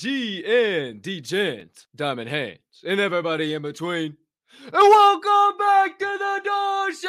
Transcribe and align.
GM, 0.00 0.02
G-A-G-N, 0.02 1.00
Degen, 1.00 1.68
Diamond 1.94 2.30
Hands, 2.30 2.58
and 2.86 2.98
everybody 3.00 3.52
in 3.52 3.60
between. 3.60 4.16
And 4.64 4.72
welcome 4.72 5.58
back 5.58 5.98
to 5.98 6.06
the 6.06 6.40
Door 6.42 6.92
Show! 6.92 7.08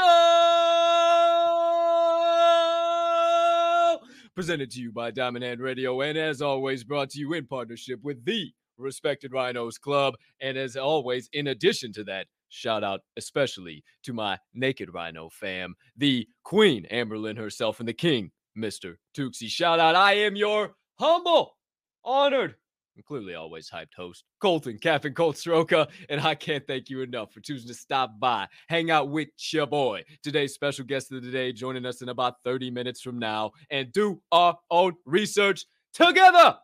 Presented 4.35 4.71
to 4.71 4.81
you 4.81 4.91
by 4.91 5.09
Diamond 5.09 5.45
Hand 5.45 5.61
Radio, 5.61 6.01
and 6.01 6.17
as 6.17 6.41
always, 6.41 6.83
brought 6.83 7.11
to 7.11 7.19
you 7.19 7.31
in 7.31 7.47
partnership 7.47 8.01
with 8.03 8.25
the 8.25 8.51
Respected 8.77 9.31
Rhinos 9.31 9.77
Club. 9.77 10.15
And 10.41 10.57
as 10.57 10.75
always, 10.75 11.29
in 11.31 11.47
addition 11.47 11.93
to 11.93 12.03
that, 12.05 12.27
shout 12.49 12.83
out 12.83 12.99
especially 13.15 13.85
to 14.03 14.11
my 14.11 14.37
Naked 14.53 14.93
Rhino 14.93 15.29
fam, 15.29 15.75
the 15.95 16.27
Queen 16.43 16.85
Amberlyn 16.91 17.37
herself, 17.37 17.79
and 17.79 17.87
the 17.87 17.93
King 17.93 18.31
Mr. 18.57 18.95
Tuxie. 19.15 19.47
Shout 19.47 19.79
out, 19.79 19.95
I 19.95 20.15
am 20.15 20.35
your 20.35 20.75
humble, 20.99 21.55
honored, 22.03 22.55
and 22.95 23.05
clearly 23.05 23.35
always 23.35 23.69
hyped 23.69 23.93
host, 23.95 24.23
Colton 24.39 24.77
Cappin 24.77 25.13
Colt 25.13 25.35
Stroka. 25.35 25.89
And 26.09 26.21
I 26.21 26.35
can't 26.35 26.65
thank 26.67 26.89
you 26.89 27.01
enough 27.01 27.33
for 27.33 27.39
choosing 27.39 27.67
to 27.67 27.73
stop 27.73 28.19
by, 28.19 28.47
hang 28.67 28.91
out 28.91 29.09
with 29.09 29.29
your 29.51 29.67
boy. 29.67 30.03
Today's 30.23 30.53
special 30.53 30.85
guest 30.85 31.11
of 31.11 31.23
the 31.23 31.31
day 31.31 31.53
joining 31.53 31.85
us 31.85 32.01
in 32.01 32.09
about 32.09 32.35
30 32.43 32.71
minutes 32.71 33.01
from 33.01 33.19
now 33.19 33.51
and 33.69 33.91
do 33.91 34.21
our 34.31 34.57
own 34.69 34.93
research 35.05 35.65
together. 35.93 36.57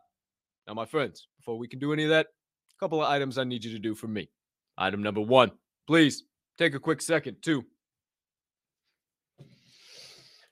Now, 0.67 0.73
my 0.73 0.86
friends, 0.86 1.28
before 1.38 1.58
we 1.58 1.67
can 1.67 1.80
do 1.80 1.94
any 1.94 2.03
of 2.03 2.09
that, 2.09 2.28
a 2.28 2.80
couple 2.80 3.02
of 3.02 3.09
items 3.09 3.38
I 3.38 3.44
need 3.44 3.64
you 3.64 3.72
to 3.72 3.80
do 3.80 3.95
for 3.95 4.08
me. 4.08 4.30
Item 4.78 5.02
number 5.02 5.22
one, 5.22 5.52
please 5.88 6.23
take 6.58 6.75
a 6.75 6.80
quick 6.80 7.02
second 7.02 7.38
to 7.44 7.64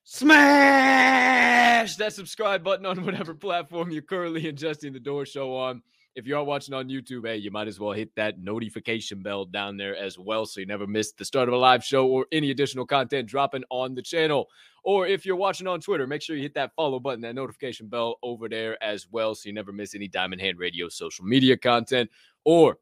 smash 0.06 1.96
that 1.96 2.14
subscribe 2.14 2.64
button 2.64 2.86
on 2.86 3.04
whatever 3.04 3.34
platform 3.34 3.90
you're 3.90 4.04
currently 4.04 4.44
ingesting 4.44 4.94
the 4.94 5.00
door 5.00 5.26
show 5.26 5.56
on. 5.56 5.82
If 6.16 6.26
you 6.26 6.38
are 6.38 6.44
watching 6.44 6.74
on 6.74 6.88
YouTube, 6.88 7.28
hey, 7.28 7.38
you 7.38 7.52
might 7.52 7.68
as 7.68 7.80
well 7.80 7.92
hit 7.92 8.16
that 8.16 8.40
notification 8.40 9.22
bell 9.22 9.44
down 9.44 9.76
there 9.76 9.98
as 9.98 10.18
well 10.18 10.46
so 10.46 10.62
you 10.62 10.66
never 10.66 10.88
miss 10.88 11.12
the 11.12 11.26
start 11.26 11.50
of 11.50 11.54
a 11.54 11.58
live 11.58 11.84
show 11.84 12.08
or 12.08 12.26
any 12.32 12.52
additional 12.52 12.86
content 12.86 13.28
dropping 13.28 13.64
on 13.70 13.96
the 13.96 14.02
channel. 14.02 14.48
Or 14.84 15.08
if 15.08 15.26
you're 15.26 15.36
watching 15.36 15.68
on 15.68 15.82
Twitter, 15.82 16.08
make 16.08 16.22
sure 16.22 16.38
you 16.38 16.44
hit 16.44 16.54
that 16.54 16.74
follow 16.76 17.00
button, 17.00 17.22
that 17.22 17.36
notification 17.36 17.88
bell 17.88 18.16
over 18.24 18.48
there 18.48 18.82
as 18.82 19.08
well 19.12 19.36
so 19.36 19.50
you 19.50 19.54
never 19.54 19.74
miss 19.74 19.96
any 19.96 20.08
Diamond 20.08 20.40
Hand 20.40 20.60
Radio 20.60 20.88
social 20.88 21.26
media 21.26 21.58
content. 21.58 22.10
Or 22.46 22.78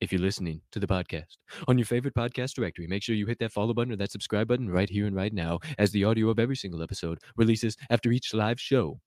if 0.00 0.12
you're 0.12 0.20
listening 0.20 0.60
to 0.72 0.78
the 0.78 0.86
podcast 0.86 1.36
on 1.68 1.78
your 1.78 1.86
favorite 1.86 2.14
podcast 2.14 2.54
directory, 2.54 2.86
make 2.86 3.02
sure 3.02 3.14
you 3.14 3.26
hit 3.26 3.38
that 3.38 3.52
follow 3.52 3.72
button 3.72 3.92
or 3.92 3.96
that 3.96 4.12
subscribe 4.12 4.48
button 4.48 4.68
right 4.68 4.90
here 4.90 5.06
and 5.06 5.16
right 5.16 5.32
now 5.32 5.58
as 5.78 5.90
the 5.90 6.04
audio 6.04 6.28
of 6.28 6.38
every 6.38 6.56
single 6.56 6.82
episode 6.82 7.18
releases 7.36 7.76
after 7.90 8.10
each 8.10 8.34
live 8.34 8.60
show 8.60 9.00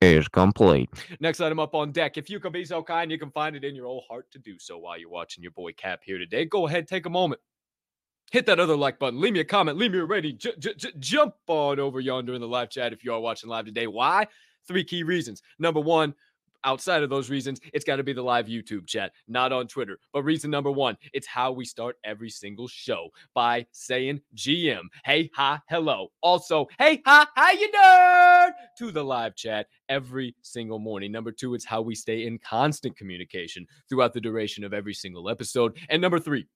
is 0.00 0.28
complete. 0.28 0.88
Next 1.20 1.40
item 1.40 1.58
up 1.58 1.74
on 1.74 1.92
deck. 1.92 2.16
If 2.16 2.28
you 2.30 2.38
can 2.38 2.52
be 2.52 2.64
so 2.64 2.82
kind, 2.82 3.10
you 3.10 3.18
can 3.18 3.30
find 3.30 3.56
it 3.56 3.64
in 3.64 3.74
your 3.74 3.86
old 3.86 4.04
heart 4.08 4.30
to 4.32 4.38
do 4.38 4.58
so 4.58 4.78
while 4.78 4.98
you're 4.98 5.10
watching 5.10 5.42
your 5.42 5.52
boy 5.52 5.72
Cap 5.72 6.00
here 6.04 6.18
today. 6.18 6.44
Go 6.44 6.66
ahead, 6.66 6.86
take 6.86 7.06
a 7.06 7.10
moment. 7.10 7.40
Hit 8.30 8.46
that 8.46 8.60
other 8.60 8.76
like 8.76 8.98
button. 8.98 9.20
Leave 9.20 9.32
me 9.32 9.40
a 9.40 9.44
comment. 9.44 9.78
Leave 9.78 9.92
me 9.92 9.98
a 9.98 10.04
rating. 10.04 10.38
J- 10.38 10.54
j- 10.58 10.74
j- 10.74 10.92
jump 10.98 11.34
on 11.46 11.78
over 11.78 12.00
yonder 12.00 12.34
in 12.34 12.40
the 12.40 12.48
live 12.48 12.70
chat 12.70 12.92
if 12.92 13.04
you 13.04 13.12
are 13.12 13.20
watching 13.20 13.48
live 13.50 13.66
today. 13.66 13.86
Why? 13.86 14.26
Three 14.66 14.84
key 14.84 15.02
reasons. 15.02 15.42
Number 15.58 15.80
one, 15.80 16.14
outside 16.64 17.02
of 17.02 17.10
those 17.10 17.30
reasons, 17.30 17.60
it's 17.72 17.84
got 17.84 17.96
to 17.96 18.02
be 18.02 18.12
the 18.12 18.22
live 18.22 18.46
YouTube 18.46 18.86
chat, 18.86 19.12
not 19.28 19.52
on 19.52 19.66
Twitter. 19.66 19.98
But 20.12 20.24
reason 20.24 20.50
number 20.50 20.70
one, 20.70 20.96
it's 21.12 21.26
how 21.26 21.52
we 21.52 21.64
start 21.64 21.96
every 22.04 22.30
single 22.30 22.68
show 22.68 23.08
by 23.34 23.66
saying 23.72 24.20
GM, 24.36 24.82
hey, 25.04 25.30
hi, 25.34 25.60
hello. 25.68 26.08
Also, 26.22 26.66
hey, 26.78 27.02
hi, 27.06 27.26
how 27.34 27.52
you 27.52 27.70
nerd? 27.70 28.52
To 28.78 28.90
the 28.90 29.04
live 29.04 29.34
chat 29.36 29.66
every 29.88 30.34
single 30.42 30.78
morning. 30.78 31.12
Number 31.12 31.32
two, 31.32 31.54
it's 31.54 31.64
how 31.64 31.82
we 31.82 31.94
stay 31.94 32.26
in 32.26 32.38
constant 32.38 32.96
communication 32.96 33.66
throughout 33.88 34.12
the 34.12 34.20
duration 34.20 34.64
of 34.64 34.72
every 34.74 34.94
single 34.94 35.28
episode. 35.28 35.78
And 35.88 36.00
number 36.00 36.18
three, 36.18 36.46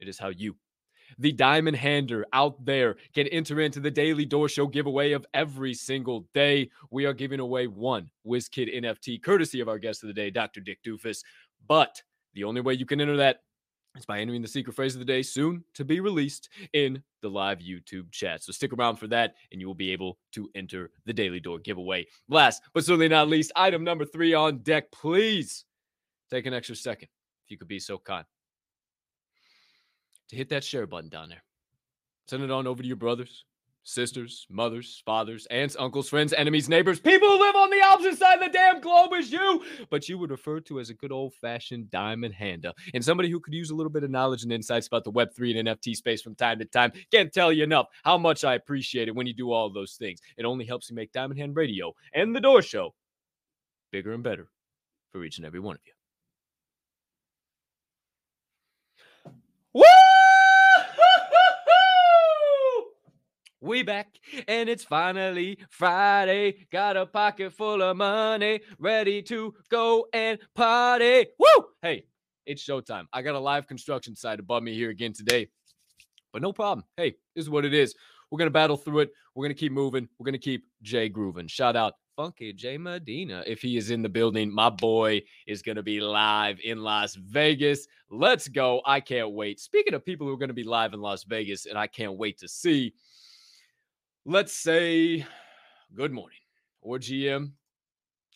it 0.00 0.08
is 0.08 0.18
how 0.18 0.28
you 0.28 0.56
the 1.18 1.32
diamond 1.32 1.76
hander 1.76 2.24
out 2.32 2.64
there 2.64 2.96
can 3.14 3.26
enter 3.28 3.60
into 3.60 3.80
the 3.80 3.90
daily 3.90 4.24
door 4.24 4.48
show 4.48 4.66
giveaway 4.66 5.12
of 5.12 5.26
every 5.34 5.74
single 5.74 6.26
day. 6.34 6.70
We 6.90 7.06
are 7.06 7.12
giving 7.12 7.40
away 7.40 7.66
one 7.66 8.10
WizKid 8.26 8.74
NFT 8.82 9.22
courtesy 9.22 9.60
of 9.60 9.68
our 9.68 9.78
guest 9.78 10.02
of 10.02 10.08
the 10.08 10.14
day, 10.14 10.30
Dr. 10.30 10.60
Dick 10.60 10.82
Doofus. 10.84 11.22
But 11.66 12.02
the 12.34 12.44
only 12.44 12.60
way 12.60 12.74
you 12.74 12.86
can 12.86 13.00
enter 13.00 13.16
that 13.16 13.40
is 13.96 14.06
by 14.06 14.18
entering 14.18 14.42
the 14.42 14.48
secret 14.48 14.74
phrase 14.74 14.94
of 14.94 14.98
the 14.98 15.04
day 15.04 15.22
soon 15.22 15.64
to 15.74 15.84
be 15.84 16.00
released 16.00 16.48
in 16.72 17.02
the 17.22 17.28
live 17.28 17.60
YouTube 17.60 18.10
chat. 18.10 18.42
So 18.42 18.52
stick 18.52 18.72
around 18.72 18.96
for 18.96 19.06
that 19.08 19.34
and 19.52 19.60
you 19.60 19.66
will 19.66 19.74
be 19.74 19.92
able 19.92 20.18
to 20.32 20.48
enter 20.54 20.90
the 21.06 21.12
daily 21.12 21.40
door 21.40 21.58
giveaway. 21.58 22.06
Last 22.28 22.62
but 22.72 22.84
certainly 22.84 23.08
not 23.08 23.28
least, 23.28 23.52
item 23.56 23.84
number 23.84 24.04
three 24.04 24.34
on 24.34 24.58
deck. 24.58 24.90
Please 24.90 25.64
take 26.30 26.46
an 26.46 26.54
extra 26.54 26.74
second 26.76 27.08
if 27.44 27.50
you 27.50 27.58
could 27.58 27.68
be 27.68 27.78
so 27.78 27.98
kind 27.98 28.24
to 30.28 30.36
hit 30.36 30.48
that 30.50 30.64
share 30.64 30.86
button 30.86 31.08
down 31.08 31.28
there. 31.28 31.42
Send 32.26 32.42
it 32.42 32.50
on 32.50 32.66
over 32.66 32.82
to 32.82 32.86
your 32.86 32.96
brothers, 32.96 33.44
sisters, 33.82 34.46
mothers, 34.48 35.02
fathers, 35.04 35.46
aunts, 35.50 35.76
uncles, 35.78 36.08
friends, 36.08 36.32
enemies, 36.32 36.68
neighbors, 36.68 36.98
people 36.98 37.28
who 37.28 37.38
live 37.38 37.54
on 37.54 37.70
the 37.70 37.82
opposite 37.82 38.18
side 38.18 38.40
of 38.40 38.40
the 38.40 38.58
damn 38.58 38.80
globe 38.80 39.12
as 39.12 39.30
you, 39.30 39.62
but 39.90 40.08
you 40.08 40.18
would 40.18 40.30
refer 40.30 40.58
to 40.60 40.80
as 40.80 40.90
a 40.90 40.94
good 40.94 41.12
old 41.12 41.34
fashioned 41.34 41.90
diamond 41.90 42.34
hander 42.34 42.72
and 42.94 43.04
somebody 43.04 43.30
who 43.30 43.40
could 43.40 43.54
use 43.54 43.70
a 43.70 43.74
little 43.74 43.92
bit 43.92 44.04
of 44.04 44.10
knowledge 44.10 44.42
and 44.42 44.52
insights 44.52 44.86
about 44.86 45.04
the 45.04 45.12
Web3 45.12 45.58
and 45.58 45.68
NFT 45.68 45.94
space 45.94 46.22
from 46.22 46.34
time 46.34 46.58
to 46.58 46.64
time. 46.64 46.92
Can't 47.10 47.32
tell 47.32 47.52
you 47.52 47.62
enough 47.62 47.88
how 48.04 48.16
much 48.16 48.44
I 48.44 48.54
appreciate 48.54 49.08
it 49.08 49.14
when 49.14 49.26
you 49.26 49.34
do 49.34 49.52
all 49.52 49.70
those 49.70 49.94
things. 49.94 50.20
It 50.38 50.44
only 50.44 50.64
helps 50.64 50.88
you 50.88 50.96
make 50.96 51.12
Diamond 51.12 51.38
Hand 51.38 51.56
Radio 51.56 51.94
and 52.14 52.34
The 52.34 52.40
Door 52.40 52.62
Show 52.62 52.94
bigger 53.92 54.12
and 54.12 54.24
better 54.24 54.48
for 55.12 55.22
each 55.24 55.36
and 55.36 55.46
every 55.46 55.60
one 55.60 55.76
of 55.76 55.82
you. 55.86 55.93
We 63.64 63.82
back 63.82 64.08
and 64.46 64.68
it's 64.68 64.84
finally 64.84 65.58
Friday. 65.70 66.66
Got 66.70 66.98
a 66.98 67.06
pocket 67.06 67.50
full 67.50 67.80
of 67.80 67.96
money, 67.96 68.60
ready 68.78 69.22
to 69.22 69.54
go 69.70 70.06
and 70.12 70.38
party. 70.54 71.28
Woo! 71.38 71.64
Hey, 71.80 72.04
it's 72.44 72.62
showtime. 72.62 73.06
I 73.10 73.22
got 73.22 73.34
a 73.34 73.38
live 73.38 73.66
construction 73.66 74.16
site 74.16 74.38
above 74.38 74.62
me 74.62 74.74
here 74.74 74.90
again 74.90 75.14
today, 75.14 75.48
but 76.30 76.42
no 76.42 76.52
problem. 76.52 76.84
Hey, 76.98 77.14
this 77.34 77.42
is 77.42 77.48
what 77.48 77.64
it 77.64 77.72
is. 77.72 77.94
We're 78.30 78.36
gonna 78.36 78.50
battle 78.50 78.76
through 78.76 78.98
it. 78.98 79.12
We're 79.34 79.46
gonna 79.46 79.54
keep 79.54 79.72
moving. 79.72 80.10
We're 80.18 80.26
gonna 80.26 80.36
keep 80.36 80.66
Jay 80.82 81.08
grooving. 81.08 81.46
Shout 81.46 81.74
out 81.74 81.94
Funky 82.16 82.52
Jay 82.52 82.76
Medina. 82.76 83.44
If 83.46 83.62
he 83.62 83.78
is 83.78 83.90
in 83.90 84.02
the 84.02 84.10
building, 84.10 84.52
my 84.52 84.68
boy 84.68 85.22
is 85.46 85.62
going 85.62 85.76
to 85.76 85.82
be 85.82 86.00
live 86.00 86.60
in 86.62 86.82
Las 86.82 87.16
Vegas. 87.16 87.88
Let's 88.10 88.46
go. 88.46 88.82
I 88.86 89.00
can't 89.00 89.32
wait. 89.32 89.58
Speaking 89.58 89.94
of 89.94 90.04
people 90.04 90.26
who 90.26 90.32
are 90.32 90.38
going 90.38 90.48
to 90.48 90.54
be 90.54 90.64
live 90.64 90.92
in 90.92 91.00
Las 91.00 91.24
Vegas, 91.24 91.66
and 91.66 91.76
I 91.76 91.88
can't 91.88 92.16
wait 92.16 92.38
to 92.38 92.46
see, 92.46 92.94
let's 94.26 94.54
say 94.54 95.26
good 95.94 96.12
morning 96.12 96.38
or 96.80 96.98
GM. 96.98 97.52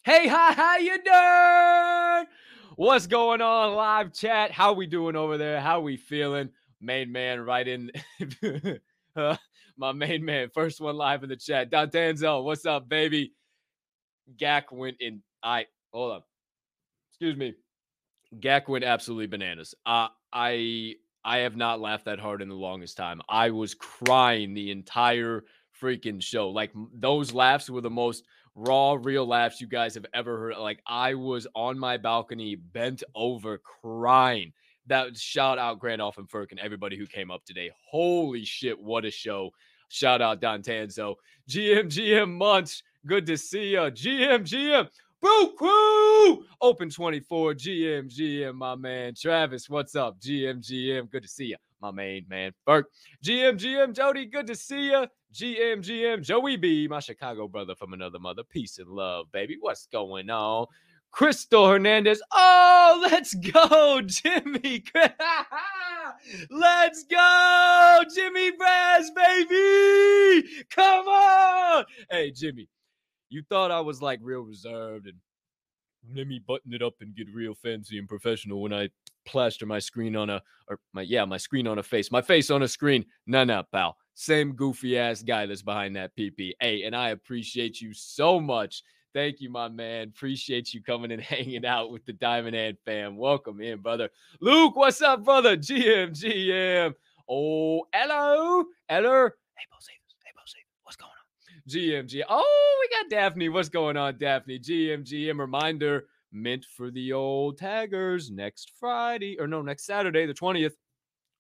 Hey, 0.05 0.29
hi, 0.29 0.52
how 0.52 0.76
you 0.76 1.02
doing? 1.02 2.26
What's 2.76 3.06
going 3.06 3.40
on 3.40 3.75
live 3.75 4.12
chat? 4.12 4.52
How 4.52 4.73
we 4.75 4.87
doing 4.87 5.17
over 5.17 5.38
there? 5.38 5.61
How 5.61 5.81
we 5.81 5.96
feeling? 5.96 6.50
Main 6.81 7.11
man 7.11 7.40
right 7.40 7.67
in 7.67 7.90
uh, 9.17 9.37
my 9.76 9.93
main 9.93 10.25
man, 10.25 10.50
first 10.52 10.81
one 10.81 10.96
live 10.96 11.23
in 11.23 11.31
the 11.31 11.37
chat. 11.37 11.70
Don 11.70 11.88
Danzel, 11.88 12.44
what's 12.44 12.67
up, 12.67 12.88
baby? 12.88 13.32
Gak 14.37 14.70
went 14.70 14.99
in. 15.00 15.23
I 15.43 15.67
hold 15.93 16.12
up. 16.12 16.29
Excuse 17.11 17.37
me. 17.37 17.55
Gak 18.38 18.69
went 18.69 18.84
absolutely 18.84 19.26
bananas. 19.26 19.75
Uh, 19.87 20.08
I 20.32 20.96
I 21.25 21.38
have 21.38 21.56
not 21.56 21.81
laughed 21.81 22.05
that 22.05 22.20
hard 22.20 22.43
in 22.43 22.49
the 22.49 22.55
longest 22.55 22.96
time. 22.96 23.20
I 23.29 23.50
was 23.50 23.75
crying 23.75 24.55
the 24.55 24.70
entire 24.70 25.44
freaking 25.81 26.23
show. 26.23 26.51
Like 26.51 26.71
those 26.95 27.33
laughs 27.33 27.71
were 27.71 27.81
the 27.81 27.91
most 27.91 28.25
raw, 28.55 28.97
real 29.01 29.27
laughs 29.27 29.61
you 29.61 29.67
guys 29.67 29.95
have 29.95 30.07
ever 30.15 30.39
heard. 30.39 30.57
Like 30.59 30.81
I 30.87 31.15
was 31.15 31.47
on 31.55 31.79
my 31.79 31.97
balcony, 31.97 32.57
bent 32.57 33.03
over, 33.15 33.59
crying. 33.59 34.53
That 34.87 35.17
shout 35.17 35.59
out 35.59 35.81
Grandolph 35.81 36.19
and 36.19 36.29
Ferk 36.29 36.51
and 36.51 36.61
everybody 36.61 36.97
who 36.97 37.07
came 37.07 37.31
up 37.31 37.45
today. 37.45 37.71
Holy 37.91 38.45
shit, 38.45 38.79
what 38.79 39.05
a 39.05 39.11
show! 39.11 39.51
Shout 39.89 40.23
out 40.23 40.41
Don 40.41 40.63
Tanzo, 40.63 41.17
GM 41.49 41.87
GM 41.87 42.31
Munch, 42.31 42.83
Good 43.07 43.27
to 43.27 43.39
see 43.39 43.71
you. 43.71 43.79
GM, 43.79 44.41
GM. 44.41 44.89
Boo 45.23 45.55
Crew. 45.57 46.45
Open 46.61 46.91
24. 46.91 47.55
GM, 47.55 48.15
GM, 48.15 48.55
my 48.55 48.75
man. 48.75 49.15
Travis, 49.15 49.71
what's 49.71 49.97
up? 49.97 50.21
GM, 50.21 50.59
GM. 50.59 51.11
Good 51.11 51.23
to 51.23 51.29
see 51.29 51.47
you. 51.47 51.57
My 51.81 51.91
main 51.91 52.27
man. 52.29 52.53
Burke. 52.67 52.91
GM, 53.25 53.57
GM, 53.57 53.95
Jody. 53.95 54.27
Good 54.27 54.47
to 54.49 54.55
see 54.55 54.91
you. 54.91 55.07
GM, 55.33 55.79
GM, 55.83 56.23
Joey 56.23 56.57
B, 56.57 56.89
my 56.89 57.01
Chicago 57.01 57.49
brother 57.49 57.75
from 57.75 57.93
another 57.93 58.19
mother. 58.19 58.43
Peace 58.43 58.79
and 58.79 58.89
love, 58.89 59.31
baby. 59.31 59.57
What's 59.61 59.87
going 59.87 60.31
on? 60.31 60.67
Crystal 61.11 61.69
Hernandez. 61.69 62.23
Oh, 62.33 63.07
let's 63.11 63.35
go, 63.35 64.01
Jimmy. 64.07 64.85
let's 66.51 67.05
go, 67.05 68.03
Jimmy 68.15 68.53
Brass, 68.53 69.11
baby. 69.15 70.49
Come 70.71 71.07
on. 71.07 71.85
Hey, 72.11 72.31
Jimmy, 72.31 72.69
You 73.29 73.43
thought 73.49 73.71
I 73.71 73.81
was 73.81 74.01
like 74.01 74.21
real 74.23 74.41
reserved 74.41 75.07
and 75.07 75.17
let 76.15 76.27
me 76.27 76.41
button 76.47 76.73
it 76.73 76.83
up 76.83 76.95
and 77.01 77.15
get 77.15 77.27
real 77.35 77.55
fancy 77.55 77.99
and 77.99 78.09
professional 78.09 78.63
when 78.63 78.73
I 78.73 78.89
plaster 79.27 79.67
my 79.67 79.79
screen 79.79 80.17
on 80.17 80.31
a 80.31 80.41
or 80.69 80.79
my 80.95 81.03
yeah, 81.03 81.25
my 81.27 81.37
screen 81.37 81.67
on 81.67 81.79
a 81.79 81.83
face. 81.83 82.11
My 82.11 82.23
face 82.23 82.51
on 82.51 82.63
a 82.63 82.69
screen. 82.69 83.05
No, 83.27 83.45
no, 83.45 83.63
pal. 83.73 83.97
Same 84.20 84.55
goofy 84.55 84.99
ass 84.99 85.23
guy 85.23 85.47
that's 85.47 85.62
behind 85.62 85.94
that 85.94 86.17
PP. 86.17 86.50
Hey, 86.59 86.82
and 86.82 86.97
I 86.97 87.11
appreciate 87.11 87.81
you 87.81 87.94
so 87.94 88.41
much. 88.41 88.82
Thank 89.15 89.41
you, 89.41 89.49
my 89.49 89.69
man. 89.69 90.09
Appreciate 90.09 90.75
you 90.75 90.82
coming 90.82 91.12
and 91.12 91.23
hanging 91.35 91.65
out 91.65 91.93
with 91.93 92.05
the 92.05 92.15
Diamond 92.15 92.56
Hand 92.56 92.79
fam. 92.85 93.17
Welcome 93.17 93.61
in, 93.61 93.79
brother. 93.79 94.09
Luke, 94.41 94.75
what's 94.75 95.00
up, 95.03 95.25
brother? 95.25 95.56
GM, 95.56 96.11
GM. 96.11 96.94
Oh, 97.29 97.85
hello. 97.94 98.65
Eller. 98.88 99.37
Hey, 99.56 99.65
Bo 99.70 99.76
Hey, 100.25 100.32
Bo 100.35 100.43
What's 100.82 100.97
going 100.97 101.12
on? 101.12 101.70
GM, 101.70 102.09
GM. 102.12 102.25
Oh, 102.29 102.79
we 102.81 102.99
got 102.99 103.09
Daphne. 103.09 103.50
What's 103.50 103.69
going 103.69 103.97
on, 103.97 104.19
Daphne? 104.19 104.59
GM, 104.59 105.05
GM. 105.05 105.38
Reminder 105.38 106.06
mint 106.32 106.67
for 106.76 106.91
the 106.91 107.12
old 107.12 107.56
taggers 107.56 108.32
next 108.32 108.73
Friday, 108.81 109.38
or 109.38 109.47
no, 109.47 109.62
next 109.62 109.87
Saturday, 109.87 110.26
the 110.26 110.35
20th. 110.35 110.75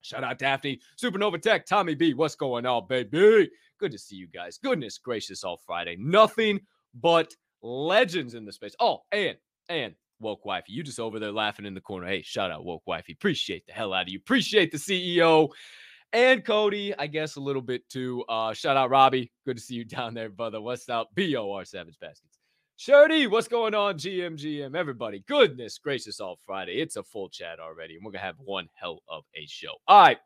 Shout 0.02 0.24
out 0.24 0.38
Daphne, 0.38 0.80
Supernova 1.02 1.40
Tech, 1.40 1.66
Tommy 1.66 1.94
B. 1.94 2.14
What's 2.14 2.36
going 2.36 2.66
on, 2.66 2.86
baby? 2.88 3.50
Good 3.78 3.92
to 3.92 3.98
see 3.98 4.16
you 4.16 4.26
guys. 4.26 4.58
Goodness 4.58 4.98
gracious, 4.98 5.44
all 5.44 5.60
Friday. 5.66 5.96
Nothing 5.98 6.60
but 6.94 7.34
legends 7.62 8.34
in 8.34 8.44
the 8.44 8.52
space. 8.52 8.74
Oh, 8.80 9.00
and 9.12 9.36
and 9.68 9.94
woke 10.20 10.44
wifey, 10.44 10.72
you 10.72 10.82
just 10.82 11.00
over 11.00 11.18
there 11.18 11.32
laughing 11.32 11.66
in 11.66 11.74
the 11.74 11.80
corner. 11.80 12.06
Hey, 12.06 12.22
shout 12.22 12.50
out 12.50 12.64
woke 12.64 12.86
wifey. 12.86 13.12
Appreciate 13.12 13.66
the 13.66 13.72
hell 13.72 13.92
out 13.92 14.02
of 14.02 14.08
you. 14.08 14.18
Appreciate 14.18 14.72
the 14.72 14.78
CEO 14.78 15.48
and 16.12 16.44
Cody. 16.44 16.94
I 16.98 17.06
guess 17.06 17.36
a 17.36 17.40
little 17.40 17.62
bit 17.62 17.88
too. 17.88 18.24
Uh, 18.28 18.52
shout 18.52 18.76
out 18.76 18.90
Robbie. 18.90 19.32
Good 19.44 19.56
to 19.56 19.62
see 19.62 19.74
you 19.74 19.84
down 19.84 20.14
there, 20.14 20.28
brother. 20.28 20.60
What's 20.60 20.88
up? 20.88 21.10
BOR 21.14 21.64
Savage 21.64 21.98
Baskets. 22.00 22.37
Shirty, 22.80 23.26
what's 23.26 23.48
going 23.48 23.74
on? 23.74 23.98
GM, 23.98 24.38
GM, 24.38 24.76
everybody. 24.76 25.24
Goodness 25.26 25.78
gracious, 25.78 26.20
all 26.20 26.38
Friday. 26.46 26.80
It's 26.80 26.94
a 26.94 27.02
full 27.02 27.28
chat 27.28 27.58
already, 27.58 27.96
and 27.96 28.04
we're 28.04 28.12
going 28.12 28.20
to 28.20 28.26
have 28.26 28.36
one 28.38 28.68
hell 28.74 29.02
of 29.08 29.24
a 29.34 29.44
show. 29.48 29.72
All 29.88 30.00
right. 30.00 30.18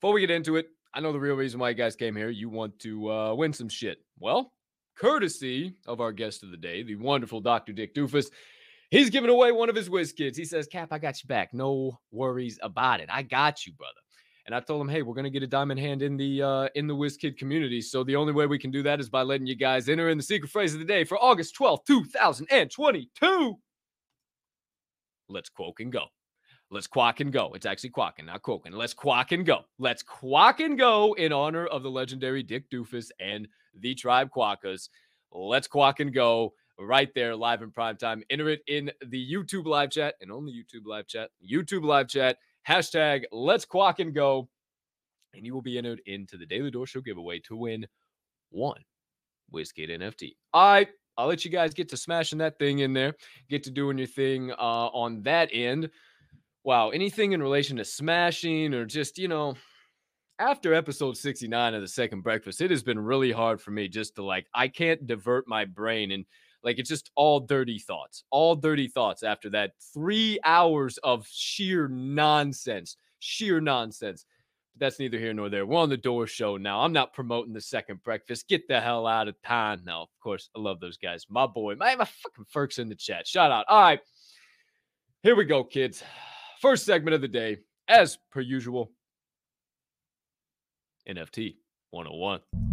Before 0.00 0.12
we 0.12 0.20
get 0.20 0.32
into 0.32 0.56
it, 0.56 0.66
I 0.92 0.98
know 0.98 1.12
the 1.12 1.20
real 1.20 1.36
reason 1.36 1.60
why 1.60 1.68
you 1.68 1.76
guys 1.76 1.94
came 1.94 2.16
here. 2.16 2.28
You 2.28 2.50
want 2.50 2.76
to 2.80 3.08
uh, 3.08 3.34
win 3.34 3.52
some 3.52 3.68
shit. 3.68 3.98
Well, 4.18 4.52
courtesy 4.98 5.76
of 5.86 6.00
our 6.00 6.10
guest 6.10 6.42
of 6.42 6.50
the 6.50 6.56
day, 6.56 6.82
the 6.82 6.96
wonderful 6.96 7.40
Dr. 7.40 7.72
Dick 7.72 7.94
Doofus, 7.94 8.26
he's 8.90 9.08
giving 9.08 9.30
away 9.30 9.52
one 9.52 9.68
of 9.68 9.76
his 9.76 9.88
whiz 9.88 10.12
kids. 10.12 10.36
He 10.36 10.44
says, 10.44 10.66
Cap, 10.66 10.88
I 10.90 10.98
got 10.98 11.22
you 11.22 11.28
back. 11.28 11.54
No 11.54 12.00
worries 12.10 12.58
about 12.64 12.98
it. 12.98 13.08
I 13.12 13.22
got 13.22 13.64
you, 13.64 13.74
brother. 13.74 13.92
And 14.46 14.54
I 14.54 14.60
told 14.60 14.80
him, 14.80 14.88
hey, 14.88 15.02
we're 15.02 15.14
gonna 15.14 15.30
get 15.30 15.42
a 15.42 15.46
diamond 15.46 15.78
hand 15.78 16.02
in 16.02 16.16
the 16.16 16.42
uh, 16.42 16.68
in 16.74 16.86
the 16.86 16.96
WizKid 16.96 17.38
community. 17.38 17.80
So 17.80 18.02
the 18.02 18.16
only 18.16 18.32
way 18.32 18.46
we 18.46 18.58
can 18.58 18.70
do 18.70 18.82
that 18.82 19.00
is 19.00 19.08
by 19.08 19.22
letting 19.22 19.46
you 19.46 19.54
guys 19.56 19.88
enter 19.88 20.08
in 20.08 20.16
the 20.16 20.22
secret 20.22 20.50
phrase 20.50 20.74
of 20.74 20.80
the 20.80 20.86
day 20.86 21.04
for 21.04 21.16
August 21.18 21.56
12th, 21.58 21.84
2022. 21.86 23.54
Let's 25.28 25.48
quoke 25.48 25.80
and 25.80 25.92
go. 25.92 26.06
Let's 26.70 26.86
quack 26.86 27.20
and 27.20 27.30
go. 27.30 27.52
It's 27.54 27.66
actually 27.66 27.90
quacking, 27.90 28.26
not 28.26 28.40
quoking. 28.40 28.72
Let's 28.72 28.94
quack 28.94 29.32
and 29.32 29.44
go. 29.44 29.60
Let's 29.78 30.02
quack 30.02 30.60
and 30.60 30.78
go 30.78 31.12
in 31.12 31.30
honor 31.30 31.66
of 31.66 31.82
the 31.82 31.90
legendary 31.90 32.42
Dick 32.42 32.70
Doofus 32.70 33.10
and 33.20 33.46
the 33.74 33.94
Tribe 33.94 34.30
Quokkas. 34.34 34.88
Let's 35.30 35.68
quack 35.68 36.00
and 36.00 36.14
go 36.14 36.54
right 36.78 37.10
there 37.14 37.36
live 37.36 37.60
in 37.60 37.70
prime 37.72 37.98
time. 37.98 38.22
Enter 38.30 38.48
it 38.48 38.62
in 38.68 38.90
the 39.06 39.32
YouTube 39.32 39.66
live 39.66 39.90
chat 39.90 40.14
and 40.22 40.32
only 40.32 40.52
YouTube 40.52 40.86
live 40.86 41.06
chat. 41.06 41.30
YouTube 41.46 41.84
live 41.84 42.08
chat 42.08 42.38
Hashtag 42.68 43.24
let's 43.32 43.64
quack 43.64 44.00
and 44.00 44.14
go. 44.14 44.48
And 45.34 45.46
you 45.46 45.54
will 45.54 45.62
be 45.62 45.78
entered 45.78 46.02
into 46.06 46.36
the 46.36 46.46
Daily 46.46 46.70
Door 46.70 46.86
Show 46.86 47.00
giveaway 47.00 47.40
to 47.40 47.56
win 47.56 47.86
one 48.50 48.82
WizKid 49.52 49.90
NFT. 49.90 50.32
All 50.52 50.72
right. 50.72 50.88
I'll 51.16 51.26
let 51.26 51.44
you 51.44 51.50
guys 51.50 51.74
get 51.74 51.88
to 51.90 51.96
smashing 51.96 52.38
that 52.38 52.58
thing 52.58 52.78
in 52.78 52.94
there, 52.94 53.14
get 53.50 53.62
to 53.64 53.70
doing 53.70 53.98
your 53.98 54.06
thing 54.06 54.50
uh, 54.50 54.54
on 54.88 55.22
that 55.22 55.50
end. 55.52 55.90
Wow. 56.64 56.90
Anything 56.90 57.32
in 57.32 57.42
relation 57.42 57.76
to 57.76 57.84
smashing 57.84 58.72
or 58.72 58.86
just, 58.86 59.18
you 59.18 59.28
know, 59.28 59.54
after 60.38 60.72
episode 60.72 61.16
69 61.16 61.74
of 61.74 61.82
the 61.82 61.88
second 61.88 62.22
breakfast, 62.22 62.60
it 62.60 62.70
has 62.70 62.82
been 62.82 62.98
really 62.98 63.30
hard 63.30 63.60
for 63.60 63.72
me 63.72 63.88
just 63.88 64.14
to 64.16 64.24
like, 64.24 64.46
I 64.54 64.68
can't 64.68 65.06
divert 65.06 65.46
my 65.46 65.64
brain 65.64 66.12
and 66.12 66.24
like 66.62 66.78
it's 66.78 66.88
just 66.88 67.10
all 67.16 67.40
dirty 67.40 67.78
thoughts, 67.78 68.24
all 68.30 68.54
dirty 68.54 68.88
thoughts 68.88 69.22
after 69.22 69.50
that 69.50 69.72
three 69.92 70.38
hours 70.44 70.98
of 70.98 71.26
sheer 71.30 71.88
nonsense, 71.88 72.96
sheer 73.18 73.60
nonsense. 73.60 74.24
But 74.74 74.80
that's 74.80 74.98
neither 74.98 75.18
here 75.18 75.34
nor 75.34 75.50
there. 75.50 75.66
We're 75.66 75.78
on 75.78 75.90
the 75.90 75.96
door 75.96 76.26
show 76.26 76.56
now. 76.56 76.80
I'm 76.80 76.92
not 76.92 77.12
promoting 77.12 77.52
the 77.52 77.60
second 77.60 78.02
breakfast. 78.02 78.48
Get 78.48 78.68
the 78.68 78.80
hell 78.80 79.06
out 79.06 79.28
of 79.28 79.34
town. 79.42 79.82
now. 79.84 80.02
of 80.02 80.08
course, 80.22 80.48
I 80.56 80.60
love 80.60 80.80
those 80.80 80.96
guys. 80.96 81.26
My 81.28 81.46
boy, 81.46 81.74
my, 81.74 81.94
my 81.94 82.04
fucking 82.04 82.46
Ferks 82.48 82.78
in 82.78 82.88
the 82.88 82.94
chat. 82.94 83.26
Shout 83.26 83.52
out. 83.52 83.66
All 83.68 83.82
right. 83.82 84.00
Here 85.22 85.36
we 85.36 85.44
go, 85.44 85.62
kids. 85.62 86.02
First 86.60 86.86
segment 86.86 87.14
of 87.14 87.20
the 87.20 87.28
day, 87.28 87.58
as 87.86 88.18
per 88.30 88.40
usual. 88.40 88.90
NFT 91.08 91.56
101. 91.90 92.71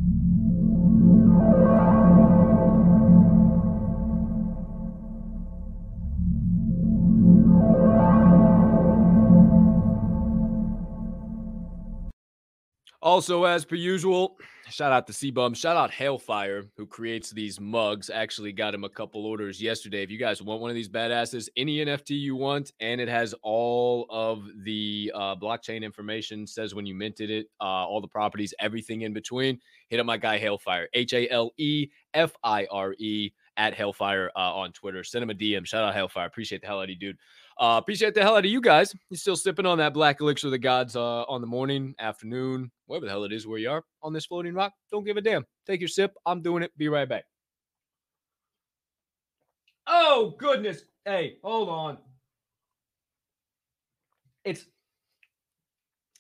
Also, 13.09 13.43
as 13.45 13.65
per 13.65 13.73
usual, 13.73 14.37
shout 14.69 14.91
out 14.91 15.07
to 15.07 15.13
C-Bum. 15.13 15.55
Shout 15.55 15.75
out 15.75 15.89
Halefire, 15.89 16.69
who 16.77 16.85
creates 16.85 17.31
these 17.31 17.59
mugs. 17.59 18.11
Actually, 18.11 18.51
got 18.51 18.71
him 18.71 18.83
a 18.83 18.89
couple 18.89 19.25
orders 19.25 19.59
yesterday. 19.59 20.03
If 20.03 20.11
you 20.11 20.19
guys 20.19 20.43
want 20.43 20.61
one 20.61 20.69
of 20.69 20.75
these 20.75 20.87
badasses, 20.87 21.49
any 21.57 21.77
NFT 21.77 22.11
you 22.11 22.35
want, 22.35 22.71
and 22.79 23.01
it 23.01 23.07
has 23.07 23.33
all 23.41 24.05
of 24.11 24.43
the 24.63 25.11
uh, 25.15 25.35
blockchain 25.37 25.81
information, 25.81 26.45
says 26.45 26.75
when 26.75 26.85
you 26.85 26.93
minted 26.93 27.31
it, 27.31 27.47
uh, 27.59 27.63
all 27.63 27.99
the 27.99 28.07
properties, 28.07 28.53
everything 28.59 29.01
in 29.01 29.11
between, 29.11 29.59
hit 29.87 29.99
up 29.99 30.05
my 30.05 30.17
guy 30.17 30.39
Halefire. 30.39 30.85
H 30.93 31.13
A 31.13 31.27
L 31.29 31.49
E 31.57 31.87
F 32.13 32.35
I 32.43 32.67
R 32.69 32.93
E 32.99 33.31
at 33.57 33.75
Halefire 33.75 34.29
uh, 34.35 34.53
on 34.53 34.71
Twitter. 34.71 35.03
Send 35.03 35.23
him 35.23 35.31
a 35.31 35.33
DM. 35.33 35.65
Shout 35.65 35.83
out 35.83 35.95
Halefire. 35.95 36.27
Appreciate 36.27 36.61
the 36.61 36.67
hell 36.67 36.77
out 36.77 36.83
of 36.83 36.89
you, 36.91 36.95
dude. 36.95 37.17
Uh, 37.59 37.77
appreciate 37.77 38.13
the 38.13 38.21
hell 38.21 38.37
out 38.37 38.45
of 38.45 38.51
you 38.51 38.61
guys. 38.61 38.95
You're 39.09 39.17
still 39.17 39.35
sipping 39.35 39.65
on 39.65 39.77
that 39.79 39.93
black 39.93 40.21
elixir 40.21 40.47
of 40.47 40.51
the 40.51 40.57
gods 40.57 40.95
uh, 40.95 41.23
on 41.23 41.41
the 41.41 41.47
morning, 41.47 41.93
afternoon, 41.99 42.71
wherever 42.85 43.05
the 43.05 43.11
hell 43.11 43.25
it 43.25 43.33
is 43.33 43.45
where 43.45 43.59
you 43.59 43.69
are 43.69 43.83
on 44.01 44.13
this 44.13 44.25
floating 44.25 44.53
rock. 44.53 44.71
Don't 44.89 45.03
give 45.03 45.17
a 45.17 45.21
damn. 45.21 45.45
Take 45.67 45.81
your 45.81 45.89
sip. 45.89 46.13
I'm 46.25 46.41
doing 46.41 46.63
it. 46.63 46.71
Be 46.77 46.87
right 46.87 47.07
back. 47.07 47.25
Oh, 49.87 50.35
goodness. 50.39 50.83
Hey, 51.03 51.35
hold 51.43 51.67
on. 51.67 51.97
It's 54.45 54.65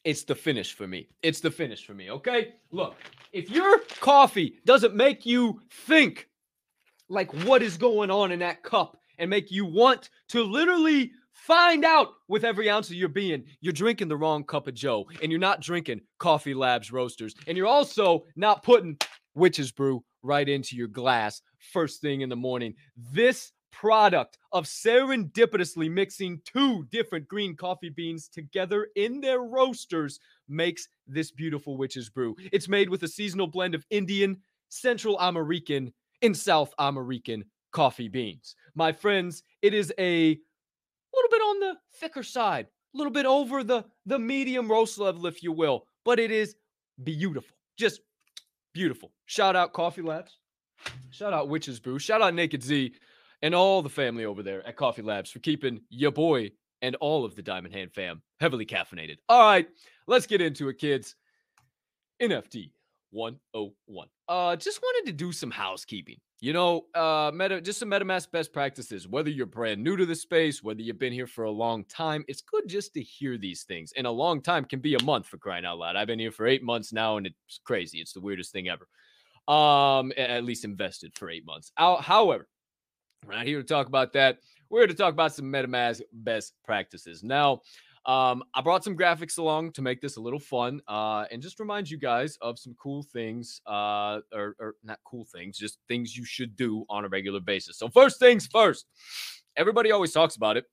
it's 0.03 0.23
the 0.23 0.35
finish 0.35 0.73
for 0.73 0.87
me. 0.87 1.07
It's 1.23 1.39
the 1.39 1.51
finish 1.51 1.85
for 1.85 1.93
me, 1.93 2.09
okay? 2.11 2.55
Look, 2.71 2.95
if 3.31 3.49
your 3.49 3.79
coffee 3.99 4.55
doesn't 4.65 4.95
make 4.95 5.25
you 5.25 5.61
think 5.85 6.27
like 7.09 7.33
what 7.45 7.61
is 7.61 7.77
going 7.77 8.11
on 8.11 8.31
in 8.31 8.39
that 8.39 8.63
cup 8.63 8.97
and 9.17 9.29
make 9.29 9.51
you 9.51 9.65
want 9.65 10.09
to 10.29 10.43
literally 10.43 11.11
Find 11.49 11.83
out 11.83 12.09
with 12.27 12.43
every 12.43 12.69
ounce 12.69 12.91
of 12.91 12.95
your 12.95 13.09
being, 13.09 13.43
you're 13.59 13.73
drinking 13.73 14.07
the 14.07 14.15
wrong 14.15 14.43
cup 14.43 14.67
of 14.67 14.75
Joe, 14.75 15.07
and 15.23 15.31
you're 15.31 15.39
not 15.39 15.61
drinking 15.61 16.01
Coffee 16.19 16.53
Labs 16.53 16.91
Roasters, 16.91 17.33
and 17.47 17.57
you're 17.57 17.65
also 17.65 18.25
not 18.35 18.61
putting 18.61 18.99
Witch's 19.33 19.71
Brew 19.71 20.03
right 20.21 20.47
into 20.47 20.75
your 20.75 20.87
glass 20.87 21.41
first 21.73 22.01
thing 22.01 22.21
in 22.21 22.29
the 22.29 22.35
morning. 22.35 22.75
This 23.11 23.51
product 23.71 24.37
of 24.51 24.65
serendipitously 24.65 25.89
mixing 25.89 26.39
two 26.45 26.85
different 26.91 27.27
green 27.27 27.55
coffee 27.55 27.89
beans 27.89 28.27
together 28.27 28.89
in 28.95 29.19
their 29.19 29.39
roasters 29.39 30.19
makes 30.47 30.87
this 31.07 31.31
beautiful 31.31 31.77
Witch's 31.77 32.11
Brew. 32.11 32.35
It's 32.51 32.69
made 32.69 32.91
with 32.91 33.01
a 33.01 33.07
seasonal 33.07 33.47
blend 33.47 33.73
of 33.73 33.83
Indian, 33.89 34.37
Central 34.69 35.17
American, 35.17 35.93
and 36.21 36.37
South 36.37 36.75
American 36.77 37.43
coffee 37.71 38.07
beans. 38.07 38.55
My 38.75 38.91
friends, 38.91 39.41
it 39.63 39.73
is 39.73 39.91
a 39.99 40.37
a 41.13 41.17
little 41.17 41.29
bit 41.29 41.41
on 41.41 41.59
the 41.59 41.75
thicker 41.97 42.23
side, 42.23 42.67
a 42.93 42.97
little 42.97 43.11
bit 43.11 43.25
over 43.25 43.63
the 43.63 43.85
the 44.05 44.19
medium 44.19 44.69
roast 44.69 44.97
level, 44.97 45.27
if 45.27 45.43
you 45.43 45.51
will. 45.51 45.85
But 46.05 46.19
it 46.19 46.31
is 46.31 46.55
beautiful, 47.03 47.55
just 47.77 48.01
beautiful. 48.73 49.11
Shout 49.25 49.55
out 49.55 49.73
Coffee 49.73 50.01
Labs, 50.01 50.37
shout 51.11 51.33
out 51.33 51.49
Witches 51.49 51.79
Brew, 51.79 51.99
shout 51.99 52.21
out 52.21 52.33
Naked 52.33 52.63
Z, 52.63 52.93
and 53.41 53.53
all 53.53 53.81
the 53.81 53.89
family 53.89 54.25
over 54.25 54.43
there 54.43 54.65
at 54.67 54.75
Coffee 54.75 55.01
Labs 55.01 55.29
for 55.31 55.39
keeping 55.39 55.81
your 55.89 56.11
boy 56.11 56.51
and 56.81 56.95
all 56.95 57.25
of 57.25 57.35
the 57.35 57.41
Diamond 57.41 57.73
Hand 57.73 57.91
fam 57.91 58.21
heavily 58.39 58.65
caffeinated. 58.65 59.17
All 59.27 59.41
right, 59.41 59.67
let's 60.07 60.25
get 60.25 60.41
into 60.41 60.69
it, 60.69 60.77
kids. 60.77 61.15
NFT 62.21 62.71
101. 63.11 64.07
Uh, 64.27 64.55
just 64.55 64.81
wanted 64.81 65.09
to 65.09 65.13
do 65.13 65.31
some 65.31 65.51
housekeeping. 65.51 66.17
You 66.41 66.53
know, 66.53 66.85
uh, 66.95 67.31
meta, 67.33 67.59
just 67.59 67.79
some 67.79 67.89
MetaMask 67.89 68.31
best 68.31 68.53
practices. 68.53 69.07
Whether 69.07 69.29
you're 69.29 69.45
brand 69.45 69.83
new 69.83 69.97
to 69.97 70.05
the 70.05 70.15
space, 70.15 70.63
whether 70.63 70.81
you've 70.81 70.99
been 70.99 71.11
here 71.11 71.27
for 71.27 71.43
a 71.43 71.51
long 71.51 71.83
time, 71.85 72.23
it's 72.27 72.41
good 72.41 72.67
just 72.67 72.93
to 72.93 73.01
hear 73.01 73.37
these 73.37 73.63
things. 73.63 73.91
And 73.97 74.07
a 74.07 74.11
long 74.11 74.41
time 74.41 74.63
can 74.63 74.79
be 74.79 74.95
a 74.95 75.03
month 75.03 75.27
for 75.27 75.37
crying 75.37 75.65
out 75.65 75.79
loud. 75.79 75.97
I've 75.97 76.07
been 76.07 76.19
here 76.19 76.31
for 76.31 76.47
eight 76.47 76.63
months 76.63 76.93
now, 76.93 77.17
and 77.17 77.27
it's 77.27 77.59
crazy. 77.65 77.99
It's 77.99 78.13
the 78.13 78.21
weirdest 78.21 78.53
thing 78.53 78.69
ever. 78.69 78.87
Um, 79.53 80.13
at 80.15 80.43
least 80.43 80.63
invested 80.63 81.11
for 81.15 81.29
eight 81.29 81.45
months. 81.45 81.71
However, 81.75 82.47
we're 83.25 83.35
not 83.35 83.45
here 83.45 83.61
to 83.61 83.67
talk 83.67 83.87
about 83.87 84.13
that. 84.13 84.37
We're 84.69 84.81
here 84.81 84.87
to 84.87 84.93
talk 84.93 85.13
about 85.13 85.33
some 85.33 85.45
MetaMask 85.45 86.01
best 86.13 86.53
practices. 86.63 87.23
Now, 87.23 87.61
um, 88.05 88.43
I 88.53 88.61
brought 88.61 88.83
some 88.83 88.95
graphics 88.95 89.37
along 89.37 89.73
to 89.73 89.81
make 89.81 90.01
this 90.01 90.17
a 90.17 90.21
little 90.21 90.39
fun 90.39 90.81
uh, 90.87 91.25
and 91.31 91.41
just 91.41 91.59
remind 91.59 91.89
you 91.89 91.97
guys 91.97 92.37
of 92.41 92.57
some 92.57 92.75
cool 92.81 93.03
things, 93.03 93.61
uh, 93.67 94.19
or, 94.33 94.55
or 94.59 94.75
not 94.83 94.99
cool 95.03 95.25
things, 95.25 95.57
just 95.57 95.79
things 95.87 96.15
you 96.15 96.25
should 96.25 96.55
do 96.55 96.85
on 96.89 97.05
a 97.05 97.09
regular 97.09 97.39
basis. 97.39 97.77
So, 97.77 97.89
first 97.89 98.19
things 98.19 98.47
first, 98.47 98.85
everybody 99.57 99.91
always 99.91 100.11
talks 100.11 100.35
about 100.35 100.57
it, 100.57 100.65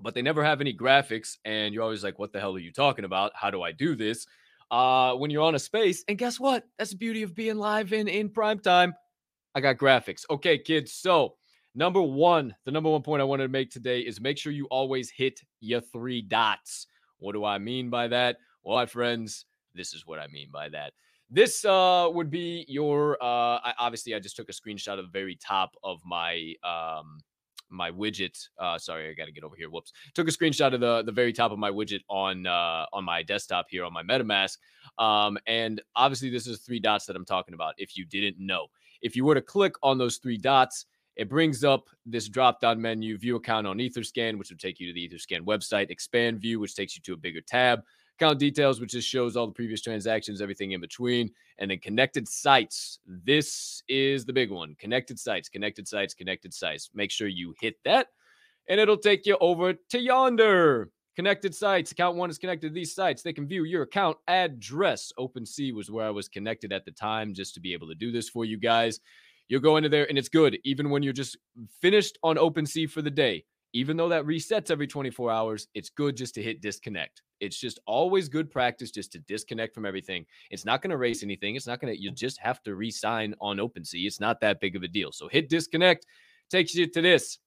but 0.00 0.14
they 0.14 0.22
never 0.22 0.44
have 0.44 0.60
any 0.60 0.72
graphics. 0.72 1.36
And 1.44 1.74
you're 1.74 1.82
always 1.82 2.04
like, 2.04 2.18
what 2.18 2.32
the 2.32 2.40
hell 2.40 2.54
are 2.54 2.60
you 2.60 2.72
talking 2.72 3.04
about? 3.04 3.32
How 3.34 3.50
do 3.50 3.62
I 3.62 3.72
do 3.72 3.96
this? 3.96 4.26
Uh, 4.70 5.14
when 5.14 5.30
you're 5.30 5.44
on 5.44 5.54
a 5.54 5.60
space, 5.60 6.04
and 6.08 6.18
guess 6.18 6.40
what? 6.40 6.64
That's 6.78 6.90
the 6.90 6.96
beauty 6.96 7.22
of 7.22 7.34
being 7.34 7.56
live 7.56 7.92
in 7.92 8.08
in 8.08 8.28
prime 8.30 8.58
time. 8.58 8.94
I 9.54 9.60
got 9.60 9.76
graphics. 9.76 10.22
Okay, 10.28 10.58
kids. 10.58 10.92
So 10.92 11.36
Number 11.76 12.00
one, 12.00 12.56
the 12.64 12.70
number 12.70 12.88
one 12.88 13.02
point 13.02 13.20
I 13.20 13.24
wanted 13.24 13.42
to 13.42 13.50
make 13.50 13.70
today 13.70 14.00
is 14.00 14.18
make 14.18 14.38
sure 14.38 14.50
you 14.50 14.64
always 14.70 15.10
hit 15.10 15.42
your 15.60 15.82
three 15.82 16.22
dots. 16.22 16.86
What 17.18 17.32
do 17.32 17.44
I 17.44 17.58
mean 17.58 17.90
by 17.90 18.08
that? 18.08 18.38
Well, 18.64 18.76
my 18.76 18.86
friends, 18.86 19.44
this 19.74 19.92
is 19.92 20.06
what 20.06 20.18
I 20.18 20.26
mean 20.28 20.48
by 20.50 20.70
that. 20.70 20.94
This 21.28 21.66
uh, 21.66 22.08
would 22.10 22.30
be 22.30 22.64
your. 22.66 23.22
Uh, 23.22 23.58
I, 23.62 23.74
obviously, 23.78 24.14
I 24.14 24.20
just 24.20 24.36
took 24.36 24.48
a 24.48 24.52
screenshot 24.52 24.98
of 24.98 25.04
the 25.04 25.10
very 25.12 25.36
top 25.36 25.76
of 25.84 26.00
my 26.02 26.54
um, 26.64 27.18
my 27.68 27.90
widget. 27.90 28.38
Uh, 28.58 28.78
sorry, 28.78 29.10
I 29.10 29.12
got 29.12 29.26
to 29.26 29.32
get 29.32 29.44
over 29.44 29.54
here. 29.54 29.68
Whoops. 29.68 29.92
Took 30.14 30.28
a 30.28 30.30
screenshot 30.30 30.72
of 30.72 30.80
the 30.80 31.02
the 31.02 31.12
very 31.12 31.34
top 31.34 31.52
of 31.52 31.58
my 31.58 31.70
widget 31.70 32.00
on 32.08 32.46
uh, 32.46 32.86
on 32.94 33.04
my 33.04 33.22
desktop 33.22 33.66
here 33.68 33.84
on 33.84 33.92
my 33.92 34.02
MetaMask. 34.02 34.56
Um, 34.98 35.36
and 35.46 35.82
obviously, 35.94 36.30
this 36.30 36.46
is 36.46 36.60
three 36.60 36.80
dots 36.80 37.04
that 37.04 37.16
I'm 37.16 37.26
talking 37.26 37.52
about. 37.52 37.74
If 37.76 37.98
you 37.98 38.06
didn't 38.06 38.38
know, 38.38 38.68
if 39.02 39.14
you 39.14 39.26
were 39.26 39.34
to 39.34 39.42
click 39.42 39.74
on 39.82 39.98
those 39.98 40.16
three 40.16 40.38
dots, 40.38 40.86
it 41.16 41.28
brings 41.28 41.64
up 41.64 41.88
this 42.04 42.28
drop 42.28 42.60
down 42.60 42.80
menu, 42.80 43.16
view 43.16 43.36
account 43.36 43.66
on 43.66 43.78
Etherscan, 43.78 44.38
which 44.38 44.50
will 44.50 44.58
take 44.58 44.78
you 44.78 44.86
to 44.86 44.92
the 44.92 45.08
Etherscan 45.08 45.40
website, 45.40 45.90
expand 45.90 46.40
view, 46.40 46.60
which 46.60 46.74
takes 46.74 46.94
you 46.94 47.02
to 47.02 47.14
a 47.14 47.16
bigger 47.16 47.40
tab, 47.40 47.82
account 48.18 48.38
details, 48.38 48.80
which 48.80 48.92
just 48.92 49.08
shows 49.08 49.36
all 49.36 49.46
the 49.46 49.52
previous 49.52 49.80
transactions, 49.80 50.40
everything 50.42 50.72
in 50.72 50.80
between, 50.80 51.30
and 51.58 51.70
then 51.70 51.78
connected 51.78 52.28
sites. 52.28 52.98
This 53.06 53.82
is 53.88 54.24
the 54.26 54.32
big 54.32 54.50
one 54.50 54.74
connected 54.78 55.18
sites, 55.18 55.48
connected 55.48 55.88
sites, 55.88 56.14
connected 56.14 56.52
sites. 56.52 56.90
Make 56.94 57.10
sure 57.10 57.28
you 57.28 57.54
hit 57.60 57.76
that, 57.84 58.08
and 58.68 58.78
it'll 58.78 58.96
take 58.98 59.24
you 59.24 59.38
over 59.40 59.72
to 59.72 59.98
yonder. 59.98 60.90
Connected 61.14 61.54
sites. 61.54 61.92
Account 61.92 62.18
one 62.18 62.28
is 62.28 62.36
connected 62.36 62.68
to 62.68 62.74
these 62.74 62.94
sites. 62.94 63.22
They 63.22 63.32
can 63.32 63.46
view 63.46 63.64
your 63.64 63.84
account 63.84 64.18
address. 64.28 65.12
OpenSea 65.18 65.72
was 65.72 65.90
where 65.90 66.04
I 66.04 66.10
was 66.10 66.28
connected 66.28 66.74
at 66.74 66.84
the 66.84 66.90
time 66.90 67.32
just 67.32 67.54
to 67.54 67.60
be 67.60 67.72
able 67.72 67.88
to 67.88 67.94
do 67.94 68.12
this 68.12 68.28
for 68.28 68.44
you 68.44 68.58
guys. 68.58 69.00
You'll 69.48 69.60
go 69.60 69.76
into 69.76 69.88
there 69.88 70.08
and 70.08 70.18
it's 70.18 70.28
good, 70.28 70.58
even 70.64 70.90
when 70.90 71.02
you're 71.02 71.12
just 71.12 71.36
finished 71.80 72.18
on 72.22 72.36
OpenSea 72.36 72.90
for 72.90 73.02
the 73.02 73.10
day. 73.10 73.44
Even 73.72 73.96
though 73.96 74.08
that 74.08 74.24
resets 74.24 74.70
every 74.70 74.86
24 74.86 75.30
hours, 75.30 75.68
it's 75.74 75.90
good 75.90 76.16
just 76.16 76.34
to 76.34 76.42
hit 76.42 76.62
disconnect. 76.62 77.22
It's 77.40 77.58
just 77.58 77.78
always 77.86 78.28
good 78.28 78.50
practice 78.50 78.90
just 78.90 79.12
to 79.12 79.18
disconnect 79.20 79.74
from 79.74 79.84
everything. 79.84 80.24
It's 80.50 80.64
not 80.64 80.80
going 80.80 80.90
to 80.90 80.96
erase 80.96 81.22
anything. 81.22 81.56
It's 81.56 81.66
not 81.66 81.80
going 81.80 81.92
to, 81.92 82.00
you 82.00 82.10
just 82.10 82.40
have 82.40 82.62
to 82.62 82.74
re-sign 82.74 83.34
on 83.40 83.58
OpenSea. 83.58 84.06
It's 84.06 84.20
not 84.20 84.40
that 84.40 84.60
big 84.60 84.76
of 84.76 84.82
a 84.82 84.88
deal. 84.88 85.12
So 85.12 85.28
hit 85.28 85.50
disconnect, 85.50 86.06
takes 86.50 86.74
you 86.74 86.86
to 86.86 87.02
this. 87.02 87.38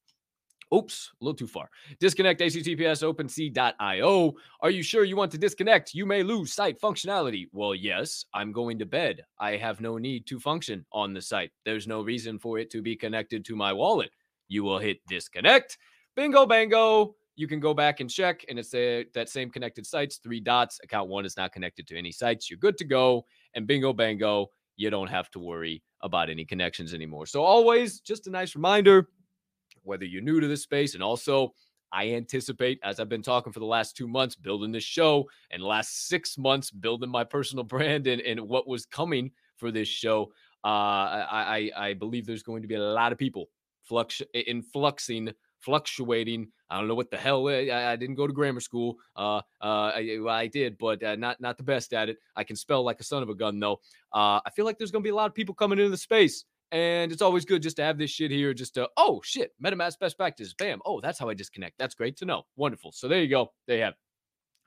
Oops, 0.73 1.11
a 1.19 1.23
little 1.23 1.35
too 1.35 1.47
far. 1.47 1.69
Disconnect 1.99 2.41
HTTPS 2.41 3.01
OpenSea.io. 3.01 4.33
Are 4.61 4.69
you 4.69 4.83
sure 4.83 5.03
you 5.03 5.15
want 5.15 5.31
to 5.31 5.37
disconnect? 5.39 5.95
You 5.95 6.05
may 6.05 6.21
lose 6.21 6.53
site 6.53 6.79
functionality. 6.79 7.47
Well, 7.51 7.73
yes, 7.73 8.25
I'm 8.35 8.51
going 8.51 8.77
to 8.79 8.85
bed. 8.85 9.23
I 9.39 9.57
have 9.57 9.81
no 9.81 9.97
need 9.97 10.27
to 10.27 10.39
function 10.39 10.85
on 10.91 11.13
the 11.13 11.21
site. 11.21 11.51
There's 11.65 11.87
no 11.87 12.03
reason 12.03 12.37
for 12.37 12.59
it 12.59 12.69
to 12.71 12.83
be 12.83 12.95
connected 12.95 13.43
to 13.45 13.55
my 13.55 13.73
wallet. 13.73 14.11
You 14.47 14.63
will 14.63 14.77
hit 14.77 14.99
disconnect. 15.07 15.77
Bingo, 16.15 16.45
bango. 16.45 17.15
You 17.35 17.47
can 17.47 17.59
go 17.59 17.73
back 17.73 17.99
and 17.99 18.09
check, 18.09 18.45
and 18.49 18.59
it's 18.59 18.73
a, 18.73 19.05
that 19.13 19.29
same 19.29 19.49
connected 19.49 19.85
sites, 19.87 20.17
three 20.17 20.41
dots. 20.41 20.79
Account 20.83 21.09
one 21.09 21.25
is 21.25 21.37
not 21.37 21.51
connected 21.51 21.87
to 21.87 21.97
any 21.97 22.11
sites. 22.11 22.49
You're 22.49 22.59
good 22.59 22.77
to 22.77 22.85
go. 22.85 23.25
And 23.55 23.65
bingo, 23.65 23.93
bango. 23.93 24.51
You 24.75 24.89
don't 24.89 25.09
have 25.09 25.31
to 25.31 25.39
worry 25.39 25.81
about 26.01 26.29
any 26.29 26.45
connections 26.45 26.93
anymore. 26.93 27.25
So, 27.25 27.43
always 27.43 28.01
just 28.01 28.27
a 28.27 28.29
nice 28.29 28.55
reminder 28.55 29.09
whether 29.89 30.05
you're 30.05 30.21
new 30.21 30.39
to 30.39 30.47
this 30.47 30.63
space. 30.63 30.93
And 30.93 31.03
also, 31.03 31.53
I 31.91 32.11
anticipate, 32.11 32.79
as 32.83 32.99
I've 32.99 33.09
been 33.09 33.23
talking 33.23 33.51
for 33.51 33.59
the 33.59 33.65
last 33.65 33.97
two 33.97 34.07
months, 34.07 34.35
building 34.35 34.71
this 34.71 34.83
show, 34.83 35.27
and 35.51 35.63
last 35.63 36.07
six 36.07 36.37
months, 36.37 36.69
building 36.71 37.09
my 37.09 37.23
personal 37.23 37.63
brand 37.75 38.07
and, 38.07 38.21
and 38.21 38.39
what 38.39 38.67
was 38.67 38.85
coming 38.85 39.31
for 39.57 39.71
this 39.71 39.87
show. 39.87 40.31
Uh, 40.63 40.67
I, 40.67 41.71
I, 41.75 41.87
I 41.87 41.93
believe 41.93 42.25
there's 42.25 42.43
going 42.43 42.61
to 42.61 42.67
be 42.67 42.75
a 42.75 42.81
lot 42.81 43.11
of 43.11 43.17
people 43.17 43.49
flux 43.83 44.21
influxing, 44.33 45.33
fluctuating. 45.59 46.47
I 46.69 46.77
don't 46.77 46.87
know 46.87 46.95
what 46.95 47.09
the 47.09 47.17
hell. 47.17 47.47
I, 47.47 47.69
I 47.71 47.95
didn't 47.95 48.15
go 48.15 48.27
to 48.27 48.33
grammar 48.33 48.59
school. 48.59 48.97
Uh, 49.15 49.37
uh, 49.61 49.91
I, 49.95 50.19
I 50.29 50.47
did, 50.47 50.77
but 50.77 51.01
uh, 51.01 51.15
not 51.15 51.41
not 51.41 51.57
the 51.57 51.63
best 51.63 51.93
at 51.93 52.09
it. 52.09 52.17
I 52.35 52.43
can 52.43 52.55
spell 52.55 52.83
like 52.83 52.99
a 52.99 53.03
son 53.03 53.23
of 53.23 53.29
a 53.29 53.35
gun, 53.35 53.59
though. 53.59 53.79
Uh, 54.13 54.39
I 54.45 54.51
feel 54.55 54.65
like 54.65 54.77
there's 54.77 54.91
going 54.91 55.01
to 55.01 55.07
be 55.07 55.11
a 55.11 55.15
lot 55.15 55.27
of 55.27 55.33
people 55.33 55.55
coming 55.55 55.79
into 55.79 55.89
the 55.89 55.97
space 55.97 56.45
and 56.71 57.11
it's 57.11 57.21
always 57.21 57.45
good 57.45 57.61
just 57.61 57.77
to 57.77 57.83
have 57.83 57.97
this 57.97 58.11
shit 58.11 58.31
here, 58.31 58.53
just 58.53 58.75
to, 58.75 58.87
oh 58.97 59.21
shit, 59.23 59.51
MetaMask 59.63 59.99
best 59.99 60.17
practice. 60.17 60.53
Bam. 60.53 60.79
Oh, 60.85 61.01
that's 61.01 61.17
how 61.17 61.29
I 61.29 61.33
disconnect. 61.33 61.77
That's 61.77 61.95
great 61.95 62.17
to 62.17 62.25
know. 62.25 62.43
Wonderful. 62.55 62.91
So 62.91 63.07
there 63.07 63.21
you 63.21 63.27
go. 63.29 63.51
There 63.67 63.77
you 63.77 63.83
have. 63.83 63.95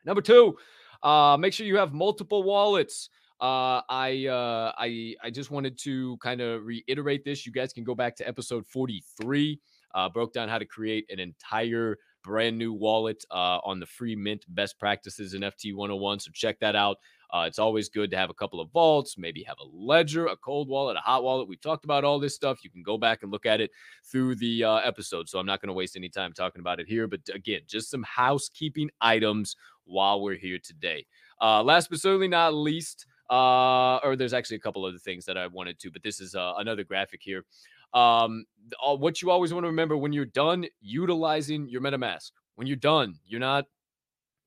Number 0.04 0.23
two, 0.23 0.56
uh, 1.02 1.37
make 1.38 1.52
sure 1.52 1.66
you 1.66 1.76
have 1.76 1.92
multiple 1.92 2.42
wallets. 2.42 3.09
Uh, 3.40 3.82
I 3.88 4.26
uh, 4.28 4.73
I 4.78 5.14
I 5.23 5.30
just 5.30 5.50
wanted 5.50 5.78
to 5.80 6.16
kind 6.18 6.40
of 6.40 6.64
reiterate 6.64 7.25
this. 7.25 7.44
You 7.44 7.52
guys 7.52 7.73
can 7.73 7.85
go 7.85 7.94
back 7.94 8.16
to 8.16 8.28
episode 8.28 8.66
43. 8.66 9.61
Uh, 9.94 10.09
broke 10.09 10.32
down 10.32 10.49
how 10.49 10.59
to 10.59 10.64
create 10.64 11.04
an 11.11 11.18
entire 11.18 11.99
brand 12.23 12.59
new 12.59 12.73
wallet 12.73 13.25
uh, 13.31 13.59
on 13.64 13.81
the 13.81 13.87
free 13.87 14.17
mint 14.17 14.45
best 14.49 14.79
practices 14.79 15.35
NFT 15.35 15.75
101. 15.75 16.21
So 16.21 16.31
check 16.33 16.59
that 16.61 16.76
out. 16.76 16.99
Uh, 17.33 17.45
it's 17.47 17.59
always 17.59 17.88
good 17.88 18.11
to 18.11 18.17
have 18.17 18.29
a 18.29 18.35
couple 18.35 18.61
of 18.61 18.71
vaults, 18.71 19.17
maybe 19.17 19.43
have 19.43 19.57
a 19.59 19.64
ledger, 19.64 20.26
a 20.26 20.37
cold 20.37 20.69
wallet, 20.69 20.99
a 20.99 21.00
hot 21.00 21.25
wallet. 21.25 21.49
We've 21.49 21.61
talked 21.61 21.85
about 21.85 22.05
all 22.05 22.19
this 22.19 22.35
stuff. 22.35 22.62
You 22.62 22.69
can 22.69 22.83
go 22.83 22.99
back 22.99 23.23
and 23.23 23.33
look 23.33 23.47
at 23.47 23.61
it 23.61 23.71
through 24.05 24.35
the 24.35 24.64
uh, 24.64 24.76
episode. 24.76 25.31
So 25.31 25.38
I'm 25.38 25.47
not 25.47 25.62
going 25.62 25.69
to 25.69 25.75
waste 25.75 25.97
any 25.97 26.11
time 26.11 26.35
talking 26.35 26.61
about 26.61 26.79
it 26.79 26.87
here. 26.87 27.07
But 27.07 27.21
again, 27.33 27.61
just 27.67 27.91
some 27.91 28.02
housekeeping 28.02 28.91
items 29.00 29.57
while 29.85 30.21
we're 30.21 30.37
here 30.37 30.59
today. 30.62 31.07
Uh, 31.41 31.62
last 31.62 31.88
but 31.88 32.00
certainly 32.00 32.29
not 32.29 32.52
least, 32.52 33.07
uh, 33.31 33.97
or 34.05 34.14
there's 34.14 34.35
actually 34.35 34.59
a 34.59 34.61
couple 34.61 34.85
other 34.85 34.99
things 34.99 35.25
that 35.25 35.38
I 35.38 35.47
wanted 35.47 35.79
to, 35.81 35.91
but 35.91 36.02
this 36.02 36.21
is 36.21 36.35
uh, 36.35 36.52
another 36.59 36.85
graphic 36.85 37.21
here. 37.23 37.45
Um, 37.94 38.44
all, 38.80 38.99
what 38.99 39.20
you 39.20 39.30
always 39.30 39.52
want 39.52 39.64
to 39.64 39.68
remember 39.68 39.96
when 39.96 40.12
you're 40.12 40.25
done 40.25 40.66
utilizing 40.80 41.68
your 41.68 41.80
MetaMask, 41.80 42.30
when 42.56 42.66
you're 42.66 42.76
done, 42.76 43.16
you're 43.26 43.40
not 43.40 43.66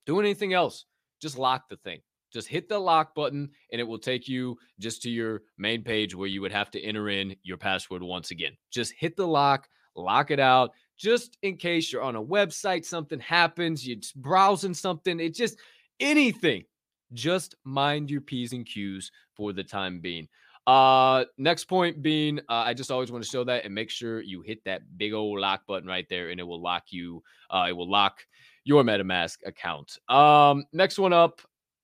doing 0.04 0.24
anything 0.24 0.52
else. 0.52 0.86
Just 1.20 1.38
lock 1.38 1.68
the 1.68 1.76
thing. 1.76 2.00
Just 2.32 2.48
hit 2.48 2.68
the 2.68 2.78
lock 2.78 3.14
button 3.14 3.50
and 3.72 3.80
it 3.80 3.84
will 3.84 3.98
take 3.98 4.28
you 4.28 4.58
just 4.78 5.00
to 5.02 5.10
your 5.10 5.42
main 5.58 5.82
page 5.82 6.14
where 6.14 6.28
you 6.28 6.40
would 6.40 6.52
have 6.52 6.70
to 6.72 6.82
enter 6.82 7.08
in 7.08 7.36
your 7.42 7.56
password 7.56 8.02
once 8.02 8.30
again. 8.30 8.52
Just 8.70 8.92
hit 8.98 9.16
the 9.16 9.26
lock, 9.26 9.68
lock 9.94 10.30
it 10.30 10.40
out, 10.40 10.72
just 10.96 11.38
in 11.42 11.56
case 11.56 11.92
you're 11.92 12.02
on 12.02 12.16
a 12.16 12.22
website, 12.22 12.84
something 12.84 13.20
happens, 13.20 13.86
you're 13.86 13.98
browsing 14.16 14.74
something, 14.74 15.20
it 15.20 15.34
just 15.34 15.58
anything. 16.00 16.64
Just 17.12 17.54
mind 17.64 18.10
your 18.10 18.20
P's 18.20 18.52
and 18.52 18.66
Q's 18.66 19.12
for 19.34 19.52
the 19.52 19.62
time 19.62 20.00
being. 20.00 20.28
Uh, 20.66 21.24
next 21.38 21.64
point 21.64 22.02
being, 22.02 22.40
uh, 22.48 22.64
I 22.66 22.74
just 22.74 22.90
always 22.90 23.12
want 23.12 23.22
to 23.22 23.30
show 23.30 23.44
that 23.44 23.64
and 23.64 23.74
make 23.74 23.90
sure 23.90 24.20
you 24.20 24.42
hit 24.42 24.64
that 24.64 24.82
big 24.96 25.12
old 25.12 25.38
lock 25.38 25.66
button 25.66 25.88
right 25.88 26.06
there, 26.10 26.30
and 26.30 26.40
it 26.40 26.42
will 26.42 26.60
lock 26.60 26.84
you. 26.90 27.22
Uh, 27.50 27.66
it 27.68 27.72
will 27.72 27.90
lock 27.90 28.26
your 28.64 28.82
MetaMask 28.82 29.38
account. 29.46 29.98
Um, 30.08 30.64
next 30.72 30.98
one 30.98 31.12
up, 31.12 31.40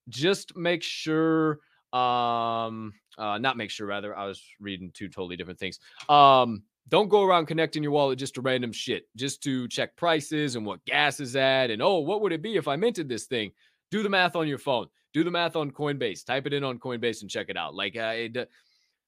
just 0.08 0.56
make 0.56 0.82
sure 0.82 1.60
um 1.92 2.94
uh 3.18 3.36
not 3.36 3.58
make 3.58 3.70
sure 3.70 3.86
rather 3.86 4.16
i 4.16 4.24
was 4.24 4.42
reading 4.60 4.90
two 4.94 5.08
totally 5.08 5.36
different 5.36 5.58
things 5.58 5.78
um 6.08 6.62
don't 6.88 7.08
go 7.08 7.22
around 7.22 7.44
connecting 7.44 7.82
your 7.82 7.92
wallet 7.92 8.18
just 8.18 8.34
to 8.34 8.40
random 8.40 8.72
shit 8.72 9.06
just 9.14 9.42
to 9.42 9.68
check 9.68 9.94
prices 9.94 10.56
and 10.56 10.64
what 10.64 10.82
gas 10.86 11.20
is 11.20 11.36
at 11.36 11.70
and 11.70 11.82
oh 11.82 11.98
what 11.98 12.22
would 12.22 12.32
it 12.32 12.40
be 12.40 12.56
if 12.56 12.66
i 12.66 12.76
minted 12.76 13.10
this 13.10 13.26
thing 13.26 13.50
do 13.90 14.02
the 14.02 14.08
math 14.08 14.36
on 14.36 14.48
your 14.48 14.56
phone 14.56 14.86
do 15.12 15.22
the 15.22 15.30
math 15.30 15.54
on 15.54 15.70
coinbase 15.70 16.24
type 16.24 16.46
it 16.46 16.54
in 16.54 16.64
on 16.64 16.78
coinbase 16.78 17.20
and 17.20 17.30
check 17.30 17.50
it 17.50 17.58
out 17.58 17.74
like 17.74 17.94
uh, 17.94 18.14
it, 18.14 18.48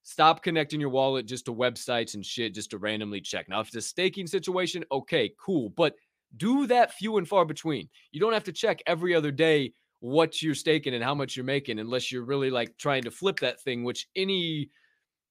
stop 0.04 0.42
connecting 0.42 0.80
your 0.80 0.90
wallet 0.90 1.26
just 1.26 1.46
to 1.46 1.54
websites 1.54 2.14
and 2.14 2.25
shit 2.25 2.54
just 2.54 2.70
to 2.70 2.78
randomly 2.78 3.20
check 3.20 3.49
now 3.49 3.61
if 3.61 3.66
it's 3.66 3.76
a 3.76 3.82
staking 3.82 4.26
situation 4.26 4.84
okay 4.92 5.32
cool 5.44 5.70
but 5.70 5.94
do 6.37 6.66
that 6.66 6.92
few 6.92 7.16
and 7.16 7.28
far 7.28 7.44
between 7.44 7.88
you 8.12 8.20
don't 8.20 8.32
have 8.32 8.44
to 8.44 8.52
check 8.52 8.80
every 8.87 9.14
other 9.14 9.30
day 9.30 9.73
what 10.04 10.42
you're 10.42 10.54
staking 10.54 10.92
and 10.92 11.02
how 11.02 11.14
much 11.14 11.34
you're 11.34 11.46
making 11.46 11.78
unless 11.78 12.12
you're 12.12 12.26
really 12.26 12.50
like 12.50 12.76
trying 12.76 13.02
to 13.02 13.11
flip 13.11 13.40
that 13.40 13.58
thing, 13.62 13.84
which 13.84 14.06
any 14.14 14.68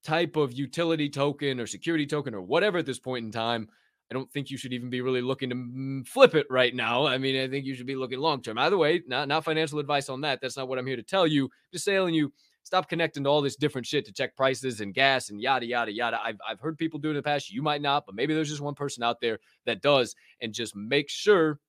type 0.03 0.35
of 0.35 0.51
utility 0.51 1.07
token 1.07 1.59
or 1.59 1.67
security 1.67 2.07
token 2.07 2.33
or 2.33 2.41
whatever 2.41 2.79
at 2.79 2.85
this 2.87 2.97
point 2.97 3.23
in 3.23 3.31
time, 3.31 3.69
I 4.09 4.15
don't 4.15 4.31
think 4.31 4.49
you 4.49 4.57
should 4.57 4.73
even 4.73 4.89
be 4.89 5.01
really 5.01 5.21
looking 5.21 5.51
to 5.51 6.09
flip 6.09 6.33
it 6.33 6.47
right 6.49 6.73
now. 6.73 7.05
I 7.05 7.19
mean, 7.19 7.39
I 7.39 7.47
think 7.47 7.67
you 7.67 7.75
should 7.75 7.85
be 7.85 7.95
looking 7.95 8.17
long 8.17 8.41
term. 8.41 8.57
Either 8.57 8.75
way, 8.75 9.03
not 9.07 9.27
not 9.27 9.45
financial 9.45 9.77
advice 9.77 10.09
on 10.09 10.21
that. 10.21 10.39
That's 10.41 10.57
not 10.57 10.67
what 10.67 10.79
I'm 10.79 10.87
here 10.87 10.95
to 10.95 11.03
tell 11.03 11.27
you. 11.27 11.51
Just 11.71 11.85
telling 11.85 12.15
you 12.15 12.33
Stop 12.63 12.89
connecting 12.89 13.23
to 13.25 13.29
all 13.29 13.41
this 13.41 13.55
different 13.55 13.85
shit 13.85 14.05
to 14.05 14.13
check 14.13 14.35
prices 14.35 14.81
and 14.81 14.93
gas 14.93 15.29
and 15.29 15.41
yada, 15.41 15.65
yada, 15.65 15.91
yada. 15.91 16.19
I've, 16.23 16.37
I've 16.47 16.59
heard 16.59 16.77
people 16.77 16.99
do 16.99 17.09
it 17.09 17.11
in 17.11 17.17
the 17.17 17.23
past. 17.23 17.51
You 17.51 17.61
might 17.61 17.81
not, 17.81 18.05
but 18.05 18.15
maybe 18.15 18.33
there's 18.33 18.49
just 18.49 18.61
one 18.61 18.75
person 18.75 19.03
out 19.03 19.19
there 19.21 19.39
that 19.65 19.81
does. 19.81 20.15
And 20.41 20.53
just 20.53 20.75
make 20.75 21.09
sure 21.09 21.59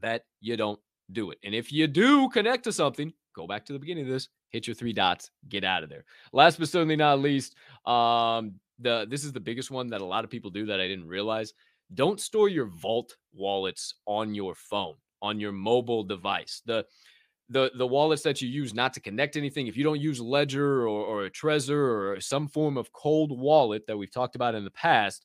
that 0.00 0.22
you 0.40 0.56
don't 0.56 0.80
do 1.10 1.30
it. 1.30 1.38
And 1.44 1.54
if 1.54 1.72
you 1.72 1.86
do 1.86 2.28
connect 2.30 2.64
to 2.64 2.72
something, 2.72 3.12
go 3.34 3.46
back 3.46 3.64
to 3.66 3.72
the 3.72 3.78
beginning 3.78 4.04
of 4.04 4.10
this, 4.10 4.28
hit 4.50 4.66
your 4.66 4.74
three 4.74 4.92
dots, 4.92 5.30
get 5.48 5.64
out 5.64 5.82
of 5.82 5.88
there. 5.88 6.04
Last 6.32 6.58
but 6.58 6.68
certainly 6.68 6.96
not 6.96 7.20
least, 7.20 7.56
um, 7.86 8.54
the 8.78 9.06
this 9.08 9.24
is 9.24 9.32
the 9.32 9.40
biggest 9.40 9.70
one 9.70 9.88
that 9.88 10.00
a 10.00 10.04
lot 10.04 10.24
of 10.24 10.30
people 10.30 10.50
do 10.50 10.66
that 10.66 10.80
I 10.80 10.88
didn't 10.88 11.06
realize. 11.06 11.52
Don't 11.94 12.20
store 12.20 12.48
your 12.48 12.66
vault 12.66 13.16
wallets 13.34 13.94
on 14.06 14.34
your 14.34 14.54
phone, 14.54 14.94
on 15.20 15.38
your 15.38 15.52
mobile 15.52 16.04
device. 16.04 16.62
The 16.64 16.86
the 17.52 17.70
the 17.76 17.86
wallets 17.86 18.22
that 18.22 18.40
you 18.42 18.48
use 18.48 18.74
not 18.74 18.92
to 18.94 19.00
connect 19.00 19.36
anything. 19.36 19.66
If 19.66 19.76
you 19.76 19.84
don't 19.84 20.00
use 20.00 20.20
Ledger 20.20 20.82
or, 20.82 21.04
or 21.04 21.24
a 21.26 21.30
Trezor 21.30 22.16
or 22.16 22.20
some 22.20 22.48
form 22.48 22.76
of 22.76 22.92
cold 22.92 23.38
wallet 23.38 23.86
that 23.86 23.96
we've 23.96 24.10
talked 24.10 24.34
about 24.34 24.54
in 24.54 24.64
the 24.64 24.70
past, 24.70 25.24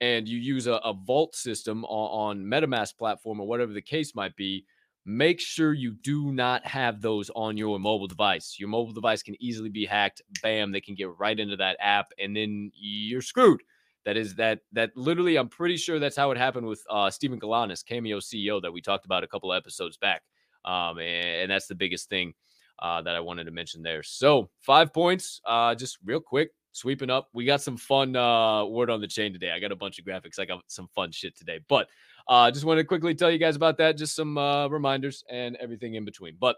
and 0.00 0.28
you 0.28 0.38
use 0.38 0.66
a, 0.66 0.74
a 0.74 0.92
vault 0.92 1.34
system 1.34 1.84
on, 1.86 2.38
on 2.38 2.44
MetaMask 2.44 2.96
platform 2.96 3.40
or 3.40 3.46
whatever 3.46 3.72
the 3.72 3.82
case 3.82 4.14
might 4.14 4.36
be, 4.36 4.64
make 5.06 5.40
sure 5.40 5.72
you 5.72 5.94
do 6.02 6.32
not 6.32 6.66
have 6.66 7.00
those 7.00 7.30
on 7.34 7.56
your 7.56 7.78
mobile 7.78 8.06
device. 8.06 8.56
Your 8.58 8.68
mobile 8.68 8.92
device 8.92 9.22
can 9.22 9.36
easily 9.40 9.70
be 9.70 9.86
hacked. 9.86 10.22
Bam, 10.42 10.72
they 10.72 10.80
can 10.80 10.94
get 10.94 11.08
right 11.18 11.38
into 11.38 11.56
that 11.56 11.76
app, 11.80 12.08
and 12.18 12.36
then 12.36 12.70
you're 12.74 13.22
screwed. 13.22 13.62
That 14.04 14.18
is 14.18 14.34
that 14.34 14.60
that 14.72 14.90
literally, 14.96 15.36
I'm 15.36 15.48
pretty 15.48 15.78
sure 15.78 15.98
that's 15.98 16.16
how 16.16 16.30
it 16.30 16.36
happened 16.36 16.66
with 16.66 16.82
uh, 16.90 17.10
Steven 17.10 17.40
Galanis, 17.40 17.84
Cameo 17.84 18.20
CEO, 18.20 18.60
that 18.60 18.72
we 18.72 18.82
talked 18.82 19.06
about 19.06 19.24
a 19.24 19.26
couple 19.26 19.52
episodes 19.52 19.96
back. 19.96 20.22
Um, 20.64 20.98
and, 20.98 21.42
and 21.42 21.50
that's 21.50 21.66
the 21.66 21.74
biggest 21.74 22.08
thing 22.08 22.34
uh, 22.78 23.02
that 23.02 23.14
I 23.14 23.20
wanted 23.20 23.44
to 23.44 23.50
mention 23.50 23.82
there. 23.82 24.02
So 24.02 24.50
five 24.60 24.92
points, 24.92 25.40
uh, 25.46 25.74
just 25.74 25.98
real 26.04 26.20
quick, 26.20 26.50
sweeping 26.72 27.10
up. 27.10 27.28
We 27.32 27.44
got 27.44 27.60
some 27.62 27.76
fun 27.76 28.16
uh, 28.16 28.64
word 28.66 28.90
on 28.90 29.00
the 29.00 29.06
chain 29.06 29.32
today. 29.32 29.52
I 29.52 29.60
got 29.60 29.72
a 29.72 29.76
bunch 29.76 29.98
of 29.98 30.04
graphics. 30.04 30.38
I 30.38 30.44
got 30.44 30.62
some 30.66 30.88
fun 30.94 31.12
shit 31.12 31.36
today, 31.36 31.60
but 31.68 31.88
uh, 32.28 32.50
just 32.50 32.64
want 32.64 32.78
to 32.78 32.84
quickly 32.84 33.14
tell 33.14 33.30
you 33.30 33.38
guys 33.38 33.56
about 33.56 33.78
that. 33.78 33.96
Just 33.96 34.16
some 34.16 34.36
uh, 34.38 34.68
reminders 34.68 35.24
and 35.30 35.56
everything 35.56 35.94
in 35.94 36.04
between. 36.04 36.36
But 36.38 36.56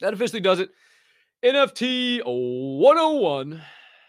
that 0.00 0.12
officially 0.12 0.40
does 0.40 0.60
it. 0.60 0.70
NFT 1.44 2.22
101. 2.24 3.62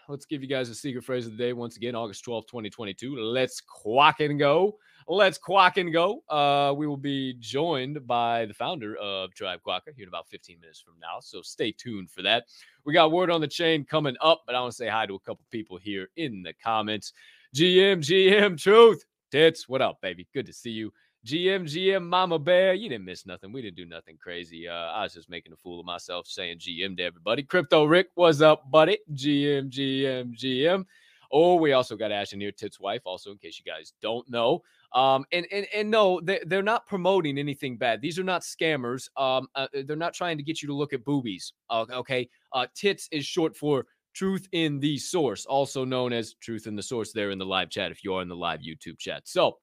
Let's 0.08 0.26
give 0.26 0.42
you 0.42 0.48
guys 0.48 0.68
a 0.68 0.74
secret 0.74 1.04
phrase 1.04 1.26
of 1.26 1.32
the 1.32 1.38
day 1.38 1.52
once 1.52 1.76
again, 1.76 1.94
August 1.94 2.26
12th, 2.26 2.48
2022. 2.48 3.16
Let's 3.16 3.60
quack 3.60 4.20
and 4.20 4.38
go. 4.38 4.76
Let's 5.08 5.38
quack 5.38 5.76
and 5.78 5.92
go. 5.92 6.22
Uh, 6.28 6.72
we 6.76 6.86
will 6.86 6.96
be 6.96 7.34
joined 7.38 8.06
by 8.06 8.46
the 8.46 8.54
founder 8.54 8.96
of 8.96 9.34
Tribe 9.34 9.60
Quokka 9.66 9.94
here 9.94 10.04
in 10.04 10.08
about 10.08 10.28
15 10.28 10.60
minutes 10.60 10.80
from 10.80 10.94
now. 11.00 11.18
So 11.20 11.42
stay 11.42 11.72
tuned 11.72 12.10
for 12.10 12.22
that. 12.22 12.44
We 12.84 12.92
got 12.92 13.12
word 13.12 13.30
on 13.30 13.40
the 13.40 13.48
chain 13.48 13.84
coming 13.84 14.16
up, 14.20 14.42
but 14.46 14.54
I 14.54 14.60
want 14.60 14.72
to 14.72 14.76
say 14.76 14.88
hi 14.88 15.06
to 15.06 15.14
a 15.14 15.20
couple 15.20 15.44
people 15.50 15.76
here 15.76 16.08
in 16.16 16.42
the 16.42 16.52
comments. 16.62 17.12
GM, 17.54 17.98
GM, 17.98 18.60
Truth. 18.60 19.04
Tits, 19.30 19.68
what 19.68 19.80
up, 19.80 20.00
baby? 20.02 20.26
Good 20.34 20.46
to 20.46 20.52
see 20.52 20.70
you. 20.70 20.92
GM, 21.24 21.64
GM, 21.64 22.04
Mama 22.04 22.38
Bear, 22.38 22.74
you 22.74 22.88
didn't 22.88 23.04
miss 23.04 23.26
nothing. 23.26 23.52
We 23.52 23.62
didn't 23.62 23.76
do 23.76 23.86
nothing 23.86 24.18
crazy. 24.20 24.66
Uh, 24.66 24.72
I 24.72 25.04
was 25.04 25.14
just 25.14 25.30
making 25.30 25.52
a 25.52 25.56
fool 25.56 25.78
of 25.78 25.86
myself 25.86 26.26
saying 26.26 26.58
GM 26.58 26.96
to 26.96 27.04
everybody. 27.04 27.44
Crypto 27.44 27.84
Rick, 27.84 28.08
what's 28.14 28.40
up, 28.40 28.68
buddy? 28.70 28.98
GM, 29.14 29.70
GM, 29.70 30.36
GM. 30.36 30.84
Oh, 31.32 31.54
we 31.54 31.72
also 31.72 31.96
got 31.96 32.12
Ash 32.12 32.30
here, 32.30 32.52
Tits' 32.52 32.78
wife, 32.78 33.00
also 33.06 33.30
in 33.30 33.38
case 33.38 33.58
you 33.58 33.70
guys 33.70 33.94
don't 34.02 34.28
know. 34.30 34.62
Um, 34.94 35.24
and 35.32 35.46
and 35.50 35.66
and 35.74 35.90
no, 35.90 36.20
they, 36.20 36.40
they're 36.46 36.62
not 36.62 36.86
promoting 36.86 37.38
anything 37.38 37.78
bad. 37.78 38.02
These 38.02 38.18
are 38.18 38.24
not 38.24 38.42
scammers. 38.42 39.08
Um, 39.16 39.48
uh, 39.54 39.66
they're 39.86 39.96
not 39.96 40.12
trying 40.12 40.36
to 40.36 40.42
get 40.42 40.60
you 40.60 40.68
to 40.68 40.74
look 40.74 40.92
at 40.92 41.04
boobies. 41.04 41.54
Uh, 41.70 41.86
okay, 41.90 42.28
uh, 42.52 42.66
Tits 42.74 43.08
is 43.10 43.24
short 43.24 43.56
for 43.56 43.86
Truth 44.14 44.46
in 44.52 44.78
the 44.78 44.98
Source, 44.98 45.46
also 45.46 45.84
known 45.84 46.12
as 46.12 46.34
Truth 46.34 46.66
in 46.66 46.76
the 46.76 46.82
Source 46.82 47.12
there 47.12 47.30
in 47.30 47.38
the 47.38 47.46
live 47.46 47.70
chat 47.70 47.90
if 47.90 48.04
you 48.04 48.14
are 48.14 48.22
in 48.22 48.28
the 48.28 48.36
live 48.36 48.60
YouTube 48.60 48.98
chat. 48.98 49.22
So 49.26 49.58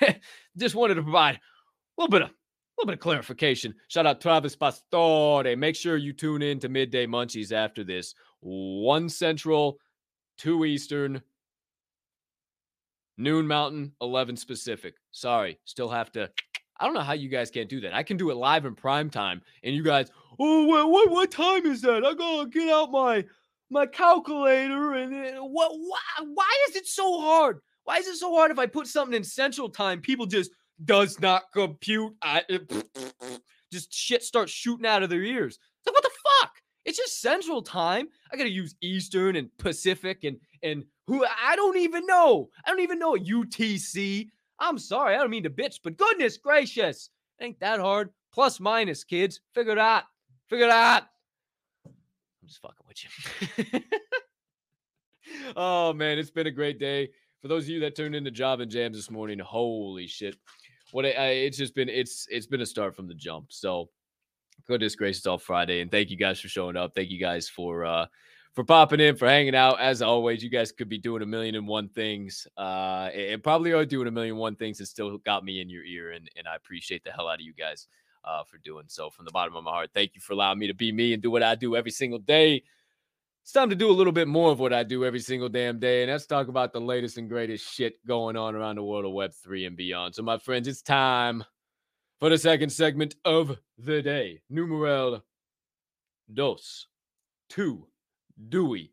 just 0.56 0.74
wanted 0.74 0.94
to 0.94 1.02
provide 1.02 1.36
a 1.36 1.40
little 1.98 2.10
bit 2.10 2.22
of 2.22 2.30
a 2.30 2.32
little 2.78 2.88
bit 2.88 2.98
of 2.98 3.00
clarification. 3.00 3.74
Shout 3.88 4.06
out 4.06 4.20
Travis 4.20 4.56
Pastore. 4.56 5.56
Make 5.56 5.76
sure 5.76 5.96
you 5.96 6.12
tune 6.12 6.42
in 6.42 6.58
to 6.60 6.68
midday 6.68 7.06
munchies 7.06 7.52
after 7.52 7.84
this. 7.84 8.14
One 8.40 9.08
Central, 9.08 9.78
two 10.36 10.64
Eastern, 10.64 11.22
noon 13.16 13.46
Mountain, 13.46 13.92
11 14.00 14.36
Pacific. 14.46 14.94
Sorry, 15.12 15.58
still 15.64 15.88
have 15.88 16.12
to. 16.12 16.30
I 16.78 16.84
don't 16.84 16.94
know 16.94 17.00
how 17.00 17.14
you 17.14 17.28
guys 17.28 17.50
can't 17.50 17.70
do 17.70 17.80
that. 17.80 17.94
I 17.94 18.02
can 18.02 18.16
do 18.18 18.30
it 18.30 18.34
live 18.34 18.66
in 18.66 18.74
prime 18.74 19.08
time, 19.08 19.40
and 19.62 19.74
you 19.74 19.82
guys, 19.82 20.10
oh, 20.38 20.66
what, 20.66 20.90
what, 20.90 21.10
what 21.10 21.30
time 21.30 21.64
is 21.66 21.80
that? 21.82 22.04
I 22.04 22.14
gotta 22.14 22.48
get 22.50 22.68
out 22.68 22.90
my 22.90 23.24
my 23.70 23.86
calculator 23.86 24.94
and 24.94 25.38
what 25.38 25.72
why, 25.72 26.24
why 26.34 26.66
is 26.68 26.76
it 26.76 26.86
so 26.86 27.20
hard 27.20 27.60
why 27.84 27.96
is 27.96 28.06
it 28.06 28.16
so 28.16 28.34
hard 28.34 28.50
if 28.50 28.58
i 28.58 28.66
put 28.66 28.86
something 28.86 29.16
in 29.16 29.24
central 29.24 29.68
time 29.68 30.00
people 30.00 30.26
just 30.26 30.52
does 30.84 31.18
not 31.20 31.44
compute 31.52 32.14
I, 32.22 32.42
just 33.72 33.92
shit 33.92 34.22
starts 34.22 34.52
shooting 34.52 34.86
out 34.86 35.02
of 35.02 35.10
their 35.10 35.22
ears 35.22 35.58
like 35.84 35.94
what 35.94 36.02
the 36.02 36.10
fuck 36.10 36.55
it's 36.86 36.96
just 36.96 37.20
central 37.20 37.60
time 37.60 38.08
i 38.32 38.36
gotta 38.36 38.48
use 38.48 38.74
eastern 38.80 39.36
and 39.36 39.50
pacific 39.58 40.24
and 40.24 40.38
and 40.62 40.84
who 41.06 41.24
i 41.46 41.54
don't 41.54 41.76
even 41.76 42.06
know 42.06 42.48
i 42.64 42.70
don't 42.70 42.80
even 42.80 42.98
know 42.98 43.12
utc 43.14 44.28
i'm 44.58 44.78
sorry 44.78 45.14
i 45.14 45.18
don't 45.18 45.30
mean 45.30 45.42
to 45.42 45.50
bitch 45.50 45.80
but 45.84 45.98
goodness 45.98 46.38
gracious 46.38 47.10
ain't 47.42 47.60
that 47.60 47.80
hard 47.80 48.08
plus 48.32 48.58
minus 48.60 49.04
kids 49.04 49.40
figure 49.54 49.72
it 49.72 49.78
out 49.78 50.04
figure 50.48 50.66
it 50.66 50.72
out 50.72 51.04
I'm 52.46 52.48
just 52.48 52.62
fucking 52.62 52.86
with 52.86 53.72
you. 53.72 53.80
oh 55.56 55.92
man, 55.92 56.16
it's 56.16 56.30
been 56.30 56.46
a 56.46 56.52
great 56.52 56.78
day. 56.78 57.08
For 57.42 57.48
those 57.48 57.64
of 57.64 57.70
you 57.70 57.80
that 57.80 57.96
tuned 57.96 58.14
into 58.14 58.30
Job 58.30 58.60
and 58.60 58.70
Jams 58.70 58.96
this 58.96 59.10
morning, 59.10 59.40
holy 59.40 60.06
shit. 60.06 60.36
What 60.92 61.04
it, 61.04 61.16
it's 61.18 61.58
just 61.58 61.74
been 61.74 61.88
it's 61.88 62.28
it's 62.30 62.46
been 62.46 62.60
a 62.60 62.66
start 62.66 62.94
from 62.94 63.08
the 63.08 63.14
jump. 63.14 63.46
So 63.52 63.90
goodness 64.66 64.96
gracious 64.96 65.26
all 65.26 65.38
Friday. 65.38 65.80
And 65.80 65.90
thank 65.90 66.10
you 66.10 66.16
guys 66.16 66.40
for 66.40 66.48
showing 66.48 66.76
up. 66.76 66.94
Thank 66.94 67.10
you 67.10 67.18
guys 67.18 67.48
for 67.48 67.84
uh 67.84 68.06
for 68.54 68.64
popping 68.64 69.00
in, 69.00 69.16
for 69.16 69.28
hanging 69.28 69.54
out. 69.54 69.78
As 69.80 70.00
always, 70.00 70.42
you 70.42 70.48
guys 70.48 70.72
could 70.72 70.88
be 70.88 70.98
doing 70.98 71.22
a 71.22 71.26
million 71.26 71.54
and 71.54 71.68
one 71.68 71.88
things. 71.88 72.46
Uh 72.56 73.10
and 73.14 73.42
probably 73.42 73.72
are 73.72 73.84
doing 73.84 74.08
a 74.08 74.10
million 74.10 74.32
and 74.32 74.40
one 74.40 74.56
things 74.56 74.80
and 74.80 74.88
still 74.88 75.18
got 75.18 75.44
me 75.44 75.60
in 75.60 75.68
your 75.68 75.84
ear. 75.84 76.12
And 76.12 76.30
and 76.36 76.48
I 76.48 76.56
appreciate 76.56 77.04
the 77.04 77.12
hell 77.12 77.28
out 77.28 77.40
of 77.40 77.46
you 77.46 77.54
guys 77.54 77.86
uh, 78.26 78.44
for 78.44 78.58
doing 78.58 78.84
so 78.88 79.08
from 79.08 79.24
the 79.24 79.30
bottom 79.30 79.54
of 79.54 79.64
my 79.64 79.70
heart. 79.70 79.90
Thank 79.94 80.14
you 80.14 80.20
for 80.20 80.32
allowing 80.32 80.58
me 80.58 80.66
to 80.66 80.74
be 80.74 80.92
me 80.92 81.12
and 81.12 81.22
do 81.22 81.30
what 81.30 81.42
I 81.42 81.54
do 81.54 81.76
every 81.76 81.92
single 81.92 82.18
day. 82.18 82.62
It's 83.42 83.52
time 83.52 83.70
to 83.70 83.76
do 83.76 83.88
a 83.88 83.92
little 83.92 84.12
bit 84.12 84.26
more 84.26 84.50
of 84.50 84.58
what 84.58 84.72
I 84.72 84.82
do 84.82 85.04
every 85.04 85.20
single 85.20 85.48
damn 85.48 85.78
day, 85.78 86.02
and 86.02 86.10
let's 86.10 86.26
talk 86.26 86.48
about 86.48 86.72
the 86.72 86.80
latest 86.80 87.16
and 87.16 87.28
greatest 87.28 87.72
shit 87.72 88.04
going 88.04 88.36
on 88.36 88.56
around 88.56 88.74
the 88.74 88.82
world 88.82 89.04
of 89.04 89.12
Web3 89.12 89.68
and 89.68 89.76
beyond. 89.76 90.16
So, 90.16 90.24
my 90.24 90.36
friends, 90.36 90.66
it's 90.66 90.82
time 90.82 91.44
for 92.18 92.30
the 92.30 92.38
second 92.38 92.70
segment 92.70 93.14
of 93.24 93.58
the 93.78 94.02
day. 94.02 94.40
Numeral 94.48 95.22
dos, 96.32 96.86
two, 97.48 97.86
Dewey. 98.48 98.92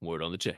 Word 0.00 0.22
on 0.22 0.32
the 0.32 0.38
chain. 0.38 0.56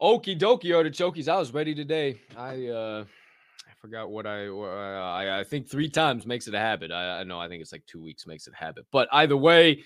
Okie 0.00 0.36
dokie, 0.36 0.74
artichokes. 0.74 1.28
I 1.28 1.38
was 1.38 1.54
ready 1.54 1.76
today. 1.76 2.20
I 2.36 2.66
uh 2.66 3.04
forgot 3.82 4.10
what 4.10 4.26
I 4.26 4.46
I 4.46 5.40
I 5.40 5.44
think 5.44 5.68
three 5.68 5.90
times 5.90 6.24
makes 6.24 6.46
it 6.46 6.54
a 6.54 6.58
habit. 6.58 6.92
I, 6.92 7.20
I 7.20 7.24
know 7.24 7.40
I 7.40 7.48
think 7.48 7.60
it's 7.60 7.72
like 7.72 7.84
two 7.84 8.00
weeks 8.00 8.26
makes 8.26 8.46
it 8.46 8.54
a 8.54 8.64
habit. 8.64 8.86
But 8.92 9.08
either 9.12 9.36
way, 9.36 9.82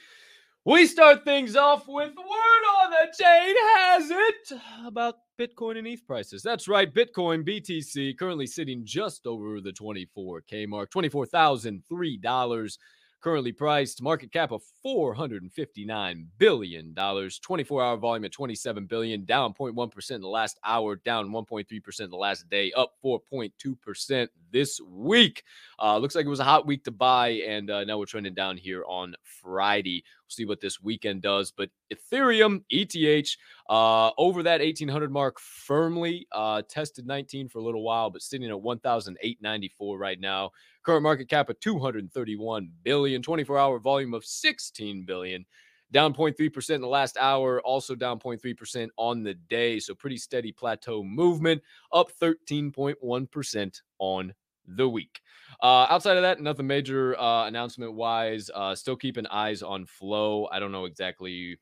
we 0.66 0.86
start 0.86 1.24
things 1.24 1.56
off 1.56 1.88
with 1.88 2.14
word 2.14 2.64
on 2.82 2.90
the 2.90 3.06
chain 3.18 3.56
has 3.76 4.10
it 4.10 4.52
about 4.84 5.14
Bitcoin 5.38 5.78
and 5.78 5.86
ETH 5.86 6.06
prices. 6.06 6.42
That's 6.42 6.68
right, 6.68 6.92
Bitcoin 6.92 7.42
BTC 7.48 8.18
currently 8.18 8.46
sitting 8.46 8.84
just 8.84 9.26
over 9.26 9.62
the 9.62 9.72
24k 9.72 10.68
mark, 10.68 10.90
$24,003 10.90 12.78
currently 13.20 13.52
priced 13.52 14.02
market 14.02 14.32
cap 14.32 14.52
of 14.52 14.62
459 14.82 16.28
billion 16.38 16.94
dollars 16.94 17.38
24 17.38 17.82
hour 17.82 17.96
volume 17.96 18.24
at 18.24 18.32
27 18.32 18.86
billion 18.86 19.24
down 19.24 19.54
0.1% 19.54 20.10
in 20.10 20.20
the 20.20 20.28
last 20.28 20.58
hour 20.64 20.96
down 20.96 21.30
1.3% 21.30 22.00
in 22.00 22.10
the 22.10 22.16
last 22.16 22.48
day 22.48 22.72
up 22.72 22.92
4.2% 23.04 24.28
this 24.52 24.80
week. 24.80 25.42
Uh, 25.82 25.98
looks 25.98 26.14
like 26.14 26.26
it 26.26 26.30
was 26.30 26.40
a 26.40 26.44
hot 26.44 26.66
week 26.66 26.84
to 26.84 26.90
buy 26.90 27.28
and 27.46 27.70
uh, 27.70 27.84
now 27.84 27.98
we're 27.98 28.06
trending 28.06 28.34
down 28.34 28.56
here 28.56 28.84
on 28.86 29.14
friday 29.22 30.04
see 30.28 30.44
what 30.44 30.60
this 30.60 30.80
weekend 30.80 31.22
does 31.22 31.50
but 31.50 31.70
ethereum 31.92 32.62
eth 32.70 33.36
uh, 33.68 34.10
over 34.18 34.42
that 34.42 34.60
1800 34.60 35.10
mark 35.10 35.38
firmly 35.38 36.26
uh, 36.32 36.62
tested 36.68 37.06
19 37.06 37.48
for 37.48 37.58
a 37.58 37.64
little 37.64 37.82
while 37.82 38.10
but 38.10 38.22
sitting 38.22 38.48
at 38.48 38.60
1894 38.60 39.98
right 39.98 40.20
now 40.20 40.50
Current 40.86 41.02
market 41.02 41.28
cap 41.28 41.50
of 41.50 41.58
231 41.58 42.70
billion, 42.84 43.20
24 43.20 43.58
hour 43.58 43.80
volume 43.80 44.14
of 44.14 44.24
16 44.24 45.04
billion, 45.04 45.44
down 45.90 46.14
0.3% 46.14 46.70
in 46.76 46.80
the 46.80 46.86
last 46.86 47.16
hour, 47.16 47.60
also 47.62 47.96
down 47.96 48.20
0.3% 48.20 48.88
on 48.96 49.24
the 49.24 49.34
day. 49.34 49.80
So 49.80 49.96
pretty 49.96 50.16
steady 50.16 50.52
plateau 50.52 51.02
movement, 51.02 51.60
up 51.92 52.12
13.1% 52.22 53.80
on 53.98 54.32
the 54.66 54.88
week. 54.88 55.20
Uh, 55.62 55.86
outside 55.88 56.16
of 56.16 56.22
that, 56.22 56.40
nothing 56.40 56.66
major 56.66 57.18
uh, 57.18 57.46
announcement 57.46 57.94
wise. 57.94 58.50
Uh, 58.54 58.74
still 58.74 58.96
keeping 58.96 59.26
eyes 59.26 59.62
on 59.62 59.86
flow. 59.86 60.48
I 60.50 60.58
don't 60.58 60.72
know 60.72 60.84
exactly 60.84 61.58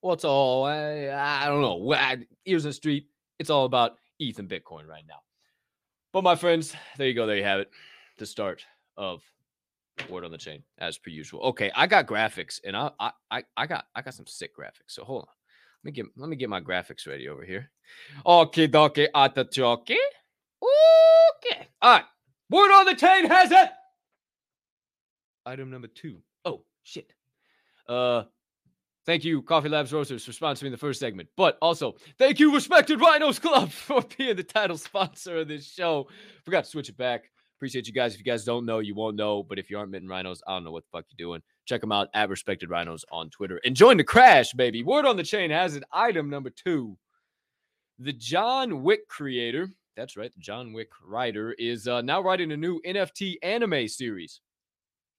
what's 0.00 0.24
all. 0.24 0.64
I, 0.64 1.08
I 1.08 1.46
don't 1.46 1.62
know. 1.62 1.96
Ears 2.46 2.64
in 2.64 2.70
the 2.70 2.74
street. 2.74 3.06
It's 3.38 3.50
all 3.50 3.64
about 3.64 3.92
ETH 4.18 4.38
and 4.38 4.48
Bitcoin 4.48 4.86
right 4.86 5.04
now. 5.08 5.20
But 6.12 6.24
my 6.24 6.34
friends, 6.34 6.74
there 6.98 7.08
you 7.08 7.14
go. 7.14 7.26
There 7.26 7.36
you 7.36 7.44
have 7.44 7.60
it. 7.60 7.70
The 8.18 8.26
start 8.26 8.64
of 8.96 9.22
word 10.08 10.24
on 10.24 10.30
the 10.30 10.38
chain 10.38 10.62
as 10.78 10.98
per 10.98 11.10
usual. 11.10 11.40
Okay, 11.42 11.70
I 11.74 11.86
got 11.86 12.06
graphics, 12.06 12.60
and 12.64 12.76
I 12.76 12.90
I 13.30 13.42
I 13.56 13.66
got 13.66 13.86
I 13.94 14.02
got 14.02 14.14
some 14.14 14.26
sick 14.26 14.56
graphics. 14.56 14.88
So 14.88 15.04
hold 15.04 15.22
on. 15.22 15.28
Let 15.82 15.88
me 15.88 15.92
get 15.92 16.06
let 16.16 16.28
me 16.28 16.36
get 16.36 16.48
my 16.48 16.60
graphics 16.60 17.06
ready 17.06 17.28
over 17.28 17.44
here. 17.44 17.70
Okay, 18.26 18.68
dokie, 18.68 19.08
atachoke. 19.14 19.96
Okay. 20.62 21.66
All 21.82 21.92
right. 21.92 22.04
Word 22.50 22.72
on 22.72 22.86
the 22.86 22.94
chain 22.94 23.26
has 23.26 23.50
it. 23.50 23.70
Item 25.46 25.70
number 25.70 25.88
two. 25.88 26.20
Oh 26.44 26.62
shit. 26.82 27.12
Uh 27.88 28.24
Thank 29.06 29.24
you, 29.24 29.40
Coffee 29.42 29.70
Labs 29.70 29.92
Roasters, 29.92 30.24
for 30.24 30.32
sponsoring 30.32 30.70
the 30.70 30.76
first 30.76 31.00
segment. 31.00 31.30
But 31.36 31.56
also, 31.62 31.96
thank 32.18 32.38
you, 32.38 32.54
Respected 32.54 33.00
Rhinos 33.00 33.38
Club, 33.38 33.70
for 33.72 34.04
being 34.16 34.36
the 34.36 34.44
title 34.44 34.76
sponsor 34.76 35.38
of 35.38 35.48
this 35.48 35.66
show. 35.66 36.06
Forgot 36.44 36.64
to 36.64 36.70
switch 36.70 36.90
it 36.90 36.96
back. 36.96 37.30
Appreciate 37.56 37.86
you 37.86 37.92
guys. 37.92 38.12
If 38.12 38.20
you 38.20 38.24
guys 38.24 38.44
don't 38.44 38.66
know, 38.66 38.78
you 38.78 38.94
won't 38.94 39.16
know. 39.16 39.42
But 39.42 39.58
if 39.58 39.70
you 39.70 39.78
aren't 39.78 39.90
mitten 39.90 40.08
rhinos, 40.08 40.42
I 40.46 40.52
don't 40.52 40.64
know 40.64 40.70
what 40.70 40.84
the 40.84 40.98
fuck 40.98 41.06
you're 41.10 41.26
doing. 41.26 41.42
Check 41.64 41.80
them 41.80 41.92
out 41.92 42.08
at 42.14 42.28
Respected 42.28 42.70
Rhinos 42.70 43.04
on 43.10 43.30
Twitter 43.30 43.60
and 43.64 43.74
join 43.74 43.96
the 43.96 44.04
crash, 44.04 44.52
baby. 44.52 44.82
Word 44.82 45.06
on 45.06 45.16
the 45.16 45.22
chain 45.22 45.50
has 45.50 45.76
it. 45.76 45.82
Item 45.92 46.30
number 46.30 46.50
two. 46.50 46.96
The 47.98 48.12
John 48.12 48.82
Wick 48.82 49.08
creator, 49.08 49.68
that's 49.96 50.16
right, 50.16 50.32
John 50.38 50.72
Wick 50.72 50.90
writer, 51.04 51.52
is 51.58 51.88
uh, 51.88 52.00
now 52.02 52.20
writing 52.20 52.52
a 52.52 52.56
new 52.56 52.80
NFT 52.86 53.36
anime 53.42 53.88
series. 53.88 54.40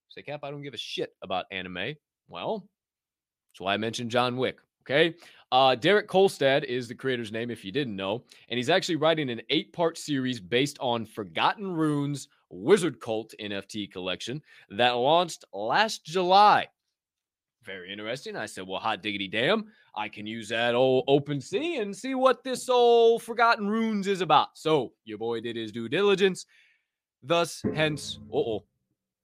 Say, 0.10 0.21
Cap, 0.21 0.41
I 0.43 0.51
don't 0.51 0.63
give 0.63 0.73
a 0.73 0.77
shit 0.77 1.13
about 1.21 1.45
anime. 1.51 1.95
Well, 2.27 2.67
that's 3.51 3.62
why 3.62 3.73
I 3.73 3.77
mentioned 3.77 4.12
John 4.12 4.38
Wick. 4.38 4.57
Okay. 4.81 5.15
Uh, 5.51 5.75
Derek 5.75 6.07
Kolstad 6.07 6.63
is 6.63 6.88
the 6.88 6.95
creator's 6.95 7.31
name, 7.31 7.51
if 7.51 7.63
you 7.63 7.71
didn't 7.71 7.95
know. 7.95 8.23
And 8.49 8.57
he's 8.57 8.69
actually 8.69 8.95
writing 8.95 9.29
an 9.29 9.41
eight 9.49 9.73
part 9.73 9.97
series 9.97 10.39
based 10.39 10.77
on 10.79 11.05
Forgotten 11.05 11.71
Runes 11.71 12.27
Wizard 12.49 12.99
Cult 12.99 13.34
NFT 13.39 13.91
collection 13.91 14.41
that 14.69 14.91
launched 14.91 15.45
last 15.53 16.03
July. 16.03 16.67
Very 17.63 17.91
interesting. 17.91 18.36
I 18.36 18.47
said, 18.47 18.67
well, 18.67 18.80
hot 18.80 19.04
diggity 19.04 19.28
damn. 19.28 19.65
I 19.95 20.10
can 20.10 20.26
use 20.26 20.50
that 20.50 20.74
old 20.74 21.06
OpenSea 21.08 21.82
and 21.82 21.95
see 21.95 22.15
what 22.15 22.43
this 22.43 22.69
old 22.69 23.21
Forgotten 23.21 23.67
Runes 23.67 24.08
is 24.08 24.21
about. 24.21 24.50
So 24.58 24.93
your 25.06 25.19
boy 25.19 25.41
did 25.41 25.56
his 25.56 25.71
due 25.71 25.88
diligence. 25.88 26.45
Thus, 27.21 27.62
hence, 27.76 28.19
oh, 28.34 28.63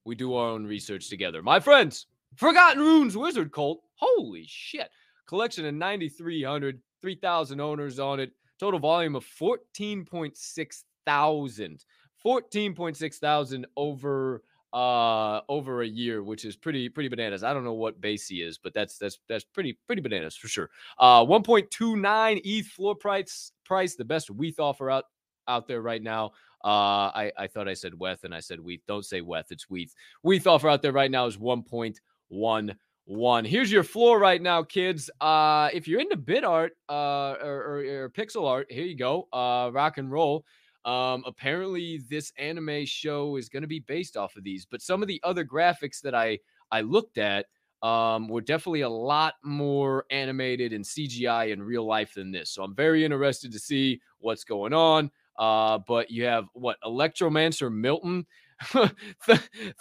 we 0.06 0.13
do 0.13 0.36
our 0.36 0.50
own 0.50 0.65
research 0.67 1.10
together. 1.10 1.41
My 1.41 1.60
friends, 1.60 2.06
Forgotten 2.36 2.82
Runes 2.82 3.17
Wizard 3.17 3.52
Cult. 3.52 3.82
Holy 3.95 4.45
shit 4.47 4.91
collection 5.28 5.65
of 5.65 5.76
9,300, 5.76 6.82
3,000 7.02 7.60
owners 7.60 8.00
on 8.00 8.19
it, 8.19 8.32
total 8.60 8.80
volume 8.80 9.15
of 9.15 9.26
14.6 9.26 10.84
thousand. 11.06 11.86
14.6 12.26 13.15
thousand 13.15 13.67
over 13.78 14.43
uh 14.73 15.39
over 15.47 15.82
a 15.82 15.88
year 15.88 16.23
which 16.23 16.43
is 16.43 16.56
pretty 16.56 16.89
pretty 16.89 17.08
bananas 17.08 17.43
i 17.43 17.53
don't 17.53 17.63
know 17.63 17.73
what 17.73 18.01
base 18.01 18.27
he 18.27 18.41
is 18.41 18.58
but 18.58 18.73
that's 18.73 18.97
that's 18.97 19.19
that's 19.30 19.45
pretty 19.45 19.77
pretty 19.88 20.01
bananas 20.01 20.36
for 20.36 20.47
sure 20.47 20.69
uh 20.99 21.23
1.29 21.23 22.41
eth 22.45 22.65
floor 22.67 22.93
price 22.93 23.51
price 23.63 23.95
the 23.95 24.03
best 24.03 24.30
weth 24.30 24.60
offer 24.60 24.89
out 24.91 25.06
out 25.47 25.67
there 25.67 25.82
right 25.82 26.03
now 26.03 26.32
uh 26.65 27.08
i 27.15 27.32
i 27.38 27.47
thought 27.47 27.67
i 27.67 27.73
said 27.73 27.97
weth 27.97 28.25
and 28.25 28.36
i 28.36 28.41
said 28.41 28.60
weth 28.60 28.80
don't 28.88 29.06
say 29.06 29.21
weth 29.21 29.51
it's 29.51 29.69
weth 29.69 29.93
weth 30.23 30.47
offer 30.47 30.67
out 30.67 30.82
there 30.82 30.91
right 30.91 31.12
now 31.12 31.25
is 31.25 31.38
1.1 31.38 32.75
one. 33.08 33.45
Here's 33.45 33.71
your 33.71 33.84
floor 33.84 34.19
right 34.19 34.41
now, 34.41 34.63
kids. 34.63 35.10
Uh, 35.21 35.69
if 35.73 35.88
you're 35.88 36.01
into 36.01 36.17
bit 36.17 36.43
art 36.43 36.73
uh, 36.89 37.36
or, 37.41 37.63
or, 37.63 38.03
or 38.03 38.10
pixel 38.10 38.45
art, 38.47 38.69
here 38.69 38.84
you 38.84 38.97
go. 38.97 39.27
Uh, 39.32 39.71
rock 39.71 39.97
and 39.97 40.12
roll. 40.12 40.45
Um, 40.88 41.23
apparently, 41.28 42.02
this 42.10 42.32
anime 42.38 42.86
show 42.86 43.36
is 43.36 43.50
going 43.50 43.62
to 43.62 43.67
be 43.67 43.82
based 43.82 44.15
off 44.17 44.38
of 44.38 44.43
these, 44.43 44.65
but 44.65 44.82
some 44.82 45.02
of 45.02 45.08
the 45.10 45.19
other 45.23 45.43
graphics 45.45 46.02
that 46.02 46.15
I 46.15 46.39
I 46.71 46.82
looked 46.82 47.17
at 47.17 47.45
um, 47.84 48.28
were 48.28 48.41
definitely 48.41 48.82
a 48.82 48.89
lot 48.89 49.36
more 49.43 50.06
animated 50.10 50.73
and 50.73 50.84
CGI 50.86 51.52
in 51.52 51.62
real 51.62 51.86
life 51.86 52.13
than 52.13 52.32
this. 52.32 52.50
So 52.50 52.63
I'm 52.63 52.73
very 52.76 53.06
interested 53.06 53.52
to 53.52 53.60
see 53.60 54.02
what's 54.19 54.43
going 54.43 54.73
on. 54.73 55.12
Uh, 55.38 55.80
but 55.88 56.10
you 56.10 56.23
have 56.26 56.45
what 56.54 56.78
Electromancer 56.84 57.71
Milton, 57.71 58.26
Th- 58.71 58.89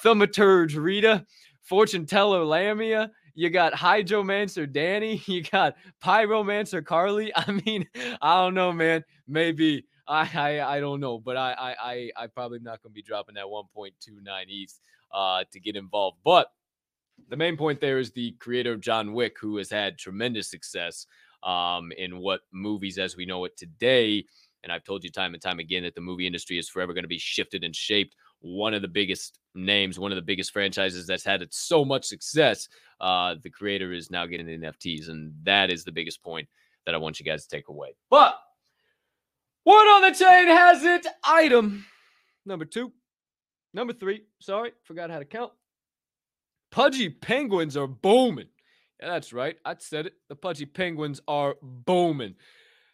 Thaumaturge 0.04 0.76
Rita, 0.76 1.24
fortune 1.62 2.04
teller 2.04 2.44
Lamia. 2.44 3.10
You 3.34 3.50
got 3.50 3.72
Hydromancer 3.72 4.70
Danny. 4.70 5.22
You 5.26 5.42
got 5.42 5.76
Pyromancer 6.02 6.84
Carly. 6.84 7.32
I 7.36 7.52
mean, 7.64 7.86
I 8.20 8.42
don't 8.42 8.54
know, 8.54 8.72
man. 8.72 9.04
Maybe 9.26 9.84
I 10.08 10.30
I, 10.34 10.76
I 10.76 10.80
don't 10.80 11.00
know, 11.00 11.18
but 11.18 11.36
I 11.36 11.52
I 11.52 11.74
I, 11.92 12.10
I 12.16 12.26
probably 12.28 12.58
not 12.60 12.82
gonna 12.82 12.92
be 12.92 13.02
dropping 13.02 13.34
that 13.36 13.44
1.29 13.44 13.92
ETH 14.48 14.80
uh, 15.12 15.44
to 15.52 15.60
get 15.60 15.76
involved. 15.76 16.18
But 16.24 16.50
the 17.28 17.36
main 17.36 17.56
point 17.56 17.80
there 17.80 17.98
is 17.98 18.12
the 18.12 18.32
creator 18.32 18.72
of 18.72 18.80
John 18.80 19.12
Wick, 19.12 19.36
who 19.40 19.56
has 19.56 19.70
had 19.70 19.98
tremendous 19.98 20.50
success 20.50 21.06
um, 21.42 21.92
in 21.96 22.18
what 22.18 22.40
movies 22.52 22.98
as 22.98 23.16
we 23.16 23.26
know 23.26 23.44
it 23.44 23.56
today. 23.56 24.24
And 24.62 24.72
I've 24.72 24.84
told 24.84 25.04
you 25.04 25.10
time 25.10 25.34
and 25.34 25.42
time 25.42 25.58
again 25.58 25.84
that 25.84 25.94
the 25.94 26.00
movie 26.00 26.26
industry 26.26 26.58
is 26.58 26.68
forever 26.68 26.92
going 26.92 27.04
to 27.04 27.08
be 27.08 27.18
shifted 27.18 27.62
and 27.62 27.74
shaped 27.74 28.16
one 28.40 28.74
of 28.74 28.82
the 28.82 28.88
biggest 28.88 29.38
names, 29.54 29.98
one 29.98 30.12
of 30.12 30.16
the 30.16 30.22
biggest 30.22 30.52
franchises 30.52 31.06
that's 31.06 31.24
had 31.24 31.46
so 31.50 31.84
much 31.84 32.04
success. 32.04 32.68
Uh, 33.00 33.36
the 33.42 33.50
creator 33.50 33.92
is 33.92 34.10
now 34.10 34.26
getting 34.26 34.46
NFTs, 34.46 35.08
and 35.08 35.32
that 35.44 35.70
is 35.70 35.84
the 35.84 35.92
biggest 35.92 36.22
point 36.22 36.48
that 36.84 36.94
I 36.94 36.98
want 36.98 37.18
you 37.18 37.24
guys 37.24 37.46
to 37.46 37.56
take 37.56 37.68
away. 37.68 37.94
But 38.10 38.38
one 39.66 39.86
on 39.88 40.02
the 40.02 40.16
chain 40.16 40.46
has 40.46 40.84
it. 40.84 41.08
Item 41.24 41.84
number 42.44 42.64
two, 42.64 42.92
number 43.74 43.92
three. 43.92 44.22
Sorry, 44.40 44.70
forgot 44.84 45.10
how 45.10 45.18
to 45.18 45.24
count. 45.24 45.52
Pudgy 46.70 47.10
penguins 47.10 47.76
are 47.76 47.88
booming. 47.88 48.46
Yeah, 49.00 49.08
that's 49.08 49.32
right. 49.32 49.56
I 49.64 49.74
said 49.80 50.06
it. 50.06 50.12
The 50.28 50.36
pudgy 50.36 50.66
penguins 50.66 51.20
are 51.26 51.56
booming. 51.60 52.36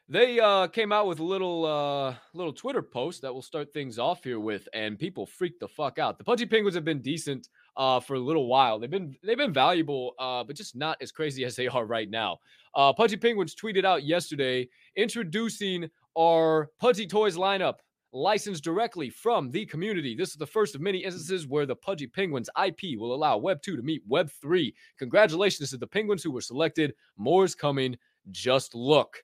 They 0.09 0.41
uh, 0.41 0.69
came 0.69 0.93
out 0.93 1.07
with 1.07 1.21
a 1.21 1.25
little 1.25 1.67
uh, 1.67 2.15
little 2.33 2.55
Twitter 2.55 2.83
post 2.83 3.21
that 3.21 3.35
we'll 3.35 3.43
start 3.43 3.75
things 3.75 3.99
off 3.99 4.25
here 4.25 4.41
with, 4.41 4.67
and 4.73 4.99
people 4.99 5.27
freaked 5.27 5.61
the 5.61 5.69
fuck 5.69 5.99
out. 5.99 6.17
The 6.17 6.25
Pudgy 6.25 6.47
Penguins 6.47 6.75
have 6.75 6.87
been 6.87 7.03
decent 7.03 7.49
uh, 7.77 8.01
for 8.01 8.15
a 8.15 8.21
little 8.21 8.47
while. 8.47 8.79
They've 8.79 8.91
been 8.91 9.17
they've 9.23 9.37
been 9.37 9.53
valuable, 9.53 10.15
uh, 10.19 10.45
but 10.45 10.57
just 10.57 10.77
not 10.77 10.99
as 11.01 11.13
crazy 11.13 11.45
as 11.47 11.57
they 11.57 11.69
are 11.69 11.87
right 11.87 12.11
now. 12.11 12.39
Uh, 12.75 12.93
Pudgy 12.93 13.17
Penguins 13.17 13.55
tweeted 13.55 13.85
out 13.85 14.05
yesterday 14.05 14.69
introducing 14.97 15.89
our 16.17 16.71
Pudgy 16.79 17.07
Toys 17.07 17.37
lineup 17.37 17.77
licensed 18.13 18.63
directly 18.63 19.09
from 19.09 19.51
the 19.51 19.65
community. 19.67 20.15
This 20.15 20.31
is 20.31 20.37
the 20.37 20.47
first 20.47 20.75
of 20.75 20.81
many 20.81 20.99
instances 20.99 21.47
where 21.47 21.67
the 21.67 21.77
Pudgy 21.77 22.07
Penguins 22.07 22.51
IP 22.63 22.99
will 22.99 23.15
allow 23.15 23.39
Web 23.39 23.63
2 23.63 23.77
to 23.77 23.83
meet 23.83 24.03
Web 24.07 24.31
3. 24.31 24.75
Congratulations 24.99 25.71
to 25.71 25.79
the 25.79 25.87
Penguins 25.87 26.23
who 26.23 26.31
were 26.31 26.43
selected. 26.43 26.95
More 27.17 27.45
is 27.45 27.55
coming. 27.55 27.97
Just 28.31 28.75
look. 28.75 29.23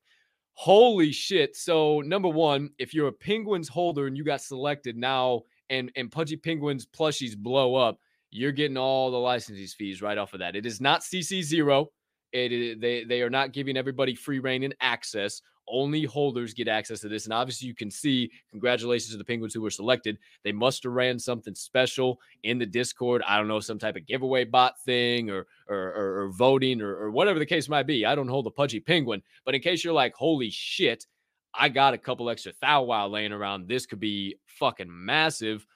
Holy 0.55 1.13
shit. 1.13 1.55
So, 1.55 2.01
number 2.01 2.29
one, 2.29 2.71
if 2.79 2.93
you're 2.93 3.09
a 3.09 3.13
Penguins 3.13 3.69
holder 3.69 4.07
and 4.07 4.17
you 4.17 4.25
got 4.25 4.41
selected 4.41 4.97
now 4.97 5.43
and, 5.71 5.93
and 5.95 6.11
Pudgy 6.11 6.37
Penguins 6.37 6.87
plushies 6.87 7.37
blow 7.37 7.75
up, 7.75 8.01
you're 8.31 8.53
getting 8.53 8.77
all 8.77 9.11
the 9.11 9.19
licensing 9.19 9.67
fees 9.67 10.03
right 10.03 10.19
off 10.19 10.35
of 10.35 10.41
that. 10.41 10.57
It 10.57 10.67
is 10.67 10.81
not 10.81 11.03
CC0. 11.03 11.87
It 12.33 12.53
is, 12.53 12.81
they 12.81 13.05
they 13.05 13.23
are 13.23 13.31
not 13.31 13.53
giving 13.53 13.77
everybody 13.77 14.15
free 14.15 14.39
reign 14.39 14.63
and 14.63 14.75
access. 14.81 15.41
Only 15.71 16.05
holders 16.05 16.55
get 16.55 16.67
access 16.67 17.01
to 17.01 17.09
this. 17.09 17.25
And 17.25 17.33
obviously, 17.33 17.69
you 17.69 17.75
can 17.75 17.91
see 17.91 18.31
congratulations 18.51 19.13
to 19.13 19.19
the 19.19 19.25
Penguins 19.25 19.53
who 19.53 19.61
were 19.61 19.71
selected. 19.71 20.19
They 20.43 20.53
must 20.53 20.83
have 20.85 20.93
ran 20.93 21.19
something 21.19 21.55
special 21.55 22.19
in 22.43 22.59
the 22.59 22.67
Discord. 22.67 23.23
I 23.27 23.37
don't 23.37 23.49
know, 23.49 23.61
some 23.61 23.79
type 23.79 23.97
of 23.97 24.07
giveaway 24.07 24.45
bot 24.45 24.81
thing 24.85 25.31
or 25.31 25.47
or, 25.69 25.77
or, 25.77 26.23
or 26.23 26.29
voting 26.33 26.81
or, 26.81 26.97
or 26.97 27.11
whatever 27.11 27.39
the 27.39 27.47
case 27.47 27.69
might 27.69 27.87
be. 27.87 28.05
I 28.05 28.15
don't 28.15 28.29
hold 28.29 28.47
a 28.47 28.51
pudgy 28.51 28.81
penguin. 28.81 29.23
But 29.45 29.55
in 29.55 29.61
case 29.63 29.85
you're 29.85 29.95
like, 29.95 30.15
holy 30.15 30.51
shit, 30.51 31.07
I 31.55 31.69
got 31.69 31.95
a 31.95 31.99
couple 31.99 32.31
extra 32.31 32.53
Thou 32.61 32.85
Wow 32.85 33.09
laying 33.09 33.33
around. 33.33 33.69
This 33.69 33.87
could 33.87 34.01
be 34.01 34.37
fucking 34.47 34.89
massive. 34.91 35.67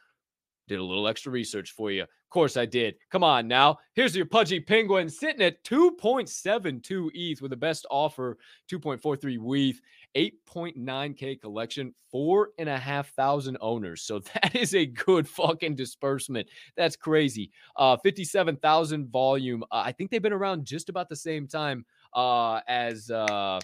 Did 0.68 0.78
a 0.78 0.84
little 0.84 1.08
extra 1.08 1.32
research 1.32 1.72
for 1.72 1.90
you. 1.90 2.02
Of 2.02 2.30
course 2.30 2.56
I 2.56 2.66
did. 2.66 2.94
Come 3.10 3.24
on 3.24 3.48
now. 3.48 3.78
Here's 3.94 4.16
your 4.16 4.26
pudgy 4.26 4.60
penguin 4.60 5.08
sitting 5.08 5.42
at 5.42 5.62
2.72 5.64 7.10
ETH 7.14 7.42
with 7.42 7.50
the 7.50 7.56
best 7.56 7.84
offer, 7.90 8.38
2.43 8.70 9.38
WETH. 9.38 9.80
8.9K 10.16 11.40
collection, 11.40 11.94
four 12.10 12.50
and 12.58 12.68
a 12.68 12.78
half 12.78 13.10
thousand 13.14 13.56
owners. 13.60 14.02
So 14.02 14.18
that 14.34 14.54
is 14.54 14.74
a 14.74 14.86
good 14.86 15.28
fucking 15.28 15.74
disbursement. 15.74 16.48
That's 16.76 16.96
crazy. 16.96 17.50
Uh, 17.76 17.96
57,000 17.96 19.08
volume. 19.08 19.62
Uh, 19.64 19.82
I 19.84 19.92
think 19.92 20.10
they've 20.10 20.22
been 20.22 20.32
around 20.32 20.64
just 20.64 20.88
about 20.88 21.08
the 21.08 21.16
same 21.16 21.46
time 21.46 21.84
uh, 22.14 22.60
as. 22.68 23.10
Uh, 23.10 23.60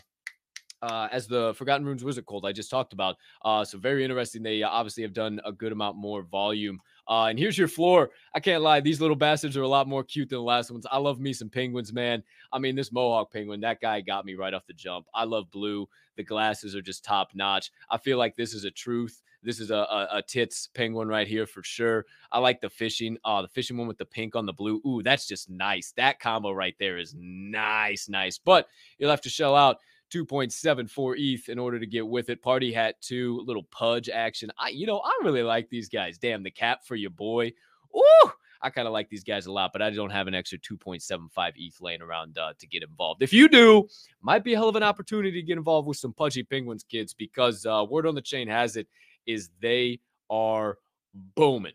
uh, 0.82 1.08
as 1.10 1.26
the 1.26 1.54
Forgotten 1.54 1.86
Runes 1.86 2.04
Wizard 2.04 2.26
Cult 2.26 2.44
I 2.44 2.52
just 2.52 2.70
talked 2.70 2.92
about. 2.92 3.16
Uh, 3.44 3.64
so 3.64 3.78
very 3.78 4.04
interesting. 4.04 4.42
They 4.42 4.62
uh, 4.62 4.68
obviously 4.68 5.02
have 5.02 5.12
done 5.12 5.40
a 5.44 5.52
good 5.52 5.72
amount 5.72 5.96
more 5.96 6.22
volume. 6.22 6.80
Uh, 7.08 7.26
and 7.26 7.38
here's 7.38 7.56
your 7.56 7.68
floor. 7.68 8.10
I 8.34 8.40
can't 8.40 8.62
lie; 8.62 8.80
these 8.80 9.00
little 9.00 9.16
bastards 9.16 9.56
are 9.56 9.62
a 9.62 9.68
lot 9.68 9.88
more 9.88 10.04
cute 10.04 10.28
than 10.28 10.38
the 10.38 10.42
last 10.42 10.70
ones. 10.70 10.86
I 10.90 10.98
love 10.98 11.20
me 11.20 11.32
some 11.32 11.48
penguins, 11.48 11.92
man. 11.92 12.22
I 12.52 12.58
mean, 12.58 12.76
this 12.76 12.92
Mohawk 12.92 13.32
penguin, 13.32 13.60
that 13.62 13.80
guy 13.80 14.00
got 14.02 14.26
me 14.26 14.34
right 14.34 14.52
off 14.52 14.66
the 14.66 14.74
jump. 14.74 15.06
I 15.14 15.24
love 15.24 15.50
blue. 15.50 15.88
The 16.16 16.24
glasses 16.24 16.74
are 16.74 16.82
just 16.82 17.04
top 17.04 17.30
notch. 17.34 17.70
I 17.88 17.96
feel 17.96 18.18
like 18.18 18.36
this 18.36 18.52
is 18.52 18.64
a 18.64 18.70
truth. 18.70 19.22
This 19.42 19.60
is 19.60 19.70
a, 19.70 19.76
a, 19.76 20.08
a, 20.14 20.22
tits 20.22 20.68
penguin 20.74 21.06
right 21.06 21.28
here 21.28 21.46
for 21.46 21.62
sure. 21.62 22.06
I 22.32 22.40
like 22.40 22.60
the 22.60 22.68
fishing. 22.68 23.16
Oh, 23.24 23.42
the 23.42 23.48
fishing 23.48 23.76
one 23.76 23.86
with 23.86 23.98
the 23.98 24.04
pink 24.04 24.34
on 24.34 24.44
the 24.44 24.52
blue. 24.52 24.82
Ooh, 24.84 25.00
that's 25.02 25.28
just 25.28 25.48
nice. 25.48 25.92
That 25.96 26.18
combo 26.18 26.50
right 26.50 26.74
there 26.80 26.98
is 26.98 27.14
nice, 27.16 28.08
nice. 28.08 28.36
But 28.36 28.66
you'll 28.98 29.10
have 29.10 29.20
to 29.22 29.30
shell 29.30 29.54
out 29.54 29.78
2.74 30.12 31.14
ETH 31.18 31.48
in 31.48 31.58
order 31.58 31.78
to 31.78 31.86
get 31.86 32.06
with 32.06 32.30
it. 32.30 32.42
Party 32.42 32.72
hat 32.72 32.96
two, 33.00 33.42
little 33.46 33.64
pudge 33.64 34.08
action. 34.08 34.50
I, 34.58 34.68
you 34.70 34.86
know, 34.86 34.98
I 34.98 35.12
really 35.22 35.42
like 35.42 35.68
these 35.68 35.88
guys. 35.88 36.18
Damn, 36.18 36.42
the 36.42 36.50
cap 36.50 36.84
for 36.84 36.96
your 36.96 37.10
boy. 37.10 37.52
Ooh, 37.96 38.30
I 38.60 38.70
kind 38.70 38.86
of 38.86 38.92
like 38.92 39.08
these 39.08 39.24
guys 39.24 39.46
a 39.46 39.52
lot, 39.52 39.72
but 39.72 39.82
I 39.82 39.90
don't 39.90 40.10
have 40.10 40.26
an 40.26 40.34
extra 40.34 40.58
2.75 40.58 41.52
ETH 41.56 41.80
laying 41.80 42.02
around 42.02 42.38
uh, 42.38 42.52
to 42.58 42.66
get 42.66 42.82
involved. 42.82 43.22
If 43.22 43.32
you 43.32 43.48
do, 43.48 43.88
might 44.20 44.44
be 44.44 44.54
a 44.54 44.56
hell 44.56 44.68
of 44.68 44.76
an 44.76 44.82
opportunity 44.82 45.32
to 45.32 45.42
get 45.42 45.58
involved 45.58 45.86
with 45.86 45.96
some 45.96 46.12
pudgy 46.12 46.42
penguins, 46.42 46.84
kids, 46.84 47.14
because 47.14 47.66
uh, 47.66 47.84
word 47.88 48.06
on 48.06 48.14
the 48.14 48.22
chain 48.22 48.48
has 48.48 48.76
it 48.76 48.88
is 49.26 49.50
they 49.60 50.00
are 50.30 50.78
booming. 51.14 51.74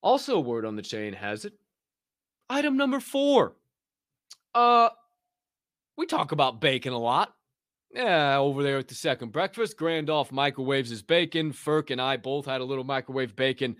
Also, 0.00 0.38
word 0.38 0.64
on 0.64 0.76
the 0.76 0.82
chain 0.82 1.12
has 1.12 1.44
it. 1.44 1.52
Item 2.50 2.76
number 2.76 3.00
four. 3.00 3.54
Uh, 4.54 4.88
we 5.98 6.06
talk 6.06 6.32
about 6.32 6.60
bacon 6.60 6.94
a 6.94 6.98
lot. 6.98 7.34
Yeah, 7.92 8.38
over 8.38 8.62
there 8.62 8.78
at 8.78 8.88
the 8.88 8.94
second 8.94 9.32
breakfast, 9.32 9.76
Grandolph 9.76 10.30
microwaves 10.30 10.90
his 10.90 11.02
bacon. 11.02 11.52
Ferk 11.52 11.90
and 11.90 12.00
I 12.00 12.16
both 12.16 12.46
had 12.46 12.60
a 12.60 12.64
little 12.64 12.84
microwave 12.84 13.34
bacon 13.34 13.76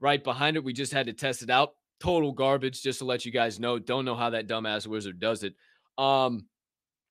right 0.00 0.22
behind 0.22 0.56
it. 0.56 0.64
We 0.64 0.72
just 0.72 0.92
had 0.92 1.06
to 1.06 1.12
test 1.12 1.42
it 1.42 1.50
out. 1.50 1.72
Total 2.00 2.32
garbage, 2.32 2.82
just 2.82 3.00
to 3.00 3.04
let 3.04 3.24
you 3.24 3.30
guys 3.30 3.60
know. 3.60 3.78
Don't 3.78 4.04
know 4.04 4.14
how 4.14 4.30
that 4.30 4.48
dumbass 4.48 4.86
wizard 4.86 5.20
does 5.20 5.44
it. 5.44 5.54
Um, 5.98 6.46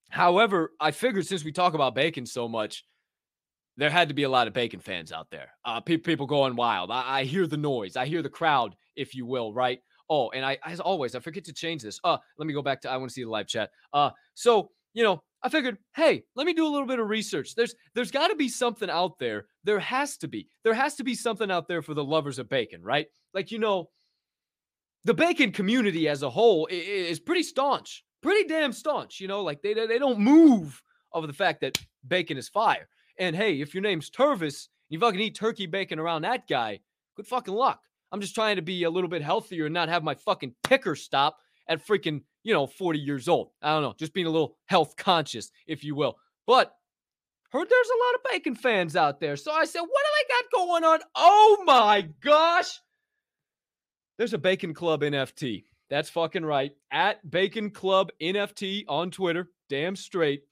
however, 0.09 0.71
I 0.79 0.91
figured 0.91 1.27
since 1.27 1.43
we 1.43 1.51
talk 1.51 1.73
about 1.73 1.95
bacon 1.95 2.25
so 2.25 2.47
much, 2.47 2.85
there 3.77 3.89
had 3.89 4.07
to 4.07 4.13
be 4.15 4.23
a 4.23 4.29
lot 4.29 4.47
of 4.47 4.53
bacon 4.53 4.79
fans 4.79 5.11
out 5.11 5.27
there. 5.29 5.49
Uh, 5.63 5.79
pe- 5.81 5.97
people 5.97 6.25
going 6.25 6.55
wild. 6.55 6.89
I-, 6.89 7.19
I 7.19 7.23
hear 7.25 7.45
the 7.45 7.57
noise. 7.57 7.95
I 7.95 8.07
hear 8.07 8.21
the 8.23 8.29
crowd, 8.29 8.75
if 8.95 9.13
you 9.13 9.25
will, 9.25 9.53
right? 9.53 9.79
Oh, 10.09 10.29
and 10.31 10.45
I, 10.45 10.57
as 10.65 10.79
always, 10.79 11.15
I 11.15 11.19
forget 11.19 11.45
to 11.45 11.53
change 11.53 11.81
this. 11.81 11.99
Uh, 12.03 12.17
let 12.37 12.47
me 12.47 12.53
go 12.53 12.61
back 12.61 12.81
to 12.81 12.89
I 12.89 12.97
want 12.97 13.09
to 13.09 13.13
see 13.13 13.23
the 13.23 13.29
live 13.29 13.47
chat. 13.47 13.71
Uh, 13.93 14.11
so 14.33 14.69
you 14.93 15.03
know, 15.03 15.23
I 15.41 15.49
figured, 15.49 15.77
hey, 15.95 16.23
let 16.35 16.45
me 16.45 16.53
do 16.53 16.65
a 16.65 16.69
little 16.69 16.87
bit 16.87 16.99
of 16.99 17.09
research. 17.09 17.55
There's 17.55 17.75
there's 17.95 18.11
got 18.11 18.27
to 18.29 18.35
be 18.35 18.47
something 18.47 18.89
out 18.89 19.19
there. 19.19 19.47
There 19.63 19.79
has 19.79 20.17
to 20.17 20.27
be. 20.27 20.47
There 20.63 20.73
has 20.73 20.95
to 20.95 21.03
be 21.03 21.15
something 21.15 21.51
out 21.51 21.67
there 21.67 21.81
for 21.81 21.93
the 21.93 22.03
lovers 22.03 22.39
of 22.39 22.49
bacon, 22.49 22.81
right? 22.81 23.07
Like 23.33 23.51
you 23.51 23.59
know, 23.59 23.89
the 25.03 25.13
bacon 25.13 25.51
community 25.51 26.07
as 26.07 26.23
a 26.23 26.29
whole 26.29 26.67
is 26.71 27.19
pretty 27.19 27.43
staunch, 27.43 28.03
pretty 28.21 28.47
damn 28.47 28.71
staunch. 28.71 29.19
You 29.19 29.27
know, 29.27 29.41
like 29.41 29.61
they 29.61 29.73
they 29.73 29.99
don't 29.99 30.19
move 30.19 30.81
over 31.13 31.27
the 31.27 31.33
fact 31.33 31.61
that 31.61 31.77
bacon 32.07 32.37
is 32.37 32.49
fire. 32.49 32.87
And 33.19 33.35
hey, 33.35 33.61
if 33.61 33.73
your 33.73 33.83
name's 33.83 34.09
Turvis, 34.09 34.69
you 34.89 34.99
fucking 34.99 35.19
eat 35.19 35.35
turkey 35.35 35.65
bacon 35.65 35.99
around 35.99 36.23
that 36.23 36.47
guy, 36.47 36.79
good 37.15 37.27
fucking 37.27 37.53
luck. 37.53 37.79
I'm 38.13 38.21
just 38.21 38.35
trying 38.35 38.57
to 38.57 38.61
be 38.61 38.83
a 38.83 38.91
little 38.91 39.09
bit 39.09 39.23
healthier 39.23 39.65
and 39.65 39.73
not 39.73 39.89
have 39.89 40.03
my 40.03 40.13
fucking 40.13 40.53
ticker 40.63 40.95
stop 40.95 41.39
at 41.67 41.85
freaking, 41.85 42.21
you 42.43 42.53
know, 42.53 42.67
40 42.67 42.99
years 42.99 43.27
old. 43.27 43.49
I 43.59 43.73
don't 43.73 43.81
know, 43.81 43.95
just 43.97 44.13
being 44.13 44.27
a 44.27 44.29
little 44.29 44.55
health 44.67 44.95
conscious, 44.95 45.49
if 45.65 45.83
you 45.83 45.95
will. 45.95 46.17
But 46.45 46.75
heard 47.49 47.67
there's 47.67 47.87
a 47.87 48.05
lot 48.05 48.15
of 48.15 48.31
bacon 48.31 48.53
fans 48.53 48.95
out 48.95 49.19
there. 49.19 49.35
So 49.35 49.51
I 49.51 49.65
said, 49.65 49.81
what 49.81 49.87
do 49.87 49.93
I 49.95 50.23
got 50.29 50.51
going 50.51 50.83
on? 50.83 50.99
Oh 51.15 51.63
my 51.65 52.07
gosh. 52.23 52.79
There's 54.19 54.33
a 54.33 54.37
Bacon 54.37 54.75
Club 54.75 55.01
NFT. 55.01 55.63
That's 55.89 56.11
fucking 56.11 56.45
right. 56.45 56.71
At 56.91 57.29
Bacon 57.29 57.71
Club 57.71 58.11
NFT 58.21 58.85
on 58.87 59.09
Twitter. 59.09 59.49
Damn 59.69 59.95
straight. 59.95 60.43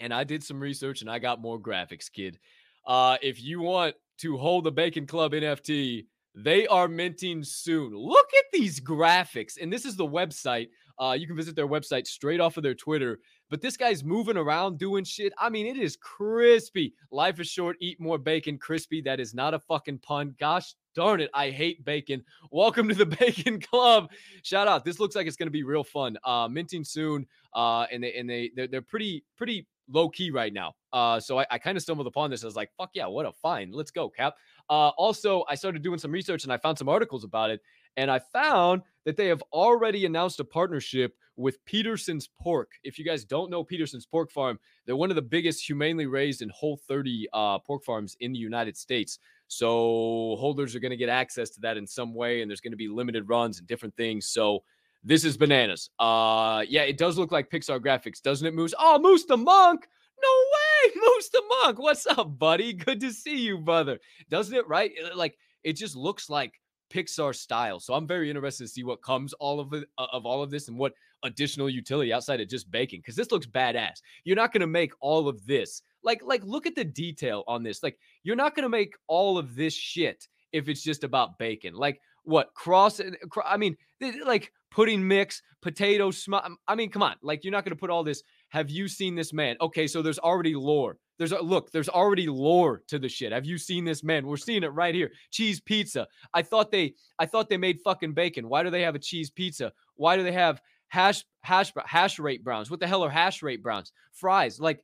And 0.00 0.14
I 0.14 0.24
did 0.24 0.42
some 0.42 0.60
research 0.60 1.02
and 1.02 1.10
I 1.10 1.18
got 1.18 1.42
more 1.42 1.60
graphics, 1.60 2.10
kid. 2.10 2.38
Uh, 2.86 3.18
if 3.20 3.42
you 3.42 3.60
want 3.60 3.96
to 4.18 4.38
hold 4.38 4.64
the 4.64 4.72
Bacon 4.72 5.06
Club 5.06 5.32
NFT, 5.32 6.06
they 6.36 6.66
are 6.66 6.86
minting 6.86 7.42
soon. 7.42 7.96
Look 7.96 8.28
at 8.36 8.44
these 8.52 8.78
graphics. 8.78 9.54
And 9.60 9.72
this 9.72 9.86
is 9.86 9.96
the 9.96 10.06
website. 10.06 10.68
Uh, 10.98 11.16
you 11.18 11.26
can 11.26 11.36
visit 11.36 11.56
their 11.56 11.66
website 11.66 12.06
straight 12.06 12.40
off 12.40 12.58
of 12.58 12.62
their 12.62 12.74
Twitter. 12.74 13.20
But 13.48 13.62
this 13.62 13.76
guy's 13.76 14.04
moving 14.04 14.36
around 14.36 14.78
doing 14.78 15.04
shit. 15.04 15.32
I 15.38 15.48
mean, 15.48 15.66
it 15.66 15.78
is 15.78 15.96
crispy. 15.96 16.92
Life 17.10 17.40
is 17.40 17.48
short. 17.48 17.76
Eat 17.80 17.98
more 18.00 18.18
bacon. 18.18 18.58
Crispy. 18.58 19.00
That 19.00 19.18
is 19.18 19.34
not 19.34 19.54
a 19.54 19.58
fucking 19.60 20.00
pun. 20.00 20.34
Gosh 20.38 20.74
darn 20.94 21.20
it. 21.20 21.30
I 21.32 21.50
hate 21.50 21.84
bacon. 21.84 22.22
Welcome 22.50 22.88
to 22.88 22.94
the 22.94 23.06
Bacon 23.20 23.60
Club. 23.60 24.10
Shout 24.42 24.68
out. 24.68 24.84
This 24.84 25.00
looks 25.00 25.16
like 25.16 25.26
it's 25.26 25.36
going 25.36 25.46
to 25.46 25.52
be 25.52 25.62
real 25.62 25.84
fun. 25.84 26.18
Uh, 26.22 26.48
minting 26.48 26.84
soon. 26.84 27.26
Uh, 27.54 27.86
and 27.90 28.02
they 28.02 28.12
and 28.14 28.28
they 28.28 28.50
they're, 28.54 28.66
they're 28.66 28.82
pretty 28.82 29.24
pretty 29.36 29.66
low 29.88 30.08
key 30.08 30.30
right 30.30 30.52
now. 30.52 30.74
Uh, 30.92 31.20
so 31.20 31.38
I, 31.38 31.46
I 31.50 31.58
kind 31.58 31.76
of 31.76 31.82
stumbled 31.82 32.06
upon 32.06 32.30
this. 32.30 32.42
I 32.42 32.46
was 32.46 32.56
like, 32.56 32.70
fuck 32.76 32.90
yeah, 32.94 33.06
what 33.06 33.26
a 33.26 33.32
find. 33.32 33.74
Let's 33.74 33.90
go, 33.90 34.08
Cap. 34.08 34.34
Uh, 34.68 34.90
also, 34.98 35.44
I 35.48 35.54
started 35.54 35.82
doing 35.82 35.98
some 35.98 36.10
research 36.10 36.44
and 36.44 36.52
I 36.52 36.56
found 36.58 36.78
some 36.78 36.88
articles 36.88 37.24
about 37.24 37.50
it. 37.50 37.60
And 37.96 38.10
I 38.10 38.18
found 38.18 38.82
that 39.04 39.16
they 39.16 39.26
have 39.28 39.42
already 39.52 40.04
announced 40.04 40.40
a 40.40 40.44
partnership 40.44 41.14
with 41.36 41.62
Peterson's 41.64 42.28
Pork. 42.40 42.72
If 42.82 42.98
you 42.98 43.04
guys 43.04 43.24
don't 43.24 43.50
know 43.50 43.62
Peterson's 43.62 44.06
Pork 44.06 44.30
Farm, 44.30 44.58
they're 44.84 44.96
one 44.96 45.10
of 45.10 45.16
the 45.16 45.22
biggest 45.22 45.66
humanely 45.66 46.06
raised 46.06 46.42
and 46.42 46.50
whole 46.50 46.76
30 46.88 47.28
uh, 47.32 47.58
pork 47.58 47.84
farms 47.84 48.16
in 48.20 48.32
the 48.32 48.38
United 48.38 48.76
States. 48.76 49.18
So 49.48 50.36
holders 50.38 50.74
are 50.74 50.80
going 50.80 50.90
to 50.90 50.96
get 50.96 51.08
access 51.08 51.50
to 51.50 51.60
that 51.60 51.76
in 51.76 51.86
some 51.86 52.14
way, 52.14 52.42
and 52.42 52.50
there's 52.50 52.60
going 52.60 52.72
to 52.72 52.76
be 52.76 52.88
limited 52.88 53.28
runs 53.28 53.58
and 53.58 53.66
different 53.66 53.96
things. 53.96 54.26
So 54.26 54.62
this 55.04 55.24
is 55.24 55.36
bananas. 55.36 55.90
Uh, 55.98 56.64
yeah, 56.68 56.82
it 56.82 56.98
does 56.98 57.16
look 57.16 57.32
like 57.32 57.50
Pixar 57.50 57.80
graphics, 57.80 58.20
doesn't 58.20 58.46
it, 58.46 58.54
Moose? 58.54 58.74
Oh, 58.78 58.98
Moose 58.98 59.24
the 59.24 59.36
Monk. 59.36 59.88
No 60.22 60.28
way, 60.28 60.65
Moose 60.96 61.28
the 61.30 61.42
Monk. 61.48 61.78
What's 61.78 62.06
up, 62.06 62.38
buddy? 62.38 62.72
Good 62.72 63.00
to 63.00 63.12
see 63.12 63.38
you, 63.38 63.58
brother. 63.58 63.98
Doesn't 64.30 64.54
it, 64.54 64.68
right? 64.68 64.92
Like, 65.14 65.36
it 65.64 65.74
just 65.74 65.96
looks 65.96 66.30
like 66.30 66.60
Pixar 66.90 67.34
style. 67.34 67.80
So 67.80 67.94
I'm 67.94 68.06
very 68.06 68.30
interested 68.30 68.64
to 68.64 68.68
see 68.68 68.84
what 68.84 69.02
comes 69.02 69.32
all 69.34 69.60
of 69.60 69.72
it 69.72 69.88
uh, 69.98 70.06
of 70.12 70.24
all 70.24 70.42
of 70.42 70.50
this 70.50 70.68
and 70.68 70.78
what 70.78 70.92
additional 71.22 71.68
utility 71.68 72.12
outside 72.12 72.40
of 72.40 72.48
just 72.48 72.70
baking 72.70 73.00
because 73.00 73.16
this 73.16 73.32
looks 73.32 73.46
badass. 73.46 74.00
You're 74.24 74.36
not 74.36 74.52
going 74.52 74.60
to 74.60 74.66
make 74.66 74.92
all 75.00 75.28
of 75.28 75.44
this. 75.46 75.82
Like 76.02 76.20
like 76.24 76.44
look 76.44 76.66
at 76.66 76.74
the 76.74 76.84
detail 76.84 77.42
on 77.48 77.62
this. 77.62 77.82
Like 77.82 77.98
you're 78.22 78.36
not 78.36 78.54
going 78.54 78.62
to 78.62 78.68
make 78.68 78.94
all 79.08 79.38
of 79.38 79.56
this 79.56 79.74
shit 79.74 80.28
if 80.52 80.68
it's 80.68 80.82
just 80.82 81.04
about 81.04 81.38
bacon. 81.38 81.74
Like 81.74 82.00
what 82.22 82.54
cross 82.54 83.00
I 83.44 83.56
mean 83.56 83.76
like 84.24 84.52
pudding 84.70 85.06
mix, 85.06 85.42
potato 85.62 86.10
sm- 86.10 86.34
I 86.68 86.74
mean 86.74 86.90
come 86.90 87.02
on. 87.02 87.16
Like 87.22 87.42
you're 87.42 87.52
not 87.52 87.64
going 87.64 87.74
to 87.74 87.80
put 87.80 87.90
all 87.90 88.04
this 88.04 88.22
have 88.56 88.70
you 88.70 88.88
seen 88.88 89.14
this 89.14 89.34
man? 89.34 89.56
Okay, 89.60 89.86
so 89.86 90.00
there's 90.00 90.18
already 90.18 90.54
lore. 90.54 90.96
There's 91.18 91.32
a 91.32 91.42
look, 91.42 91.70
there's 91.72 91.90
already 91.90 92.26
lore 92.26 92.82
to 92.88 92.98
the 92.98 93.08
shit. 93.08 93.30
Have 93.30 93.44
you 93.44 93.58
seen 93.58 93.84
this 93.84 94.02
man? 94.02 94.26
We're 94.26 94.38
seeing 94.38 94.62
it 94.62 94.72
right 94.72 94.94
here. 94.94 95.12
Cheese 95.30 95.60
pizza. 95.60 96.06
I 96.32 96.40
thought 96.40 96.70
they 96.70 96.94
I 97.18 97.26
thought 97.26 97.50
they 97.50 97.58
made 97.58 97.80
fucking 97.84 98.14
bacon. 98.14 98.48
Why 98.48 98.62
do 98.62 98.70
they 98.70 98.80
have 98.80 98.94
a 98.94 98.98
cheese 98.98 99.30
pizza? 99.30 99.72
Why 99.96 100.16
do 100.16 100.22
they 100.22 100.32
have 100.32 100.62
hash 100.88 101.22
hash 101.42 101.70
hash 101.84 102.18
rate 102.18 102.42
browns? 102.42 102.70
What 102.70 102.80
the 102.80 102.86
hell 102.86 103.04
are 103.04 103.10
hash 103.10 103.42
rate 103.42 103.62
browns? 103.62 103.92
Fries. 104.12 104.58
Like 104.58 104.80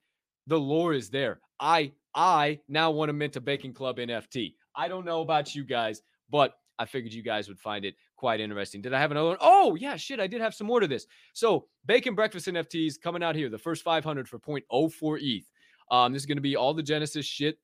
the 0.47 0.61
lore 0.61 0.93
is 0.93 1.09
there. 1.09 1.41
I 1.59 1.93
I 2.15 2.61
now 2.69 2.91
want 2.91 3.09
to 3.09 3.15
mint 3.15 3.37
a 3.37 3.41
bacon 3.41 3.73
club 3.73 3.97
NFT. 3.97 4.55
I 4.77 4.89
don't 4.89 5.07
know 5.07 5.23
about 5.23 5.55
you 5.55 5.65
guys, 5.65 6.03
but 6.31 6.53
I 6.79 6.85
figured 6.85 7.15
you 7.15 7.23
guys 7.23 7.49
would 7.49 7.59
find 7.59 7.87
it 7.87 7.95
quite 8.23 8.39
interesting. 8.39 8.81
Did 8.81 8.95
I 8.95 9.01
have 9.01 9.11
another 9.11 9.31
one? 9.31 9.37
Oh, 9.41 9.75
yeah, 9.75 9.97
shit. 9.97 10.21
I 10.21 10.29
did 10.29 10.41
have 10.41 10.55
some 10.55 10.69
more 10.69 10.79
to 10.79 10.87
this. 10.87 11.09
So, 11.33 11.67
Bacon 11.87 12.15
Breakfast 12.15 12.47
NFTs 12.47 13.01
coming 13.01 13.21
out 13.21 13.35
here. 13.35 13.49
The 13.49 13.59
first 13.59 13.83
500 13.83 14.29
for 14.29 14.39
0.04 14.39 15.19
ETH. 15.21 15.51
Um, 15.91 16.13
this 16.13 16.23
is 16.23 16.27
going 16.27 16.37
to 16.37 16.41
be 16.41 16.55
all 16.55 16.73
the 16.73 16.85
Genesis 16.85 17.27
shit. 17.27 17.59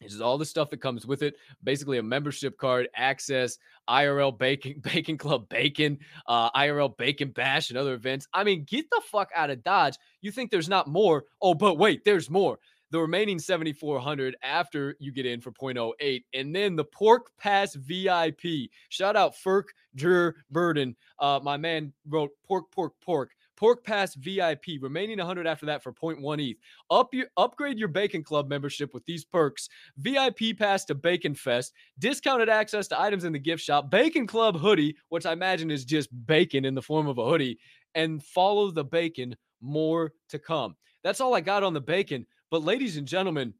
This 0.00 0.14
is 0.14 0.20
all 0.20 0.38
the 0.38 0.46
stuff 0.46 0.70
that 0.70 0.80
comes 0.80 1.04
with 1.04 1.24
it. 1.24 1.34
Basically, 1.64 1.98
a 1.98 2.02
membership 2.04 2.56
card, 2.58 2.88
access, 2.94 3.58
IRL 3.90 4.38
Bacon, 4.38 4.76
Bacon 4.80 5.18
Club 5.18 5.48
Bacon, 5.48 5.98
uh, 6.28 6.52
IRL 6.52 6.96
Bacon 6.96 7.32
Bash, 7.32 7.70
and 7.70 7.76
other 7.76 7.94
events. 7.94 8.28
I 8.32 8.44
mean, 8.44 8.62
get 8.68 8.88
the 8.92 9.02
fuck 9.04 9.30
out 9.34 9.50
of 9.50 9.64
Dodge. 9.64 9.96
You 10.20 10.30
think 10.30 10.52
there's 10.52 10.68
not 10.68 10.86
more? 10.86 11.24
Oh, 11.42 11.54
but 11.54 11.76
wait, 11.76 12.04
there's 12.04 12.30
more 12.30 12.60
the 12.90 13.00
remaining 13.00 13.38
7400 13.38 14.36
after 14.42 14.96
you 14.98 15.12
get 15.12 15.26
in 15.26 15.40
for 15.40 15.52
0.08 15.52 16.24
and 16.34 16.54
then 16.54 16.76
the 16.76 16.84
pork 16.84 17.30
pass 17.38 17.74
vip 17.74 18.40
shout 18.88 19.16
out 19.16 19.34
ferk 19.34 19.64
Drew 19.94 20.32
burden 20.50 20.96
uh, 21.18 21.40
my 21.42 21.56
man 21.56 21.92
wrote 22.06 22.30
pork 22.46 22.70
pork 22.72 22.92
pork 23.04 23.30
Pork 23.58 23.84
Pass 23.84 24.14
VIP, 24.14 24.80
remaining 24.80 25.18
100 25.18 25.44
after 25.44 25.66
that 25.66 25.82
for 25.82 25.92
0.1 25.92 26.50
ETH. 26.50 26.56
Up 26.90 27.12
your, 27.12 27.26
upgrade 27.36 27.76
your 27.76 27.88
Bacon 27.88 28.22
Club 28.22 28.48
membership 28.48 28.94
with 28.94 29.04
these 29.04 29.24
perks 29.24 29.68
VIP 29.96 30.56
Pass 30.56 30.84
to 30.84 30.94
Bacon 30.94 31.34
Fest, 31.34 31.72
discounted 31.98 32.48
access 32.48 32.86
to 32.86 33.00
items 33.00 33.24
in 33.24 33.32
the 33.32 33.38
gift 33.38 33.60
shop, 33.60 33.90
Bacon 33.90 34.28
Club 34.28 34.56
hoodie, 34.56 34.96
which 35.08 35.26
I 35.26 35.32
imagine 35.32 35.72
is 35.72 35.84
just 35.84 36.08
bacon 36.24 36.64
in 36.64 36.76
the 36.76 36.82
form 36.82 37.08
of 37.08 37.18
a 37.18 37.28
hoodie, 37.28 37.58
and 37.96 38.22
follow 38.22 38.70
the 38.70 38.84
bacon. 38.84 39.36
More 39.60 40.12
to 40.28 40.38
come. 40.38 40.76
That's 41.02 41.20
all 41.20 41.34
I 41.34 41.40
got 41.40 41.64
on 41.64 41.74
the 41.74 41.80
bacon. 41.80 42.26
But, 42.50 42.62
ladies 42.62 42.96
and 42.96 43.06
gentlemen, 43.06 43.54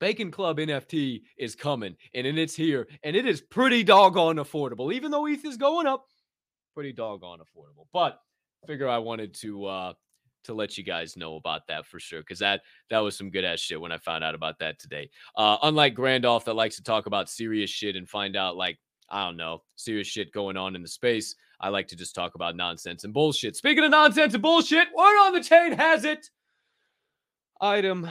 Bacon 0.00 0.30
Club 0.30 0.58
NFT 0.58 1.22
is 1.38 1.54
coming 1.54 1.96
and 2.14 2.26
it's 2.26 2.54
here 2.54 2.88
and 3.04 3.16
it 3.16 3.26
is 3.26 3.40
pretty 3.40 3.82
doggone 3.82 4.36
affordable. 4.36 4.92
Even 4.92 5.10
though 5.10 5.26
ETH 5.26 5.44
is 5.44 5.56
going 5.56 5.86
up, 5.86 6.06
pretty 6.74 6.92
doggone 6.92 7.38
affordable. 7.38 7.86
But 7.92 8.20
figure 8.66 8.88
I 8.88 8.98
wanted 8.98 9.34
to 9.34 9.64
uh 9.66 9.92
to 10.44 10.52
let 10.52 10.76
you 10.76 10.84
guys 10.84 11.16
know 11.16 11.36
about 11.36 11.66
that 11.68 11.86
for 11.86 11.98
sure 11.98 12.20
because 12.20 12.38
that 12.40 12.62
that 12.90 12.98
was 12.98 13.16
some 13.16 13.30
good 13.30 13.44
ass 13.44 13.60
shit 13.60 13.80
when 13.80 13.92
I 13.92 13.98
found 13.98 14.24
out 14.24 14.34
about 14.34 14.58
that 14.58 14.78
today. 14.78 15.08
Uh 15.36 15.56
unlike 15.62 15.94
Grandolph 15.94 16.44
that 16.44 16.54
likes 16.54 16.76
to 16.76 16.82
talk 16.82 17.06
about 17.06 17.30
serious 17.30 17.70
shit 17.70 17.96
and 17.96 18.08
find 18.08 18.36
out 18.36 18.56
like 18.56 18.78
I 19.08 19.24
don't 19.26 19.36
know, 19.36 19.62
serious 19.76 20.08
shit 20.08 20.32
going 20.32 20.56
on 20.56 20.74
in 20.74 20.82
the 20.82 20.88
space. 20.88 21.34
I 21.60 21.68
like 21.68 21.88
to 21.88 21.96
just 21.96 22.14
talk 22.14 22.34
about 22.34 22.56
nonsense 22.56 23.04
and 23.04 23.14
bullshit. 23.14 23.54
Speaking 23.54 23.84
of 23.84 23.90
nonsense 23.90 24.34
and 24.34 24.42
bullshit, 24.42 24.88
word 24.96 25.26
on 25.26 25.32
the 25.32 25.42
chain 25.42 25.72
has 25.72 26.04
it. 26.04 26.28
Item 27.64 28.10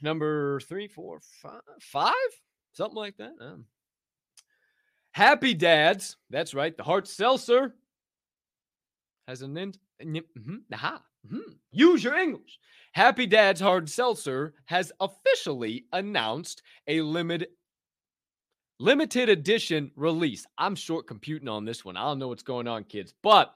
number 0.00 0.60
three, 0.60 0.88
four, 0.88 1.20
five, 1.42 1.60
five, 1.78 2.14
something 2.72 2.96
like 2.96 3.18
that. 3.18 3.32
Um, 3.38 3.66
Happy 5.12 5.52
Dads. 5.52 6.16
That's 6.30 6.54
right. 6.54 6.74
The 6.74 6.84
Hard 6.84 7.06
Seltzer 7.06 7.74
has 9.28 9.42
an 9.42 9.58
end. 9.58 9.78
Mm-hmm, 10.02 10.56
aha, 10.72 11.02
mm-hmm. 11.26 11.52
Use 11.70 12.02
your 12.02 12.14
English. 12.14 12.58
Happy 12.92 13.26
Dad's 13.26 13.60
Hard 13.60 13.90
Seltzer 13.90 14.54
has 14.64 14.90
officially 15.00 15.84
announced 15.92 16.62
a 16.88 17.02
limited 17.02 17.48
limited 18.80 19.28
edition 19.28 19.90
release. 19.96 20.46
I'm 20.56 20.74
short 20.74 21.06
computing 21.06 21.48
on 21.48 21.66
this 21.66 21.84
one. 21.84 21.98
I 21.98 22.04
don't 22.04 22.18
know 22.18 22.28
what's 22.28 22.42
going 22.42 22.68
on, 22.68 22.84
kids, 22.84 23.12
but 23.22 23.54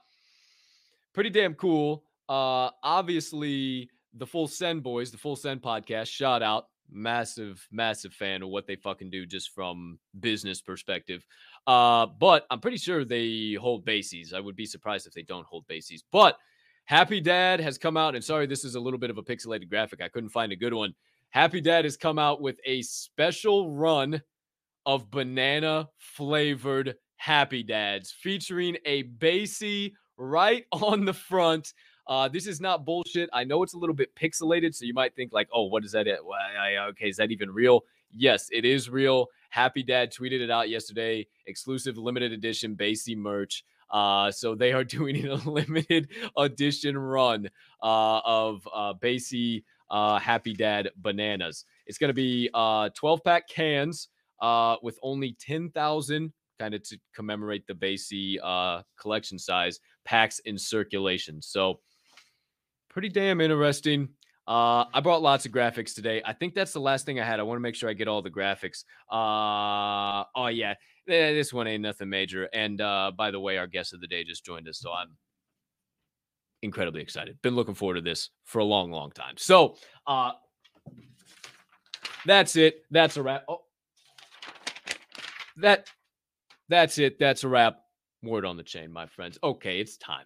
pretty 1.13 1.31
damn 1.31 1.55
cool. 1.55 2.03
Uh, 2.29 2.69
obviously, 2.83 3.89
the 4.13 4.27
Full 4.27 4.47
Send 4.47 4.83
boys, 4.83 5.11
the 5.11 5.17
Full 5.17 5.35
Send 5.35 5.61
podcast, 5.61 6.07
shout 6.07 6.41
out. 6.41 6.65
Massive, 6.91 7.67
massive 7.71 8.13
fan 8.13 8.41
of 8.41 8.49
what 8.49 8.65
they 8.65 8.75
fucking 8.75 9.11
do 9.11 9.25
just 9.25 9.51
from 9.53 9.99
business 10.19 10.59
perspective. 10.59 11.23
Uh, 11.67 12.07
but 12.07 12.47
I'm 12.49 12.59
pretty 12.59 12.77
sure 12.77 13.05
they 13.05 13.55
hold 13.59 13.85
bases. 13.85 14.33
I 14.33 14.39
would 14.39 14.55
be 14.55 14.65
surprised 14.65 15.05
if 15.05 15.13
they 15.13 15.21
don't 15.21 15.45
hold 15.45 15.67
bases. 15.67 16.03
But 16.11 16.37
Happy 16.85 17.21
Dad 17.21 17.59
has 17.59 17.77
come 17.77 17.95
out, 17.95 18.15
and 18.15 18.23
sorry, 18.23 18.47
this 18.47 18.65
is 18.65 18.73
a 18.73 18.79
little 18.79 18.97
bit 18.97 19.11
of 19.11 19.19
a 19.19 19.23
pixelated 19.23 19.69
graphic. 19.69 20.01
I 20.01 20.09
couldn't 20.09 20.31
find 20.31 20.51
a 20.51 20.55
good 20.55 20.73
one. 20.73 20.95
Happy 21.29 21.61
Dad 21.61 21.85
has 21.85 21.95
come 21.95 22.17
out 22.17 22.41
with 22.41 22.59
a 22.65 22.81
special 22.81 23.69
run 23.69 24.19
of 24.87 25.11
banana 25.11 25.87
flavored 25.97 26.95
Happy 27.17 27.61
Dads 27.61 28.11
featuring 28.11 28.77
a 28.85 29.03
basie 29.03 29.93
right 30.17 30.65
on 30.71 31.05
the 31.05 31.13
front. 31.13 31.73
Uh, 32.09 32.27
this 32.27 32.47
is 32.47 32.59
not 32.59 32.85
bullshit. 32.85 33.29
I 33.31 33.43
know 33.43 33.61
it's 33.61 33.75
a 33.75 33.77
little 33.77 33.95
bit 33.95 34.15
pixelated, 34.15 34.73
so 34.73 34.83
you 34.83 34.95
might 34.95 35.15
think 35.15 35.31
like, 35.31 35.47
"Oh, 35.53 35.65
what 35.65 35.85
is 35.85 35.91
that? 35.91 36.07
Okay, 36.07 37.07
is 37.07 37.17
that 37.17 37.31
even 37.31 37.51
real?" 37.51 37.85
Yes, 38.11 38.49
it 38.51 38.65
is 38.65 38.89
real. 38.89 39.27
Happy 39.51 39.83
Dad 39.83 40.11
tweeted 40.11 40.41
it 40.41 40.49
out 40.49 40.69
yesterday. 40.69 41.27
Exclusive 41.45 41.97
limited 41.97 42.31
edition 42.31 42.75
Basie 42.75 43.15
merch. 43.15 43.63
Uh, 43.91 44.31
so 44.31 44.55
they 44.55 44.73
are 44.73 44.83
doing 44.97 45.27
a 45.27 45.35
limited 45.35 46.09
edition 46.35 46.97
run 46.97 47.47
uh, 47.83 48.21
of 48.25 48.67
uh, 48.73 48.93
Basie 48.95 49.63
uh, 49.91 50.19
Happy 50.19 50.53
Dad 50.53 50.89
bananas. 50.97 51.65
It's 51.85 51.97
going 51.97 52.09
to 52.09 52.15
be 52.15 52.49
uh, 52.53 52.89
12 52.95 53.23
pack 53.23 53.47
cans 53.47 54.09
uh, 54.41 54.77
with 54.81 54.97
only 55.01 55.35
10,000 55.39 56.33
kind 56.59 56.73
of 56.73 56.83
to 56.83 56.97
commemorate 57.15 57.65
the 57.67 57.73
Basie 57.73 58.37
uh, 58.43 58.83
collection 58.99 59.39
size 59.39 59.79
packs 60.05 60.39
in 60.39 60.57
circulation. 60.57 61.41
So 61.41 61.79
pretty 62.89 63.09
damn 63.09 63.41
interesting. 63.41 64.09
Uh, 64.47 64.85
I 64.93 64.99
brought 65.01 65.21
lots 65.21 65.45
of 65.45 65.51
graphics 65.51 65.93
today. 65.93 66.23
I 66.25 66.33
think 66.33 66.55
that's 66.55 66.73
the 66.73 66.79
last 66.79 67.05
thing 67.05 67.19
I 67.19 67.23
had. 67.23 67.39
I 67.39 67.43
want 67.43 67.57
to 67.57 67.61
make 67.61 67.75
sure 67.75 67.87
I 67.89 67.93
get 67.93 68.07
all 68.07 68.23
the 68.23 68.31
graphics. 68.31 68.83
Uh, 69.11 70.25
oh 70.35 70.47
yeah, 70.47 70.73
this 71.05 71.53
one 71.53 71.67
ain't 71.67 71.83
nothing 71.83 72.09
major. 72.09 72.49
And 72.51 72.81
uh, 72.81 73.11
by 73.15 73.29
the 73.29 73.39
way, 73.39 73.57
our 73.57 73.67
guest 73.67 73.93
of 73.93 74.01
the 74.01 74.07
day 74.07 74.23
just 74.23 74.43
joined 74.43 74.67
us, 74.67 74.79
so 74.79 74.91
I'm 74.91 75.15
incredibly 76.63 77.01
excited. 77.01 77.39
Been 77.43 77.55
looking 77.55 77.75
forward 77.75 77.95
to 77.95 78.01
this 78.01 78.31
for 78.43 78.57
a 78.57 78.65
long, 78.65 78.91
long 78.91 79.11
time. 79.11 79.35
So, 79.37 79.75
uh, 80.07 80.31
that's 82.25 82.55
it. 82.55 82.83
That's 82.89 83.17
a 83.17 83.23
wrap. 83.23 83.45
Oh, 83.47 83.61
that 85.57 85.87
that's 86.69 86.97
it. 86.97 87.19
That's 87.19 87.43
a 87.43 87.47
wrap. 87.47 87.81
Word 88.23 88.45
on 88.45 88.57
the 88.57 88.63
chain, 88.63 88.91
my 88.91 89.05
friends. 89.05 89.37
Okay, 89.43 89.79
it's 89.79 89.95
time 89.97 90.25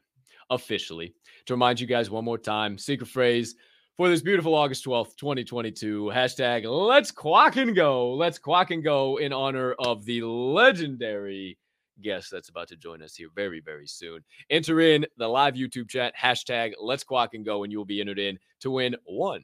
officially 0.50 1.16
to 1.46 1.54
remind 1.54 1.80
you 1.80 1.88
guys 1.88 2.10
one 2.10 2.26
more 2.26 2.38
time 2.38 2.78
secret 2.78 3.08
phrase 3.08 3.56
for 3.98 4.10
this 4.10 4.22
beautiful 4.22 4.56
August 4.56 4.86
12th, 4.86 5.16
2022. 5.18 6.12
Hashtag 6.14 6.64
let's 6.66 7.12
quack 7.12 7.58
and 7.58 7.76
go. 7.76 8.14
Let's 8.14 8.40
quack 8.40 8.72
and 8.72 8.84
go 8.84 9.18
in 9.18 9.34
honor 9.34 9.74
of 9.80 10.06
the 10.06 10.22
legendary 10.22 11.58
guest 12.02 12.32
that's 12.32 12.50
about 12.50 12.68
to 12.70 12.76
join 12.76 13.02
us 13.04 13.16
here 13.16 13.30
very, 13.36 13.60
very 13.60 13.88
soon. 13.88 14.22
Enter 14.50 14.80
in 14.80 15.06
the 15.18 15.28
live 15.28 15.54
YouTube 15.54 15.90
chat, 15.90 16.14
hashtag 16.20 16.74
let's 16.82 17.04
quack 17.04 17.34
and 17.34 17.46
go, 17.46 17.64
and 17.64 17.72
you 17.72 17.78
will 17.78 17.86
be 17.86 18.02
entered 18.02 18.20
in 18.20 18.40
to 18.62 18.72
win 18.72 18.96
one 19.06 19.44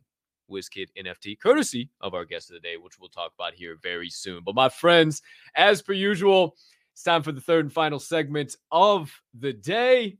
WizKid 0.50 0.88
NFT, 0.98 1.40
courtesy 1.40 1.90
of 2.02 2.14
our 2.14 2.26
guest 2.26 2.50
of 2.50 2.56
the 2.56 2.60
day, 2.60 2.78
which 2.78 3.00
we'll 3.00 3.10
talk 3.10 3.32
about 3.38 3.54
here 3.54 3.78
very 3.82 4.10
soon. 4.10 4.42
But 4.44 4.56
my 4.56 4.70
friends, 4.70 5.22
as 5.56 5.82
per 5.82 5.94
usual, 5.94 6.56
it's 6.94 7.04
time 7.04 7.24
for 7.24 7.32
the 7.32 7.42
third 7.42 7.66
and 7.66 7.74
final 7.74 8.00
segment 8.00 8.56
of 8.72 9.12
the 9.38 9.54
day. 9.54 10.18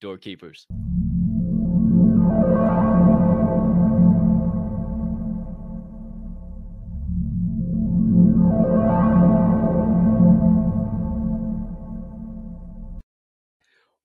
Doorkeepers. 0.00 0.66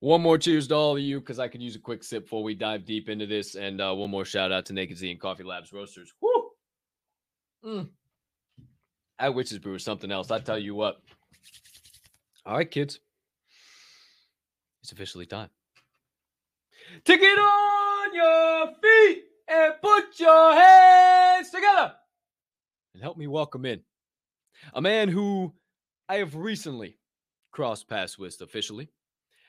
One 0.03 0.21
more 0.21 0.37
cheers 0.37 0.67
to 0.67 0.75
all 0.75 0.97
of 0.97 0.99
you 0.99 1.21
because 1.21 1.39
I 1.39 1.47
could 1.47 1.61
use 1.61 1.77
a 1.77 1.79
quick 1.79 2.03
sip 2.03 2.23
before 2.23 2.43
we 2.43 2.55
dive 2.55 2.83
deep 2.83 3.07
into 3.07 3.25
this. 3.25 3.55
And 3.55 3.79
uh, 3.79 3.93
one 3.93 4.09
more 4.09 4.25
shout 4.25 4.51
out 4.51 4.65
to 4.65 4.73
Naked 4.73 4.97
Z 4.97 5.09
and 5.09 5.17
Coffee 5.17 5.45
Labs 5.45 5.71
Roasters. 5.71 6.13
Woo! 6.21 6.49
Mm. 7.65 7.89
At 9.17 9.33
Witches 9.33 9.59
Brew 9.59 9.79
something 9.79 10.11
else. 10.11 10.29
I 10.29 10.39
tell 10.39 10.59
you 10.59 10.75
what. 10.75 10.97
All 12.45 12.57
right, 12.57 12.69
kids. 12.69 12.99
It's 14.81 14.91
officially 14.91 15.25
time. 15.25 15.47
To 17.05 17.17
get 17.17 17.39
on 17.39 18.13
your 18.13 18.67
feet 18.81 19.23
and 19.47 19.73
put 19.81 20.19
your 20.19 20.53
hands 20.53 21.49
together 21.49 21.93
and 22.93 23.01
help 23.01 23.17
me 23.17 23.25
welcome 23.25 23.65
in 23.65 23.81
a 24.75 24.81
man 24.81 25.09
who 25.09 25.53
I 26.07 26.17
have 26.17 26.35
recently 26.35 26.99
crossed 27.51 27.89
paths 27.89 28.19
with 28.19 28.39
officially 28.41 28.89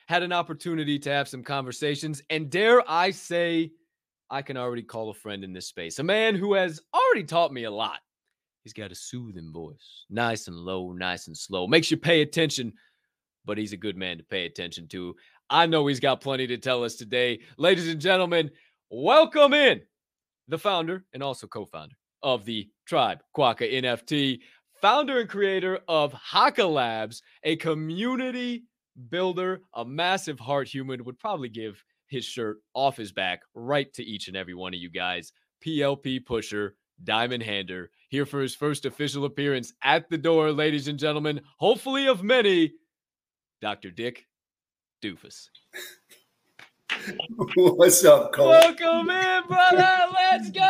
had 0.07 0.23
an 0.23 0.31
opportunity 0.33 0.97
to 0.99 1.11
have 1.11 1.27
some 1.27 1.43
conversations, 1.43 2.21
and 2.29 2.49
dare 2.49 2.83
I 2.89 3.11
say, 3.11 3.71
I 4.29 4.41
can 4.41 4.57
already 4.57 4.83
call 4.83 5.11
a 5.11 5.13
friend 5.13 5.43
in 5.43 5.53
this 5.53 5.67
space. 5.67 5.99
A 5.99 6.03
man 6.03 6.35
who 6.35 6.55
has 6.55 6.81
already 6.93 7.23
taught 7.25 7.53
me 7.53 7.65
a 7.65 7.71
lot. 7.71 7.99
He's 8.63 8.73
got 8.73 8.91
a 8.91 8.95
soothing 8.95 9.51
voice, 9.53 10.05
nice 10.09 10.47
and 10.47 10.57
low, 10.57 10.91
nice 10.93 11.27
and 11.27 11.37
slow, 11.37 11.67
makes 11.67 11.91
you 11.91 11.97
pay 11.97 12.21
attention, 12.21 12.73
but 13.45 13.59
he's 13.59 13.73
a 13.73 13.77
good 13.77 13.97
man 13.97 14.17
to 14.17 14.23
pay 14.23 14.45
attention 14.45 14.87
to. 14.89 15.15
I 15.49 15.67
know 15.67 15.85
he's 15.85 15.99
got 15.99 16.21
plenty 16.21 16.47
to 16.47 16.57
tell 16.57 16.83
us 16.83 16.95
today. 16.95 17.39
Ladies 17.57 17.87
and 17.87 18.01
gentlemen, 18.01 18.49
welcome 18.89 19.53
in 19.53 19.81
the 20.47 20.57
founder 20.57 21.05
and 21.13 21.21
also 21.21 21.45
co 21.45 21.65
founder 21.65 21.95
of 22.23 22.45
the 22.45 22.67
Tribe 22.87 23.19
Quokka 23.35 23.71
NFT, 23.71 24.39
founder 24.81 25.19
and 25.19 25.29
creator 25.29 25.79
of 25.87 26.13
Haka 26.13 26.65
Labs, 26.65 27.21
a 27.43 27.55
community 27.57 28.63
builder, 29.09 29.61
a 29.75 29.85
massive 29.85 30.39
heart 30.39 30.67
human, 30.67 31.03
would 31.03 31.19
probably 31.19 31.49
give 31.49 31.83
his 32.07 32.25
shirt 32.25 32.57
off 32.73 32.97
his 32.97 33.11
back 33.11 33.41
right 33.53 33.93
to 33.93 34.03
each 34.03 34.27
and 34.27 34.37
every 34.37 34.55
one 34.55 34.73
of 34.73 34.79
you 34.79 34.89
guys. 34.89 35.31
PLP 35.63 36.25
pusher, 36.25 36.75
diamond 37.03 37.43
hander, 37.43 37.91
here 38.09 38.25
for 38.25 38.41
his 38.41 38.55
first 38.55 38.85
official 38.85 39.25
appearance 39.25 39.73
at 39.83 40.09
the 40.09 40.17
door, 40.17 40.51
ladies 40.51 40.87
and 40.87 40.97
gentlemen, 40.97 41.41
hopefully 41.57 42.07
of 42.07 42.23
many, 42.23 42.73
Dr. 43.61 43.91
Dick 43.91 44.25
Doofus. 45.01 45.49
What's 47.55 48.03
up, 48.05 48.33
Cole? 48.33 48.49
Welcome 48.49 49.09
in, 49.09 49.43
brother. 49.47 50.11
Let's 50.13 50.49
go. 50.49 50.61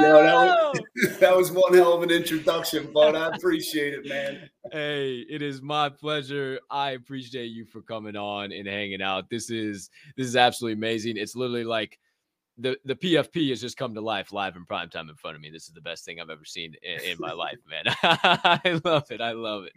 Yo, 0.00 0.22
that 0.22 0.34
was, 0.34 1.18
that 1.18 1.36
was 1.36 1.52
one 1.52 1.74
hell 1.74 1.92
of 1.94 2.02
an 2.02 2.10
introduction, 2.10 2.90
bud. 2.92 3.14
I 3.14 3.34
appreciate 3.34 3.94
it, 3.94 4.08
man. 4.08 4.48
Hey, 4.72 5.24
it 5.28 5.42
is 5.42 5.62
my 5.62 5.88
pleasure. 5.88 6.58
I 6.70 6.92
appreciate 6.92 7.46
you 7.46 7.64
for 7.64 7.82
coming 7.82 8.16
on 8.16 8.52
and 8.52 8.66
hanging 8.66 9.02
out. 9.02 9.30
This 9.30 9.50
is 9.50 9.90
this 10.16 10.26
is 10.26 10.36
absolutely 10.36 10.74
amazing. 10.74 11.16
It's 11.16 11.36
literally 11.36 11.64
like 11.64 11.98
the 12.58 12.76
the 12.84 12.94
PFP 12.94 13.50
has 13.50 13.60
just 13.60 13.76
come 13.76 13.94
to 13.94 14.00
life 14.00 14.32
live 14.32 14.56
in 14.56 14.64
prime 14.64 14.90
time 14.90 15.08
in 15.08 15.14
front 15.14 15.36
of 15.36 15.42
me. 15.42 15.50
This 15.50 15.68
is 15.68 15.74
the 15.74 15.80
best 15.80 16.04
thing 16.04 16.20
I've 16.20 16.30
ever 16.30 16.44
seen 16.44 16.74
in, 16.82 17.12
in 17.12 17.16
my 17.18 17.32
life, 17.44 17.58
man. 17.68 17.84
I 18.02 18.80
love 18.84 19.04
it. 19.10 19.20
I 19.20 19.32
love 19.32 19.64
it. 19.64 19.72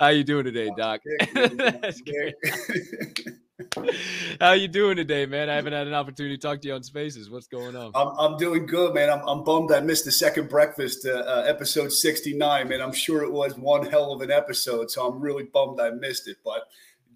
How 0.00 0.08
you 0.08 0.24
doing 0.24 0.44
today, 0.44 0.70
Doc? 0.76 1.00
How 4.40 4.52
you 4.52 4.66
doing 4.66 4.96
today, 4.96 5.26
man? 5.26 5.48
I 5.48 5.54
haven't 5.54 5.74
had 5.74 5.86
an 5.86 5.94
opportunity 5.94 6.36
to 6.36 6.42
talk 6.42 6.60
to 6.62 6.68
you 6.68 6.74
on 6.74 6.82
Spaces. 6.82 7.30
What's 7.30 7.46
going 7.46 7.76
on? 7.76 7.92
I'm, 7.94 8.08
I'm 8.18 8.36
doing 8.36 8.66
good, 8.66 8.94
man. 8.94 9.10
I'm, 9.10 9.20
I'm 9.28 9.44
bummed 9.44 9.70
I 9.70 9.78
missed 9.78 10.04
the 10.04 10.12
second 10.12 10.48
breakfast, 10.48 11.06
uh, 11.06 11.18
uh, 11.18 11.44
episode 11.46 11.92
69, 11.92 12.68
man. 12.68 12.80
I'm 12.80 12.92
sure 12.92 13.22
it 13.22 13.32
was 13.32 13.56
one 13.56 13.86
hell 13.86 14.12
of 14.12 14.22
an 14.22 14.32
episode, 14.32 14.90
so 14.90 15.06
I'm 15.06 15.20
really 15.20 15.44
bummed 15.44 15.80
I 15.80 15.90
missed 15.90 16.26
it. 16.26 16.38
But 16.44 16.66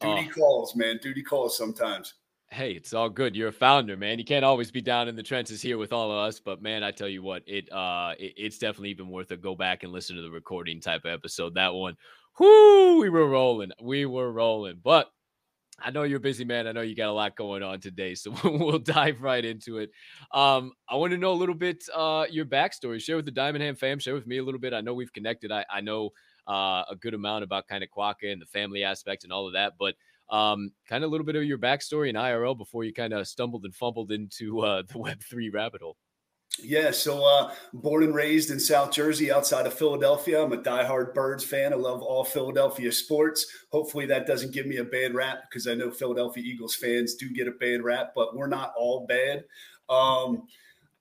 duty 0.01 0.29
oh. 0.31 0.35
calls, 0.35 0.77
man. 0.77 1.01
Duty 1.03 1.23
calls 1.23 1.57
sometimes 1.57 2.15
hey, 2.51 2.73
it's 2.73 2.95
all 2.95 3.11
good. 3.11 3.37
You're 3.37 3.49
a 3.49 3.53
founder, 3.53 3.97
man. 3.97 4.19
You 4.19 4.25
can't 4.25 4.45
always 4.45 4.71
be 4.71 4.81
down 4.81 5.09
in 5.09 5.17
the 5.17 5.23
trenches 5.23 5.61
here 5.61 5.79
with 5.79 5.93
all 5.93 6.11
of 6.11 6.19
us, 6.19 6.41
but 6.41 6.63
man, 6.63 6.83
I 6.83 6.91
tell 6.91 7.09
you 7.09 7.23
what, 7.23 7.43
it 7.47 7.71
uh, 7.73 8.15
it, 8.19 8.35
it's 8.37 8.59
definitely 8.59 8.91
even 8.91 9.09
worth 9.09 9.31
it. 9.33 9.43
Go 9.43 9.55
back 9.55 9.83
and 9.83 9.93
listen 9.93 10.17
to 10.17 10.23
the 10.23 10.31
recording 10.31 10.81
type 10.81 11.05
of 11.05 11.11
episode. 11.11 11.55
That 11.55 11.75
one, 11.75 11.97
whoo, 12.39 13.01
we 13.01 13.11
were 13.11 13.29
rolling, 13.29 13.71
we 13.81 14.07
were 14.07 14.33
rolling. 14.33 14.81
But 14.83 15.11
I 15.81 15.91
know 15.91 16.03
you're 16.03 16.19
busy, 16.19 16.45
man. 16.45 16.67
I 16.67 16.73
know 16.73 16.81
you 16.81 16.97
got 16.97 17.11
a 17.11 17.13
lot 17.13 17.37
going 17.37 17.63
on 17.63 17.81
today, 17.81 18.15
so 18.17 18.35
we'll 18.45 18.79
dive 18.79 19.21
right 19.23 19.45
into 19.45 19.79
it. 19.79 19.91
Um, 20.33 20.73
I 20.89 20.97
want 20.97 21.13
to 21.13 21.19
know 21.19 21.33
a 21.33 21.35
little 21.35 21.55
bit 21.55 21.85
uh 21.95 22.27
your 22.31 22.47
backstory. 22.47 23.01
Share 23.01 23.17
with 23.17 23.27
the 23.27 23.31
Diamond 23.31 23.63
Hand 23.63 23.79
fam. 23.79 23.99
Share 23.99 24.15
with 24.15 24.27
me 24.27 24.39
a 24.39 24.45
little 24.45 24.61
bit. 24.61 24.73
I 24.73 24.81
know 24.81 24.95
we've 24.95 25.13
connected. 25.13 25.53
I 25.53 25.65
I 25.71 25.81
know 25.83 26.11
uh, 26.49 26.83
a 26.91 26.97
good 26.99 27.13
amount 27.13 27.45
about 27.45 27.69
kind 27.69 27.85
of 27.85 27.91
Quokka 27.91 28.33
and 28.33 28.41
the 28.41 28.47
family 28.47 28.83
aspect 28.83 29.25
and 29.25 29.33
all 29.33 29.47
of 29.47 29.53
that, 29.53 29.75
but 29.79 29.95
um, 30.31 30.73
kind 30.89 31.05
of 31.05 31.09
a 31.09 31.11
little 31.11 31.27
bit 31.27 31.37
of 31.37 31.45
your 31.45 31.59
backstory 31.59 32.09
in 32.09 32.17
IRL 32.17 32.57
before 32.57 32.85
you 32.85 32.93
kind 32.93 33.13
of 33.13 33.27
stumbled 33.27 33.65
and 33.65 33.75
fumbled 33.75 34.13
into 34.13 34.61
uh, 34.61 34.83
the 34.83 34.95
Web3 34.95 35.53
rabbit 35.53 35.83
hole. 35.83 35.97
Yeah, 36.63 36.91
so 36.91 37.25
uh, 37.25 37.53
born 37.73 38.03
and 38.03 38.15
raised 38.15 38.51
in 38.51 38.59
South 38.59 38.91
Jersey 38.91 39.31
outside 39.31 39.67
of 39.67 39.75
Philadelphia. 39.75 40.43
I'm 40.43 40.53
a 40.53 40.57
diehard 40.57 41.15
Birds 41.15 41.45
fan. 41.45 41.73
I 41.73 41.77
love 41.77 42.03
all 42.03 42.25
Philadelphia 42.25 42.91
sports. 42.91 43.47
Hopefully, 43.71 44.07
that 44.07 44.27
doesn't 44.27 44.53
give 44.53 44.67
me 44.67 44.79
a 44.79 44.85
bad 44.85 45.15
rap 45.15 45.43
because 45.49 45.69
I 45.69 45.75
know 45.75 45.91
Philadelphia 45.91 46.43
Eagles 46.45 46.75
fans 46.75 47.15
do 47.15 47.31
get 47.33 47.47
a 47.47 47.53
bad 47.53 47.83
rap, 47.83 48.13
but 48.15 48.35
we're 48.35 48.49
not 48.49 48.73
all 48.77 49.07
bad. 49.07 49.45
Um, 49.89 50.49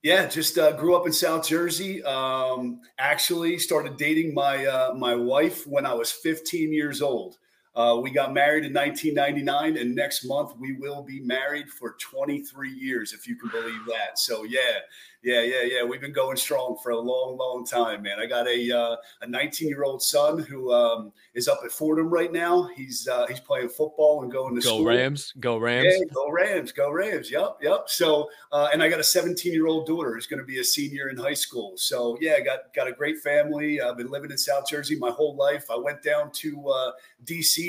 yeah, 0.03 0.27
just 0.27 0.59
uh, 0.59 0.73
grew 0.73 0.95
up 0.95 1.07
in 1.07 1.13
South 1.13 1.47
Jersey. 1.47 2.03
Um, 2.03 2.81
actually, 2.99 3.57
started 3.57 3.97
dating 3.97 4.35
my 4.35 4.65
uh, 4.65 4.93
my 4.93 5.15
wife 5.15 5.65
when 5.65 5.87
I 5.87 5.93
was 5.93 6.11
15 6.11 6.71
years 6.71 7.01
old. 7.01 7.37
Uh, 7.77 7.95
we 8.01 8.09
got 8.09 8.33
married 8.33 8.65
in 8.65 8.73
1999, 8.73 9.77
and 9.77 9.93
next 9.93 10.25
month 10.25 10.51
we 10.57 10.73
will 10.73 11.03
be 11.03 11.19
married 11.19 11.69
for 11.69 11.95
23 11.99 12.73
years, 12.73 13.13
if 13.13 13.27
you 13.27 13.35
can 13.35 13.49
believe 13.49 13.85
that. 13.85 14.17
So 14.17 14.45
yeah, 14.45 14.79
yeah, 15.23 15.41
yeah, 15.41 15.61
yeah. 15.61 15.83
We've 15.83 16.01
been 16.01 16.13
going 16.13 16.37
strong 16.37 16.77
for 16.81 16.91
a 16.91 16.99
long, 16.99 17.37
long 17.37 17.65
time, 17.65 18.03
man. 18.03 18.17
I 18.19 18.25
got 18.25 18.47
a 18.47 18.71
uh, 18.71 18.95
a 19.21 19.27
19 19.27 19.67
year 19.67 19.83
old 19.83 20.01
son 20.01 20.39
who 20.39 20.71
um, 20.71 21.11
is 21.33 21.47
up 21.47 21.59
at 21.65 21.71
Fordham 21.71 22.09
right 22.09 22.31
now. 22.31 22.69
He's 22.75 23.07
uh, 23.07 23.27
he's 23.27 23.39
playing 23.39 23.69
football 23.69 24.23
and 24.23 24.31
going 24.31 24.55
to 24.55 24.61
go 24.61 24.67
school. 24.67 24.85
Rams, 24.85 25.33
go 25.39 25.57
Rams, 25.57 25.85
yeah, 25.85 26.05
go 26.13 26.31
Rams, 26.31 26.71
go 26.71 26.91
Rams. 26.91 27.29
Yep, 27.29 27.57
yep. 27.61 27.83
So 27.87 28.29
uh, 28.51 28.69
and 28.71 28.81
I 28.81 28.89
got 28.89 28.99
a 28.99 29.03
17 29.03 29.51
year 29.51 29.67
old 29.67 29.85
daughter 29.85 30.13
who's 30.13 30.27
going 30.27 30.39
to 30.39 30.45
be 30.45 30.59
a 30.59 30.63
senior 30.63 31.09
in 31.09 31.17
high 31.17 31.33
school. 31.33 31.73
So 31.77 32.17
yeah, 32.21 32.35
I 32.37 32.41
got 32.41 32.73
got 32.73 32.87
a 32.87 32.91
great 32.91 33.17
family. 33.19 33.81
I've 33.81 33.97
been 33.97 34.09
living 34.09 34.31
in 34.31 34.37
South 34.37 34.69
Jersey 34.69 34.97
my 34.97 35.11
whole 35.11 35.35
life. 35.35 35.65
I 35.69 35.77
went 35.77 36.03
down 36.03 36.31
to 36.31 36.69
uh, 36.69 36.91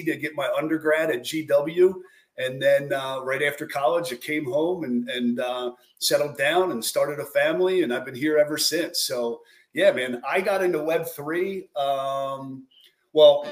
To 0.05 0.16
get 0.16 0.34
my 0.34 0.49
undergrad 0.57 1.11
at 1.11 1.22
GW. 1.22 1.94
And 2.38 2.62
then 2.62 2.92
uh, 2.92 3.20
right 3.24 3.42
after 3.42 3.66
college, 3.66 4.12
I 4.12 4.16
came 4.16 4.44
home 4.44 4.84
and, 4.84 5.09
and 5.11 5.40
uh, 5.40 5.72
settled 5.99 6.38
down 6.38 6.70
and 6.70 6.84
started 6.84 7.18
a 7.18 7.24
family. 7.26 7.82
And 7.82 7.92
I've 7.92 8.05
been 8.05 8.14
here 8.14 8.38
ever 8.38 8.57
since. 8.57 9.01
So, 9.01 9.40
yeah, 9.72 9.90
man, 9.90 10.22
I 10.26 10.40
got 10.40 10.62
into 10.62 10.78
Web3. 10.78 11.76
Um, 11.76 12.64
well, 13.12 13.46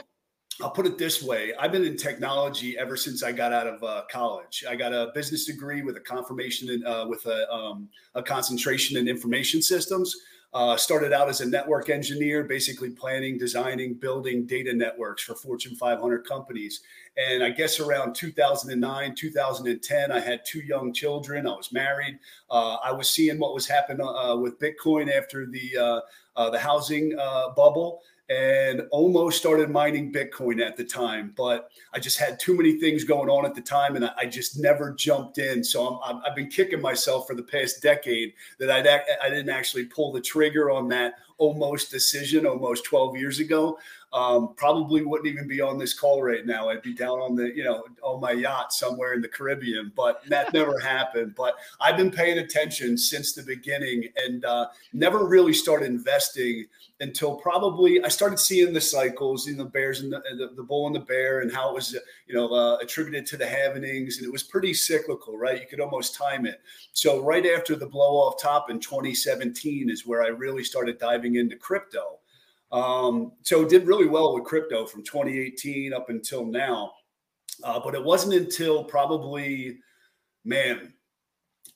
I'll 0.63 0.71
put 0.71 0.87
it 0.87 0.97
this 0.97 1.23
way 1.23 1.53
I've 1.59 1.73
been 1.73 1.85
in 1.85 1.97
technology 1.97 2.79
ever 2.79 2.97
since 2.97 3.23
I 3.23 3.33
got 3.33 3.53
out 3.53 3.67
of 3.67 3.83
uh, 3.83 4.03
college. 4.11 4.65
I 4.69 4.75
got 4.77 4.93
a 4.93 5.11
business 5.15 5.45
degree 5.45 5.83
with 5.83 5.97
a 5.97 6.01
confirmation 6.01 6.71
in, 6.71 6.87
uh, 6.87 7.07
with 7.07 7.27
a, 7.27 7.51
um, 7.53 7.89
a 8.15 8.23
concentration 8.23 8.97
in 8.97 9.09
information 9.09 9.61
systems. 9.61 10.17
Uh, 10.57 10.75
started 10.75 11.13
out 11.13 11.29
as 11.29 11.43
a 11.43 11.47
network 11.47 11.91
engineer, 11.91 12.43
basically 12.43 12.89
planning, 12.89 13.37
designing, 13.37 13.93
building 13.93 14.47
data 14.47 14.73
networks 14.73 15.23
for 15.23 15.35
Fortune 15.35 15.77
500 15.77 16.27
companies. 16.27 16.81
And 17.19 17.45
I 17.45 17.51
guess 17.51 17.79
around 17.79 18.15
2009, 18.15 19.15
2010, 19.15 20.11
I 20.11 20.19
had 20.19 20.47
two 20.47 20.61
young 20.61 20.95
children. 20.95 21.47
I 21.47 21.51
was 21.51 21.73
married. 21.73 22.19
Uh, 22.51 22.77
I 22.83 22.91
was 22.91 23.11
seeing 23.11 23.39
what 23.39 23.53
was 23.53 23.67
happening 23.67 24.01
uh, 24.01 24.35
with 24.37 24.59
Bitcoin 24.59 25.15
after 25.15 25.45
the 25.45 25.77
uh, 25.77 26.01
uh, 26.37 26.49
the 26.49 26.59
housing 26.59 27.15
uh, 27.19 27.51
bubble 27.51 28.01
and 28.29 28.83
almost 28.91 29.39
started 29.39 29.71
mining 29.71 30.13
Bitcoin 30.13 30.61
at 30.61 30.77
the 30.77 30.85
time, 30.85 31.33
but 31.37 31.71
I 31.93 32.01
just 32.01 32.19
had 32.19 32.41
too 32.41 32.57
many 32.57 32.81
things 32.81 33.05
going 33.05 33.29
on 33.29 33.47
at 33.47 33.55
the 33.55 33.61
time, 33.61 33.95
and 33.95 34.05
I, 34.05 34.27
just 34.27 34.59
never 34.59 34.93
jumped 34.93 35.39
in. 35.39 35.63
So 35.63 36.01
i 36.05 36.21
have 36.25 36.35
been 36.35 36.49
kicking 36.49 36.81
myself 36.81 37.29
for 37.29 37.35
the 37.35 37.45
past 37.45 37.81
decade 37.81 38.35
that 38.59 38.71
I'd, 38.71 38.89
I 38.89 39.31
didn't 39.31 39.51
actually 39.51 39.85
pull 39.85 40.13
the 40.13 40.21
trigger 40.21 40.71
on 40.71 40.89
that 40.89 41.15
almost 41.39 41.91
decision 41.91 42.47
almost 42.47 42.85
12 42.85 43.17
years 43.17 43.39
ago 43.39 43.79
um, 44.17 44.55
probably 44.57 45.05
wouldn't 45.05 45.29
even 45.29 45.47
be 45.47 45.61
on 45.61 45.77
this 45.79 45.93
call 45.93 46.23
right 46.23 46.47
now. 46.47 46.71
I'd 46.71 46.81
be 46.81 46.95
down 46.95 47.19
on 47.19 47.37
the, 47.37 47.55
you 47.55 47.63
know, 47.63 47.85
on 48.03 48.19
my 48.19 48.31
yacht 48.31 48.73
somewhere 48.73 49.13
in 49.13 49.21
the 49.21 49.29
Caribbean, 49.29 49.93
but 49.95 50.23
that 50.29 50.55
never 50.55 50.79
happened. 50.83 51.35
But 51.37 51.57
I've 51.83 51.99
been 51.99 52.11
paying 52.11 52.39
attention 52.39 52.97
since 52.97 53.35
the 53.35 53.43
beginning 53.43 54.09
and 54.17 54.43
uh, 54.47 54.69
never 54.95 55.27
really 55.27 55.53
started 55.53 55.89
investing 55.89 56.65
until 57.01 57.35
probably 57.35 58.03
I 58.03 58.09
started 58.09 58.39
seeing 58.39 58.73
the 58.73 58.81
cycles 58.81 59.49
in 59.49 59.59
the 59.59 59.67
bears 59.67 60.01
and 60.01 60.11
the, 60.11 60.23
the, 60.39 60.53
the, 60.57 60.63
bull 60.63 60.87
and 60.87 60.97
the 60.97 61.01
bear 61.01 61.41
and 61.41 61.53
how 61.53 61.69
it 61.69 61.75
was, 61.75 61.95
you 62.27 62.35
know, 62.35 62.49
uh, 62.49 62.79
attributed 62.79 63.27
to 63.27 63.37
the 63.37 63.45
halvenings. 63.45 64.17
And 64.17 64.25
it 64.25 64.33
was 64.33 64.43
pretty 64.43 64.73
cyclical, 64.73 65.37
right? 65.37 65.61
You 65.61 65.67
could 65.69 65.81
almost 65.81 66.15
time 66.15 66.47
it. 66.47 66.63
So 66.95 67.23
right 67.23 67.45
after 67.45 67.77
the 67.77 67.87
blow 67.87 68.17
off 68.17 68.41
top 68.41 68.71
in 68.71 68.81
2017 68.81 69.91
is 69.91 70.07
where 70.07 70.23
I 70.23 70.29
really 70.29 70.65
started 70.65 70.99
diving 70.99 71.35
into 71.35 71.57
crypto. 71.57 72.19
Um, 72.73 73.33
so 73.43 73.65
did 73.65 73.87
really 73.87 74.09
well 74.09 74.35
with 74.35 74.45
crypto 74.45 74.87
from 74.87 75.05
2018 75.05 75.93
up 75.93 76.11
until 76.11 76.45
now. 76.45 76.93
Uh, 77.63 77.81
but 77.81 77.95
it 77.95 78.05
wasn't 78.05 78.35
until 78.35 78.85
probably, 78.85 79.79
man, 80.45 80.93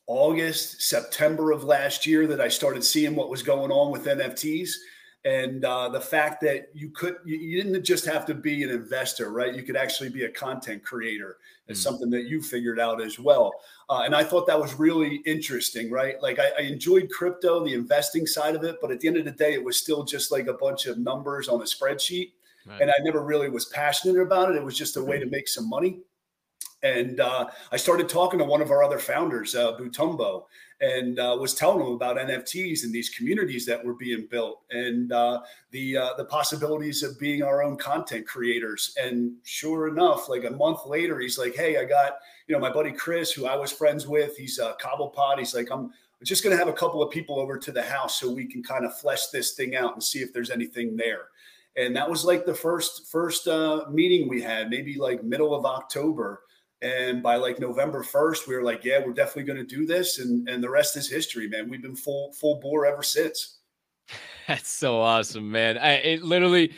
August, 0.06 0.82
September 0.82 1.52
of 1.52 1.64
last 1.64 2.06
year 2.06 2.26
that 2.26 2.40
I 2.40 2.48
started 2.48 2.84
seeing 2.84 3.14
what 3.14 3.30
was 3.30 3.42
going 3.42 3.70
on 3.70 3.92
with 3.92 4.06
NFTs 4.06 4.72
and 5.24 5.64
uh, 5.64 5.88
the 5.88 6.00
fact 6.00 6.40
that 6.40 6.68
you 6.72 6.90
could 6.90 7.16
you, 7.24 7.36
you, 7.36 7.62
didn't 7.62 7.84
just 7.84 8.06
have 8.06 8.24
to 8.24 8.34
be 8.34 8.62
an 8.62 8.70
investor 8.70 9.30
right 9.30 9.54
you 9.54 9.62
could 9.62 9.76
actually 9.76 10.08
be 10.08 10.24
a 10.24 10.30
content 10.30 10.82
creator 10.82 11.36
it's 11.68 11.80
mm. 11.80 11.82
something 11.82 12.08
that 12.08 12.24
you 12.24 12.40
figured 12.40 12.80
out 12.80 13.02
as 13.02 13.18
well 13.18 13.52
uh, 13.90 14.02
and 14.04 14.14
i 14.14 14.24
thought 14.24 14.46
that 14.46 14.58
was 14.58 14.78
really 14.78 15.16
interesting 15.26 15.90
right? 15.90 16.20
Like 16.22 16.38
I, 16.38 16.50
I, 16.58 16.62
enjoyed 16.62 17.10
crypto 17.10 17.62
the 17.64 17.74
investing 17.74 18.26
side 18.26 18.54
of 18.54 18.64
it 18.64 18.76
but 18.80 18.90
at 18.90 19.00
the 19.00 19.08
end 19.08 19.18
of 19.18 19.24
the 19.26 19.30
day 19.32 19.52
it 19.52 19.62
was 19.62 19.76
still 19.76 20.04
just 20.04 20.32
like 20.32 20.46
a 20.46 20.54
bunch 20.54 20.86
of 20.86 20.98
numbers 20.98 21.48
on 21.48 21.60
a 21.60 21.64
spreadsheet. 21.64 22.32
Right. 22.66 22.82
and 22.82 22.90
i 22.90 23.02
never 23.02 23.22
really 23.22 23.48
was 23.48 23.64
passionate 23.66 24.20
about 24.20 24.50
it. 24.50 24.56
It 24.56 24.62
was 24.62 24.76
just 24.76 24.96
a 24.96 25.02
way 25.02 25.18
to 25.18 25.26
make 25.26 25.48
some 25.48 25.68
money. 25.68 26.00
And 26.82 27.20
uh, 27.20 27.46
I 27.72 27.76
started 27.76 28.08
talking 28.08 28.38
to 28.38 28.44
one 28.44 28.62
of 28.62 28.70
our 28.70 28.82
other 28.82 28.98
founders, 28.98 29.54
uh, 29.54 29.76
Butumbo, 29.76 30.44
and 30.80 31.18
uh, 31.18 31.36
was 31.38 31.54
telling 31.54 31.86
him 31.86 31.92
about 31.92 32.16
NFTs 32.16 32.84
and 32.84 32.92
these 32.92 33.10
communities 33.10 33.66
that 33.66 33.84
were 33.84 33.94
being 33.94 34.26
built 34.30 34.62
and 34.70 35.12
uh, 35.12 35.40
the 35.72 35.98
uh, 35.98 36.10
the 36.16 36.24
possibilities 36.24 37.02
of 37.02 37.18
being 37.18 37.42
our 37.42 37.62
own 37.62 37.76
content 37.76 38.26
creators. 38.26 38.94
And 38.98 39.32
sure 39.42 39.88
enough, 39.88 40.30
like 40.30 40.44
a 40.44 40.50
month 40.50 40.86
later, 40.86 41.18
he's 41.18 41.38
like, 41.38 41.54
"Hey, 41.54 41.76
I 41.76 41.84
got 41.84 42.14
you 42.50 42.56
know 42.56 42.60
my 42.60 42.72
buddy 42.72 42.92
Chris, 42.92 43.32
who 43.32 43.46
I 43.46 43.56
was 43.56 43.72
friends 43.72 44.06
with. 44.06 44.36
He's 44.36 44.58
a 44.58 44.76
Cobblepot. 44.82 45.38
He's 45.38 45.54
like, 45.54 45.70
I'm." 45.70 45.92
just 46.22 46.44
going 46.44 46.54
to 46.54 46.58
have 46.58 46.68
a 46.68 46.72
couple 46.74 47.02
of 47.02 47.10
people 47.10 47.40
over 47.40 47.56
to 47.56 47.72
the 47.72 47.82
house 47.82 48.20
so 48.20 48.30
we 48.30 48.44
can 48.44 48.62
kind 48.62 48.84
of 48.84 48.94
flesh 48.98 49.28
this 49.28 49.52
thing 49.52 49.74
out 49.74 49.94
and 49.94 50.04
see 50.04 50.18
if 50.18 50.34
there's 50.34 50.50
anything 50.50 50.94
there 50.94 51.28
and 51.76 51.96
that 51.96 52.10
was 52.10 52.26
like 52.26 52.44
the 52.44 52.54
first 52.54 53.10
first 53.10 53.48
uh, 53.48 53.86
meeting 53.90 54.28
we 54.28 54.42
had 54.42 54.68
maybe 54.68 54.98
like 54.98 55.24
middle 55.24 55.54
of 55.54 55.64
october 55.64 56.42
and 56.82 57.22
by 57.22 57.36
like 57.36 57.58
November 57.58 58.02
1st, 58.02 58.48
we 58.48 58.54
were 58.54 58.62
like, 58.62 58.84
yeah, 58.84 59.00
we're 59.04 59.12
definitely 59.12 59.44
going 59.44 59.66
to 59.66 59.76
do 59.76 59.84
this. 59.84 60.18
And, 60.18 60.48
and 60.48 60.62
the 60.62 60.70
rest 60.70 60.96
is 60.96 61.10
history, 61.10 61.46
man. 61.48 61.68
We've 61.68 61.82
been 61.82 61.96
full, 61.96 62.32
full 62.32 62.58
bore 62.58 62.86
ever 62.86 63.02
since. 63.02 63.58
That's 64.48 64.70
so 64.70 65.00
awesome, 65.00 65.50
man. 65.50 65.76
I, 65.76 65.94
it 65.96 66.22
literally, 66.22 66.72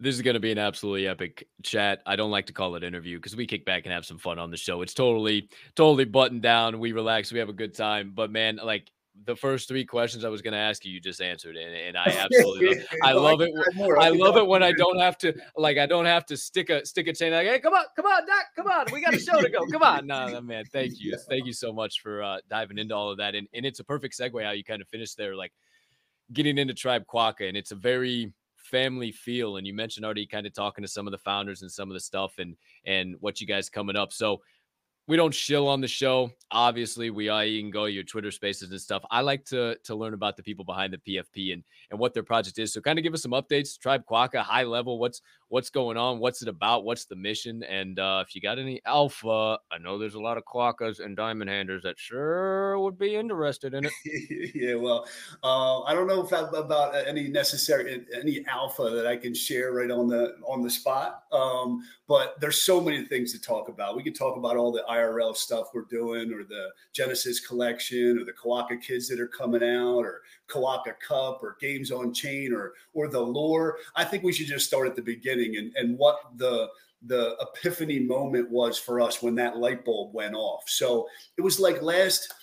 This 0.00 0.14
is 0.14 0.22
going 0.22 0.34
to 0.34 0.40
be 0.40 0.50
an 0.50 0.58
absolutely 0.58 1.06
epic 1.06 1.46
chat. 1.62 2.02
I 2.06 2.16
don't 2.16 2.30
like 2.30 2.46
to 2.46 2.52
call 2.52 2.74
it 2.74 2.82
interview 2.82 3.18
because 3.18 3.36
we 3.36 3.46
kick 3.46 3.64
back 3.64 3.84
and 3.84 3.92
have 3.92 4.06
some 4.06 4.18
fun 4.18 4.38
on 4.38 4.50
the 4.50 4.56
show. 4.56 4.82
It's 4.82 4.94
totally, 4.94 5.48
totally 5.76 6.04
buttoned 6.04 6.42
down. 6.42 6.80
We 6.80 6.92
relax. 6.92 7.30
We 7.30 7.38
have 7.38 7.50
a 7.50 7.54
good 7.54 7.74
time. 7.74 8.12
But 8.14 8.30
man, 8.30 8.58
like 8.62 8.90
the 9.24 9.36
first 9.36 9.68
three 9.68 9.84
questions 9.84 10.24
I 10.24 10.28
was 10.28 10.42
going 10.42 10.52
to 10.52 10.58
ask 10.58 10.84
you, 10.84 10.92
you 10.92 11.00
just 11.00 11.20
answered, 11.20 11.56
and, 11.56 11.74
and 11.74 11.96
I 11.96 12.06
absolutely, 12.06 12.76
love, 12.76 12.86
I 13.02 13.12
love 13.12 13.40
it. 13.40 13.50
I 13.98 14.08
love 14.10 14.36
it 14.36 14.46
when 14.46 14.62
I 14.62 14.72
don't 14.72 14.98
have 14.98 15.18
to, 15.18 15.34
like, 15.56 15.78
I 15.78 15.86
don't 15.86 16.06
have 16.06 16.26
to 16.26 16.36
stick 16.36 16.70
a 16.70 16.84
stick 16.86 17.06
a 17.06 17.12
chain. 17.12 17.32
Like, 17.32 17.46
hey, 17.46 17.60
come 17.60 17.74
on, 17.74 17.84
come 17.96 18.06
on, 18.06 18.26
Doc, 18.26 18.44
come 18.56 18.66
on, 18.66 18.86
we 18.92 19.02
got 19.02 19.14
a 19.14 19.18
show 19.18 19.40
to 19.40 19.48
go. 19.48 19.66
Come 19.66 19.82
on, 19.82 20.06
no, 20.06 20.28
no 20.28 20.40
man, 20.40 20.64
thank 20.72 21.00
you, 21.00 21.16
thank 21.28 21.46
you 21.46 21.52
so 21.52 21.72
much 21.72 22.00
for 22.00 22.22
uh, 22.22 22.38
diving 22.48 22.78
into 22.78 22.94
all 22.94 23.10
of 23.10 23.18
that, 23.18 23.34
and 23.34 23.48
and 23.52 23.66
it's 23.66 23.80
a 23.80 23.84
perfect 23.84 24.18
segue 24.18 24.42
how 24.44 24.52
you 24.52 24.64
kind 24.64 24.80
of 24.80 24.88
finished 24.88 25.16
there, 25.16 25.36
like 25.36 25.52
getting 26.32 26.58
into 26.58 26.74
Tribe 26.74 27.04
Quokka, 27.06 27.48
and 27.48 27.56
it's 27.56 27.72
a 27.72 27.76
very 27.76 28.32
family 28.70 29.12
feel. 29.12 29.56
And 29.56 29.66
you 29.66 29.74
mentioned 29.74 30.04
already 30.04 30.26
kind 30.26 30.46
of 30.46 30.52
talking 30.52 30.82
to 30.82 30.88
some 30.88 31.06
of 31.06 31.10
the 31.10 31.18
founders 31.18 31.62
and 31.62 31.70
some 31.70 31.90
of 31.90 31.94
the 31.94 32.00
stuff 32.00 32.38
and 32.38 32.56
and 32.84 33.16
what 33.20 33.40
you 33.40 33.46
guys 33.46 33.68
coming 33.68 33.96
up. 33.96 34.12
So 34.12 34.40
we 35.10 35.16
don't 35.16 35.34
shill 35.34 35.66
on 35.66 35.80
the 35.80 35.88
show. 35.88 36.30
Obviously, 36.52 37.10
we 37.10 37.28
uh, 37.28 37.40
you 37.40 37.60
can 37.60 37.70
go 37.70 37.86
your 37.86 38.04
Twitter 38.04 38.30
spaces 38.30 38.70
and 38.70 38.80
stuff. 38.80 39.02
I 39.10 39.22
like 39.22 39.44
to 39.46 39.76
to 39.84 39.94
learn 39.94 40.14
about 40.14 40.36
the 40.36 40.42
people 40.42 40.64
behind 40.64 40.92
the 40.92 40.98
PFP 40.98 41.52
and 41.52 41.64
and 41.90 41.98
what 41.98 42.14
their 42.14 42.22
project 42.22 42.58
is. 42.58 42.72
So 42.72 42.80
kind 42.80 42.98
of 42.98 43.02
give 43.02 43.14
us 43.14 43.22
some 43.22 43.32
updates. 43.32 43.78
Tribe 43.78 44.04
Quokka, 44.08 44.38
high 44.40 44.62
level. 44.62 44.98
What's 44.98 45.20
what's 45.50 45.68
going 45.68 45.96
on? 45.96 46.20
What's 46.20 46.42
it 46.42 46.48
about? 46.48 46.84
What's 46.84 47.04
the 47.04 47.16
mission? 47.16 47.62
And 47.64 47.98
uh, 47.98 48.24
if 48.26 48.34
you 48.34 48.40
got 48.40 48.58
any 48.58 48.80
alpha, 48.86 49.58
I 49.70 49.78
know 49.78 49.98
there's 49.98 50.14
a 50.14 50.20
lot 50.20 50.38
of 50.38 50.44
Quokkas 50.44 51.04
and 51.04 51.16
diamond 51.16 51.50
handers 51.50 51.82
that 51.82 51.98
sure 51.98 52.78
would 52.78 52.96
be 52.96 53.16
interested 53.16 53.74
in 53.74 53.84
it. 53.84 53.92
yeah, 54.54 54.76
well, 54.76 55.06
uh, 55.42 55.82
I 55.82 55.92
don't 55.92 56.06
know 56.06 56.24
if 56.24 56.32
I've, 56.32 56.54
about 56.54 56.94
any 57.06 57.28
necessary 57.28 58.06
any 58.14 58.44
alpha 58.46 58.90
that 58.90 59.06
I 59.06 59.16
can 59.16 59.34
share 59.34 59.72
right 59.72 59.90
on 59.90 60.06
the 60.06 60.36
on 60.46 60.62
the 60.62 60.70
spot. 60.70 61.24
Um, 61.32 61.82
but 62.06 62.40
there's 62.40 62.64
so 62.64 62.80
many 62.80 63.04
things 63.04 63.32
to 63.32 63.40
talk 63.40 63.68
about. 63.68 63.96
We 63.96 64.04
could 64.04 64.16
talk 64.16 64.36
about 64.36 64.56
all 64.56 64.72
the 64.72 64.84
IRL 64.88 65.36
stuff 65.36 65.68
we're 65.74 65.84
doing, 65.90 66.32
or 66.32 66.44
the 66.44 66.70
Genesis 66.92 67.44
collection, 67.44 68.18
or 68.18 68.24
the 68.24 68.32
Quokka 68.32 68.80
kids 68.80 69.08
that 69.08 69.20
are 69.20 69.28
coming 69.28 69.62
out, 69.62 70.00
or 70.00 70.22
Quokka 70.50 70.94
Cup, 71.06 71.40
or 71.42 71.56
games 71.60 71.90
on 71.90 72.12
chain, 72.12 72.52
or 72.52 72.72
or 72.94 73.08
the 73.08 73.20
lore. 73.20 73.78
I 73.96 74.04
think 74.04 74.24
we 74.24 74.32
should 74.32 74.46
just 74.46 74.66
start 74.66 74.88
at 74.88 74.96
the 74.96 75.02
beginning 75.02 75.56
and 75.56 75.72
and 75.76 75.98
what 75.98 76.18
the 76.36 76.68
the 77.06 77.36
epiphany 77.40 77.98
moment 78.00 78.50
was 78.50 78.78
for 78.78 79.00
us 79.00 79.22
when 79.22 79.34
that 79.34 79.56
light 79.56 79.84
bulb 79.84 80.12
went 80.14 80.34
off. 80.34 80.64
So 80.66 81.08
it 81.38 81.40
was 81.40 81.58
like 81.58 81.80
last 81.80 82.34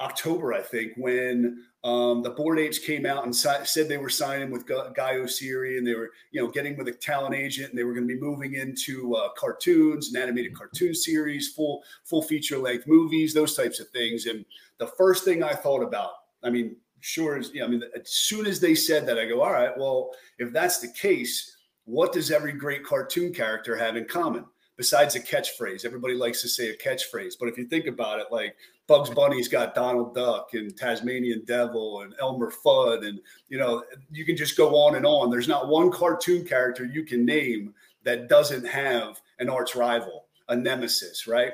October, 0.00 0.52
I 0.52 0.60
think, 0.60 0.92
when 0.96 1.64
um, 1.84 2.22
the 2.22 2.30
Bored 2.30 2.58
Apes 2.58 2.78
came 2.78 3.06
out 3.06 3.24
and 3.24 3.34
si- 3.34 3.64
said 3.64 3.88
they 3.88 3.98
were 3.98 4.10
signing 4.10 4.50
with 4.50 4.66
Guy 4.66 5.14
Oseary 5.14 5.78
and 5.78 5.86
they 5.86 5.94
were, 5.94 6.10
you 6.32 6.42
know, 6.42 6.50
getting 6.50 6.76
with 6.76 6.88
a 6.88 6.92
talent 6.92 7.34
agent 7.34 7.70
and 7.70 7.78
they 7.78 7.84
were 7.84 7.94
going 7.94 8.08
to 8.08 8.14
be 8.14 8.20
moving 8.20 8.54
into 8.54 9.14
uh, 9.14 9.28
cartoons, 9.36 10.12
an 10.12 10.20
animated 10.20 10.54
cartoon 10.54 10.94
series, 10.94 11.52
full 11.52 11.84
full 12.04 12.22
feature 12.22 12.58
length 12.58 12.86
movies, 12.86 13.32
those 13.32 13.54
types 13.54 13.80
of 13.80 13.88
things. 13.90 14.26
And 14.26 14.44
the 14.78 14.86
first 14.86 15.24
thing 15.24 15.42
I 15.42 15.54
thought 15.54 15.82
about, 15.82 16.12
I 16.42 16.50
mean, 16.50 16.76
sure 17.04 17.36
as, 17.36 17.52
I 17.62 17.66
mean, 17.66 17.82
as 17.94 18.10
soon 18.10 18.46
as 18.46 18.60
they 18.60 18.74
said 18.74 19.06
that, 19.06 19.18
I 19.18 19.26
go, 19.26 19.42
all 19.42 19.52
right, 19.52 19.76
well, 19.76 20.12
if 20.38 20.52
that's 20.52 20.78
the 20.78 20.88
case, 20.88 21.58
what 21.84 22.14
does 22.14 22.30
every 22.30 22.52
great 22.52 22.82
cartoon 22.82 23.32
character 23.34 23.76
have 23.76 23.96
in 23.96 24.06
common? 24.06 24.46
Besides 24.78 25.14
a 25.14 25.20
catchphrase, 25.20 25.84
everybody 25.84 26.14
likes 26.14 26.40
to 26.42 26.48
say 26.48 26.70
a 26.70 26.76
catchphrase, 26.76 27.34
but 27.38 27.48
if 27.48 27.58
you 27.58 27.66
think 27.66 27.86
about 27.86 28.20
it, 28.20 28.26
like 28.32 28.56
Bugs 28.86 29.10
Bunny's 29.10 29.48
got 29.48 29.74
Donald 29.74 30.14
Duck 30.14 30.54
and 30.54 30.76
Tasmanian 30.76 31.44
Devil 31.46 32.00
and 32.00 32.14
Elmer 32.20 32.50
Fudd, 32.50 33.06
and 33.06 33.20
you 33.48 33.58
know, 33.58 33.84
you 34.10 34.24
can 34.24 34.36
just 34.36 34.56
go 34.56 34.74
on 34.74 34.96
and 34.96 35.04
on. 35.04 35.30
There's 35.30 35.46
not 35.46 35.68
one 35.68 35.92
cartoon 35.92 36.44
character 36.44 36.86
you 36.86 37.04
can 37.04 37.24
name 37.24 37.74
that 38.02 38.28
doesn't 38.28 38.66
have 38.66 39.20
an 39.38 39.50
arch 39.50 39.76
rival, 39.76 40.24
a 40.48 40.56
nemesis, 40.56 41.26
right? 41.26 41.52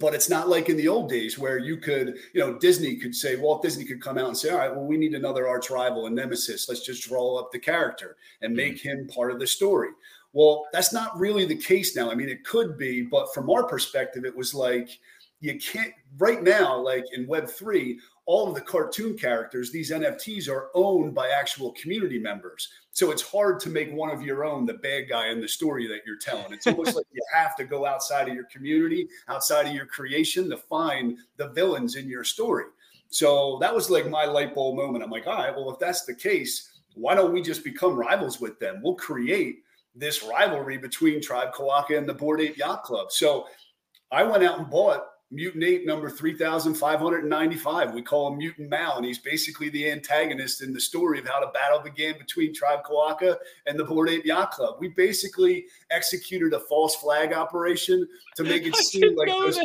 But 0.00 0.14
it's 0.14 0.30
not 0.30 0.48
like 0.48 0.68
in 0.68 0.76
the 0.76 0.88
old 0.88 1.10
days 1.10 1.38
where 1.38 1.58
you 1.58 1.76
could, 1.76 2.16
you 2.32 2.40
know, 2.40 2.58
Disney 2.58 2.96
could 2.96 3.14
say, 3.14 3.36
Walt 3.36 3.62
Disney 3.62 3.84
could 3.84 4.00
come 4.00 4.16
out 4.16 4.28
and 4.28 4.36
say, 4.36 4.50
all 4.50 4.58
right, 4.58 4.74
well, 4.74 4.86
we 4.86 4.96
need 4.96 5.14
another 5.14 5.46
arch 5.46 5.70
rival, 5.70 6.06
a 6.06 6.10
nemesis. 6.10 6.68
Let's 6.68 6.84
just 6.84 7.06
draw 7.06 7.38
up 7.38 7.52
the 7.52 7.58
character 7.58 8.16
and 8.40 8.50
mm-hmm. 8.50 8.56
make 8.56 8.80
him 8.80 9.08
part 9.08 9.30
of 9.30 9.38
the 9.38 9.46
story. 9.46 9.90
Well, 10.32 10.66
that's 10.72 10.92
not 10.92 11.16
really 11.18 11.44
the 11.44 11.56
case 11.56 11.94
now. 11.94 12.10
I 12.10 12.14
mean, 12.14 12.28
it 12.28 12.44
could 12.44 12.76
be, 12.76 13.02
but 13.02 13.32
from 13.32 13.48
our 13.50 13.64
perspective, 13.64 14.24
it 14.24 14.36
was 14.36 14.54
like, 14.54 14.98
you 15.44 15.58
can't 15.58 15.92
right 16.16 16.42
now 16.42 16.74
like 16.74 17.04
in 17.12 17.26
web 17.26 17.46
3 17.46 18.00
all 18.24 18.48
of 18.48 18.54
the 18.54 18.60
cartoon 18.62 19.16
characters 19.16 19.70
these 19.70 19.90
nfts 19.90 20.48
are 20.48 20.70
owned 20.74 21.14
by 21.14 21.28
actual 21.28 21.72
community 21.72 22.18
members. 22.18 22.70
So 22.92 23.10
it's 23.10 23.20
hard 23.22 23.60
to 23.60 23.68
make 23.68 23.92
one 23.92 24.10
of 24.10 24.22
your 24.22 24.44
own 24.44 24.64
the 24.64 24.74
bad 24.74 25.08
guy 25.10 25.28
in 25.28 25.40
the 25.42 25.48
story 25.48 25.86
that 25.88 26.00
you're 26.06 26.16
telling. 26.16 26.52
It's 26.52 26.66
almost 26.66 26.96
like 26.96 27.04
you 27.12 27.20
have 27.34 27.56
to 27.56 27.64
go 27.64 27.84
outside 27.84 28.28
of 28.28 28.34
your 28.34 28.44
community 28.44 29.08
outside 29.28 29.66
of 29.66 29.74
your 29.74 29.84
creation 29.84 30.48
to 30.48 30.56
find 30.56 31.18
the 31.36 31.48
villains 31.48 31.96
in 31.96 32.08
your 32.08 32.24
story. 32.24 32.64
So 33.08 33.58
that 33.60 33.74
was 33.74 33.90
like 33.90 34.08
my 34.08 34.24
light 34.24 34.54
bulb 34.54 34.76
moment. 34.76 35.04
I'm 35.04 35.10
like 35.10 35.26
all 35.26 35.36
right 35.36 35.54
well 35.54 35.70
if 35.70 35.78
that's 35.78 36.06
the 36.06 36.14
case 36.14 36.70
why 36.94 37.14
don't 37.14 37.34
we 37.34 37.42
just 37.42 37.64
become 37.64 37.96
rivals 37.96 38.40
with 38.40 38.58
them? 38.60 38.80
We'll 38.82 38.94
create 38.94 39.58
this 39.94 40.22
rivalry 40.22 40.78
between 40.78 41.20
tribe 41.20 41.52
Quokka 41.52 41.98
and 41.98 42.08
the 42.08 42.14
Bored 42.14 42.40
Ape 42.40 42.56
Yacht 42.56 42.84
Club. 42.84 43.12
So 43.12 43.46
I 44.10 44.22
went 44.22 44.44
out 44.44 44.58
and 44.60 44.70
bought 44.70 45.06
Mutant 45.30 45.64
Ape 45.64 45.86
number 45.86 46.08
3595. 46.08 47.92
We 47.92 48.02
call 48.02 48.32
him 48.32 48.38
Mutant 48.38 48.70
Mao, 48.70 48.96
and 48.96 49.04
he's 49.04 49.18
basically 49.18 49.68
the 49.68 49.90
antagonist 49.90 50.62
in 50.62 50.72
the 50.72 50.80
story 50.80 51.18
of 51.18 51.26
how 51.26 51.40
the 51.40 51.48
battle 51.48 51.80
began 51.80 52.16
between 52.18 52.54
Tribe 52.54 52.84
Quokka 52.84 53.36
and 53.66 53.78
the 53.78 53.84
Bored 53.84 54.10
Ape 54.10 54.24
Yacht 54.24 54.52
Club. 54.52 54.76
We 54.78 54.88
basically 54.88 55.66
executed 55.90 56.52
a 56.52 56.60
false 56.60 56.94
flag 56.96 57.32
operation 57.32 58.06
to 58.36 58.44
make 58.44 58.66
it 58.66 58.76
seem 58.76 59.16
like 59.16 59.28
those. 59.28 59.58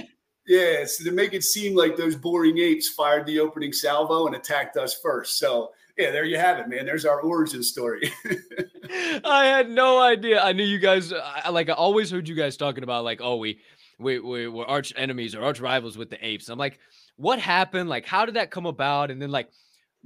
Yeah, 0.47 0.85
so 0.85 1.03
to 1.03 1.11
make 1.11 1.33
it 1.33 1.43
seem 1.43 1.75
like 1.75 1.95
those 1.95 2.15
boring 2.15 2.57
apes 2.57 2.89
fired 2.89 3.27
the 3.27 3.39
opening 3.39 3.71
salvo 3.71 4.25
and 4.25 4.35
attacked 4.35 4.77
us 4.77 4.95
first. 4.95 5.37
So 5.37 5.71
yeah, 5.99 6.11
there 6.11 6.23
you 6.23 6.37
have 6.37 6.57
it, 6.59 6.69
man. 6.69 6.85
There's 6.85 7.05
our 7.05 7.19
origin 7.19 7.61
story. 7.61 8.11
I 9.25 9.45
had 9.45 9.69
no 9.69 10.01
idea. 10.01 10.41
I 10.41 10.53
knew 10.53 10.63
you 10.63 10.79
guys. 10.79 11.11
I, 11.13 11.49
like 11.49 11.69
I 11.69 11.73
always 11.73 12.09
heard 12.09 12.27
you 12.27 12.35
guys 12.35 12.55
talking 12.55 12.83
about 12.83 13.03
like, 13.03 13.19
oh, 13.21 13.35
we 13.35 13.59
we, 13.99 14.19
we 14.19 14.47
we're 14.47 14.65
arch 14.65 14.93
enemies 14.95 15.35
or 15.35 15.43
arch 15.43 15.59
rivals 15.59 15.97
with 15.97 16.09
the 16.09 16.25
apes. 16.25 16.49
I'm 16.49 16.57
like, 16.57 16.79
what 17.17 17.39
happened? 17.39 17.89
Like, 17.89 18.05
how 18.05 18.25
did 18.25 18.35
that 18.35 18.51
come 18.51 18.65
about? 18.65 19.11
And 19.11 19.21
then 19.21 19.29
like 19.29 19.49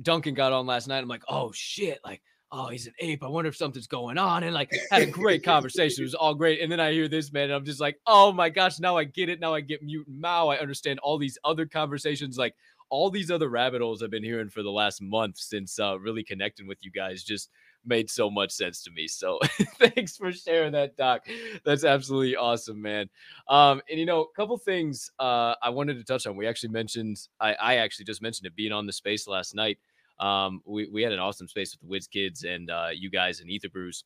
Duncan 0.01 0.33
got 0.33 0.51
on 0.51 0.65
last 0.65 0.87
night. 0.87 0.99
I'm 0.99 1.07
like, 1.07 1.23
oh 1.29 1.51
shit, 1.53 1.99
like, 2.03 2.21
oh, 2.51 2.67
he's 2.67 2.87
an 2.87 2.93
ape. 2.99 3.23
I 3.23 3.27
wonder 3.27 3.49
if 3.49 3.55
something's 3.55 3.87
going 3.87 4.17
on. 4.17 4.43
And 4.43 4.53
like 4.53 4.71
had 4.91 5.03
a 5.03 5.07
great 5.07 5.43
conversation. 5.43 6.01
It 6.01 6.05
was 6.05 6.15
all 6.15 6.33
great. 6.33 6.61
And 6.61 6.71
then 6.71 6.79
I 6.79 6.91
hear 6.91 7.07
this 7.07 7.31
man, 7.31 7.45
and 7.45 7.53
I'm 7.53 7.65
just 7.65 7.79
like, 7.79 7.99
oh 8.07 8.31
my 8.31 8.49
gosh, 8.49 8.79
now 8.79 8.97
I 8.97 9.03
get 9.03 9.29
it. 9.29 9.39
Now 9.39 9.53
I 9.53 9.61
get 9.61 9.83
mutant 9.83 10.19
Mao. 10.19 10.49
I 10.49 10.57
understand 10.57 10.99
all 10.99 11.17
these 11.17 11.37
other 11.43 11.65
conversations, 11.65 12.37
like 12.37 12.55
all 12.89 13.09
these 13.09 13.31
other 13.31 13.49
rabbit 13.49 13.81
holes 13.81 14.03
I've 14.03 14.11
been 14.11 14.23
hearing 14.23 14.49
for 14.49 14.61
the 14.61 14.71
last 14.71 15.01
month 15.01 15.37
since 15.37 15.79
uh, 15.79 15.99
really 15.99 16.23
connecting 16.23 16.67
with 16.67 16.77
you 16.81 16.91
guys. 16.91 17.23
Just 17.23 17.49
made 17.85 18.09
so 18.09 18.29
much 18.29 18.51
sense 18.51 18.83
to 18.83 18.91
me. 18.91 19.07
So 19.07 19.39
thanks 19.79 20.17
for 20.17 20.31
sharing 20.31 20.71
that, 20.73 20.95
Doc. 20.95 21.27
That's 21.65 21.83
absolutely 21.83 22.35
awesome, 22.35 22.81
man. 22.81 23.09
Um, 23.47 23.81
and 23.89 23.99
you 23.99 24.05
know, 24.05 24.21
a 24.21 24.33
couple 24.35 24.57
things 24.57 25.11
uh, 25.19 25.55
I 25.61 25.69
wanted 25.69 25.97
to 25.97 26.03
touch 26.03 26.25
on. 26.27 26.35
We 26.35 26.47
actually 26.47 26.69
mentioned, 26.69 27.17
I, 27.39 27.53
I 27.53 27.75
actually 27.77 28.05
just 28.05 28.21
mentioned 28.21 28.47
it 28.47 28.55
being 28.55 28.71
on 28.71 28.85
the 28.85 28.93
space 28.93 29.27
last 29.27 29.55
night. 29.55 29.79
Um, 30.19 30.61
we, 30.65 30.87
we 30.87 31.01
had 31.01 31.11
an 31.11 31.19
awesome 31.19 31.47
space 31.47 31.73
with 31.73 31.81
the 31.81 31.87
Wiz 31.87 32.07
kids 32.07 32.43
and 32.43 32.69
uh, 32.69 32.89
you 32.93 33.09
guys 33.09 33.39
and 33.39 33.49
Ether 33.49 33.69
Brews. 33.69 34.03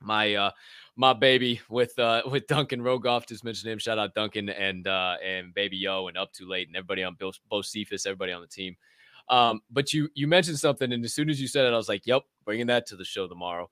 My 0.00 0.34
uh 0.34 0.50
my 0.96 1.14
baby 1.14 1.58
with 1.70 1.98
uh 1.98 2.20
with 2.30 2.46
Duncan 2.46 2.82
Rogoff, 2.82 3.26
just 3.26 3.44
mentioned 3.44 3.72
him. 3.72 3.78
Shout 3.78 3.98
out 3.98 4.14
Duncan 4.14 4.50
and 4.50 4.86
uh 4.86 5.16
and 5.24 5.54
Baby 5.54 5.78
Yo 5.78 6.08
and 6.08 6.18
up 6.18 6.32
too 6.32 6.46
late 6.46 6.66
and 6.68 6.76
everybody 6.76 7.02
on 7.02 7.16
Bill 7.18 7.32
both 7.48 7.64
Cephas, 7.64 8.04
everybody 8.04 8.32
on 8.32 8.42
the 8.42 8.46
team. 8.46 8.76
Um, 9.28 9.60
but 9.70 9.92
you 9.92 10.08
you 10.14 10.26
mentioned 10.26 10.58
something, 10.58 10.92
and 10.92 11.04
as 11.04 11.14
soon 11.14 11.30
as 11.30 11.40
you 11.40 11.48
said 11.48 11.66
it, 11.66 11.72
I 11.72 11.76
was 11.76 11.88
like, 11.88 12.06
"Yep, 12.06 12.22
bringing 12.44 12.66
that 12.68 12.86
to 12.86 12.96
the 12.96 13.04
show 13.04 13.26
tomorrow." 13.26 13.68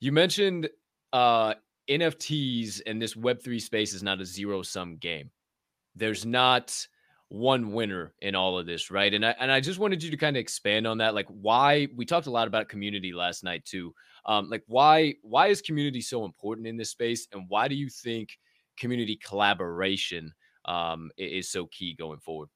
You 0.00 0.12
mentioned 0.12 0.68
uh, 1.12 1.54
NFTs 1.88 2.82
and 2.86 3.02
this 3.02 3.16
Web 3.16 3.42
three 3.42 3.60
space 3.60 3.92
is 3.92 4.02
not 4.02 4.20
a 4.20 4.24
zero 4.24 4.62
sum 4.62 4.96
game. 4.96 5.30
There's 5.96 6.24
not 6.24 6.86
one 7.30 7.72
winner 7.72 8.12
in 8.20 8.34
all 8.34 8.58
of 8.58 8.66
this, 8.66 8.90
right? 8.90 9.12
And 9.12 9.24
I 9.24 9.34
and 9.40 9.50
I 9.50 9.60
just 9.60 9.78
wanted 9.78 10.02
you 10.02 10.10
to 10.10 10.16
kind 10.16 10.36
of 10.36 10.40
expand 10.40 10.86
on 10.86 10.98
that, 10.98 11.14
like 11.14 11.28
why 11.28 11.88
we 11.96 12.04
talked 12.04 12.26
a 12.26 12.30
lot 12.30 12.48
about 12.48 12.68
community 12.68 13.12
last 13.12 13.44
night 13.44 13.64
too. 13.64 13.94
Um, 14.26 14.50
like 14.50 14.64
why 14.66 15.14
why 15.22 15.48
is 15.48 15.62
community 15.62 16.00
so 16.00 16.24
important 16.24 16.66
in 16.66 16.76
this 16.76 16.90
space, 16.90 17.26
and 17.32 17.44
why 17.48 17.68
do 17.68 17.74
you 17.74 17.88
think 17.88 18.38
community 18.76 19.16
collaboration 19.16 20.32
um, 20.64 21.10
is 21.16 21.50
so 21.50 21.66
key 21.66 21.94
going 21.94 22.20
forward? 22.20 22.48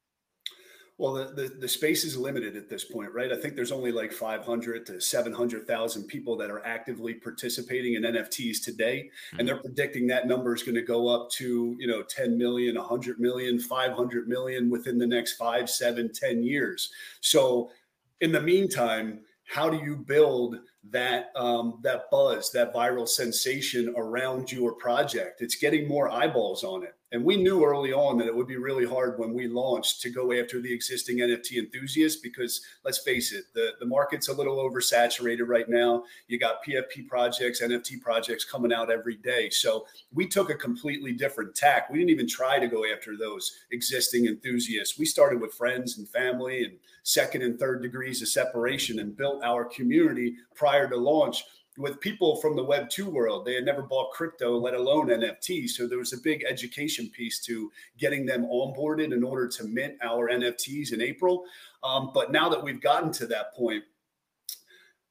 Well, 0.96 1.14
the, 1.14 1.24
the, 1.24 1.48
the, 1.48 1.68
space 1.68 2.04
is 2.04 2.16
limited 2.16 2.56
at 2.56 2.68
this 2.68 2.84
point, 2.84 3.12
right? 3.12 3.32
I 3.32 3.36
think 3.36 3.56
there's 3.56 3.72
only 3.72 3.90
like 3.90 4.12
500 4.12 4.86
to 4.86 5.00
700,000 5.00 6.04
people 6.04 6.36
that 6.36 6.52
are 6.52 6.64
actively 6.64 7.14
participating 7.14 7.94
in 7.94 8.02
NFTs 8.02 8.62
today. 8.62 9.10
Mm-hmm. 9.30 9.38
And 9.38 9.48
they're 9.48 9.60
predicting 9.60 10.06
that 10.06 10.28
number 10.28 10.54
is 10.54 10.62
going 10.62 10.76
to 10.76 10.82
go 10.82 11.08
up 11.08 11.30
to, 11.32 11.76
you 11.80 11.88
know, 11.88 12.04
10 12.04 12.38
million, 12.38 12.76
100 12.76 13.18
million, 13.18 13.58
500 13.58 14.28
million 14.28 14.70
within 14.70 14.96
the 14.96 15.06
next 15.06 15.32
five, 15.32 15.68
seven, 15.68 16.12
10 16.12 16.44
years. 16.44 16.92
So 17.20 17.72
in 18.20 18.30
the 18.30 18.40
meantime, 18.40 19.22
how 19.46 19.68
do 19.68 19.78
you 19.78 19.96
build 19.96 20.60
that 20.90 21.30
um, 21.34 21.78
that 21.82 22.10
buzz, 22.10 22.52
that 22.52 22.74
viral 22.74 23.08
sensation 23.08 23.94
around 23.96 24.52
your 24.52 24.72
project. 24.72 25.40
It's 25.40 25.56
getting 25.56 25.88
more 25.88 26.10
eyeballs 26.10 26.62
on 26.62 26.82
it. 26.82 26.94
And 27.14 27.24
we 27.24 27.36
knew 27.36 27.64
early 27.64 27.92
on 27.92 28.18
that 28.18 28.26
it 28.26 28.34
would 28.34 28.48
be 28.48 28.56
really 28.56 28.84
hard 28.84 29.20
when 29.20 29.32
we 29.32 29.46
launched 29.46 30.02
to 30.02 30.10
go 30.10 30.32
after 30.32 30.60
the 30.60 30.74
existing 30.74 31.18
NFT 31.18 31.58
enthusiasts 31.58 32.20
because 32.20 32.60
let's 32.84 32.98
face 32.98 33.32
it, 33.32 33.44
the, 33.54 33.70
the 33.78 33.86
market's 33.86 34.26
a 34.26 34.32
little 34.32 34.56
oversaturated 34.56 35.46
right 35.46 35.68
now. 35.68 36.02
You 36.26 36.40
got 36.40 36.64
PFP 36.64 37.06
projects, 37.06 37.62
NFT 37.62 38.00
projects 38.00 38.44
coming 38.44 38.72
out 38.72 38.90
every 38.90 39.14
day. 39.14 39.48
So 39.48 39.86
we 40.12 40.26
took 40.26 40.50
a 40.50 40.56
completely 40.56 41.12
different 41.12 41.54
tack. 41.54 41.88
We 41.88 41.98
didn't 41.98 42.10
even 42.10 42.26
try 42.26 42.58
to 42.58 42.66
go 42.66 42.84
after 42.84 43.16
those 43.16 43.60
existing 43.70 44.26
enthusiasts. 44.26 44.98
We 44.98 45.04
started 45.04 45.40
with 45.40 45.54
friends 45.54 45.98
and 45.98 46.08
family 46.08 46.64
and 46.64 46.78
second 47.04 47.42
and 47.42 47.60
third 47.60 47.80
degrees 47.80 48.22
of 48.22 48.28
separation 48.28 48.98
and 48.98 49.16
built 49.16 49.44
our 49.44 49.64
community 49.64 50.34
prior 50.56 50.73
to 50.80 50.96
launch 50.96 51.44
with 51.76 52.00
people 52.00 52.36
from 52.36 52.54
the 52.54 52.62
Web 52.62 52.88
2 52.88 53.10
world. 53.10 53.44
They 53.44 53.54
had 53.54 53.64
never 53.64 53.82
bought 53.82 54.12
crypto, 54.12 54.56
let 54.56 54.74
alone 54.74 55.08
NFT. 55.08 55.68
So 55.68 55.88
there 55.88 55.98
was 55.98 56.12
a 56.12 56.18
big 56.18 56.44
education 56.48 57.10
piece 57.10 57.40
to 57.46 57.70
getting 57.98 58.24
them 58.24 58.44
onboarded 58.44 59.12
in 59.12 59.24
order 59.24 59.48
to 59.48 59.64
mint 59.64 59.94
our 60.02 60.28
NFTs 60.30 60.92
in 60.92 61.00
April. 61.00 61.44
Um, 61.82 62.10
but 62.14 62.30
now 62.30 62.48
that 62.48 62.62
we've 62.62 62.80
gotten 62.80 63.10
to 63.12 63.26
that 63.26 63.54
point, 63.54 63.82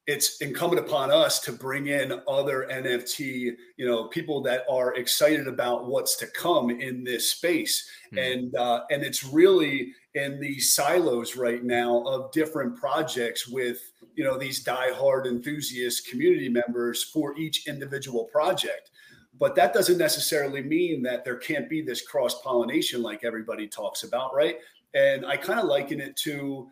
it's 0.06 0.40
incumbent 0.42 0.86
upon 0.86 1.10
us 1.10 1.40
to 1.40 1.52
bring 1.52 1.86
in 1.86 2.20
other 2.28 2.68
NFT, 2.70 3.52
you 3.76 3.86
know, 3.86 4.08
people 4.08 4.42
that 4.42 4.64
are 4.68 4.94
excited 4.96 5.48
about 5.48 5.86
what's 5.86 6.16
to 6.16 6.26
come 6.26 6.70
in 6.70 7.04
this 7.04 7.30
space, 7.30 7.88
mm-hmm. 8.12 8.18
and 8.18 8.54
uh, 8.56 8.82
and 8.90 9.02
it's 9.02 9.24
really 9.24 9.92
in 10.14 10.38
these 10.40 10.74
silos 10.74 11.36
right 11.36 11.64
now 11.64 12.02
of 12.02 12.30
different 12.32 12.76
projects 12.76 13.48
with 13.48 13.78
you 14.14 14.24
know 14.24 14.36
these 14.36 14.62
diehard 14.62 15.26
enthusiast 15.26 16.08
community 16.08 16.50
members 16.50 17.02
for 17.02 17.36
each 17.38 17.66
individual 17.66 18.24
project. 18.24 18.90
But 19.38 19.56
that 19.56 19.72
doesn't 19.72 19.98
necessarily 19.98 20.62
mean 20.62 21.02
that 21.02 21.24
there 21.24 21.36
can't 21.36 21.68
be 21.68 21.82
this 21.82 22.06
cross 22.06 22.40
pollination 22.42 23.02
like 23.02 23.24
everybody 23.24 23.66
talks 23.66 24.04
about, 24.04 24.34
right? 24.34 24.58
And 24.94 25.26
I 25.26 25.36
kind 25.36 25.58
of 25.58 25.66
liken 25.66 26.00
it 26.00 26.16
to 26.18 26.68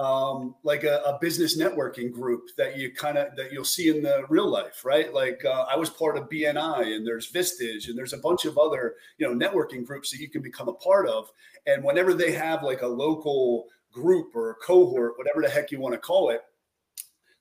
um, 0.00 0.54
like 0.62 0.82
a, 0.84 1.02
a, 1.04 1.18
business 1.20 1.58
networking 1.58 2.10
group 2.10 2.48
that 2.56 2.78
you 2.78 2.90
kind 2.90 3.18
of 3.18 3.36
that 3.36 3.52
you'll 3.52 3.66
see 3.66 3.90
in 3.90 4.02
the 4.02 4.24
real 4.30 4.48
life, 4.48 4.82
right? 4.82 5.12
Like 5.12 5.44
uh, 5.44 5.66
I 5.70 5.76
was 5.76 5.90
part 5.90 6.16
of 6.16 6.30
BNI, 6.30 6.96
and 6.96 7.06
there's 7.06 7.30
Vistage, 7.30 7.86
and 7.86 7.98
there's 7.98 8.14
a 8.14 8.18
bunch 8.18 8.46
of 8.46 8.56
other 8.56 8.94
you 9.18 9.28
know 9.28 9.34
networking 9.34 9.84
groups 9.84 10.10
that 10.10 10.18
you 10.18 10.30
can 10.30 10.40
become 10.40 10.68
a 10.68 10.72
part 10.72 11.06
of. 11.06 11.30
And 11.66 11.84
whenever 11.84 12.14
they 12.14 12.32
have 12.32 12.62
like 12.62 12.80
a 12.80 12.86
local 12.86 13.66
group 13.92 14.34
or 14.34 14.56
cohort, 14.64 15.18
whatever 15.18 15.42
the 15.42 15.50
heck 15.50 15.70
you 15.70 15.80
want 15.80 15.92
to 15.92 16.00
call 16.00 16.30
it, 16.30 16.40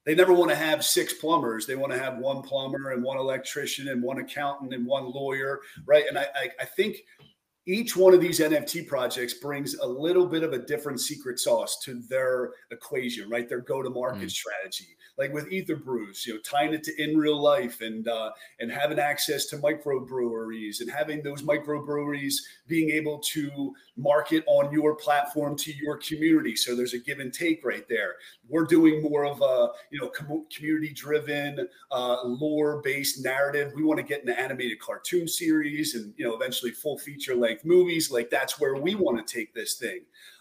they 0.06 0.14
never 0.14 0.34
want 0.34 0.52
to 0.52 0.58
have 0.58 0.84
six 0.84 1.14
plumbers. 1.14 1.66
They 1.66 1.78
want 1.78 1.94
to 1.94 2.00
have 2.00 2.18
one 2.18 2.42
plumber 2.42 2.92
and 2.92 3.02
one 3.02 3.18
electrician 3.18 3.88
and 3.88 4.04
one 4.04 4.20
accountant 4.20 4.74
and 4.74 4.86
one 4.86 5.10
lawyer, 5.14 5.62
right? 5.86 6.04
And 6.10 6.20
I, 6.20 6.24
I, 6.36 6.50
I 6.60 6.66
think 6.66 6.98
each 7.70 7.96
one 7.96 8.14
of 8.16 8.22
these 8.22 8.40
NFT 8.40 8.88
projects 8.88 9.36
brings 9.36 9.76
a 9.76 9.86
little 9.86 10.26
bit 10.26 10.44
of 10.44 10.54
a 10.54 10.60
different 10.60 11.00
secret 11.00 11.40
sauce 11.40 11.80
to 11.84 12.02
their 12.10 12.54
equation, 12.72 13.30
right? 13.30 13.48
Their 13.48 13.62
go-to-market 13.62 14.28
mm. 14.28 14.32
strategy 14.32 14.98
like 15.20 15.34
with 15.34 15.52
Ether 15.52 15.76
Brews, 15.76 16.26
you 16.26 16.34
know, 16.34 16.40
tying 16.40 16.74
it 16.74 16.82
to 16.84 17.04
in 17.04 17.18
real 17.18 17.40
life 17.40 17.82
and 17.82 18.08
uh, 18.08 18.32
and 18.60 18.72
having 18.72 18.98
access 18.98 19.46
to 19.48 19.58
microbreweries 19.58 20.80
and 20.80 20.90
having 20.90 21.22
those 21.22 21.44
microbreweries 21.44 22.36
being 22.68 22.90
able 22.90 23.20
to 23.20 23.76
market 23.98 24.46
on 24.48 24.72
your 24.72 24.96
platform 24.96 25.58
to 25.58 25.74
your 25.76 25.98
community. 25.98 26.56
So 26.56 26.74
there's 26.74 26.94
a 26.94 27.00
give 27.00 27.20
and 27.20 27.34
take 27.34 27.66
right 27.66 27.86
there. 27.90 28.16
We're 28.48 28.66
doing 28.66 29.02
more 29.02 29.26
of 29.26 29.42
a 29.42 29.74
you 29.92 30.00
know 30.00 30.08
com- 30.08 30.46
community 30.56 30.94
driven, 30.94 31.68
uh, 31.92 32.24
lore 32.24 32.82
based 32.82 33.22
narrative. 33.22 33.74
We 33.76 33.84
want 33.84 33.98
to 34.00 34.06
get 34.06 34.24
an 34.24 34.30
animated 34.30 34.80
cartoon 34.80 35.28
series 35.28 35.96
and 35.96 36.14
you 36.16 36.26
know 36.26 36.34
eventually 36.34 36.72
full 36.72 36.98
feature 36.98 37.36
length 37.36 37.66
movies. 37.66 38.10
Like 38.10 38.30
that's 38.30 38.58
where 38.58 38.76
we 38.76 38.96
want 38.96 39.26
to 39.26 39.34
take 39.34 39.54
this 39.54 39.74
thing. 39.76 40.00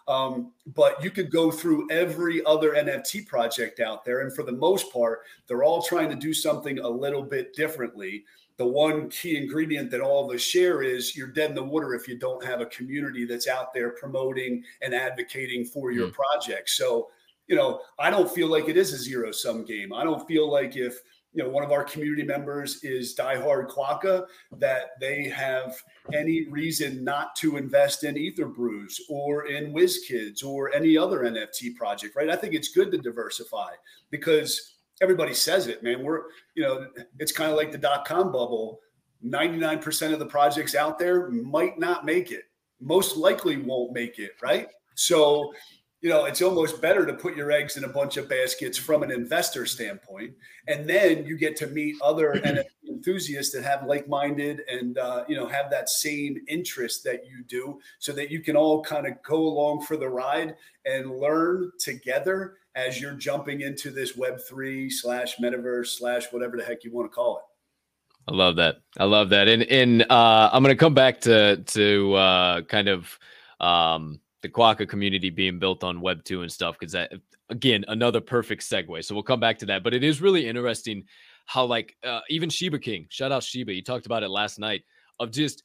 Um, 0.09 0.53
but 0.75 1.05
you 1.05 1.11
could 1.11 1.31
go 1.31 1.51
through 1.51 1.87
every 1.91 2.43
other 2.47 2.73
NFT 2.73 3.27
project 3.27 3.79
out 3.79 4.07
there. 4.07 4.21
And 4.21 4.35
for 4.35 4.43
the 4.43 4.53
most 4.53 4.91
part, 4.91 5.21
they're 5.47 5.63
all 5.63 5.83
trying 5.83 6.09
to 6.09 6.17
do 6.17 6.33
something 6.33 6.79
a 6.79 6.89
little 6.89 7.23
bit 7.23 7.55
differently. 7.55 8.25
The 8.57 8.67
one 8.67 9.11
key 9.11 9.37
ingredient 9.37 9.91
that 9.91 10.01
all 10.01 10.25
of 10.25 10.35
us 10.35 10.41
share 10.41 10.83
is 10.83 11.15
you're 11.15 11.29
dead 11.29 11.51
in 11.51 11.55
the 11.55 11.63
water 11.63 11.95
if 11.95 12.09
you 12.09 12.19
don't 12.19 12.43
have 12.43 12.63
a 12.63 12.67
community 12.67 13.27
that's 13.27 13.47
out 13.47 13.75
there 13.75 13.91
promoting 13.91 14.65
and 14.81 14.95
advocating 14.95 15.67
for 15.67 15.93
your 15.93 16.09
mm. 16.09 16.15
project. 16.15 16.71
So, 16.71 17.11
you 17.47 17.55
know, 17.55 17.83
I 17.99 18.09
don't 18.11 18.31
feel 18.31 18.49
like 18.49 18.69
it 18.69 18.79
is 18.79 18.95
a 18.95 18.99
zero 18.99 19.31
sum 19.31 19.65
game. 19.65 19.93
I 19.93 20.05
don't 20.05 20.27
feel 20.27 20.51
like 20.51 20.75
if 20.75 21.03
you 21.33 21.43
know 21.43 21.51
one 21.51 21.65
of 21.65 21.73
our 21.73 21.85
community 21.85 22.23
members 22.23 22.83
is 22.83 23.15
diehard 23.15 23.69
Quokka, 23.69 24.27
that 24.59 24.91
they 25.01 25.25
have 25.25 25.77
any 26.13 26.49
reason 26.49 27.05
not 27.05 27.37
to 27.37 27.57
invest 27.57 28.05
in 28.05 28.17
Ether 28.17 28.47
Brews 28.47 29.01
or 29.09 29.47
in 29.47 29.73
WizKids 29.73 30.45
or 30.45 30.75
any 30.75 30.97
other 30.97 31.21
NFT 31.21 31.77
project, 31.77 32.17
right? 32.17 32.31
I 32.31 32.37
think 32.37 32.55
it's 32.55 32.69
good 32.69 32.91
to 32.93 32.99
diversify 32.99 33.71
because 34.11 34.77
everybody 35.01 35.35
says 35.35 35.67
it, 35.67 35.83
man. 35.83 36.03
We're, 36.03 36.23
you 36.55 36.63
know, 36.63 36.87
it's 37.19 37.33
kind 37.33 37.51
of 37.51 37.57
like 37.57 37.73
the 37.73 37.79
dot 37.79 38.05
com 38.07 38.33
bubble. 38.33 38.81
99% 39.25 40.13
of 40.13 40.21
the 40.21 40.27
projects 40.27 40.77
out 40.77 40.97
there 40.97 41.29
might 41.31 41.77
not 41.79 42.05
make 42.05 42.31
it, 42.31 42.45
most 42.81 43.17
likely 43.17 43.57
won't 43.57 43.93
make 43.93 44.21
it, 44.21 44.31
right? 44.41 44.69
So 44.95 45.53
you 46.01 46.09
know, 46.09 46.27
it's 46.27 46.43
almost 46.43 46.81
better 46.81 47.05
to 47.05 47.13
put 47.13 47.37
your 47.37 47.51
eggs 47.51 47.77
in 47.77 47.83
a 47.83 47.89
bunch 47.89 48.17
of 48.17 48.29
baskets 48.29 48.79
from 48.79 49.03
an 49.03 49.11
investor 49.11 49.67
standpoint, 49.67 50.33
and 50.69 50.89
then 50.89 51.27
you 51.27 51.37
get 51.37 51.57
to 51.57 51.67
meet 51.67 51.97
other 52.01 52.41
enthusiasts 52.89 53.53
that 53.53 53.65
have 53.65 53.85
like-minded 53.85 54.63
and 54.69 54.97
uh, 54.99 55.25
you 55.29 55.35
know 55.35 55.47
have 55.47 55.71
that 55.71 55.89
same 55.89 56.39
interest 56.47 57.03
that 57.03 57.27
you 57.27 57.43
do, 57.49 57.81
so 57.99 58.13
that 58.13 58.31
you 58.31 58.41
can 58.41 58.57
all 58.57 58.81
kind 58.83 59.09
of 59.09 59.21
go 59.25 59.39
along 59.39 59.83
for 59.83 59.97
the 59.97 60.09
ride 60.09 60.55
and 60.85 61.19
learn 61.19 61.73
together 61.81 62.59
as 62.77 63.01
you're 63.01 63.15
jumping 63.15 63.63
into 63.63 63.91
this 63.91 64.17
Web 64.17 64.39
three 64.49 64.89
slash 64.89 65.37
metaverse 65.39 65.99
slash 65.99 66.27
whatever 66.31 66.57
the 66.57 66.63
heck 66.63 66.85
you 66.85 66.93
want 66.93 67.11
to 67.11 67.15
call 67.15 67.39
it. 67.39 68.33
I 68.33 68.37
love 68.37 68.55
that. 68.57 68.77
I 68.99 69.05
love 69.05 69.31
that. 69.31 69.49
And 69.49 69.65
and 69.65 70.03
uh, 70.03 70.51
I'm 70.53 70.63
going 70.63 70.77
to 70.77 70.79
come 70.79 70.95
back 70.95 71.21
to 71.23 71.57
to 71.57 72.15
uh, 72.15 72.63
kind 72.63 72.89
of. 72.89 73.19
Um, 73.59 74.21
the 74.43 74.49
Quokka 74.49 74.89
community 74.89 75.31
being 75.31 75.59
built 75.59 75.83
on 75.83 76.01
Web 76.01 76.25
2 76.25 76.43
and 76.43 76.53
stuff, 76.53 76.77
because 76.79 76.93
that, 76.93 77.13
again, 77.51 77.85
another 77.89 78.21
perfect 78.21 78.63
segue. 78.63 79.05
So 79.05 79.15
we'll 79.15 79.25
come 79.25 79.41
back 79.41 79.59
to 79.59 79.67
that. 79.67 79.83
But 79.83 79.95
it 79.95 80.05
is 80.05 80.21
really 80.21 80.47
interesting 80.47 81.05
how, 81.47 81.65
like, 81.65 81.97
uh, 82.05 82.21
even 82.29 82.51
Shiba 82.51 82.79
King, 82.79 83.07
shout 83.11 83.33
out 83.33 83.43
Shiba, 83.43 83.73
he 83.73 83.83
talked 83.83 84.07
about 84.07 84.23
it 84.23 84.29
last 84.29 84.59
night, 84.59 84.85
of 85.19 85.33
just 85.33 85.63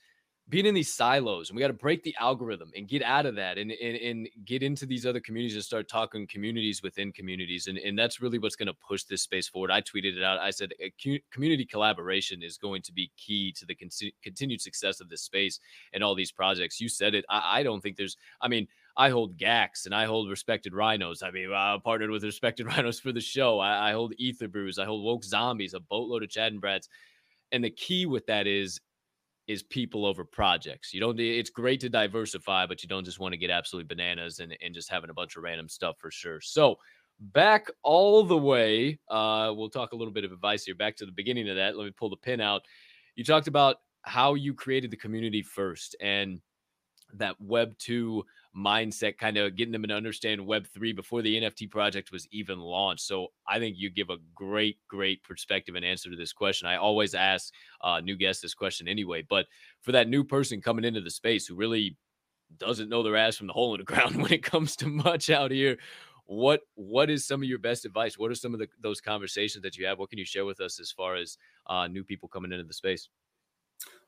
being 0.50 0.66
in 0.66 0.74
these 0.74 0.94
silos 0.94 1.50
and 1.50 1.56
we 1.56 1.62
got 1.62 1.68
to 1.68 1.74
break 1.74 2.04
the 2.04 2.16
algorithm 2.20 2.70
and 2.76 2.88
get 2.88 3.02
out 3.02 3.26
of 3.26 3.36
that 3.36 3.58
and, 3.58 3.72
and, 3.72 3.96
and 3.96 4.30
get 4.44 4.62
into 4.62 4.86
these 4.86 5.06
other 5.06 5.22
communities 5.22 5.56
and 5.56 5.64
start 5.64 5.88
talking 5.88 6.28
communities 6.28 6.84
within 6.84 7.14
communities 7.14 7.68
and, 7.68 7.78
and 7.78 7.98
that's 7.98 8.22
really 8.22 8.38
what's 8.38 8.56
going 8.56 8.68
to 8.68 8.74
push 8.86 9.04
this 9.04 9.22
space 9.22 9.48
forward 9.48 9.72
i 9.72 9.82
tweeted 9.82 10.18
it 10.18 10.24
out 10.24 10.40
i 10.40 10.52
said 10.52 10.74
uh, 10.84 11.18
community 11.32 11.66
collaboration 11.66 12.44
is 12.44 12.58
going 12.58 12.82
to 12.82 12.92
be 12.92 13.10
key 13.16 13.54
to 13.54 13.66
the 13.66 13.74
con- 13.74 13.90
continued 14.22 14.60
success 14.60 15.00
of 15.00 15.10
this 15.10 15.22
space 15.22 15.60
and 15.94 16.04
all 16.04 16.14
these 16.14 16.32
projects 16.32 16.80
you 16.82 16.90
said 16.90 17.16
it 17.16 17.24
I, 17.30 17.60
I, 17.60 17.64
don't 17.64 17.82
think 17.82 17.96
there's 17.96 18.18
i 18.42 18.48
mean 18.48 18.68
I 18.96 19.10
hold 19.10 19.38
Gax 19.38 19.88
and 19.88 19.96
I 19.96 20.06
hold 20.06 20.30
respected 20.30 20.72
rhinos. 20.76 21.24
I 21.24 21.32
mean, 21.32 21.52
I 21.52 21.78
partnered 21.84 22.12
with 22.12 22.24
respected 22.24 22.68
rhinos 22.78 23.00
for 23.00 23.12
the 23.12 23.22
show. 23.22 23.58
I, 23.58 23.90
I 23.90 23.94
hold 23.94 24.14
Ether 24.20 24.48
Brews. 24.48 24.78
I 24.78 24.86
hold 24.86 25.04
Woke 25.04 25.24
Zombies, 25.24 25.74
a 25.74 25.80
boatload 25.80 26.22
of 26.22 26.30
Chad 26.30 26.52
and 26.52 26.62
Brads. 26.62 26.90
And 27.52 27.64
the 27.64 27.72
key 27.72 28.06
with 28.06 28.28
that 28.28 28.46
is 28.46 28.80
is 29.48 29.64
people 29.64 30.06
over 30.06 30.24
projects. 30.24 30.94
You 30.94 31.00
don't 31.02 31.20
it's 31.20 31.50
great 31.50 31.80
to 31.82 31.90
diversify, 31.90 32.66
but 32.66 32.82
you 32.82 32.90
don't 32.90 33.04
just 33.04 33.20
want 33.20 33.34
to 33.34 33.38
get 33.38 33.50
absolutely 33.50 33.94
bananas 33.94 34.40
and, 34.40 34.56
and 34.62 34.74
just 34.74 34.90
having 34.90 35.10
a 35.10 35.14
bunch 35.14 35.36
of 35.36 35.44
random 35.44 35.68
stuff 35.68 35.96
for 36.00 36.12
sure. 36.12 36.40
So 36.42 36.78
back 37.20 37.68
all 37.84 38.24
the 38.24 38.38
way, 38.38 39.00
uh, 39.10 39.54
we'll 39.56 39.70
talk 39.70 39.92
a 39.94 39.96
little 39.96 40.14
bit 40.14 40.24
of 40.24 40.32
advice 40.32 40.64
here. 40.64 40.76
Back 40.76 40.96
to 40.98 41.06
the 41.06 41.12
beginning 41.12 41.50
of 41.50 41.56
that. 41.58 41.78
Let 41.78 41.86
me 41.86 41.92
pull 41.92 42.10
the 42.10 42.18
pin 42.18 42.42
out. 42.42 42.62
You 43.16 43.24
talked 43.24 43.48
about 43.48 43.78
how 44.04 44.34
you 44.36 44.54
created 44.54 44.92
the 44.92 44.98
community 44.98 45.42
first 45.42 45.96
and 46.02 46.42
that 47.16 47.36
web 47.40 47.78
two 47.78 48.26
mindset, 48.56 49.18
kind 49.18 49.38
of 49.38 49.56
getting 49.56 49.72
them 49.72 49.84
to 49.84 49.94
understand 49.94 50.42
Web3 50.42 50.96
before 50.96 51.22
the 51.22 51.40
NFT 51.40 51.70
project 51.70 52.12
was 52.12 52.28
even 52.32 52.60
launched. 52.60 53.06
So 53.06 53.28
I 53.48 53.60
think 53.60 53.76
you 53.78 53.90
give 53.90 54.10
a 54.10 54.18
great, 54.36 54.78
great 54.88 55.24
perspective 55.24 55.76
and 55.76 55.84
answer 55.84 56.10
to 56.10 56.16
this 56.16 56.34
question. 56.34 56.68
I 56.68 56.78
always 56.78 57.16
ask 57.16 57.52
uh, 57.82 58.00
new 58.00 58.16
guests 58.16 58.42
this 58.42 58.54
question 58.54 58.88
anyway, 58.88 59.24
but 59.28 59.48
for 59.82 59.92
that 59.94 60.08
new 60.08 60.24
person 60.24 60.62
coming 60.62 60.86
into 60.86 61.02
the 61.02 61.10
space 61.10 61.48
who 61.48 61.56
really 61.56 61.98
doesn't 62.58 62.90
know 62.90 63.02
their 63.02 63.18
ass 63.18 63.38
from 63.38 63.48
the 63.48 63.54
hole 63.54 63.74
in 63.74 63.80
the 63.80 63.86
ground 63.92 64.22
when 64.22 64.32
it 64.32 64.44
comes 64.44 64.76
to 64.78 64.88
much 64.88 65.30
out 65.30 65.52
here, 65.52 65.78
what 66.26 66.62
what 66.76 67.10
is 67.10 67.26
some 67.26 67.42
of 67.42 67.50
your 67.50 67.60
best 67.60 67.86
advice? 67.86 68.18
What 68.18 68.32
are 68.32 68.36
some 68.36 68.54
of 68.54 68.60
the, 68.60 68.68
those 68.82 69.02
conversations 69.02 69.64
that 69.64 69.78
you 69.78 69.86
have? 69.88 70.00
What 70.00 70.10
can 70.10 70.20
you 70.20 70.26
share 70.26 70.46
with 70.46 70.62
us 70.62 70.80
as 70.80 70.92
far 70.92 71.16
as 71.16 71.38
uh, 71.68 71.88
new 71.88 72.04
people 72.04 72.30
coming 72.30 72.52
into 72.52 72.64
the 72.64 72.74
space? 72.74 73.10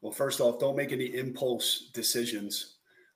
Well, 0.02 0.14
first 0.14 0.40
off, 0.40 0.60
don't 0.60 0.78
make 0.78 0.92
any 0.92 1.16
impulse 1.16 1.90
decisions 1.94 2.76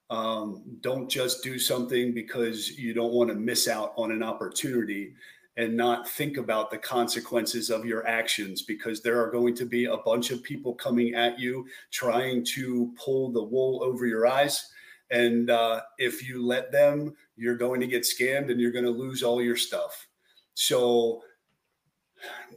um, 0.09 0.63
don't 0.81 1.09
just 1.09 1.43
do 1.43 1.59
something 1.59 2.13
because 2.13 2.77
you 2.77 2.93
don't 2.93 3.13
want 3.13 3.29
to 3.29 3.35
miss 3.35 3.67
out 3.67 3.93
on 3.97 4.11
an 4.11 4.23
opportunity. 4.23 5.13
and 5.57 5.75
not 5.75 6.07
think 6.07 6.37
about 6.37 6.71
the 6.71 6.77
consequences 6.77 7.69
of 7.69 7.83
your 7.83 8.07
actions 8.07 8.61
because 8.61 9.01
there 9.01 9.21
are 9.21 9.29
going 9.29 9.53
to 9.53 9.65
be 9.65 9.85
a 9.85 9.97
bunch 9.97 10.31
of 10.31 10.41
people 10.41 10.73
coming 10.73 11.13
at 11.15 11.37
you 11.37 11.67
trying 11.91 12.45
to 12.45 12.93
pull 12.97 13.29
the 13.29 13.43
wool 13.43 13.83
over 13.83 14.05
your 14.05 14.25
eyes. 14.25 14.71
And 15.11 15.49
uh, 15.49 15.81
if 15.97 16.25
you 16.25 16.45
let 16.45 16.71
them, 16.71 17.13
you're 17.35 17.57
going 17.57 17.81
to 17.81 17.87
get 17.87 18.03
scammed 18.03 18.49
and 18.49 18.61
you're 18.61 18.71
going 18.71 18.85
to 18.85 18.91
lose 18.91 19.21
all 19.21 19.41
your 19.41 19.57
stuff. 19.57 20.07
So 20.53 21.23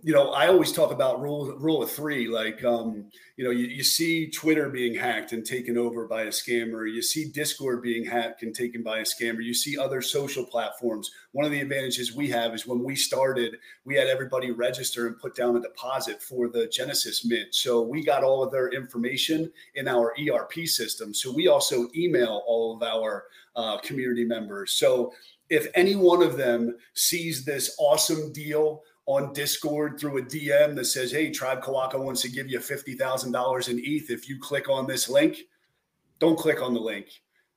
you 0.03 0.13
know, 0.13 0.31
I 0.31 0.49
always 0.49 0.73
talk 0.73 0.91
about 0.91 1.21
rule 1.21 1.57
rule 1.59 1.83
of 1.83 1.91
three. 1.91 2.27
Like, 2.27 2.65
um, 2.65 3.07
you 3.37 3.45
know, 3.45 3.51
you, 3.51 3.67
you 3.67 3.85
see 3.85 4.29
Twitter 4.29 4.69
being 4.69 4.95
hacked 4.95 5.33
and 5.33 5.47
taken 5.47 5.79
over 5.79 6.09
by 6.09 6.23
a 6.23 6.29
scammer. 6.29 6.93
You 6.93 7.03
see 7.03 7.27
Discord 7.27 7.83
being 7.83 8.05
hacked 8.05 8.43
and 8.43 8.55
taken 8.55 8.83
by 8.83 8.99
a 8.99 9.05
scammer. 9.05 9.45
You 9.45 9.55
see 9.55 9.79
other 9.79 10.03
social 10.03 10.45
platforms. 10.45 11.11
One 11.31 11.45
of 11.45 11.53
the 11.53 11.61
advantages 11.61 12.15
we 12.15 12.29
have 12.31 12.53
is 12.55 12.67
when 12.67 12.83
we 12.83 12.97
started, 12.97 13.57
we 13.85 13.95
had 13.95 14.09
everybody 14.09 14.51
register 14.51 15.07
and 15.07 15.19
put 15.19 15.37
down 15.37 15.57
a 15.57 15.61
deposit 15.61 16.21
for 16.21 16.49
the 16.49 16.67
Genesis 16.67 17.25
Mint. 17.25 17.55
So 17.55 17.81
we 17.83 18.05
got 18.05 18.25
all 18.25 18.43
of 18.43 18.51
their 18.51 18.71
information 18.71 19.53
in 19.77 19.87
our 19.87 20.15
ERP 20.21 20.67
system. 20.67 21.15
So 21.15 21.33
we 21.33 21.47
also 21.47 21.89
email 21.95 22.43
all 22.47 22.75
of 22.75 22.83
our 22.83 23.25
uh, 23.55 23.79
community 23.79 24.25
members. 24.25 24.73
So 24.73 25.13
if 25.49 25.69
any 25.75 25.95
one 25.95 26.23
of 26.23 26.37
them 26.37 26.77
sees 26.95 27.45
this 27.45 27.77
awesome 27.79 28.33
deal 28.33 28.83
on 29.17 29.33
Discord 29.33 29.99
through 29.99 30.19
a 30.19 30.23
DM 30.23 30.75
that 30.77 30.87
says, 30.87 31.13
Hey, 31.13 31.31
Tribe 31.31 31.63
Quokka 31.63 32.03
wants 32.03 32.23
to 32.23 32.31
give 32.31 32.49
you 32.49 32.59
$50,000 32.59 33.69
in 33.69 33.81
ETH 33.85 34.11
if 34.11 34.29
you 34.29 34.39
click 34.39 34.69
on 34.69 34.87
this 34.87 35.09
link. 35.09 35.39
Don't 36.19 36.39
click 36.39 36.63
on 36.63 36.75
the 36.75 36.81
link. 36.81 37.07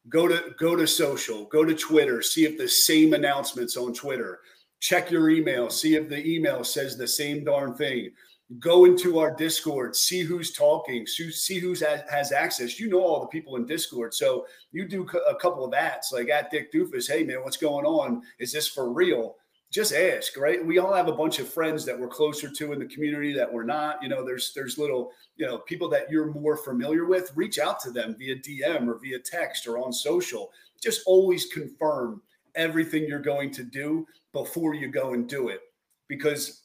Go 0.09 0.27
to 0.27 0.53
go 0.59 0.75
to 0.75 0.85
social, 0.85 1.45
go 1.45 1.65
to 1.65 1.73
Twitter, 1.73 2.21
see 2.21 2.45
if 2.45 2.57
the 2.57 2.67
same 2.67 3.13
announcements 3.13 3.75
on 3.75 3.93
Twitter. 3.93 4.39
Check 4.79 5.09
your 5.09 5.31
email, 5.31 5.69
see 5.71 5.95
if 5.95 6.09
the 6.09 6.23
email 6.27 6.63
says 6.63 6.95
the 6.95 7.07
same 7.07 7.43
darn 7.43 7.73
thing. 7.73 8.11
Go 8.59 8.85
into 8.85 9.17
our 9.17 9.33
Discord, 9.35 9.95
see 9.95 10.21
who's 10.21 10.51
talking, 10.51 11.07
see 11.07 11.57
who's 11.57 11.81
has 11.81 12.31
access. 12.31 12.79
You 12.79 12.89
know 12.89 13.01
all 13.01 13.21
the 13.21 13.27
people 13.27 13.55
in 13.55 13.65
Discord, 13.65 14.13
so 14.13 14.45
you 14.71 14.87
do 14.87 15.07
a 15.27 15.35
couple 15.35 15.65
of 15.65 15.73
ads 15.73 16.11
like 16.11 16.29
at 16.29 16.51
Dick 16.51 16.71
Doofus. 16.71 17.11
Hey 17.11 17.23
man, 17.23 17.41
what's 17.41 17.57
going 17.57 17.85
on? 17.85 18.21
Is 18.37 18.51
this 18.51 18.67
for 18.67 18.91
real? 18.91 19.37
Just 19.71 19.93
ask, 19.93 20.37
right? 20.37 20.65
We 20.65 20.77
all 20.77 20.93
have 20.93 21.07
a 21.07 21.15
bunch 21.15 21.39
of 21.39 21.49
friends 21.49 21.85
that 21.85 21.99
we're 21.99 22.07
closer 22.07 22.49
to 22.49 22.71
in 22.71 22.79
the 22.79 22.85
community 22.85 23.33
that 23.33 23.51
we're 23.51 23.63
not. 23.63 24.01
You 24.01 24.09
know, 24.09 24.23
there's 24.23 24.53
there's 24.53 24.77
little, 24.77 25.11
you 25.35 25.45
know, 25.45 25.57
people 25.59 25.89
that 25.89 26.09
you're 26.09 26.31
more 26.31 26.57
familiar 26.57 27.05
with. 27.05 27.31
Reach 27.35 27.59
out 27.59 27.79
to 27.81 27.91
them 27.91 28.15
via 28.17 28.35
DM 28.35 28.87
or 28.87 28.99
via 28.99 29.19
text 29.19 29.67
or 29.67 29.77
on 29.77 29.91
social. 29.91 30.51
Just 30.81 31.01
always 31.05 31.47
confirm 31.47 32.21
everything 32.55 33.05
you're 33.05 33.19
going 33.19 33.51
to 33.51 33.63
do 33.63 34.07
before 34.31 34.73
you 34.73 34.87
go 34.87 35.13
and 35.13 35.27
do 35.27 35.49
it. 35.49 35.61
Because 36.07 36.64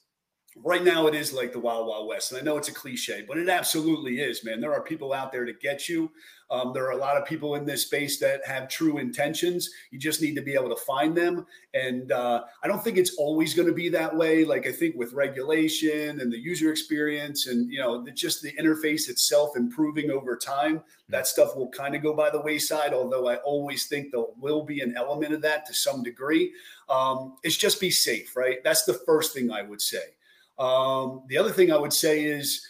right 0.56 0.82
now 0.82 1.06
it 1.06 1.14
is 1.14 1.32
like 1.32 1.52
the 1.52 1.58
wild 1.58 1.86
wild 1.86 2.08
west 2.08 2.32
and 2.32 2.40
i 2.40 2.44
know 2.44 2.56
it's 2.56 2.68
a 2.68 2.74
cliche 2.74 3.24
but 3.26 3.38
it 3.38 3.48
absolutely 3.48 4.20
is 4.20 4.44
man. 4.44 4.60
There 4.60 4.72
are 4.72 4.82
people 4.82 5.12
out 5.12 5.32
there 5.32 5.44
to 5.44 5.52
get 5.52 5.88
you. 5.88 6.10
Um, 6.50 6.72
there 6.72 6.84
are 6.86 6.92
a 6.92 6.96
lot 6.96 7.16
of 7.16 7.24
people 7.24 7.54
in 7.54 7.64
this 7.64 7.82
space 7.82 8.18
that 8.18 8.44
have 8.44 8.68
true 8.68 8.98
intentions. 8.98 9.70
You 9.92 10.00
just 10.00 10.20
need 10.20 10.34
to 10.34 10.42
be 10.42 10.54
able 10.54 10.68
to 10.70 10.82
find 10.84 11.16
them. 11.16 11.46
And 11.74 12.10
uh, 12.10 12.42
i 12.62 12.68
don't 12.68 12.82
think 12.82 12.96
it's 12.96 13.14
always 13.16 13.54
going 13.54 13.68
to 13.68 13.74
be 13.74 13.88
that 13.90 14.16
way. 14.16 14.44
Like 14.44 14.66
i 14.66 14.72
think 14.72 14.96
with 14.96 15.12
regulation 15.12 16.20
and 16.20 16.32
the 16.32 16.38
user 16.38 16.70
experience 16.70 17.46
and 17.46 17.70
you 17.70 17.78
know 17.78 18.02
the, 18.02 18.10
just 18.10 18.42
the 18.42 18.52
interface 18.52 19.08
itself 19.08 19.56
improving 19.56 20.10
over 20.10 20.36
time 20.36 20.82
that 21.08 21.26
stuff 21.26 21.56
will 21.56 21.68
kind 21.70 21.94
of 21.94 22.02
go 22.02 22.14
by 22.14 22.30
the 22.30 22.40
wayside 22.40 22.92
although 22.92 23.28
i 23.28 23.36
always 23.36 23.86
think 23.86 24.10
there 24.12 24.24
will 24.38 24.62
be 24.64 24.80
an 24.80 24.94
element 24.96 25.34
of 25.34 25.42
that 25.42 25.66
to 25.66 25.74
some 25.74 26.02
degree. 26.02 26.52
Um, 26.88 27.36
it's 27.42 27.56
just 27.56 27.80
be 27.80 27.90
safe 27.90 28.36
right? 28.36 28.58
That's 28.64 28.84
the 28.84 28.94
first 28.94 29.34
thing 29.34 29.50
i 29.52 29.62
would 29.62 29.80
say 29.80 30.02
um, 30.60 31.22
the 31.28 31.38
other 31.38 31.50
thing 31.50 31.72
I 31.72 31.78
would 31.78 31.92
say 31.92 32.24
is, 32.24 32.66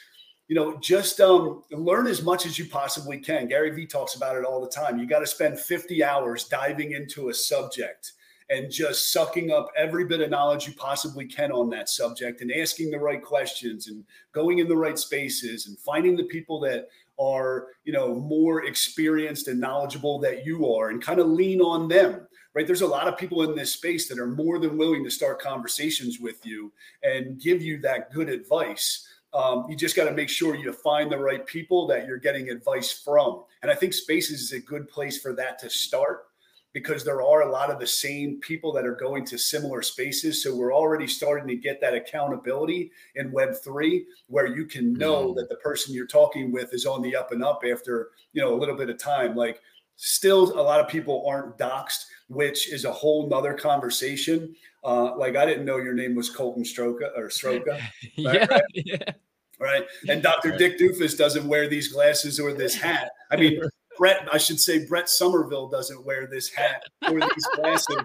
you 0.46 0.54
know, 0.54 0.78
just 0.78 1.20
um, 1.20 1.64
learn 1.72 2.06
as 2.06 2.22
much 2.22 2.46
as 2.46 2.58
you 2.58 2.66
possibly 2.66 3.18
can. 3.18 3.48
Gary 3.48 3.70
Vee 3.70 3.86
talks 3.86 4.14
about 4.14 4.36
it 4.36 4.44
all 4.44 4.60
the 4.60 4.70
time. 4.70 4.98
You 4.98 5.06
got 5.06 5.18
to 5.18 5.26
spend 5.26 5.58
50 5.58 6.02
hours 6.02 6.44
diving 6.44 6.92
into 6.92 7.28
a 7.28 7.34
subject 7.34 8.12
and 8.48 8.70
just 8.70 9.12
sucking 9.12 9.50
up 9.50 9.68
every 9.76 10.04
bit 10.04 10.20
of 10.20 10.30
knowledge 10.30 10.66
you 10.66 10.72
possibly 10.74 11.24
can 11.24 11.52
on 11.52 11.70
that 11.70 11.88
subject 11.88 12.40
and 12.40 12.52
asking 12.52 12.90
the 12.90 12.98
right 12.98 13.22
questions 13.22 13.88
and 13.88 14.04
going 14.32 14.58
in 14.58 14.68
the 14.68 14.76
right 14.76 14.98
spaces 14.98 15.66
and 15.66 15.78
finding 15.78 16.16
the 16.16 16.24
people 16.24 16.58
that 16.60 16.88
are, 17.18 17.68
you 17.84 17.92
know, 17.92 18.14
more 18.14 18.64
experienced 18.64 19.48
and 19.48 19.60
knowledgeable 19.60 20.18
that 20.18 20.44
you 20.46 20.72
are 20.72 20.90
and 20.90 21.02
kind 21.02 21.20
of 21.20 21.28
lean 21.28 21.60
on 21.60 21.86
them 21.86 22.26
right? 22.54 22.66
There's 22.66 22.80
a 22.80 22.86
lot 22.86 23.08
of 23.08 23.16
people 23.16 23.42
in 23.42 23.54
this 23.54 23.72
space 23.72 24.08
that 24.08 24.18
are 24.18 24.26
more 24.26 24.58
than 24.58 24.76
willing 24.76 25.04
to 25.04 25.10
start 25.10 25.40
conversations 25.40 26.18
with 26.20 26.44
you 26.44 26.72
and 27.02 27.40
give 27.40 27.62
you 27.62 27.80
that 27.82 28.12
good 28.12 28.28
advice. 28.28 29.06
Um, 29.32 29.66
you 29.68 29.76
just 29.76 29.94
got 29.94 30.06
to 30.06 30.12
make 30.12 30.28
sure 30.28 30.56
you 30.56 30.72
find 30.72 31.10
the 31.10 31.18
right 31.18 31.46
people 31.46 31.86
that 31.88 32.06
you're 32.06 32.18
getting 32.18 32.50
advice 32.50 32.92
from. 32.92 33.44
And 33.62 33.70
I 33.70 33.74
think 33.74 33.94
Spaces 33.94 34.40
is 34.40 34.52
a 34.52 34.60
good 34.60 34.88
place 34.88 35.20
for 35.20 35.32
that 35.34 35.58
to 35.60 35.70
start 35.70 36.26
because 36.72 37.04
there 37.04 37.22
are 37.22 37.42
a 37.42 37.50
lot 37.50 37.70
of 37.70 37.80
the 37.80 37.86
same 37.86 38.40
people 38.40 38.72
that 38.72 38.86
are 38.86 38.94
going 38.94 39.24
to 39.26 39.38
similar 39.38 39.82
spaces. 39.82 40.42
So 40.42 40.54
we're 40.54 40.74
already 40.74 41.06
starting 41.06 41.48
to 41.48 41.56
get 41.56 41.80
that 41.80 41.94
accountability 41.94 42.92
in 43.16 43.32
Web3 43.32 44.04
where 44.28 44.46
you 44.46 44.66
can 44.66 44.92
know 44.92 45.28
mm-hmm. 45.28 45.38
that 45.38 45.48
the 45.48 45.56
person 45.56 45.94
you're 45.94 46.06
talking 46.06 46.52
with 46.52 46.72
is 46.72 46.86
on 46.86 47.02
the 47.02 47.16
up 47.16 47.32
and 47.32 47.42
up 47.42 47.62
after, 47.70 48.10
you 48.32 48.40
know, 48.40 48.54
a 48.54 48.58
little 48.58 48.76
bit 48.76 48.88
of 48.88 48.98
time. 48.98 49.34
Like 49.34 49.60
still 49.96 50.58
a 50.58 50.62
lot 50.62 50.80
of 50.80 50.88
people 50.88 51.24
aren't 51.26 51.58
doxxed 51.58 52.06
which 52.30 52.72
is 52.72 52.84
a 52.84 52.92
whole 52.92 53.28
nother 53.28 53.52
conversation. 53.52 54.54
Uh, 54.84 55.16
like 55.16 55.36
I 55.36 55.44
didn't 55.44 55.64
know 55.64 55.78
your 55.78 55.94
name 55.94 56.14
was 56.14 56.30
Colton 56.30 56.62
Stroka 56.62 57.10
or 57.16 57.28
Stroka. 57.28 57.80
Right? 58.18 58.34
yeah, 58.34 58.46
right? 58.46 58.62
yeah. 58.74 59.12
Right. 59.58 59.84
And 60.08 60.22
Dr. 60.22 60.56
Dick 60.56 60.78
Doofus 60.78 61.18
doesn't 61.18 61.46
wear 61.46 61.68
these 61.68 61.88
glasses 61.88 62.40
or 62.40 62.54
this 62.54 62.74
hat. 62.74 63.10
I 63.30 63.36
mean, 63.36 63.60
Brett, 63.98 64.26
I 64.32 64.38
should 64.38 64.58
say 64.58 64.86
Brett 64.86 65.10
Somerville 65.10 65.68
doesn't 65.68 66.06
wear 66.06 66.26
this 66.26 66.48
hat 66.48 66.82
or 67.06 67.20
these 67.20 67.46
glasses. 67.56 67.96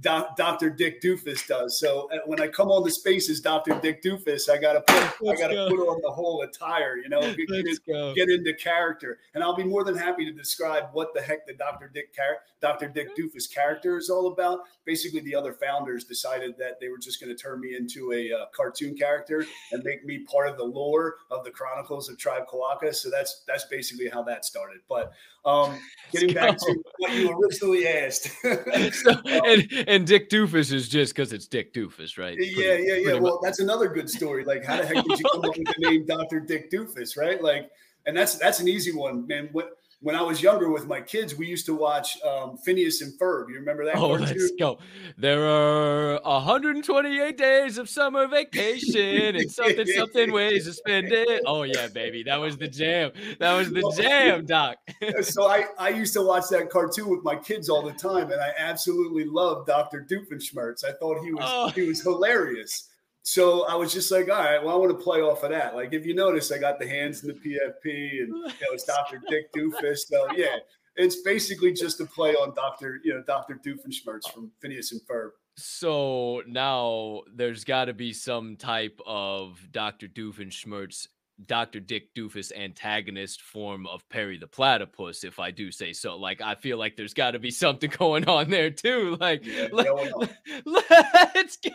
Doc, 0.00 0.36
Dr. 0.36 0.68
Dick 0.68 1.00
Doofus 1.00 1.46
does. 1.46 1.78
So 1.78 2.10
uh, 2.12 2.18
when 2.26 2.40
I 2.40 2.48
come 2.48 2.68
on 2.70 2.84
the 2.84 2.90
spaces, 2.90 3.40
Dr. 3.40 3.80
Dick 3.80 4.02
Doofus, 4.02 4.50
I 4.50 4.58
gotta 4.58 4.82
put 4.82 4.96
Let's 5.22 5.40
I 5.40 5.44
gotta 5.44 5.54
go. 5.54 5.68
put 5.70 5.78
on 5.78 6.00
the 6.02 6.10
whole 6.10 6.42
attire, 6.42 6.96
you 6.96 7.08
know, 7.08 7.20
get, 7.20 7.48
get, 7.48 8.14
get, 8.14 8.28
into 8.28 8.52
character. 8.54 9.18
And 9.34 9.42
I'll 9.42 9.56
be 9.56 9.64
more 9.64 9.84
than 9.84 9.96
happy 9.96 10.26
to 10.26 10.32
describe 10.32 10.88
what 10.92 11.14
the 11.14 11.22
heck 11.22 11.46
the 11.46 11.54
Dr. 11.54 11.90
Dick 11.92 12.14
char- 12.14 12.40
Dr. 12.60 12.88
Dick 12.88 13.16
Doofus 13.16 13.52
character 13.52 13.96
is 13.96 14.10
all 14.10 14.32
about. 14.32 14.60
Basically, 14.84 15.20
the 15.20 15.34
other 15.34 15.54
founders 15.54 16.04
decided 16.04 16.56
that 16.58 16.78
they 16.80 16.88
were 16.88 16.98
just 16.98 17.20
going 17.20 17.34
to 17.34 17.42
turn 17.42 17.60
me 17.60 17.74
into 17.74 18.12
a 18.12 18.32
uh, 18.32 18.46
cartoon 18.54 18.96
character 18.96 19.44
and 19.72 19.82
make 19.82 20.04
me 20.04 20.20
part 20.20 20.48
of 20.48 20.56
the 20.56 20.64
lore 20.64 21.16
of 21.30 21.44
the 21.44 21.50
Chronicles 21.50 22.08
of 22.08 22.18
Tribe 22.18 22.44
Quokka. 22.46 22.94
So 22.94 23.10
that's 23.10 23.44
that's 23.46 23.64
basically 23.64 24.08
how 24.08 24.22
that 24.24 24.44
started. 24.44 24.80
But 24.88 25.12
um, 25.46 25.78
getting 26.10 26.34
back 26.34 26.58
to 26.58 26.82
what 26.98 27.12
you 27.14 27.30
originally 27.30 27.86
asked. 27.86 28.28
so, 28.42 29.10
um, 29.10 29.22
and, 29.24 29.85
and 29.92 30.06
Dick 30.06 30.30
Doofus 30.30 30.72
is 30.72 30.88
just 30.88 31.14
because 31.14 31.32
it's 31.32 31.46
Dick 31.46 31.72
Doofus, 31.72 32.18
right? 32.18 32.36
Pretty, 32.36 32.54
yeah, 32.56 32.74
yeah, 32.74 32.94
yeah. 32.94 33.12
Well, 33.14 33.34
much. 33.34 33.40
that's 33.42 33.60
another 33.60 33.88
good 33.88 34.08
story. 34.10 34.44
Like, 34.44 34.64
how 34.64 34.76
the 34.76 34.86
heck 34.86 35.04
did 35.04 35.18
you 35.18 35.24
come 35.32 35.44
up 35.44 35.56
with 35.56 35.66
the 35.66 35.74
name 35.78 36.06
Dr. 36.06 36.40
Dick 36.40 36.70
Doofus, 36.70 37.16
right? 37.16 37.42
Like, 37.42 37.70
and 38.06 38.16
that's 38.16 38.36
that's 38.36 38.60
an 38.60 38.68
easy 38.68 38.92
one, 38.92 39.26
man. 39.26 39.48
What 39.52 39.78
when 40.06 40.14
I 40.14 40.22
was 40.22 40.40
younger 40.40 40.70
with 40.70 40.86
my 40.86 41.00
kids, 41.00 41.34
we 41.34 41.48
used 41.48 41.66
to 41.66 41.74
watch 41.74 42.16
um, 42.22 42.58
Phineas 42.58 43.02
and 43.02 43.12
Ferb. 43.18 43.48
You 43.48 43.56
remember 43.56 43.84
that? 43.86 43.96
Oh, 43.96 44.16
cartoon? 44.16 44.38
let's 44.38 44.52
go. 44.56 44.78
There 45.18 45.44
are 45.44 46.20
128 46.22 47.36
days 47.36 47.76
of 47.76 47.88
summer 47.88 48.28
vacation 48.28 49.34
and 49.34 49.50
something, 49.50 49.84
something 49.84 50.30
ways 50.30 50.66
to 50.66 50.74
spend 50.74 51.08
it. 51.10 51.42
Oh, 51.44 51.64
yeah, 51.64 51.88
baby. 51.88 52.22
That 52.22 52.36
was 52.36 52.56
the 52.56 52.68
jam. 52.68 53.10
That 53.40 53.54
was 53.54 53.72
the 53.72 53.92
jam, 54.00 54.46
Doc. 54.46 54.76
so 55.22 55.48
I, 55.48 55.64
I 55.76 55.88
used 55.88 56.12
to 56.12 56.22
watch 56.22 56.44
that 56.50 56.70
cartoon 56.70 57.08
with 57.08 57.24
my 57.24 57.34
kids 57.34 57.68
all 57.68 57.82
the 57.82 57.92
time, 57.92 58.30
and 58.30 58.40
I 58.40 58.52
absolutely 58.56 59.24
loved 59.24 59.66
Dr. 59.66 60.06
Doofenshmirtz. 60.08 60.84
I 60.84 60.92
thought 60.92 61.20
he 61.24 61.32
was 61.32 61.42
oh. 61.44 61.70
he 61.70 61.82
was 61.82 62.00
hilarious. 62.00 62.90
So 63.26 63.66
I 63.66 63.74
was 63.74 63.92
just 63.92 64.12
like, 64.12 64.28
all 64.30 64.38
right, 64.38 64.62
well, 64.62 64.72
I 64.72 64.78
want 64.78 64.96
to 64.96 65.02
play 65.02 65.20
off 65.20 65.42
of 65.42 65.50
that. 65.50 65.74
Like, 65.74 65.92
if 65.92 66.06
you 66.06 66.14
notice, 66.14 66.52
I 66.52 66.58
got 66.58 66.78
the 66.78 66.86
hands 66.86 67.24
in 67.24 67.28
the 67.28 67.34
PFP, 67.34 68.22
and 68.22 68.28
you 68.28 68.42
know, 68.44 68.70
it's 68.70 68.84
Dr. 68.86 69.20
Dick 69.28 69.52
Doofus. 69.52 70.06
So 70.06 70.28
yeah, 70.36 70.58
it's 70.94 71.22
basically 71.22 71.72
just 71.72 72.00
a 72.00 72.06
play 72.06 72.34
on 72.34 72.54
Dr. 72.54 73.00
You 73.02 73.14
know, 73.14 73.24
Dr. 73.26 73.60
Doofenshmirtz 73.66 74.32
from 74.32 74.52
Phineas 74.62 74.92
and 74.92 75.00
Ferb. 75.10 75.30
So 75.56 76.44
now 76.46 77.22
there's 77.34 77.64
got 77.64 77.86
to 77.86 77.94
be 77.94 78.12
some 78.12 78.54
type 78.54 79.00
of 79.04 79.58
Dr. 79.72 80.06
Doofenshmirtz 80.06 81.08
Dr. 81.44 81.80
Dick 81.80 82.14
Doofus 82.14 82.50
antagonist 82.56 83.42
form 83.42 83.86
of 83.86 84.08
Perry 84.08 84.38
the 84.38 84.46
Platypus, 84.46 85.22
if 85.22 85.38
I 85.38 85.50
do 85.50 85.70
say 85.70 85.92
so. 85.92 86.16
Like, 86.16 86.40
I 86.40 86.54
feel 86.54 86.78
like 86.78 86.96
there's 86.96 87.12
got 87.12 87.32
to 87.32 87.38
be 87.38 87.50
something 87.50 87.90
going 87.98 88.26
on 88.26 88.50
there 88.50 88.70
too. 88.70 89.16
Like, 89.20 89.44
yeah, 89.44 89.68
let, 89.72 89.86
us 89.86 91.56
go. 91.62 91.70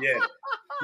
Yeah, 0.00 0.18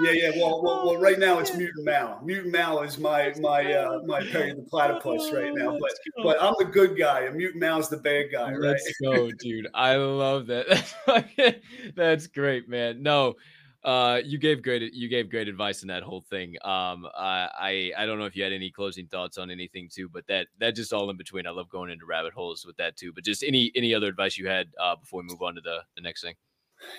yeah, 0.02 0.10
yeah. 0.10 0.30
Well, 0.36 0.62
well, 0.62 0.86
well, 0.86 0.96
right 0.98 1.18
now 1.18 1.38
it's 1.38 1.54
Mutant 1.56 1.84
Mal. 1.84 2.20
Mutant 2.22 2.52
Mal 2.52 2.82
is 2.82 2.98
my 2.98 3.32
my 3.40 3.72
uh, 3.72 4.00
my 4.04 4.20
Perry 4.26 4.52
the 4.52 4.62
Platypus 4.62 5.32
right 5.32 5.54
now. 5.54 5.78
But 5.78 5.92
but 6.22 6.42
I'm 6.42 6.54
the 6.58 6.66
good 6.66 6.98
guy, 6.98 7.22
and 7.22 7.36
Mutant 7.36 7.60
Mal's 7.60 7.88
the 7.88 7.96
bad 7.96 8.26
guy. 8.32 8.52
Right? 8.52 8.60
Let's 8.60 8.92
go, 9.02 9.30
dude. 9.30 9.68
I 9.72 9.96
love 9.96 10.46
that. 10.48 11.60
That's 11.96 12.26
great, 12.26 12.68
man. 12.68 13.02
No. 13.02 13.36
Uh, 13.82 14.20
you 14.24 14.38
gave 14.38 14.62
great 14.62 14.92
you 14.92 15.08
gave 15.08 15.30
great 15.30 15.48
advice 15.48 15.82
in 15.82 15.88
that 15.88 16.02
whole 16.02 16.20
thing. 16.20 16.56
Um, 16.62 17.06
I 17.14 17.92
I 17.96 18.06
don't 18.06 18.18
know 18.18 18.26
if 18.26 18.36
you 18.36 18.42
had 18.42 18.52
any 18.52 18.70
closing 18.70 19.06
thoughts 19.06 19.38
on 19.38 19.50
anything 19.50 19.88
too, 19.90 20.08
but 20.08 20.26
that 20.26 20.48
that 20.58 20.74
just 20.74 20.92
all 20.92 21.08
in 21.08 21.16
between. 21.16 21.46
I 21.46 21.50
love 21.50 21.68
going 21.70 21.90
into 21.90 22.04
rabbit 22.06 22.34
holes 22.34 22.66
with 22.66 22.76
that 22.76 22.96
too. 22.96 23.12
But 23.12 23.24
just 23.24 23.42
any 23.42 23.72
any 23.74 23.94
other 23.94 24.08
advice 24.08 24.36
you 24.36 24.48
had 24.48 24.68
uh, 24.78 24.96
before 24.96 25.22
we 25.22 25.28
move 25.28 25.42
on 25.42 25.54
to 25.54 25.60
the 25.62 25.80
the 25.96 26.02
next 26.02 26.22
thing. 26.22 26.34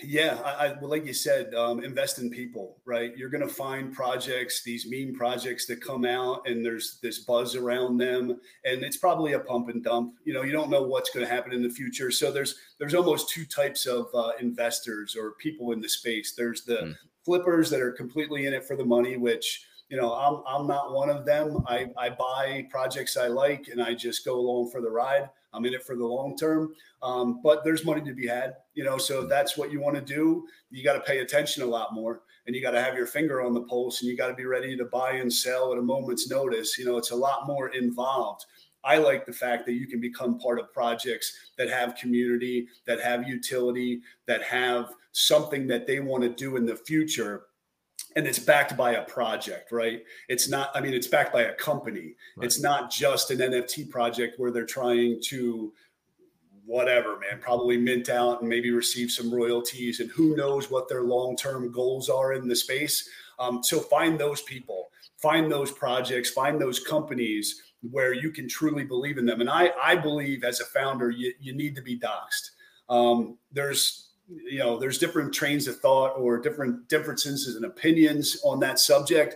Yeah, 0.04 0.40
I, 0.44 0.68
I, 0.68 0.74
well, 0.80 0.90
like 0.90 1.06
you 1.06 1.14
said, 1.14 1.54
um, 1.54 1.84
invest 1.84 2.20
in 2.20 2.30
people, 2.30 2.78
right? 2.86 3.16
You're 3.16 3.30
going 3.30 3.48
to 3.48 3.54
find 3.54 3.94
projects, 3.94 4.64
these 4.64 4.88
meme 4.90 5.16
projects 5.16 5.66
that 5.68 5.82
come 5.82 6.06
out, 6.06 6.48
and 6.48 6.66
there's 6.66 7.00
this 7.02 7.20
buzz 7.20 7.56
around 7.56 7.98
them, 7.98 8.40
and 8.64 8.84
it's 8.84 8.98
probably 8.98 9.34
a 9.34 9.40
pump 9.40 9.70
and 9.70 9.84
dump. 9.84 10.16
You 10.24 10.34
know, 10.34 10.44
you 10.44 10.52
don't 10.52 10.70
know 10.70 10.84
what's 10.84 11.10
going 11.10 11.26
to 11.26 11.32
happen 11.32 11.54
in 11.54 11.64
the 11.64 11.70
future. 11.70 12.12
So 12.12 12.32
there's 12.32 12.56
there's 12.80 12.94
almost 12.94 13.30
two 13.30 13.46
types 13.46 13.86
of 13.86 14.08
uh, 14.14 14.32
investors 14.40 15.16
or 15.16 15.32
people 15.34 15.72
in 15.72 15.82
the 15.82 15.90
space. 15.90 16.34
There's 16.34 16.64
the 16.64 16.78
mm. 16.78 16.96
flippers 17.24 17.70
that 17.70 17.82
are 17.82 17.92
completely 17.92 18.46
in 18.46 18.54
it 18.54 18.66
for 18.66 18.76
the 18.76 18.86
money, 18.86 19.18
which 19.18 19.66
you 19.90 19.98
know 19.98 20.14
I'm 20.14 20.44
I'm 20.48 20.68
not 20.68 20.94
one 20.94 21.10
of 21.10 21.26
them. 21.26 21.64
I 21.68 21.88
I 21.98 22.10
buy 22.10 22.68
projects 22.70 23.18
I 23.18 23.28
like, 23.28 23.68
and 23.72 23.82
I 23.82 23.94
just 23.94 24.26
go 24.26 24.40
along 24.40 24.72
for 24.72 24.82
the 24.82 24.90
ride. 24.90 25.30
I'm 25.54 25.66
in 25.66 25.74
it 25.74 25.84
for 25.84 25.96
the 25.96 26.06
long 26.06 26.38
term. 26.38 26.74
Um, 27.04 27.42
but 27.44 27.64
there's 27.64 27.84
money 27.84 28.02
to 28.02 28.14
be 28.14 28.28
had, 28.28 28.56
you 28.74 28.84
know. 28.84 28.98
So 28.98 29.24
if 29.24 29.30
that's 29.30 29.58
what 29.58 29.72
you 29.72 29.80
want 29.80 29.96
to 29.96 30.02
do, 30.02 30.48
you 30.70 30.84
got 30.84 30.94
to 30.94 31.02
pay 31.02 31.20
attention 31.20 31.64
a 31.64 31.68
lot 31.68 31.94
more, 31.94 32.22
and 32.46 32.56
you 32.56 32.62
got 32.62 32.72
to 32.72 32.82
have 32.82 32.96
your 32.96 33.08
finger 33.08 33.42
on 33.42 33.54
the 33.54 33.62
pulse, 33.62 34.02
and 34.02 34.10
you 34.10 34.18
got 34.18 34.28
to 34.28 34.34
be 34.34 34.46
ready 34.46 34.76
to 34.78 34.86
buy 34.86 35.14
and 35.14 35.32
sell 35.32 35.72
at 35.72 35.80
a 35.80 35.82
moment's 35.82 36.30
notice. 36.30 36.78
You 36.78 36.86
know, 36.86 36.98
it's 36.98 37.12
a 37.12 37.16
lot 37.16 37.48
more 37.48 37.70
involved. 37.70 38.46
I 38.84 38.98
like 38.98 39.26
the 39.26 39.34
fact 39.34 39.66
that 39.68 39.74
you 39.74 39.86
can 39.88 40.02
become 40.02 40.40
part 40.40 40.60
of 40.60 40.74
projects 40.74 41.52
that 41.58 41.70
have 41.70 41.96
community, 41.96 42.68
that 42.88 43.00
have 43.00 43.28
utility, 43.28 44.02
that 44.26 44.42
have 44.42 44.96
something 45.12 45.68
that 45.68 45.86
they 45.86 46.00
want 46.00 46.24
to 46.24 46.30
do 46.30 46.56
in 46.56 46.66
the 46.66 46.76
future 46.76 47.44
and 48.16 48.28
it's 48.28 48.40
backed 48.40 48.76
by 48.76 48.94
a 48.94 49.04
project, 49.04 49.72
right? 49.72 50.04
It's 50.28 50.50
not, 50.50 50.70
I 50.76 50.82
mean, 50.82 50.94
it's 50.94 51.08
backed 51.08 51.34
by 51.34 51.44
a 51.44 51.54
company. 51.54 52.16
Right. 52.36 52.46
It's 52.46 52.62
not 52.62 52.92
just 52.92 53.32
an 53.32 53.40
NFT 53.40 53.90
project 53.90 54.40
where 54.40 54.52
they're 54.52 54.66
trying 54.66 55.22
to 55.26 55.72
whatever, 56.66 57.20
man, 57.20 57.40
probably 57.40 57.78
mint 57.78 58.10
out 58.10 58.42
and 58.42 58.50
maybe 58.50 58.72
receive 58.72 59.12
some 59.12 59.34
royalties 59.34 60.00
and 60.00 60.10
who 60.12 60.36
knows 60.36 60.70
what 60.70 60.88
their 60.88 61.04
long-term 61.04 61.72
goals 61.72 62.10
are 62.10 62.34
in 62.34 62.48
the 62.48 62.56
space. 62.56 63.08
Um, 63.40 63.64
so 63.64 63.80
find 63.80 64.20
those 64.20 64.42
people, 64.44 64.92
find 65.18 65.52
those 65.52 65.72
projects, 65.72 66.30
find 66.30 66.62
those 66.62 66.80
companies 66.80 67.62
where 67.90 68.14
you 68.14 68.32
can 68.32 68.48
truly 68.48 68.84
believe 68.84 69.18
in 69.18 69.26
them. 69.26 69.42
And 69.42 69.50
I, 69.50 69.72
I 69.82 69.96
believe 69.96 70.44
as 70.44 70.60
a 70.60 70.66
founder, 70.66 71.10
you, 71.10 71.34
you 71.40 71.54
need 71.54 71.76
to 71.76 71.82
be 71.82 72.00
doxxed. 72.00 72.52
Um, 72.90 73.38
there's 73.52 74.10
you 74.28 74.60
know 74.60 74.78
there's 74.78 74.98
different 74.98 75.34
trains 75.34 75.68
of 75.68 75.80
thought 75.80 76.14
or 76.18 76.38
different 76.38 76.88
differences 76.88 77.56
and 77.56 77.66
opinions 77.66 78.40
on 78.44 78.60
that 78.60 78.80
subject 78.80 79.36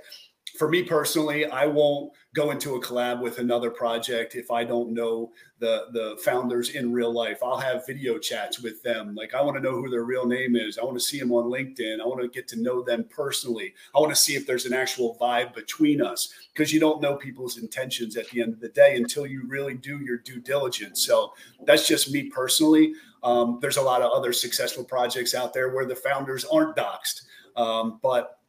for 0.58 0.70
me 0.70 0.84
personally 0.84 1.46
i 1.48 1.66
won't 1.66 2.14
go 2.36 2.52
into 2.52 2.76
a 2.76 2.82
collab 2.82 3.22
with 3.22 3.40
another 3.40 3.72
project 3.72 4.36
if 4.36 4.52
i 4.52 4.64
don't 4.64 4.92
know 4.94 5.32
the 5.60 5.86
the 5.94 6.18
founders 6.24 6.72
in 6.72 6.92
real 6.92 7.12
life. 7.12 7.40
I'll 7.42 7.58
have 7.58 7.86
video 7.86 8.18
chats 8.18 8.60
with 8.60 8.84
them. 8.84 9.16
Like 9.16 9.34
i 9.34 9.42
want 9.42 9.56
to 9.56 9.64
know 9.64 9.72
who 9.72 9.90
their 9.90 10.04
real 10.04 10.26
name 10.26 10.56
is. 10.56 10.78
I 10.78 10.84
want 10.84 10.98
to 10.98 11.04
see 11.04 11.20
them 11.20 11.32
on 11.32 11.46
linkedin. 11.46 12.02
I 12.02 12.06
want 12.06 12.22
to 12.22 12.28
get 12.28 12.48
to 12.50 12.62
know 12.62 12.82
them 12.84 13.06
personally. 13.10 13.74
I 13.96 14.00
want 14.00 14.12
to 14.12 14.16
see 14.16 14.36
if 14.36 14.46
there's 14.46 14.66
an 14.66 14.74
actual 14.74 15.18
vibe 15.20 15.54
between 15.54 16.02
us 16.02 16.34
because 16.54 16.74
you 16.74 16.80
don't 16.80 17.02
know 17.02 17.16
people's 17.16 17.58
intentions 17.58 18.18
at 18.18 18.30
the 18.30 18.42
end 18.42 18.54
of 18.54 18.60
the 18.60 18.70
day 18.70 18.98
until 18.98 19.26
you 19.26 19.44
really 19.48 19.76
do 19.76 20.00
your 20.00 20.18
due 20.18 20.40
diligence. 20.40 21.06
So 21.06 21.34
that's 21.66 21.88
just 21.88 22.12
me 22.12 22.24
personally. 22.30 22.94
Um, 23.24 23.60
there's 23.62 23.78
a 23.78 23.82
lot 23.82 24.02
of 24.02 24.12
other 24.12 24.34
successful 24.34 24.84
projects 24.84 25.34
out 25.34 25.54
there 25.54 25.74
where 25.74 25.86
the 25.86 25.96
founders 25.96 26.46
aren't 26.46 26.76
doxxed. 26.76 27.22
Um, 27.56 28.00
but 28.04 28.40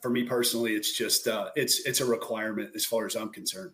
for 0.00 0.10
me 0.10 0.24
personally, 0.24 0.74
it's 0.74 0.96
just 0.96 1.28
uh, 1.28 1.50
it's 1.56 1.86
it's 1.86 2.00
a 2.00 2.04
requirement 2.04 2.70
as 2.74 2.84
far 2.84 3.06
as 3.06 3.16
I'm 3.16 3.30
concerned. 3.30 3.72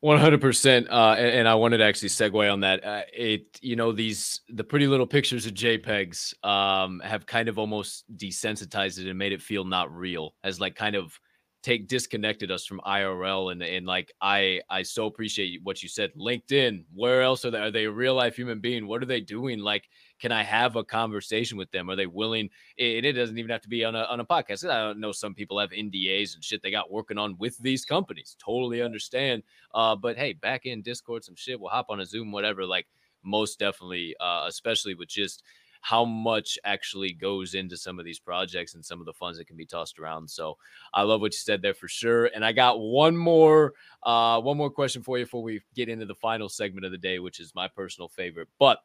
One 0.00 0.18
hundred 0.18 0.42
percent, 0.42 0.88
uh, 0.90 1.14
and 1.18 1.48
I 1.48 1.54
wanted 1.54 1.78
to 1.78 1.84
actually 1.84 2.10
segue 2.10 2.52
on 2.52 2.60
that. 2.60 2.84
Uh, 2.84 3.02
it, 3.12 3.58
you 3.62 3.76
know, 3.76 3.92
these 3.92 4.42
the 4.48 4.62
pretty 4.62 4.86
little 4.86 5.06
pictures 5.06 5.46
of 5.46 5.54
JPEGs 5.54 6.44
um, 6.44 7.00
have 7.00 7.24
kind 7.24 7.48
of 7.48 7.58
almost 7.58 8.04
desensitized 8.14 9.00
it 9.00 9.08
and 9.08 9.18
made 9.18 9.32
it 9.32 9.40
feel 9.40 9.64
not 9.64 9.90
real, 9.90 10.34
as 10.44 10.60
like 10.60 10.76
kind 10.76 10.96
of 10.96 11.18
take 11.66 11.88
disconnected 11.88 12.52
us 12.52 12.64
from 12.64 12.80
IRL 12.86 13.50
and 13.50 13.60
and 13.60 13.86
like 13.86 14.12
I 14.20 14.60
I 14.70 14.84
so 14.84 15.06
appreciate 15.06 15.60
what 15.64 15.82
you 15.82 15.88
said. 15.88 16.12
LinkedIn, 16.14 16.84
where 16.94 17.22
else 17.22 17.44
are 17.44 17.50
they? 17.50 17.58
Are 17.58 17.72
they 17.72 17.86
a 17.86 17.90
real 17.90 18.14
life 18.14 18.36
human 18.36 18.60
being? 18.60 18.86
What 18.86 19.02
are 19.02 19.06
they 19.06 19.20
doing? 19.20 19.58
Like, 19.58 19.88
can 20.20 20.30
I 20.30 20.44
have 20.44 20.76
a 20.76 20.84
conversation 20.84 21.58
with 21.58 21.68
them? 21.72 21.90
Are 21.90 21.96
they 21.96 22.06
willing? 22.06 22.50
And 22.78 23.04
it 23.04 23.14
doesn't 23.14 23.36
even 23.36 23.50
have 23.50 23.62
to 23.62 23.68
be 23.68 23.84
on 23.84 23.96
a 23.96 24.04
on 24.04 24.20
a 24.20 24.24
podcast. 24.24 24.70
I 24.70 24.92
know 24.92 25.10
some 25.10 25.34
people 25.34 25.58
have 25.58 25.70
NDAs 25.70 26.36
and 26.36 26.44
shit 26.44 26.62
they 26.62 26.70
got 26.70 26.92
working 26.92 27.18
on 27.18 27.36
with 27.38 27.58
these 27.58 27.84
companies. 27.84 28.36
Totally 28.38 28.80
understand. 28.80 29.42
Uh, 29.74 29.96
but 29.96 30.16
hey, 30.16 30.34
back 30.34 30.66
in 30.66 30.82
Discord, 30.82 31.24
some 31.24 31.34
shit. 31.34 31.58
We'll 31.58 31.70
hop 31.70 31.86
on 31.88 31.98
a 31.98 32.06
Zoom, 32.06 32.30
whatever. 32.30 32.64
Like 32.64 32.86
most 33.24 33.58
definitely, 33.58 34.14
uh, 34.20 34.44
especially 34.46 34.94
with 34.94 35.08
just 35.08 35.42
how 35.86 36.04
much 36.04 36.58
actually 36.64 37.12
goes 37.12 37.54
into 37.54 37.76
some 37.76 38.00
of 38.00 38.04
these 38.04 38.18
projects 38.18 38.74
and 38.74 38.84
some 38.84 38.98
of 38.98 39.06
the 39.06 39.12
funds 39.12 39.38
that 39.38 39.46
can 39.46 39.56
be 39.56 39.64
tossed 39.64 40.00
around. 40.00 40.28
So 40.28 40.56
I 40.92 41.02
love 41.02 41.20
what 41.20 41.32
you 41.32 41.38
said 41.38 41.62
there 41.62 41.74
for 41.74 41.86
sure. 41.86 42.26
And 42.34 42.44
I 42.44 42.50
got 42.50 42.80
one 42.80 43.16
more, 43.16 43.72
uh, 44.02 44.40
one 44.40 44.56
more 44.56 44.68
question 44.68 45.04
for 45.04 45.16
you 45.16 45.26
before 45.26 45.44
we 45.44 45.60
get 45.76 45.88
into 45.88 46.04
the 46.04 46.16
final 46.16 46.48
segment 46.48 46.86
of 46.86 46.90
the 46.90 46.98
day, 46.98 47.20
which 47.20 47.38
is 47.38 47.54
my 47.54 47.68
personal 47.68 48.08
favorite. 48.08 48.48
But 48.58 48.80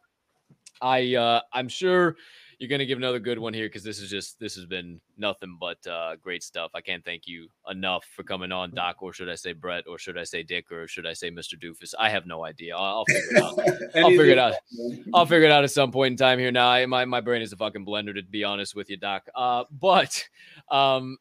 I, 0.79 1.15
uh, 1.15 1.41
I'm 1.51 1.69
sure 1.69 2.17
you're 2.61 2.67
going 2.67 2.77
to 2.77 2.85
give 2.85 2.99
another 2.99 3.17
good 3.17 3.39
one 3.39 3.55
here 3.55 3.65
because 3.65 3.83
this 3.83 3.99
is 3.99 4.07
just 4.07 4.39
this 4.39 4.53
has 4.53 4.67
been 4.67 5.01
nothing 5.17 5.57
but 5.59 5.85
uh, 5.87 6.15
great 6.21 6.43
stuff. 6.43 6.69
I 6.75 6.81
can't 6.81 7.03
thank 7.03 7.25
you 7.25 7.47
enough 7.67 8.05
for 8.15 8.21
coming 8.21 8.51
on, 8.51 8.69
Doc, 8.75 9.01
or 9.01 9.13
should 9.13 9.29
I 9.29 9.33
say 9.33 9.53
Brett, 9.53 9.85
or 9.87 9.97
should 9.97 10.15
I 10.15 10.23
say 10.23 10.43
Dick, 10.43 10.71
or 10.71 10.87
should 10.87 11.07
I 11.07 11.13
say 11.13 11.31
Mr. 11.31 11.55
Doofus? 11.59 11.95
I 11.97 12.07
have 12.09 12.27
no 12.27 12.45
idea. 12.45 12.77
I'll, 12.77 13.03
I'll 13.03 13.05
figure 13.05 13.31
it 13.31 13.41
out. 13.41 13.55
I'll 13.95 14.09
figure 14.09 14.25
it 14.25 14.37
out. 14.37 14.53
I'll 15.11 15.25
figure 15.25 15.47
it 15.47 15.51
out 15.51 15.63
at 15.63 15.71
some 15.71 15.91
point 15.91 16.11
in 16.11 16.17
time 16.17 16.37
here. 16.37 16.51
Now, 16.51 16.69
I, 16.69 16.85
my 16.85 17.03
my 17.03 17.19
brain 17.19 17.41
is 17.41 17.51
a 17.51 17.57
fucking 17.57 17.83
blender 17.83 18.13
to 18.13 18.21
be 18.21 18.43
honest 18.43 18.75
with 18.75 18.91
you, 18.91 18.97
Doc. 18.97 19.27
Uh, 19.33 19.63
but 19.71 20.23
um, 20.69 21.17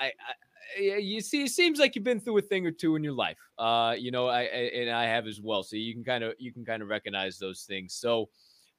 I, 0.00 0.06
I 0.06 0.80
you 0.80 1.20
see, 1.20 1.42
it 1.42 1.50
seems 1.50 1.78
like 1.78 1.96
you've 1.96 2.04
been 2.04 2.20
through 2.20 2.38
a 2.38 2.42
thing 2.42 2.66
or 2.66 2.70
two 2.70 2.96
in 2.96 3.04
your 3.04 3.12
life. 3.12 3.38
Uh, 3.58 3.94
you 3.98 4.10
know, 4.10 4.28
I, 4.28 4.40
I 4.40 4.70
and 4.74 4.90
I 4.90 5.04
have 5.04 5.26
as 5.26 5.38
well. 5.38 5.62
So 5.62 5.76
you 5.76 5.92
can 5.92 6.02
kind 6.02 6.24
of 6.24 6.32
you 6.38 6.50
can 6.50 6.64
kind 6.64 6.82
of 6.82 6.88
recognize 6.88 7.38
those 7.38 7.64
things. 7.64 7.92
So 7.92 8.30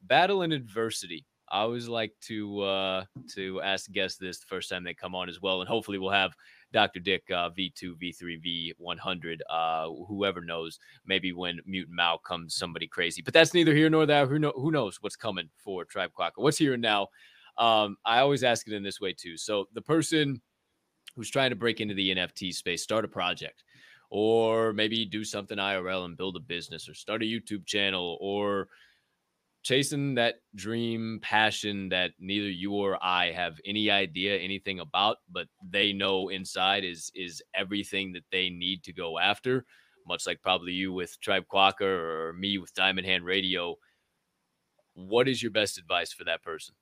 battle 0.07 0.41
and 0.41 0.51
adversity 0.51 1.23
I 1.51 1.61
always 1.61 1.87
like 1.87 2.13
to 2.21 2.61
uh, 2.61 3.05
to 3.33 3.61
ask 3.61 3.91
guests 3.91 4.17
this 4.17 4.39
the 4.39 4.45
first 4.45 4.69
time 4.69 4.83
they 4.83 4.93
come 4.93 5.15
on 5.15 5.29
as 5.29 5.41
well, 5.41 5.61
and 5.61 5.69
hopefully 5.69 5.97
we'll 5.97 6.11
have 6.11 6.33
Dr. 6.71 6.99
Dick 6.99 7.23
uh, 7.31 7.49
V2, 7.49 7.95
V3, 8.01 8.75
V100. 8.79 9.39
Uh, 9.49 9.89
whoever 10.07 10.41
knows, 10.41 10.79
maybe 11.05 11.33
when 11.33 11.59
Mutant 11.65 11.95
Mao 11.95 12.17
comes, 12.17 12.55
somebody 12.55 12.87
crazy. 12.87 13.21
But 13.21 13.33
that's 13.33 13.53
neither 13.53 13.73
here 13.73 13.89
nor 13.89 14.05
there. 14.05 14.27
Who 14.27 14.39
know? 14.39 14.53
Who 14.55 14.71
knows 14.71 15.01
what's 15.01 15.15
coming 15.15 15.49
for 15.57 15.85
Tribe 15.85 16.11
Quokka? 16.17 16.33
What's 16.37 16.57
here 16.57 16.73
and 16.73 16.81
now? 16.81 17.07
Um, 17.57 17.97
I 18.05 18.19
always 18.19 18.43
ask 18.43 18.67
it 18.67 18.73
in 18.73 18.83
this 18.83 19.01
way 19.01 19.13
too. 19.13 19.35
So 19.35 19.65
the 19.73 19.81
person 19.81 20.41
who's 21.15 21.29
trying 21.29 21.49
to 21.49 21.55
break 21.55 21.81
into 21.81 21.93
the 21.93 22.15
NFT 22.15 22.53
space, 22.53 22.83
start 22.83 23.05
a 23.05 23.09
project, 23.09 23.63
or 24.09 24.71
maybe 24.71 25.05
do 25.05 25.23
something 25.23 25.57
IRL 25.57 26.05
and 26.05 26.15
build 26.15 26.37
a 26.37 26.41
business, 26.41 26.87
or 26.87 26.93
start 26.93 27.23
a 27.23 27.25
YouTube 27.25 27.65
channel, 27.65 28.17
or 28.21 28.67
chasing 29.69 30.15
that 30.15 30.37
dream 30.55 31.19
passion 31.21 31.89
that 31.89 32.09
neither 32.19 32.49
you 32.49 32.73
or 32.73 32.97
I 33.03 33.31
have 33.31 33.59
any 33.63 33.91
idea 33.91 34.35
anything 34.35 34.79
about, 34.79 35.17
but 35.31 35.45
they 35.63 35.93
know 35.93 36.29
inside 36.29 36.83
is 36.83 37.11
is 37.13 37.43
everything 37.53 38.13
that 38.13 38.23
they 38.31 38.49
need 38.49 38.83
to 38.85 38.93
go 38.93 39.19
after. 39.19 39.65
Much 40.07 40.25
like 40.25 40.41
probably 40.41 40.71
you 40.71 40.91
with 40.91 41.21
Tribe 41.21 41.43
Quokka 41.53 41.81
or 41.81 42.33
me 42.33 42.57
with 42.57 42.73
Diamond 42.73 43.05
Hand 43.05 43.25
Radio. 43.25 43.75
What 44.95 45.27
is 45.27 45.43
your 45.43 45.51
best 45.51 45.77
advice 45.77 46.11
for 46.11 46.23
that 46.23 46.41
person? 46.41 46.73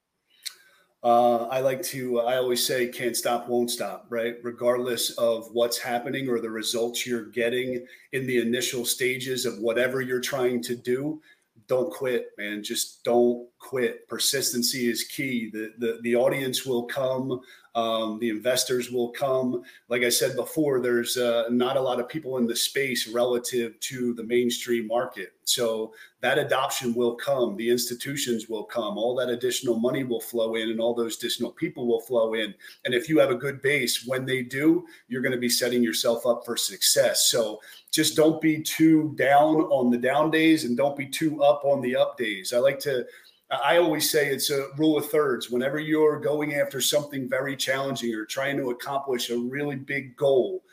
Uh, 1.04 1.44
I 1.48 1.60
like 1.60 1.84
to, 1.84 2.22
I 2.22 2.38
always 2.38 2.66
say, 2.66 2.88
can't 2.88 3.16
stop, 3.16 3.48
won't 3.48 3.70
stop, 3.70 4.08
right? 4.10 4.36
Regardless 4.44 5.12
of 5.18 5.48
what's 5.52 5.78
happening 5.78 6.28
or 6.28 6.40
the 6.40 6.50
results 6.50 7.06
you're 7.06 7.26
getting 7.26 7.86
in 8.14 8.26
the 8.26 8.40
initial 8.40 8.84
stages 8.84 9.46
of 9.46 9.60
whatever 9.60 10.02
you're 10.02 10.22
trying 10.22 10.64
to 10.64 10.76
do, 10.76 11.22
don't 11.68 11.92
quit, 11.92 12.28
man. 12.38 12.64
Just 12.64 13.04
don't 13.04 13.48
quit. 13.60 14.08
Persistency 14.08 14.90
is 14.90 15.04
key. 15.04 15.50
The 15.52 15.74
the, 15.78 16.00
the 16.02 16.16
audience 16.16 16.66
will 16.66 16.84
come. 16.84 17.42
Um, 17.76 18.18
the 18.18 18.30
investors 18.30 18.90
will 18.90 19.10
come. 19.10 19.62
Like 19.88 20.02
I 20.02 20.10
said 20.10 20.36
before, 20.36 20.82
there's 20.82 21.16
uh, 21.16 21.44
not 21.52 21.78
a 21.78 21.82
lot 21.82 22.00
of 22.00 22.10
people 22.10 22.38
in 22.38 22.48
the 22.48 22.56
space 22.56 23.08
relative 23.08 23.80
to 23.82 24.16
the 24.16 24.24
mainstream 24.24 24.88
market. 24.88 25.34
So 25.44 25.94
that 26.22 26.40
adoption 26.40 26.96
will 26.96 27.14
come. 27.14 27.56
The 27.56 27.70
institutions 27.70 28.50
will 28.50 28.64
come. 28.64 28.98
All 28.98 29.16
that 29.18 29.30
additional 29.30 29.78
money 29.78 30.04
will 30.04 30.20
flow 30.20 30.56
in, 30.56 30.72
and 30.72 30.80
all 30.80 30.96
those 30.96 31.18
additional 31.18 31.52
people 31.52 31.86
will 31.86 32.02
flow 32.02 32.34
in. 32.34 32.56
And 32.86 32.96
if 32.96 33.08
you 33.08 33.20
have 33.20 33.30
a 33.30 33.36
good 33.36 33.62
base, 33.62 34.08
when 34.08 34.26
they 34.26 34.42
do, 34.42 34.84
you're 35.08 35.22
going 35.22 35.36
to 35.36 35.38
be 35.38 35.50
setting 35.50 35.84
yourself 35.84 36.26
up 36.26 36.46
for 36.46 36.58
success. 36.58 37.30
So 37.30 37.60
just 37.92 38.16
don't 38.16 38.42
be 38.42 38.60
too 38.64 39.14
down 39.18 39.58
on 39.70 39.92
the 39.92 40.00
down 40.00 40.32
days, 40.32 40.64
and 40.64 40.76
don't 40.76 40.98
be 40.98 41.06
too 41.06 41.44
up 41.44 41.62
on 41.64 41.82
the 41.82 41.96
up 41.96 42.18
days. 42.18 42.54
I 42.54 42.58
like 42.58 42.80
to 42.80 43.06
I 43.50 43.78
always 43.78 44.12
say 44.12 44.28
it's 44.28 44.50
a 44.50 44.68
rule 44.78 44.98
of 44.98 45.10
thirds. 45.10 45.50
Whenever 45.50 45.80
you're 45.80 46.20
going 46.20 46.56
after 46.56 46.82
something 46.82 47.30
very 47.30 47.56
challenging 47.56 48.14
or 48.14 48.26
trying 48.26 48.58
to 48.58 48.72
accomplish 48.72 49.30
a 49.30 49.38
really 49.38 49.78
big 49.78 50.18
goal, 50.18 50.64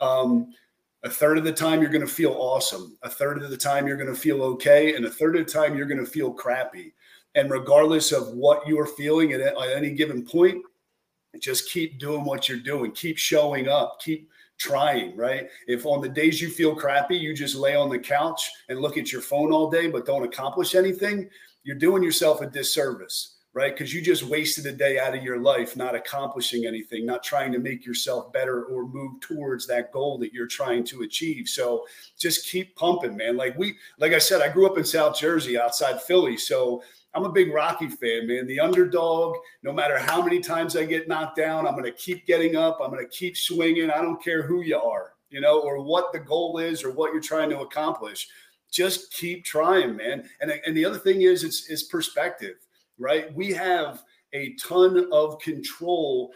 um, 0.00 0.52
a 1.04 1.10
third 1.10 1.38
of 1.38 1.44
the 1.44 1.52
time 1.52 1.80
you're 1.80 1.90
going 1.90 2.06
to 2.06 2.12
feel 2.12 2.32
awesome. 2.32 2.96
A 3.02 3.10
third 3.10 3.42
of 3.42 3.50
the 3.50 3.56
time 3.56 3.86
you're 3.86 3.96
going 3.96 4.12
to 4.12 4.18
feel 4.18 4.42
okay. 4.42 4.94
And 4.94 5.04
a 5.04 5.10
third 5.10 5.36
of 5.36 5.46
the 5.46 5.52
time 5.52 5.76
you're 5.76 5.86
going 5.86 6.04
to 6.04 6.10
feel 6.10 6.32
crappy. 6.32 6.94
And 7.36 7.50
regardless 7.50 8.10
of 8.10 8.28
what 8.28 8.66
you're 8.66 8.86
feeling 8.86 9.32
at, 9.32 9.40
at 9.40 9.56
any 9.56 9.90
given 9.90 10.24
point, 10.24 10.62
just 11.40 11.70
keep 11.70 11.98
doing 11.98 12.24
what 12.24 12.48
you're 12.48 12.58
doing. 12.58 12.92
Keep 12.92 13.18
showing 13.18 13.68
up. 13.68 14.00
Keep 14.00 14.28
trying, 14.58 15.16
right? 15.16 15.48
If 15.66 15.84
on 15.84 16.00
the 16.00 16.08
days 16.08 16.40
you 16.40 16.48
feel 16.48 16.74
crappy, 16.74 17.16
you 17.16 17.34
just 17.34 17.56
lay 17.56 17.74
on 17.74 17.90
the 17.90 17.98
couch 17.98 18.50
and 18.68 18.80
look 18.80 18.96
at 18.96 19.12
your 19.12 19.20
phone 19.20 19.52
all 19.52 19.70
day, 19.70 19.88
but 19.88 20.06
don't 20.06 20.24
accomplish 20.24 20.74
anything, 20.74 21.28
you're 21.64 21.76
doing 21.76 22.02
yourself 22.02 22.40
a 22.42 22.46
disservice, 22.46 23.36
right? 23.54 23.74
Because 23.74 23.92
you 23.92 24.02
just 24.02 24.22
wasted 24.22 24.66
a 24.66 24.72
day 24.72 24.98
out 24.98 25.16
of 25.16 25.24
your 25.24 25.38
life 25.38 25.76
not 25.76 25.94
accomplishing 25.94 26.66
anything, 26.66 27.06
not 27.06 27.24
trying 27.24 27.52
to 27.52 27.58
make 27.58 27.86
yourself 27.86 28.32
better 28.32 28.64
or 28.64 28.86
move 28.86 29.20
towards 29.20 29.66
that 29.66 29.90
goal 29.90 30.18
that 30.18 30.32
you're 30.32 30.46
trying 30.46 30.84
to 30.84 31.02
achieve. 31.02 31.48
So 31.48 31.86
just 32.18 32.48
keep 32.48 32.76
pumping, 32.76 33.16
man. 33.16 33.36
Like 33.36 33.56
we, 33.58 33.76
like 33.98 34.12
I 34.12 34.18
said, 34.18 34.42
I 34.42 34.52
grew 34.52 34.66
up 34.66 34.78
in 34.78 34.84
South 34.84 35.18
Jersey 35.18 35.58
outside 35.58 36.02
Philly. 36.02 36.36
So 36.36 36.82
I'm 37.14 37.24
a 37.24 37.32
big 37.32 37.52
Rocky 37.52 37.88
fan, 37.88 38.26
man. 38.26 38.46
The 38.46 38.58
underdog, 38.58 39.36
no 39.62 39.72
matter 39.72 39.96
how 39.98 40.20
many 40.20 40.40
times 40.40 40.76
I 40.76 40.84
get 40.84 41.08
knocked 41.08 41.36
down, 41.36 41.66
I'm 41.66 41.74
going 41.74 41.84
to 41.84 41.92
keep 41.92 42.26
getting 42.26 42.56
up. 42.56 42.78
I'm 42.82 42.90
going 42.90 43.04
to 43.04 43.16
keep 43.16 43.36
swinging. 43.36 43.90
I 43.90 44.02
don't 44.02 44.22
care 44.22 44.42
who 44.42 44.62
you 44.62 44.78
are, 44.78 45.12
you 45.30 45.40
know, 45.40 45.60
or 45.60 45.80
what 45.80 46.12
the 46.12 46.18
goal 46.18 46.58
is 46.58 46.82
or 46.82 46.90
what 46.90 47.12
you're 47.12 47.22
trying 47.22 47.50
to 47.50 47.60
accomplish. 47.60 48.28
Just 48.74 49.12
keep 49.12 49.44
trying, 49.44 49.96
man. 49.96 50.28
And, 50.40 50.52
and 50.66 50.76
the 50.76 50.84
other 50.84 50.98
thing 50.98 51.22
is, 51.22 51.44
it's, 51.44 51.70
it's 51.70 51.84
perspective, 51.84 52.56
right? 52.98 53.32
We 53.34 53.52
have 53.52 54.02
a 54.32 54.54
ton 54.56 55.08
of 55.12 55.38
control 55.40 56.32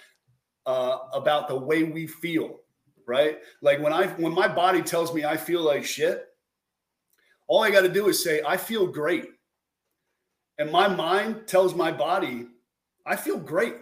uh, 0.66 0.98
about 1.12 1.48
the 1.48 1.56
way 1.56 1.82
we 1.82 2.06
feel, 2.06 2.60
right? 3.06 3.38
Like 3.60 3.80
when 3.80 3.92
I 3.92 4.06
when 4.06 4.32
my 4.32 4.46
body 4.46 4.82
tells 4.82 5.12
me 5.12 5.24
I 5.24 5.36
feel 5.36 5.62
like 5.62 5.84
shit, 5.84 6.26
all 7.48 7.64
I 7.64 7.70
got 7.70 7.80
to 7.80 7.88
do 7.88 8.08
is 8.08 8.22
say 8.22 8.42
I 8.46 8.56
feel 8.56 8.86
great 8.86 9.24
and 10.58 10.70
my 10.70 10.88
mind 10.88 11.46
tells 11.46 11.74
my 11.74 11.92
body, 11.92 12.46
I 13.06 13.16
feel 13.16 13.38
great. 13.38 13.74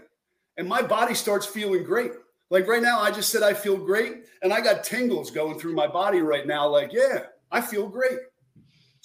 And 0.58 0.68
my 0.68 0.82
body 0.82 1.14
starts 1.14 1.46
feeling 1.46 1.84
great. 1.84 2.12
Like 2.50 2.68
right 2.68 2.82
now, 2.82 3.00
I 3.00 3.10
just 3.10 3.30
said 3.30 3.42
I 3.42 3.54
feel 3.54 3.76
great. 3.76 4.24
And 4.42 4.52
I 4.52 4.60
got 4.60 4.84
tingles 4.84 5.30
going 5.30 5.58
through 5.58 5.74
my 5.74 5.86
body 5.86 6.20
right 6.20 6.46
now. 6.46 6.68
Like, 6.68 6.92
yeah, 6.92 7.24
I 7.50 7.60
feel 7.60 7.88
great. 7.88 8.18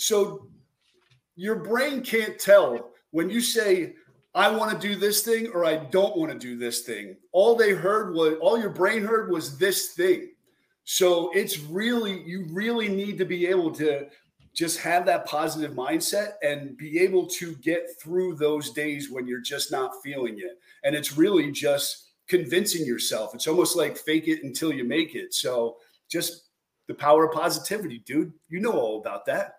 So 0.02 0.48
your 1.36 1.56
brain 1.56 2.02
can't 2.02 2.40
tell 2.40 2.92
when 3.12 3.30
you 3.30 3.40
say, 3.40 3.94
I 4.34 4.50
want 4.50 4.72
to 4.72 4.88
do 4.88 4.96
this 4.96 5.24
thing 5.24 5.50
or 5.54 5.64
I 5.64 5.76
don't 5.76 6.18
want 6.18 6.32
to 6.32 6.40
do 6.40 6.58
this 6.58 6.82
thing. 6.82 7.18
All 7.34 7.56
they 7.56 7.72
heard 7.72 8.16
was, 8.16 8.36
all 8.42 8.58
your 8.58 8.70
brain 8.70 9.04
heard 9.04 9.30
was 9.30 9.58
this 9.58 9.90
thing. 9.90 10.32
So 10.86 11.32
it's 11.34 11.60
really, 11.60 12.24
you 12.24 12.48
really 12.50 12.88
need 12.88 13.18
to 13.20 13.26
be 13.26 13.46
able 13.46 13.72
to 13.74 14.08
just 14.54 14.80
have 14.80 15.06
that 15.06 15.26
positive 15.26 15.76
mindset 15.76 16.34
and 16.42 16.76
be 16.78 17.00
able 17.00 17.28
to 17.28 17.56
get 17.58 17.88
through 18.02 18.36
those 18.36 18.72
days 18.72 19.12
when 19.12 19.28
you're 19.28 19.40
just 19.40 19.72
not 19.72 19.92
feeling 20.04 20.40
it. 20.40 20.60
And 20.84 20.96
it's 20.96 21.18
really 21.18 21.52
just 21.52 22.12
convincing 22.28 22.86
yourself. 22.86 23.36
It's 23.36 23.48
almost 23.48 23.78
like 23.78 23.98
fake 23.98 24.28
it 24.28 24.44
until 24.44 24.74
you 24.74 24.84
make 24.84 25.16
it. 25.16 25.34
So 25.34 25.78
just 26.10 26.50
the 26.88 26.94
power 26.94 27.26
of 27.26 27.34
positivity, 27.34 28.00
dude. 28.00 28.34
You 28.50 28.62
know 28.62 28.74
all 28.74 29.00
about 29.00 29.26
that. 29.28 29.58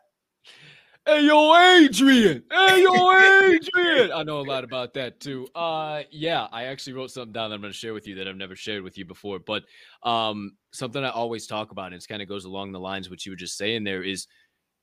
Hey 1.04 1.26
yo, 1.26 1.52
Adrian. 1.56 2.44
Hey 2.48 2.82
yo, 2.84 3.12
Adrian. 3.44 4.12
I 4.12 4.22
know 4.22 4.38
a 4.38 4.42
lot 4.42 4.62
about 4.62 4.94
that 4.94 5.18
too. 5.18 5.48
Uh 5.52 6.02
yeah, 6.12 6.46
I 6.52 6.64
actually 6.66 6.92
wrote 6.92 7.10
something 7.10 7.32
down 7.32 7.50
that 7.50 7.56
I'm 7.56 7.60
gonna 7.60 7.72
share 7.72 7.92
with 7.92 8.06
you 8.06 8.14
that 8.16 8.28
I've 8.28 8.36
never 8.36 8.54
shared 8.54 8.84
with 8.84 8.96
you 8.96 9.04
before. 9.04 9.40
But 9.40 9.64
um 10.04 10.52
something 10.72 11.02
I 11.02 11.10
always 11.10 11.48
talk 11.48 11.72
about, 11.72 11.86
and 11.86 11.96
it 11.96 12.06
kind 12.08 12.22
of 12.22 12.28
goes 12.28 12.44
along 12.44 12.70
the 12.70 12.78
lines 12.78 13.10
what 13.10 13.26
you 13.26 13.32
were 13.32 13.36
just 13.36 13.58
saying 13.58 13.82
there 13.82 14.04
is 14.04 14.28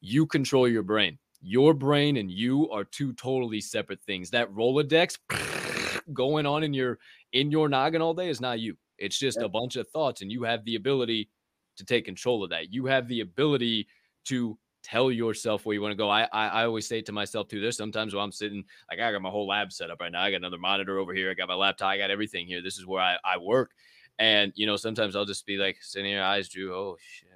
you 0.01 0.25
control 0.25 0.67
your 0.67 0.83
brain. 0.83 1.17
Your 1.41 1.73
brain 1.73 2.17
and 2.17 2.29
you 2.29 2.69
are 2.69 2.83
two 2.83 3.13
totally 3.13 3.61
separate 3.61 4.03
things. 4.03 4.29
That 4.31 4.51
Rolodex 4.51 5.19
going 6.13 6.45
on 6.45 6.63
in 6.63 6.73
your 6.73 6.99
in 7.31 7.49
your 7.49 7.69
noggin 7.69 8.01
all 8.01 8.13
day 8.13 8.27
is 8.27 8.41
not 8.41 8.59
you. 8.59 8.75
It's 8.97 9.17
just 9.17 9.37
yeah. 9.39 9.45
a 9.45 9.49
bunch 9.49 9.77
of 9.77 9.87
thoughts, 9.87 10.21
and 10.21 10.29
you 10.29 10.43
have 10.43 10.65
the 10.65 10.75
ability 10.75 11.29
to 11.77 11.85
take 11.85 12.03
control 12.03 12.43
of 12.43 12.49
that. 12.49 12.73
You 12.73 12.87
have 12.87 13.07
the 13.07 13.21
ability 13.21 13.87
to 14.25 14.57
tell 14.83 15.11
yourself 15.11 15.65
where 15.65 15.73
you 15.73 15.81
want 15.81 15.91
to 15.91 15.97
go. 15.97 16.09
I, 16.09 16.23
I, 16.31 16.47
I 16.47 16.65
always 16.65 16.87
say 16.87 17.01
to 17.01 17.11
myself 17.11 17.47
too. 17.47 17.59
There's 17.59 17.77
sometimes 17.77 18.13
while 18.13 18.23
I'm 18.23 18.31
sitting, 18.31 18.63
like 18.89 18.99
I 18.99 19.11
got 19.11 19.21
my 19.21 19.29
whole 19.29 19.47
lab 19.47 19.71
set 19.71 19.89
up 19.89 19.99
right 19.99 20.11
now. 20.11 20.21
I 20.21 20.31
got 20.31 20.37
another 20.37 20.57
monitor 20.57 20.99
over 20.99 21.13
here. 21.13 21.31
I 21.31 21.33
got 21.33 21.47
my 21.47 21.55
laptop. 21.55 21.89
I 21.89 21.97
got 21.97 22.11
everything 22.11 22.47
here. 22.47 22.61
This 22.61 22.77
is 22.77 22.85
where 22.85 23.01
I, 23.01 23.17
I 23.23 23.37
work. 23.37 23.71
And 24.17 24.51
you 24.55 24.65
know, 24.65 24.75
sometimes 24.75 25.15
I'll 25.15 25.25
just 25.25 25.45
be 25.45 25.57
like 25.57 25.77
sitting 25.81 26.11
here, 26.11 26.23
eyes 26.23 26.49
drew. 26.49 26.75
Oh 26.75 26.97
shit, 26.99 27.29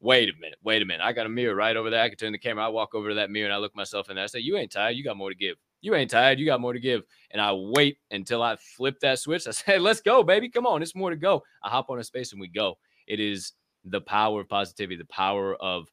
wait 0.00 0.28
a 0.28 0.32
minute, 0.40 0.58
wait 0.62 0.82
a 0.82 0.84
minute. 0.84 1.04
I 1.04 1.12
got 1.12 1.26
a 1.26 1.28
mirror 1.28 1.54
right 1.54 1.76
over 1.76 1.90
there. 1.90 2.02
I 2.02 2.08
can 2.08 2.18
turn 2.18 2.32
the 2.32 2.38
camera. 2.38 2.64
I 2.64 2.68
walk 2.68 2.94
over 2.94 3.08
to 3.08 3.14
that 3.16 3.30
mirror 3.30 3.46
and 3.46 3.54
I 3.54 3.58
look 3.58 3.74
myself 3.74 4.08
in 4.08 4.16
there. 4.16 4.24
I 4.24 4.28
say, 4.28 4.40
You 4.40 4.56
ain't 4.56 4.70
tired. 4.70 4.96
You 4.96 5.04
got 5.04 5.16
more 5.16 5.30
to 5.30 5.36
give. 5.36 5.56
You 5.80 5.94
ain't 5.94 6.10
tired. 6.10 6.38
You 6.38 6.46
got 6.46 6.60
more 6.60 6.72
to 6.72 6.80
give. 6.80 7.02
And 7.30 7.40
I 7.40 7.52
wait 7.52 7.98
until 8.10 8.42
I 8.42 8.56
flip 8.56 9.00
that 9.00 9.18
switch. 9.18 9.46
I 9.46 9.50
say, 9.52 9.78
Let's 9.78 10.00
go, 10.00 10.22
baby. 10.22 10.48
Come 10.48 10.66
on. 10.66 10.82
It's 10.82 10.94
more 10.94 11.10
to 11.10 11.16
go. 11.16 11.42
I 11.62 11.68
hop 11.68 11.90
on 11.90 11.98
a 11.98 12.04
space 12.04 12.32
and 12.32 12.40
we 12.40 12.48
go. 12.48 12.78
It 13.06 13.20
is 13.20 13.52
the 13.84 14.00
power 14.00 14.40
of 14.40 14.48
positivity, 14.48 14.96
the 14.96 15.04
power 15.06 15.54
of 15.56 15.88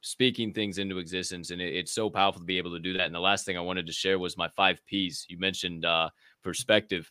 speaking 0.00 0.52
things 0.52 0.78
into 0.78 0.98
existence. 0.98 1.50
And 1.50 1.60
it, 1.60 1.74
it's 1.74 1.92
so 1.92 2.10
powerful 2.10 2.40
to 2.40 2.46
be 2.46 2.58
able 2.58 2.72
to 2.72 2.80
do 2.80 2.92
that. 2.94 3.06
And 3.06 3.14
the 3.14 3.20
last 3.20 3.44
thing 3.44 3.56
I 3.56 3.62
wanted 3.62 3.86
to 3.86 3.92
share 3.92 4.18
was 4.18 4.36
my 4.36 4.48
five 4.48 4.80
P's. 4.86 5.26
You 5.28 5.38
mentioned 5.38 5.84
uh, 5.84 6.10
perspective 6.42 7.10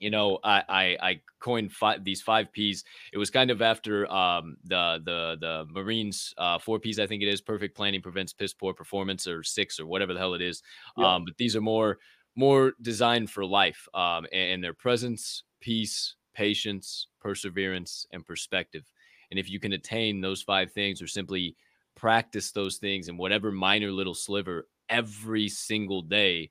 you 0.00 0.10
know, 0.10 0.38
I 0.42 0.62
I, 0.68 0.96
I 1.00 1.20
coined 1.38 1.72
five, 1.72 2.02
these 2.02 2.22
five 2.22 2.50
P's. 2.52 2.82
It 3.12 3.18
was 3.18 3.30
kind 3.30 3.50
of 3.50 3.62
after 3.62 4.10
um, 4.10 4.56
the 4.64 5.00
the 5.04 5.36
the 5.40 5.66
Marines 5.70 6.34
uh, 6.38 6.58
four 6.58 6.80
P's. 6.80 6.98
I 6.98 7.06
think 7.06 7.22
it 7.22 7.28
is 7.28 7.40
perfect 7.40 7.76
planning 7.76 8.02
prevents 8.02 8.32
piss 8.32 8.52
poor 8.52 8.74
performance 8.74 9.26
or 9.26 9.44
six 9.44 9.78
or 9.78 9.86
whatever 9.86 10.14
the 10.14 10.18
hell 10.18 10.34
it 10.34 10.42
is. 10.42 10.62
Um, 10.96 11.24
but 11.24 11.36
these 11.36 11.54
are 11.54 11.60
more 11.60 11.98
more 12.34 12.72
designed 12.80 13.30
for 13.30 13.44
life. 13.44 13.86
Um, 13.94 14.26
and, 14.32 14.52
and 14.52 14.64
their 14.64 14.72
presence, 14.72 15.44
peace, 15.60 16.16
patience, 16.34 17.08
perseverance, 17.20 18.06
and 18.12 18.26
perspective. 18.26 18.84
And 19.30 19.38
if 19.38 19.50
you 19.50 19.60
can 19.60 19.74
attain 19.74 20.20
those 20.20 20.42
five 20.42 20.72
things, 20.72 21.02
or 21.02 21.06
simply 21.06 21.56
practice 22.00 22.52
those 22.52 22.78
things 22.78 23.08
in 23.08 23.16
whatever 23.18 23.52
minor 23.52 23.92
little 23.92 24.14
sliver 24.14 24.66
every 24.88 25.48
single 25.48 26.00
day, 26.00 26.50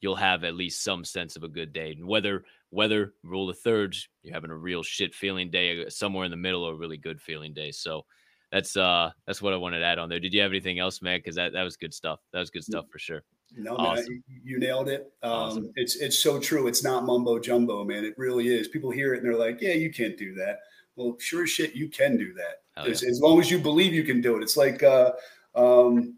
you'll 0.00 0.16
have 0.16 0.44
at 0.44 0.54
least 0.54 0.84
some 0.84 1.02
sense 1.04 1.34
of 1.34 1.42
a 1.42 1.48
good 1.48 1.72
day. 1.72 1.92
And 1.92 2.06
whether 2.06 2.44
whether 2.70 3.14
rule 3.22 3.48
of 3.48 3.58
thirds, 3.58 4.08
you're 4.22 4.34
having 4.34 4.50
a 4.50 4.56
real 4.56 4.82
shit 4.82 5.14
feeling 5.14 5.50
day, 5.50 5.82
uh, 5.82 5.88
somewhere 5.88 6.24
in 6.24 6.30
the 6.30 6.36
middle, 6.36 6.62
or 6.62 6.74
a 6.74 6.76
really 6.76 6.98
good 6.98 7.20
feeling 7.22 7.54
day. 7.54 7.70
So 7.70 8.04
that's 8.52 8.76
uh 8.76 9.10
that's 9.26 9.40
what 9.40 9.54
I 9.54 9.56
wanted 9.56 9.78
to 9.78 9.86
add 9.86 9.98
on 9.98 10.10
there. 10.10 10.20
Did 10.20 10.34
you 10.34 10.42
have 10.42 10.50
anything 10.50 10.78
else, 10.78 11.00
man? 11.00 11.18
Because 11.18 11.36
that, 11.36 11.54
that 11.54 11.62
was 11.62 11.76
good 11.76 11.94
stuff. 11.94 12.20
That 12.32 12.40
was 12.40 12.50
good 12.50 12.64
stuff 12.64 12.84
for 12.90 12.98
sure. 12.98 13.22
No, 13.56 13.76
awesome. 13.76 14.12
man, 14.12 14.40
you 14.44 14.58
nailed 14.58 14.88
it. 14.88 15.12
Um, 15.22 15.32
awesome. 15.32 15.72
It's 15.76 15.96
it's 15.96 16.18
so 16.18 16.38
true. 16.38 16.66
It's 16.66 16.84
not 16.84 17.04
mumbo 17.04 17.38
jumbo, 17.38 17.84
man. 17.84 18.04
It 18.04 18.14
really 18.18 18.48
is. 18.48 18.68
People 18.68 18.90
hear 18.90 19.14
it 19.14 19.18
and 19.18 19.26
they're 19.26 19.38
like, 19.38 19.62
"Yeah, 19.62 19.72
you 19.72 19.90
can't 19.90 20.18
do 20.18 20.34
that." 20.34 20.58
Well, 20.96 21.16
sure 21.18 21.44
as 21.44 21.50
shit, 21.50 21.74
you 21.74 21.88
can 21.88 22.16
do 22.16 22.32
that. 22.34 22.62
As, 22.88 23.02
yeah. 23.02 23.10
as, 23.10 23.20
long 23.20 23.38
as 23.38 23.50
you 23.50 23.58
believe 23.58 23.92
you 23.92 24.02
can 24.02 24.20
do 24.20 24.36
it. 24.36 24.42
It's 24.42 24.56
like 24.56 24.82
uh, 24.82 25.12
um, 25.54 26.16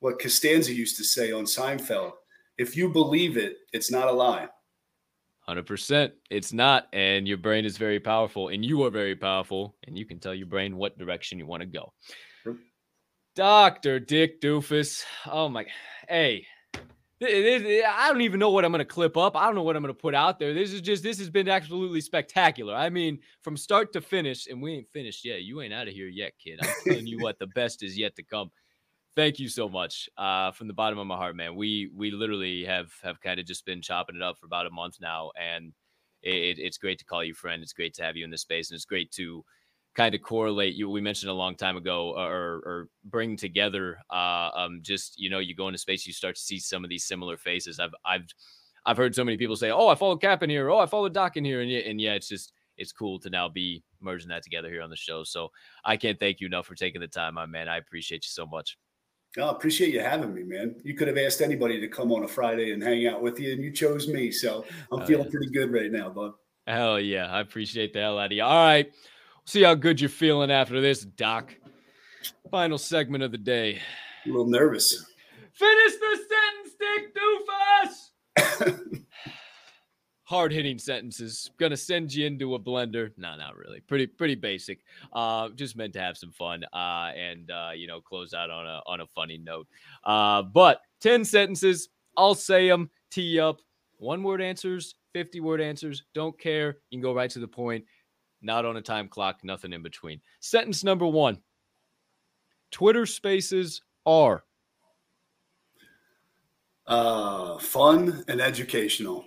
what 0.00 0.20
Costanza 0.20 0.72
used 0.72 0.96
to 0.96 1.04
say 1.04 1.32
on 1.32 1.44
Seinfeld: 1.44 2.12
"If 2.56 2.76
you 2.76 2.88
believe 2.88 3.36
it, 3.36 3.56
it's 3.72 3.90
not 3.90 4.08
a 4.08 4.12
lie." 4.12 4.48
100%. 5.48 6.10
It's 6.30 6.52
not. 6.52 6.88
And 6.92 7.28
your 7.28 7.36
brain 7.36 7.64
is 7.64 7.76
very 7.76 8.00
powerful, 8.00 8.48
and 8.48 8.64
you 8.64 8.82
are 8.82 8.90
very 8.90 9.14
powerful, 9.14 9.76
and 9.86 9.96
you 9.96 10.04
can 10.04 10.18
tell 10.18 10.34
your 10.34 10.46
brain 10.46 10.76
what 10.76 10.98
direction 10.98 11.38
you 11.38 11.46
want 11.46 11.60
to 11.60 11.66
go. 11.66 11.92
Sure. 12.42 12.56
Dr. 13.36 14.00
Dick 14.00 14.40
Doofus. 14.40 15.04
Oh 15.30 15.48
my. 15.48 15.66
Hey, 16.08 16.46
I 17.22 18.08
don't 18.08 18.20
even 18.20 18.38
know 18.38 18.50
what 18.50 18.64
I'm 18.64 18.72
going 18.72 18.80
to 18.80 18.84
clip 18.84 19.16
up. 19.16 19.36
I 19.36 19.46
don't 19.46 19.54
know 19.54 19.62
what 19.62 19.76
I'm 19.76 19.82
going 19.82 19.94
to 19.94 20.00
put 20.00 20.14
out 20.14 20.38
there. 20.38 20.52
This 20.52 20.72
is 20.72 20.82
just, 20.82 21.02
this 21.02 21.18
has 21.18 21.30
been 21.30 21.48
absolutely 21.48 22.02
spectacular. 22.02 22.74
I 22.74 22.90
mean, 22.90 23.20
from 23.42 23.56
start 23.56 23.92
to 23.94 24.00
finish, 24.02 24.46
and 24.48 24.60
we 24.60 24.74
ain't 24.74 24.88
finished 24.92 25.24
yet. 25.24 25.42
You 25.42 25.62
ain't 25.62 25.72
out 25.72 25.88
of 25.88 25.94
here 25.94 26.08
yet, 26.08 26.32
kid. 26.42 26.58
I'm 26.62 26.68
telling 26.86 27.06
you 27.06 27.18
what, 27.18 27.38
the 27.38 27.46
best 27.48 27.82
is 27.82 27.96
yet 27.96 28.16
to 28.16 28.22
come 28.22 28.50
thank 29.16 29.40
you 29.40 29.48
so 29.48 29.68
much 29.68 30.08
uh, 30.18 30.52
from 30.52 30.68
the 30.68 30.74
bottom 30.74 30.98
of 30.98 31.06
my 31.06 31.16
heart, 31.16 31.34
man. 31.34 31.56
We 31.56 31.90
we 31.96 32.10
literally 32.10 32.64
have 32.66 32.92
have 33.02 33.20
kind 33.20 33.40
of 33.40 33.46
just 33.46 33.64
been 33.64 33.82
chopping 33.82 34.16
it 34.16 34.22
up 34.22 34.38
for 34.38 34.46
about 34.46 34.66
a 34.66 34.70
month 34.70 34.98
now, 35.00 35.32
and 35.40 35.72
it, 36.22 36.58
it's 36.58 36.78
great 36.78 36.98
to 37.00 37.04
call 37.04 37.24
you 37.24 37.34
friend. 37.34 37.62
It's 37.62 37.72
great 37.72 37.94
to 37.94 38.04
have 38.04 38.16
you 38.16 38.24
in 38.24 38.30
this 38.30 38.42
space, 38.42 38.70
and 38.70 38.76
it's 38.76 38.84
great 38.84 39.10
to 39.12 39.44
kind 39.96 40.14
of 40.14 40.20
correlate 40.22 40.74
you 40.74 40.90
we 40.90 41.00
mentioned 41.00 41.30
a 41.30 41.34
long 41.34 41.56
time 41.56 41.76
ago 41.76 42.12
or, 42.16 42.56
or 42.66 42.88
bring 43.04 43.34
together 43.36 43.96
uh, 44.12 44.50
um, 44.54 44.80
just 44.82 45.18
you 45.18 45.30
know 45.30 45.38
you 45.38 45.54
go 45.54 45.68
into 45.68 45.78
space 45.78 46.06
you 46.06 46.12
start 46.12 46.36
to 46.36 46.42
see 46.42 46.58
some 46.58 46.84
of 46.84 46.90
these 46.90 47.06
similar 47.06 47.36
faces 47.38 47.80
i've 47.80 47.94
i've 48.04 48.26
i've 48.84 48.96
heard 48.98 49.14
so 49.14 49.24
many 49.24 49.38
people 49.38 49.56
say 49.56 49.70
oh 49.70 49.88
i 49.88 49.94
followed 49.94 50.20
cap 50.20 50.42
in 50.42 50.50
here 50.50 50.70
oh 50.70 50.78
i 50.78 50.86
followed 50.86 51.14
doc 51.14 51.36
in 51.38 51.44
here 51.44 51.62
and, 51.62 51.70
yeah, 51.70 51.80
and 51.80 51.98
yeah 52.00 52.12
it's 52.12 52.28
just 52.28 52.52
it's 52.76 52.92
cool 52.92 53.18
to 53.18 53.30
now 53.30 53.48
be 53.48 53.82
merging 54.00 54.28
that 54.28 54.42
together 54.42 54.68
here 54.68 54.82
on 54.82 54.90
the 54.90 54.96
show 54.96 55.24
so 55.24 55.48
i 55.84 55.96
can't 55.96 56.20
thank 56.20 56.40
you 56.40 56.46
enough 56.46 56.66
for 56.66 56.74
taking 56.74 57.00
the 57.00 57.08
time 57.08 57.32
my 57.34 57.46
man 57.46 57.66
i 57.66 57.78
appreciate 57.78 58.22
you 58.24 58.28
so 58.30 58.46
much 58.46 58.76
Oh, 59.38 59.50
appreciate 59.50 59.92
you 59.92 60.00
having 60.00 60.32
me, 60.32 60.44
man. 60.44 60.76
You 60.82 60.94
could 60.94 61.08
have 61.08 61.18
asked 61.18 61.42
anybody 61.42 61.78
to 61.78 61.88
come 61.88 62.10
on 62.10 62.24
a 62.24 62.28
Friday 62.28 62.72
and 62.72 62.82
hang 62.82 63.06
out 63.06 63.20
with 63.20 63.38
you, 63.38 63.52
and 63.52 63.62
you 63.62 63.70
chose 63.70 64.08
me. 64.08 64.30
So 64.30 64.64
I'm 64.90 65.02
Oh, 65.02 65.04
feeling 65.04 65.26
yeah. 65.26 65.30
pretty 65.30 65.50
good 65.52 65.70
right 65.70 65.92
now, 65.92 66.08
bud. 66.08 66.32
Hell 66.66 66.98
yeah. 66.98 67.26
I 67.30 67.40
appreciate 67.40 67.92
the 67.92 68.00
hell 68.00 68.18
out 68.18 68.26
of 68.26 68.32
you. 68.32 68.42
All 68.42 68.64
right. 68.64 68.90
See 69.46 69.62
how 69.62 69.74
good 69.74 70.00
you're 70.00 70.10
feeling 70.10 70.50
after 70.50 70.80
this, 70.80 71.02
Doc. 71.02 71.54
Final 72.50 72.78
segment 72.78 73.22
of 73.22 73.30
the 73.30 73.38
day. 73.38 73.80
A 74.24 74.28
little 74.28 74.48
nervous. 74.48 75.06
Finish 75.52 75.92
the 76.00 76.18
sentence, 76.28 76.74
Dick 76.80 77.14
Doofus. 78.58 79.02
Hard 80.24 80.52
hitting 80.52 80.80
sentences. 80.80 81.48
Gonna 81.58 81.76
send 81.76 82.12
you 82.12 82.26
into 82.26 82.56
a 82.56 82.58
blender. 82.58 83.12
No, 83.16 83.36
not 83.36 83.56
really. 83.56 83.78
Pretty, 83.78 84.08
pretty 84.08 84.34
basic. 84.34 84.80
Uh, 85.12 85.50
just 85.50 85.76
meant 85.76 85.92
to 85.92 86.00
have 86.00 86.16
some 86.16 86.32
fun. 86.32 86.64
Uh, 86.72 87.12
and 87.16 87.48
uh, 87.52 87.70
you 87.72 87.86
know, 87.86 88.00
close 88.00 88.34
out 88.34 88.50
on 88.50 88.66
a 88.66 88.80
on 88.84 89.00
a 89.00 89.06
funny 89.06 89.38
note. 89.38 89.68
Uh, 90.02 90.42
but 90.42 90.80
ten 91.00 91.24
sentences. 91.24 91.88
I'll 92.16 92.34
say 92.34 92.68
them. 92.68 92.90
Tee 93.12 93.38
up. 93.38 93.60
One 93.98 94.24
word 94.24 94.42
answers. 94.42 94.96
Fifty 95.12 95.38
word 95.38 95.60
answers. 95.60 96.02
Don't 96.14 96.36
care. 96.36 96.78
You 96.90 96.98
can 96.98 97.02
go 97.02 97.14
right 97.14 97.30
to 97.30 97.38
the 97.38 97.46
point. 97.46 97.84
Not 98.42 98.64
on 98.64 98.76
a 98.76 98.82
time 98.82 99.08
clock. 99.08 99.40
Nothing 99.42 99.72
in 99.72 99.82
between. 99.82 100.20
Sentence 100.40 100.84
number 100.84 101.06
one. 101.06 101.38
Twitter 102.70 103.06
Spaces 103.06 103.82
are. 104.04 104.44
Uh, 106.86 107.58
fun 107.58 108.22
and 108.28 108.40
educational. 108.40 109.24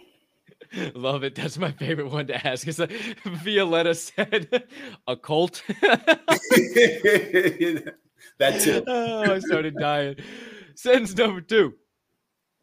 Love 0.94 1.24
it. 1.24 1.36
That's 1.36 1.58
my 1.58 1.72
favorite 1.72 2.12
one 2.12 2.28
to 2.28 2.48
ask. 2.48 2.68
Is 2.68 2.78
Violetta 3.26 3.96
said 3.96 4.66
a 5.08 5.16
cult. 5.18 5.64
that 8.38 8.62
too. 8.62 8.84
oh, 8.88 9.34
I 9.34 9.40
started 9.40 9.76
dying. 9.78 10.16
Sentence 10.76 11.16
number 11.16 11.42
two. 11.42 11.74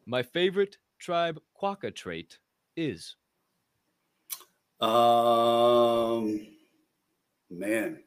My 0.05 0.23
favorite 0.23 0.77
tribe 0.99 1.39
quokka 1.61 1.93
trait 1.93 2.39
is 2.75 3.15
Um, 4.79 6.47
man, 7.49 7.99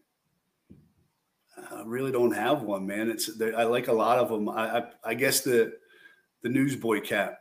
I 1.71 1.83
really 1.85 2.13
don't 2.13 2.35
have 2.35 2.63
one, 2.63 2.87
man. 2.87 3.11
It's 3.11 3.31
I 3.41 3.65
like 3.65 3.89
a 3.89 3.93
lot 3.93 4.19
of 4.19 4.29
them. 4.29 4.49
I, 4.49 4.79
I 4.79 4.83
I 5.05 5.15
guess 5.15 5.41
the 5.41 5.73
the 6.43 6.49
newsboy 6.49 7.01
cap. 7.01 7.39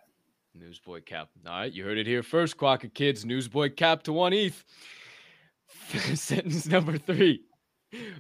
newsboy 0.56 1.02
cap. 1.02 1.30
All 1.46 1.54
right, 1.60 1.72
you 1.72 1.84
heard 1.86 1.98
it 1.98 2.08
here 2.08 2.24
first, 2.24 2.58
quokka 2.58 2.94
kids. 2.94 3.24
Newsboy 3.26 3.70
cap 3.76 4.04
to 4.04 4.14
one 4.14 4.34
ETH. 4.34 4.64
Sentence 6.16 6.66
number 6.66 6.98
three. 6.98 7.44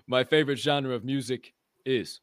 My 0.08 0.24
favorite 0.24 0.60
genre 0.60 0.94
of 0.96 1.04
music 1.04 1.54
is 1.86 2.22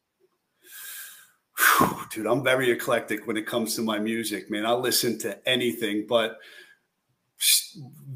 Whew, 1.79 1.97
dude, 2.11 2.27
I'm 2.27 2.43
very 2.43 2.71
eclectic 2.71 3.25
when 3.27 3.35
it 3.37 3.45
comes 3.47 3.75
to 3.75 3.81
my 3.81 3.99
music, 3.99 4.49
man. 4.51 4.65
I'll 4.65 4.79
listen 4.79 5.17
to 5.19 5.47
anything, 5.47 6.05
but 6.07 6.37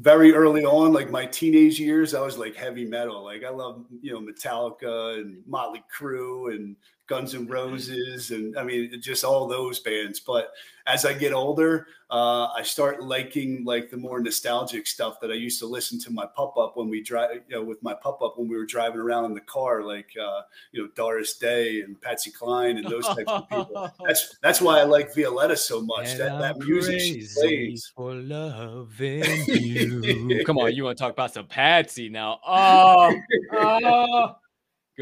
very 0.00 0.34
early 0.34 0.64
on, 0.64 0.92
like 0.92 1.10
my 1.10 1.26
teenage 1.26 1.78
years, 1.78 2.14
I 2.14 2.20
was 2.20 2.36
like 2.38 2.56
heavy 2.56 2.84
metal. 2.84 3.22
Like 3.22 3.44
I 3.44 3.50
love, 3.50 3.84
you 4.00 4.12
know, 4.12 4.20
Metallica 4.20 5.20
and 5.20 5.42
Motley 5.46 5.84
Crue 5.96 6.54
and 6.54 6.76
Guns 7.12 7.34
N' 7.34 7.46
Roses, 7.46 8.30
and 8.30 8.58
I 8.58 8.62
mean, 8.62 8.98
just 9.02 9.22
all 9.22 9.46
those 9.46 9.78
bands. 9.80 10.18
But 10.18 10.50
as 10.86 11.04
I 11.04 11.12
get 11.12 11.34
older, 11.34 11.86
uh, 12.10 12.46
I 12.46 12.62
start 12.62 13.02
liking 13.02 13.66
like 13.66 13.90
the 13.90 13.98
more 13.98 14.18
nostalgic 14.18 14.86
stuff 14.86 15.20
that 15.20 15.30
I 15.30 15.34
used 15.34 15.58
to 15.58 15.66
listen 15.66 15.98
to 16.00 16.10
my 16.10 16.24
pup 16.24 16.56
up 16.56 16.74
when 16.74 16.88
we 16.88 17.02
drive, 17.02 17.42
you 17.50 17.56
know, 17.56 17.62
with 17.62 17.82
my 17.82 17.92
pup 17.92 18.22
up 18.22 18.38
when 18.38 18.48
we 18.48 18.56
were 18.56 18.64
driving 18.64 18.98
around 18.98 19.26
in 19.26 19.34
the 19.34 19.42
car, 19.42 19.82
like 19.82 20.08
uh, 20.18 20.40
you 20.72 20.82
know, 20.82 20.88
Doris 20.94 21.36
Day 21.36 21.82
and 21.82 22.00
Patsy 22.00 22.30
Cline 22.30 22.78
and 22.78 22.88
those 22.88 23.06
types 23.06 23.28
of 23.28 23.46
people. 23.50 23.90
That's 24.06 24.38
that's 24.42 24.62
why 24.62 24.80
I 24.80 24.84
like 24.84 25.14
Violetta 25.14 25.58
so 25.58 25.82
much. 25.82 26.12
And 26.12 26.20
that 26.20 26.38
that 26.40 26.54
I'm 26.54 26.66
music 26.66 26.98
she 26.98 27.28
plays. 27.34 27.92
for 27.94 28.14
loving 28.14 29.24
you. 29.48 30.44
Come 30.46 30.56
on, 30.56 30.74
you 30.74 30.84
want 30.84 30.96
to 30.96 31.04
talk 31.04 31.12
about 31.12 31.34
some 31.34 31.46
Patsy 31.46 32.08
now? 32.08 32.40
Oh, 32.46 33.14
oh. 33.52 34.36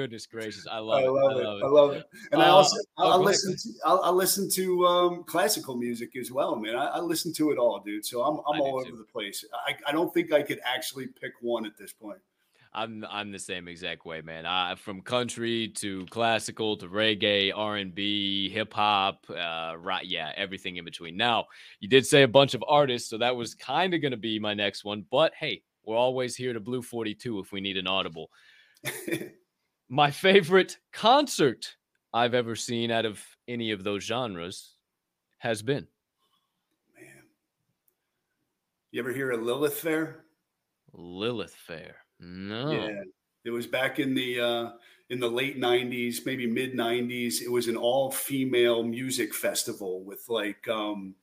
Goodness 0.01 0.27
gracious, 0.27 0.67
I 0.71 0.79
love 0.79 1.03
I 1.03 1.07
it. 1.07 1.11
love 1.11 1.33
I 1.33 1.35
it. 1.35 1.45
love 1.45 1.63
I 1.63 1.67
it. 1.67 1.71
love 1.71 1.93
it. 1.93 2.05
And 2.33 2.43
I 2.43 2.49
Uh, 2.49 2.53
also 2.53 2.77
oh, 2.99 3.05
I'll, 3.05 3.13
I'll 3.13 3.23
listen 3.23 3.57
to 3.57 3.69
I'll, 3.85 4.01
I'll 4.03 4.15
listen 4.15 4.49
to 4.51 4.87
um, 4.87 5.25
classical 5.25 5.77
music 5.77 6.17
as 6.17 6.33
well, 6.33 6.57
man. 6.57 6.77
I, 6.77 6.87
I 6.87 6.99
listen 7.01 7.33
to 7.35 7.51
it 7.51 7.59
all, 7.59 7.81
dude. 7.81 8.05
So 8.05 8.23
I'm 8.23 8.39
I 8.41 8.55
I'm 8.55 8.61
all 8.61 8.83
too. 8.83 8.89
over 8.89 8.97
the 8.97 9.05
place. 9.05 9.45
I, 9.67 9.75
I 9.87 9.93
don't 9.93 10.13
think 10.15 10.33
I 10.33 10.43
could 10.43 10.61
actually 10.65 11.07
pick 11.07 11.33
one 11.41 11.67
at 11.67 11.77
this 11.79 11.93
point. 11.93 12.19
I'm 12.73 13.05
I'm 13.11 13.33
the 13.33 13.39
same 13.39 13.67
exact 13.69 14.07
way, 14.07 14.21
man. 14.21 14.47
I 14.47 14.75
from 14.77 15.01
country 15.03 15.69
to 15.77 16.07
classical 16.07 16.77
to 16.79 16.87
reggae, 16.89 17.53
R 17.55 17.77
and 17.77 17.93
B, 17.95 18.49
hip 18.49 18.73
hop, 18.73 19.27
uh, 19.29 19.75
right? 19.77 20.05
Yeah, 20.07 20.33
everything 20.37 20.77
in 20.77 20.85
between. 20.85 21.17
Now, 21.17 21.47
you 21.81 21.89
did 21.89 22.07
say 22.07 22.23
a 22.23 22.29
bunch 22.29 22.55
of 22.55 22.65
artists, 22.69 23.11
so 23.11 23.19
that 23.19 23.35
was 23.35 23.55
kind 23.55 23.93
of 23.93 24.01
going 24.01 24.13
to 24.13 24.17
be 24.17 24.39
my 24.39 24.55
next 24.55 24.85
one. 24.85 25.05
But 25.11 25.33
hey, 25.35 25.63
we're 25.85 25.97
always 25.97 26.37
here 26.37 26.53
to 26.53 26.61
Blue 26.61 26.81
Forty 26.83 27.15
Two 27.15 27.41
if 27.41 27.51
we 27.51 27.61
need 27.61 27.77
an 27.77 27.89
audible. 27.89 28.31
My 29.93 30.13
favorite 30.13 30.79
concert 30.93 31.75
I've 32.15 32.33
ever 32.33 32.55
seen 32.55 32.93
out 32.93 33.05
of 33.05 33.21
any 33.49 33.73
of 33.73 33.83
those 33.83 34.05
genres 34.05 34.77
has 35.39 35.63
been 35.63 35.89
Man, 36.97 37.25
you 38.93 39.01
ever 39.01 39.13
hear 39.13 39.33
of 39.33 39.43
Lilith 39.43 39.79
Fair? 39.79 40.27
Lilith 40.93 41.57
Fair. 41.67 41.97
No. 42.21 42.71
Yeah, 42.71 43.03
it 43.45 43.51
was 43.51 43.67
back 43.67 43.99
in 43.99 44.15
the 44.15 44.41
uh, 44.41 44.71
in 45.09 45.19
the 45.19 45.29
late 45.29 45.59
'90s, 45.59 46.25
maybe 46.25 46.47
mid 46.47 46.75
'90s. 46.75 47.43
It 47.43 47.51
was 47.51 47.67
an 47.67 47.77
all 47.77 48.13
female 48.13 48.85
music 48.85 49.35
festival 49.35 50.05
with 50.05 50.25
like 50.29 50.69
um, 50.69 51.17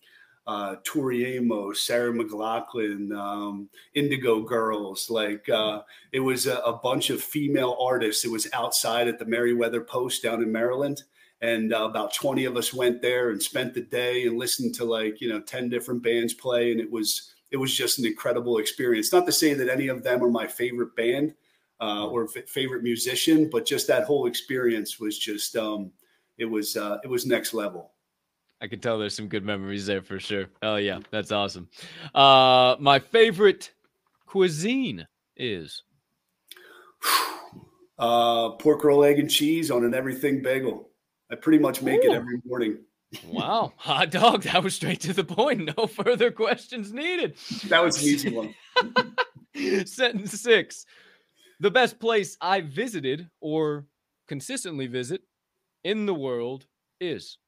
uh, 0.47 0.75
Sarah 0.85 2.13
McLachlan, 2.13 3.13
um, 3.13 3.69
Indigo 3.93 4.41
Girls. 4.41 5.09
Like 5.09 5.47
uh, 5.49 5.81
it 6.13 6.21
was 6.21 6.47
a, 6.47 6.57
a 6.59 6.73
bunch 6.73 7.09
of 7.09 7.21
female 7.21 7.77
artists. 7.81 8.23
It 8.23 8.31
was 8.31 8.47
outside 8.53 9.07
at 9.07 9.19
the 9.19 9.25
Merriweather 9.25 9.81
Post 9.81 10.23
down 10.23 10.41
in 10.41 10.51
Maryland. 10.51 11.03
And 11.41 11.73
uh, 11.73 11.83
about 11.83 12.13
20 12.13 12.45
of 12.45 12.57
us 12.57 12.73
went 12.73 13.01
there 13.01 13.29
and 13.29 13.43
spent 13.43 13.73
the 13.73 13.81
day 13.81 14.25
and 14.25 14.39
listened 14.39 14.73
to 14.75 14.85
like, 14.85 15.21
you 15.21 15.29
know, 15.29 15.41
10 15.41 15.69
different 15.69 16.01
bands 16.01 16.33
play. 16.33 16.71
And 16.71 16.79
it 16.79 16.89
was, 16.89 17.33
it 17.51 17.57
was 17.57 17.75
just 17.75 17.99
an 17.99 18.05
incredible 18.05 18.57
experience. 18.57 19.13
Not 19.13 19.25
to 19.27 19.31
say 19.31 19.53
that 19.53 19.69
any 19.69 19.87
of 19.87 20.01
them 20.01 20.23
are 20.23 20.31
my 20.31 20.47
favorite 20.47 20.95
band 20.95 21.35
uh, 21.79 22.07
or 22.07 22.27
f- 22.35 22.49
favorite 22.49 22.81
musician, 22.81 23.49
but 23.51 23.65
just 23.65 23.87
that 23.87 24.05
whole 24.05 24.25
experience 24.25 24.99
was 24.99 25.17
just, 25.19 25.55
um, 25.55 25.91
it 26.39 26.45
was, 26.45 26.75
uh, 26.75 26.97
it 27.03 27.07
was 27.07 27.25
next 27.25 27.53
level. 27.53 27.91
I 28.61 28.67
can 28.67 28.79
tell 28.79 28.97
there's 28.97 29.15
some 29.15 29.27
good 29.27 29.43
memories 29.45 29.85
there 29.85 30.01
for 30.01 30.19
sure. 30.19 30.45
Oh 30.61 30.77
yeah, 30.77 30.99
that's 31.11 31.31
awesome. 31.31 31.69
Uh 32.15 32.75
my 32.79 32.99
favorite 32.99 33.71
cuisine 34.25 35.07
is 35.35 35.83
Uh, 37.99 38.49
pork 38.51 38.83
roll, 38.83 39.03
egg, 39.03 39.17
and 39.17 39.27
cheese 39.29 39.71
on 39.71 39.83
an 39.83 39.95
everything 39.95 40.43
bagel. 40.43 40.89
I 41.31 41.35
pretty 41.35 41.57
much 41.57 41.81
make 41.81 42.03
it 42.03 42.11
every 42.11 42.39
morning. 42.45 42.77
wow, 43.25 43.73
hot 43.77 44.11
dog. 44.11 44.43
That 44.43 44.63
was 44.63 44.75
straight 44.75 44.99
to 45.01 45.13
the 45.13 45.23
point. 45.23 45.75
No 45.75 45.87
further 45.87 46.29
questions 46.29 46.93
needed. 46.93 47.35
That 47.69 47.83
was 47.83 47.97
an 47.99 48.07
easy 48.07 48.29
one. 48.29 48.53
Sentence 49.87 50.39
six. 50.39 50.85
The 51.59 51.71
best 51.71 51.99
place 51.99 52.37
I 52.39 52.61
visited 52.61 53.31
or 53.41 53.87
consistently 54.27 54.85
visit 54.85 55.23
in 55.83 56.05
the 56.05 56.13
world 56.13 56.67
is 57.01 57.39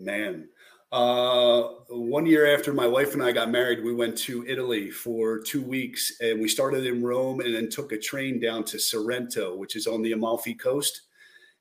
Man. 0.00 0.48
Uh, 0.90 1.64
one 1.90 2.24
year 2.24 2.54
after 2.54 2.72
my 2.72 2.86
wife 2.86 3.12
and 3.12 3.22
I 3.22 3.30
got 3.30 3.50
married, 3.50 3.84
we 3.84 3.94
went 3.94 4.16
to 4.18 4.46
Italy 4.46 4.90
for 4.90 5.38
two 5.38 5.62
weeks 5.62 6.14
and 6.20 6.40
we 6.40 6.48
started 6.48 6.86
in 6.86 7.02
Rome 7.02 7.40
and 7.40 7.54
then 7.54 7.68
took 7.68 7.92
a 7.92 7.98
train 7.98 8.40
down 8.40 8.64
to 8.64 8.78
Sorrento, 8.78 9.54
which 9.54 9.76
is 9.76 9.86
on 9.86 10.00
the 10.00 10.12
Amalfi 10.12 10.54
coast. 10.54 11.02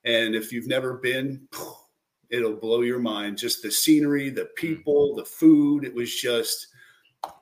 And 0.05 0.33
if 0.33 0.53
you've 0.53 0.67
never 0.67 0.93
been, 0.93 1.47
it'll 2.29 2.55
blow 2.55 2.81
your 2.81 2.99
mind. 2.99 3.37
Just 3.37 3.61
the 3.61 3.71
scenery, 3.71 4.29
the 4.29 4.49
people, 4.55 5.15
the 5.15 5.25
food. 5.25 5.83
It 5.83 5.93
was 5.93 6.15
just 6.15 6.67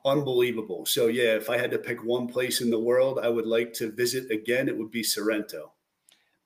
unbelievable. 0.04 0.86
So, 0.86 1.06
yeah, 1.06 1.36
if 1.36 1.48
I 1.48 1.56
had 1.56 1.70
to 1.70 1.78
pick 1.78 2.02
one 2.02 2.26
place 2.26 2.60
in 2.60 2.70
the 2.70 2.80
world 2.80 3.20
I 3.22 3.28
would 3.28 3.46
like 3.46 3.72
to 3.74 3.92
visit 3.92 4.30
again, 4.32 4.68
it 4.68 4.76
would 4.76 4.90
be 4.90 5.04
Sorrento. 5.04 5.72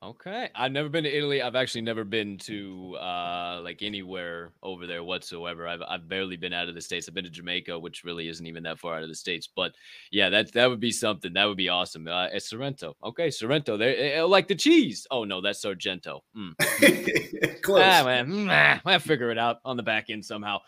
Okay. 0.03 0.49
I've 0.55 0.73
never 0.73 0.89
been 0.89 1.05
to 1.05 1.15
Italy. 1.15 1.43
I've 1.43 1.55
actually 1.55 1.83
never 1.83 2.05
been 2.05 2.39
to 2.39 2.97
uh 2.99 3.61
like 3.63 3.83
anywhere 3.83 4.53
over 4.63 4.87
there 4.87 5.05
whatsoever. 5.05 5.69
I've 5.69 5.83
I've 5.87 6.09
barely 6.09 6.37
been 6.37 6.55
out 6.55 6.71
of 6.71 6.75
the 6.75 6.81
states. 6.81 7.07
I've 7.07 7.15
been 7.15 7.25
to 7.25 7.31
Jamaica, 7.31 7.79
which 7.79 8.03
really 8.03 8.29
isn't 8.29 8.47
even 8.47 8.63
that 8.63 8.79
far 8.79 8.97
out 8.97 9.03
of 9.03 9.11
the 9.11 9.15
states. 9.15 9.47
But 9.55 9.73
yeah, 10.11 10.31
that 10.31 10.53
that 10.53 10.71
would 10.71 10.81
be 10.81 10.91
something. 10.91 11.35
That 11.35 11.45
would 11.45 11.59
be 11.59 11.69
awesome. 11.69 12.09
Uh, 12.09 12.29
it's 12.33 12.49
Sorrento. 12.49 12.97
Okay, 13.05 13.31
Sorrento. 13.31 13.77
There, 13.77 14.25
like 14.25 14.49
the 14.49 14.55
cheese. 14.55 15.07
Oh 15.11 15.25
no, 15.25 15.43
that's 15.43 15.61
Sargento. 15.61 16.25
Mm. 16.35 17.61
Close. 17.63 17.83
Ah, 17.85 18.03
man, 18.05 18.81
I'll 18.87 19.01
figure 19.01 19.31
it 19.31 19.39
out 19.39 19.59
on 19.67 19.77
the 19.77 19.83
back 19.83 20.09
end 20.09 20.25
somehow. 20.25 20.61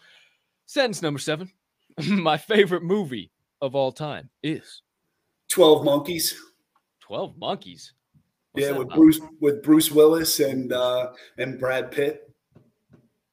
Sentence 0.66 1.00
number 1.00 1.18
seven. 1.18 1.50
My 2.06 2.36
favorite 2.36 2.82
movie 2.82 3.30
of 3.62 3.74
all 3.74 3.92
time 3.92 4.28
is 4.42 4.82
12 5.48 5.84
Monkeys. 5.84 6.38
Twelve 7.00 7.36
Monkeys. 7.38 7.92
What's 8.52 8.66
yeah, 8.66 8.72
with 8.72 8.88
about? 8.88 8.96
Bruce 8.96 9.20
with 9.40 9.62
Bruce 9.62 9.90
Willis 9.90 10.40
and 10.40 10.72
uh, 10.72 11.12
and 11.38 11.58
Brad 11.58 11.90
Pitt. 11.90 12.28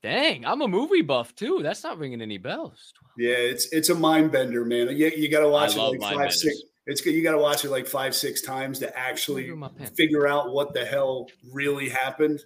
Dang, 0.02 0.46
I'm 0.46 0.62
a 0.62 0.68
movie 0.68 1.02
buff 1.02 1.36
too. 1.36 1.60
That's 1.62 1.84
not 1.84 1.98
ringing 1.98 2.22
any 2.22 2.38
bells. 2.38 2.94
Yeah, 3.18 3.36
it's 3.36 3.72
it's 3.74 3.90
a 3.90 3.96
mind 3.96 4.32
bender, 4.32 4.64
man. 4.64 4.96
You, 4.96 5.12
you 5.16 5.30
got 5.30 5.42
to 5.42 5.50
watch 5.50 5.78
I 5.78 5.82
it 5.82 6.00
like 6.00 6.14
five, 6.14 6.34
six. 6.34 6.62
It's 6.86 7.02
good. 7.02 7.14
you 7.14 7.22
got 7.22 7.34
to 7.34 7.38
watch 7.38 7.66
it 7.66 7.70
like 7.70 7.86
five, 7.86 8.16
six 8.16 8.42
times 8.42 8.80
to 8.80 8.98
actually 8.98 9.52
figure 9.96 10.26
out 10.26 10.54
what 10.54 10.74
the 10.74 10.86
hell 10.86 11.28
really 11.52 11.90
happened. 11.90 12.40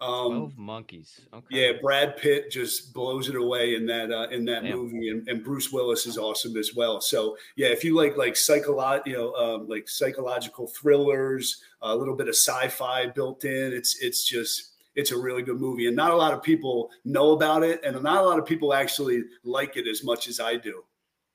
Um, 0.00 0.10
Twelve 0.10 0.58
Monkeys. 0.58 1.20
Okay. 1.32 1.46
Yeah, 1.50 1.72
Brad 1.80 2.16
Pitt 2.16 2.50
just 2.50 2.92
blows 2.92 3.28
it 3.28 3.36
away 3.36 3.74
in 3.74 3.86
that 3.86 4.10
uh, 4.10 4.28
in 4.30 4.44
that 4.46 4.64
Damn. 4.64 4.76
movie, 4.76 5.08
and, 5.08 5.26
and, 5.28 5.44
Bruce 5.44 5.72
Willis 5.72 6.04
is 6.06 6.18
awesome 6.18 6.56
as 6.56 6.74
well. 6.74 7.00
So 7.00 7.36
yeah, 7.56 7.68
if 7.68 7.84
you 7.84 7.94
like 7.94 8.16
like 8.16 8.34
psycholo- 8.34 9.06
you 9.06 9.14
know, 9.14 9.32
um, 9.34 9.68
like 9.68 9.88
psychological 9.88 10.66
thrillers, 10.66 11.62
a 11.80 11.94
little 11.94 12.16
bit 12.16 12.28
of 12.28 12.34
sci-fi 12.34 13.06
built 13.06 13.44
in, 13.44 13.72
it's 13.72 14.02
it's 14.02 14.28
just 14.28 14.72
it's 14.96 15.12
a 15.12 15.18
really 15.18 15.42
good 15.42 15.60
movie, 15.60 15.86
and 15.86 15.96
not 15.96 16.10
a 16.10 16.16
lot 16.16 16.32
of 16.32 16.42
people 16.42 16.90
know 17.04 17.30
about 17.30 17.62
it, 17.62 17.80
and 17.84 18.00
not 18.02 18.22
a 18.22 18.26
lot 18.26 18.38
of 18.38 18.46
people 18.46 18.74
actually 18.74 19.22
like 19.44 19.76
it 19.76 19.86
as 19.86 20.04
much 20.04 20.28
as 20.28 20.40
I 20.40 20.56
do. 20.56 20.82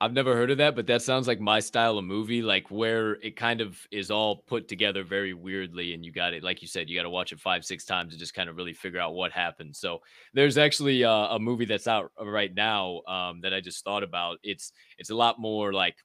I've 0.02 0.14
never 0.14 0.34
heard 0.34 0.50
of 0.50 0.56
that, 0.58 0.76
but 0.76 0.86
that 0.86 1.02
sounds 1.02 1.28
like 1.28 1.40
my 1.40 1.60
style 1.60 1.98
of 1.98 2.04
movie, 2.06 2.40
like 2.40 2.70
where 2.70 3.14
it 3.16 3.36
kind 3.36 3.60
of 3.60 3.78
is 3.90 4.10
all 4.10 4.36
put 4.46 4.66
together 4.66 5.04
very 5.04 5.34
weirdly. 5.34 5.92
And 5.92 6.02
you 6.02 6.10
got 6.10 6.32
it, 6.32 6.42
like 6.42 6.62
you 6.62 6.68
said, 6.68 6.88
you 6.88 6.96
got 6.96 7.02
to 7.02 7.10
watch 7.10 7.32
it 7.32 7.40
five, 7.40 7.66
six 7.66 7.84
times 7.84 8.14
to 8.14 8.18
just 8.18 8.32
kind 8.32 8.48
of 8.48 8.56
really 8.56 8.72
figure 8.72 8.98
out 8.98 9.12
what 9.12 9.30
happened. 9.30 9.76
So 9.76 10.00
there's 10.32 10.56
actually 10.56 11.04
uh, 11.04 11.34
a 11.34 11.38
movie 11.38 11.66
that's 11.66 11.86
out 11.86 12.12
right 12.18 12.54
now 12.54 13.02
um, 13.06 13.42
that 13.42 13.52
I 13.52 13.60
just 13.60 13.84
thought 13.84 14.02
about. 14.02 14.38
It's 14.42 14.72
it's 14.96 15.10
a 15.10 15.14
lot 15.14 15.38
more 15.38 15.70
like 15.74 15.96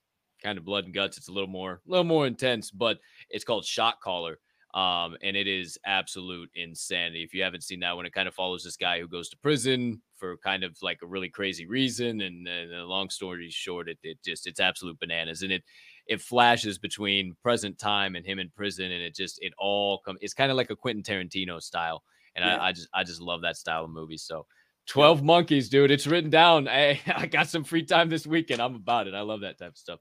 kind 0.42 0.58
of 0.58 0.64
blood 0.66 0.84
and 0.84 0.92
guts. 0.92 1.16
It's 1.16 1.28
a 1.28 1.32
little 1.32 1.48
more, 1.48 1.80
a 1.86 1.90
little 1.90 2.04
more 2.04 2.26
intense, 2.26 2.70
but 2.70 2.98
it's 3.30 3.44
called 3.44 3.64
Shot 3.64 4.00
Caller. 4.02 4.38
Um, 4.76 5.16
and 5.22 5.38
it 5.38 5.46
is 5.46 5.78
absolute 5.86 6.50
insanity. 6.54 7.22
If 7.22 7.32
you 7.32 7.42
haven't 7.42 7.62
seen 7.62 7.80
that 7.80 7.96
one, 7.96 8.04
it 8.04 8.12
kind 8.12 8.28
of 8.28 8.34
follows 8.34 8.62
this 8.62 8.76
guy 8.76 9.00
who 9.00 9.08
goes 9.08 9.30
to 9.30 9.36
prison 9.38 10.02
for 10.16 10.36
kind 10.36 10.64
of 10.64 10.76
like 10.82 10.98
a 11.02 11.06
really 11.06 11.30
crazy 11.30 11.66
reason. 11.66 12.20
And, 12.20 12.46
and 12.46 12.74
a 12.74 12.84
long 12.84 13.08
story 13.08 13.48
short, 13.48 13.88
it, 13.88 13.96
it 14.02 14.18
just 14.22 14.46
it's 14.46 14.60
absolute 14.60 15.00
bananas. 15.00 15.40
And 15.40 15.50
it 15.50 15.64
it 16.06 16.20
flashes 16.20 16.78
between 16.78 17.36
present 17.42 17.78
time 17.78 18.16
and 18.16 18.26
him 18.26 18.38
in 18.38 18.50
prison, 18.54 18.92
and 18.92 19.02
it 19.02 19.14
just 19.14 19.38
it 19.40 19.54
all 19.58 20.00
comes. 20.00 20.18
It's 20.20 20.34
kind 20.34 20.50
of 20.50 20.58
like 20.58 20.68
a 20.68 20.76
Quentin 20.76 21.02
Tarantino 21.02 21.60
style, 21.62 22.02
and 22.34 22.44
yeah. 22.44 22.56
I, 22.56 22.68
I 22.68 22.72
just 22.72 22.88
I 22.92 23.02
just 23.02 23.22
love 23.22 23.40
that 23.42 23.56
style 23.56 23.84
of 23.84 23.90
movie. 23.90 24.18
So 24.18 24.46
12 24.88 25.22
monkeys, 25.22 25.70
dude. 25.70 25.90
It's 25.90 26.06
written 26.06 26.28
down. 26.30 26.68
I, 26.68 27.00
I 27.16 27.26
got 27.26 27.48
some 27.48 27.64
free 27.64 27.82
time 27.82 28.10
this 28.10 28.26
weekend. 28.26 28.60
I'm 28.60 28.74
about 28.74 29.08
it. 29.08 29.14
I 29.14 29.22
love 29.22 29.40
that 29.40 29.58
type 29.58 29.70
of 29.70 29.78
stuff. 29.78 30.00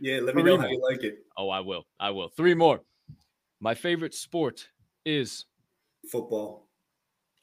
Yeah, 0.00 0.20
let 0.20 0.34
me 0.36 0.42
Three 0.42 0.50
know 0.50 0.56
more. 0.56 0.66
how 0.66 0.70
you 0.70 0.82
like 0.88 1.02
it. 1.02 1.18
Oh, 1.36 1.48
I 1.48 1.60
will. 1.60 1.86
I 2.00 2.10
will. 2.10 2.28
Three 2.28 2.54
more. 2.54 2.82
My 3.62 3.76
favorite 3.76 4.12
sport 4.12 4.68
is 5.06 5.44
football. 6.10 6.66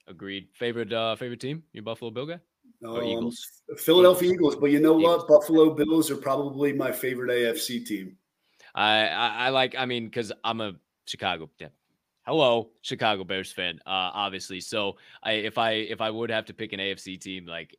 Agreed. 0.06 0.50
Favorite 0.54 0.92
uh 0.92 1.16
favorite 1.16 1.40
team? 1.40 1.64
You 1.72 1.82
Buffalo 1.82 2.12
Bill 2.12 2.26
guy? 2.26 2.40
Um, 2.86 3.02
Eagles. 3.04 3.62
Philadelphia 3.78 4.34
Eagles. 4.34 4.58
But 4.58 4.72
you 4.72 4.82
know 4.82 5.00
Eagles. 5.00 5.20
what? 5.20 5.28
Buffalo 5.30 5.74
Bills 5.74 6.12
are 6.12 6.18
probably 6.18 6.74
my 6.74 6.92
favorite 6.92 7.32
AFC 7.32 7.86
team. 7.86 8.18
I 8.76 9.08
I, 9.08 9.28
I 9.46 9.50
like. 9.50 9.76
I 9.78 9.86
mean, 9.86 10.06
because 10.08 10.34
I'm 10.44 10.60
a 10.60 10.74
Chicago. 11.06 11.50
Yeah. 11.58 11.70
Hello, 12.24 12.72
Chicago 12.82 13.24
Bears 13.24 13.54
fan. 13.54 13.80
Uh, 13.86 14.12
obviously. 14.14 14.60
So 14.60 14.98
I 15.24 15.32
if 15.32 15.58
I 15.58 15.72
if 15.72 16.02
I 16.02 16.10
would 16.10 16.32
have 16.32 16.46
to 16.48 16.54
pick 16.54 16.74
an 16.74 16.82
AFC 16.82 17.18
team, 17.18 17.46
like 17.46 17.78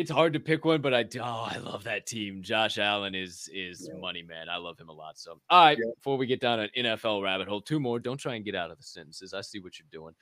it's 0.00 0.10
hard 0.10 0.32
to 0.32 0.40
pick 0.40 0.64
one, 0.64 0.80
but 0.80 0.94
I 0.94 1.04
oh 1.20 1.48
I 1.50 1.58
love 1.58 1.84
that 1.84 2.06
team. 2.06 2.42
Josh 2.42 2.78
Allen 2.78 3.14
is 3.14 3.50
is 3.52 3.88
yeah. 3.92 4.00
money 4.00 4.22
man. 4.22 4.48
I 4.48 4.56
love 4.56 4.78
him 4.78 4.88
a 4.88 4.92
lot. 4.92 5.18
So 5.18 5.38
all 5.50 5.64
right, 5.64 5.78
yeah. 5.78 5.90
before 5.94 6.16
we 6.16 6.26
get 6.26 6.40
down 6.40 6.58
an 6.58 6.70
NFL 6.76 7.22
rabbit 7.22 7.48
hole, 7.48 7.60
two 7.60 7.78
more. 7.78 7.98
Don't 7.98 8.16
try 8.16 8.34
and 8.34 8.44
get 8.44 8.54
out 8.54 8.70
of 8.70 8.78
the 8.78 8.82
sentences. 8.82 9.34
I 9.34 9.42
see 9.42 9.58
what 9.58 9.78
you're 9.78 9.86
doing. 9.92 10.14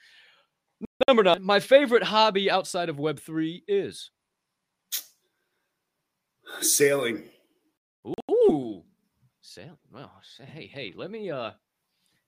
Number 1.07 1.23
nine, 1.23 1.41
my 1.43 1.61
favorite 1.61 2.03
hobby 2.03 2.51
outside 2.51 2.89
of 2.89 2.99
Web 2.99 3.21
three 3.21 3.63
is 3.69 4.11
sailing. 6.59 7.23
Ooh, 8.29 8.83
sailing. 9.39 9.77
Well, 9.93 10.11
hey, 10.45 10.67
hey, 10.67 10.93
let 10.93 11.09
me 11.09 11.31
uh 11.31 11.51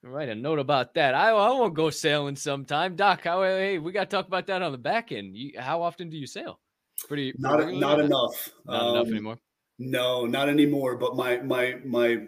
write 0.04 0.30
a 0.30 0.36
note 0.36 0.60
about 0.60 0.94
that. 0.94 1.14
I 1.16 1.32
I 1.32 1.52
want 1.52 1.74
to 1.74 1.76
go 1.76 1.90
sailing 1.90 2.38
sometime, 2.38 2.96
Doc. 2.96 3.26
How, 3.26 3.44
hey, 3.44 3.78
we 3.78 3.92
got 3.92 4.10
to 4.10 4.16
talk 4.16 4.28
about 4.28 4.48
that 4.48 4.62
on 4.62 4.72
the 4.72 4.78
back 4.78 5.12
end. 5.12 5.36
You, 5.36 5.60
how 5.60 5.82
often 5.82 6.10
do 6.10 6.16
you 6.16 6.28
sail? 6.28 6.62
Pretty, 7.08 7.34
not 7.38 7.62
pretty 7.62 7.80
not 7.80 8.00
enough. 8.00 8.50
Not 8.66 8.82
um, 8.82 8.96
enough 8.96 9.08
anymore. 9.08 9.38
No, 9.80 10.26
not 10.26 10.50
anymore. 10.50 10.96
But 10.96 11.16
my 11.16 11.38
my 11.38 11.78
my 11.84 12.28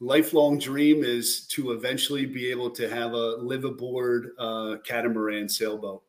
lifelong 0.00 0.58
dream 0.58 1.04
is 1.04 1.46
to 1.48 1.72
eventually 1.72 2.26
be 2.26 2.50
able 2.50 2.70
to 2.70 2.88
have 2.88 3.12
a 3.12 3.36
live 3.36 3.64
aboard 3.64 4.30
uh, 4.38 4.76
catamaran 4.84 5.48
sailboat. 5.48 6.02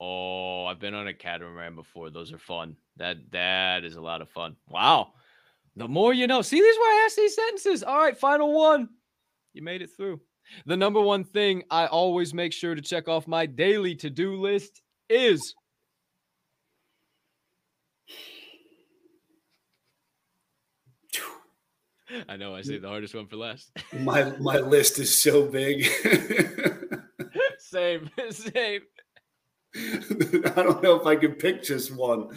Oh, 0.00 0.66
I've 0.66 0.78
been 0.78 0.94
on 0.94 1.08
a 1.08 1.14
catamaran 1.14 1.74
before. 1.74 2.10
Those 2.10 2.32
are 2.32 2.38
fun. 2.38 2.76
That 2.96 3.16
that 3.32 3.84
is 3.84 3.96
a 3.96 4.00
lot 4.00 4.22
of 4.22 4.28
fun. 4.28 4.56
Wow. 4.68 5.14
The 5.76 5.88
more 5.88 6.12
you 6.12 6.26
know. 6.26 6.42
See, 6.42 6.60
this 6.60 6.72
is 6.72 6.78
why 6.78 7.00
I 7.00 7.04
ask 7.06 7.16
these 7.16 7.34
sentences. 7.34 7.82
All 7.82 7.98
right, 7.98 8.16
final 8.16 8.52
one. 8.52 8.88
You 9.54 9.62
made 9.62 9.82
it 9.82 9.90
through. 9.96 10.20
The 10.66 10.76
number 10.76 11.00
one 11.00 11.24
thing 11.24 11.62
I 11.70 11.86
always 11.86 12.32
make 12.32 12.52
sure 12.52 12.74
to 12.74 12.80
check 12.80 13.08
off 13.08 13.28
my 13.28 13.46
daily 13.46 13.94
to-do 13.94 14.36
list 14.36 14.82
is 15.08 15.54
I 22.28 22.36
know 22.36 22.54
I 22.54 22.62
saved 22.62 22.84
the 22.84 22.88
hardest 22.88 23.14
one 23.14 23.26
for 23.26 23.36
last. 23.36 23.70
my 24.00 24.32
my 24.38 24.58
list 24.58 24.98
is 24.98 25.22
so 25.22 25.46
big. 25.46 25.84
same, 27.58 28.10
same. 28.30 28.82
I 29.76 30.62
don't 30.62 30.82
know 30.82 30.98
if 30.98 31.06
I 31.06 31.16
can 31.16 31.32
pick 31.32 31.62
just 31.62 31.94
one. 31.94 32.28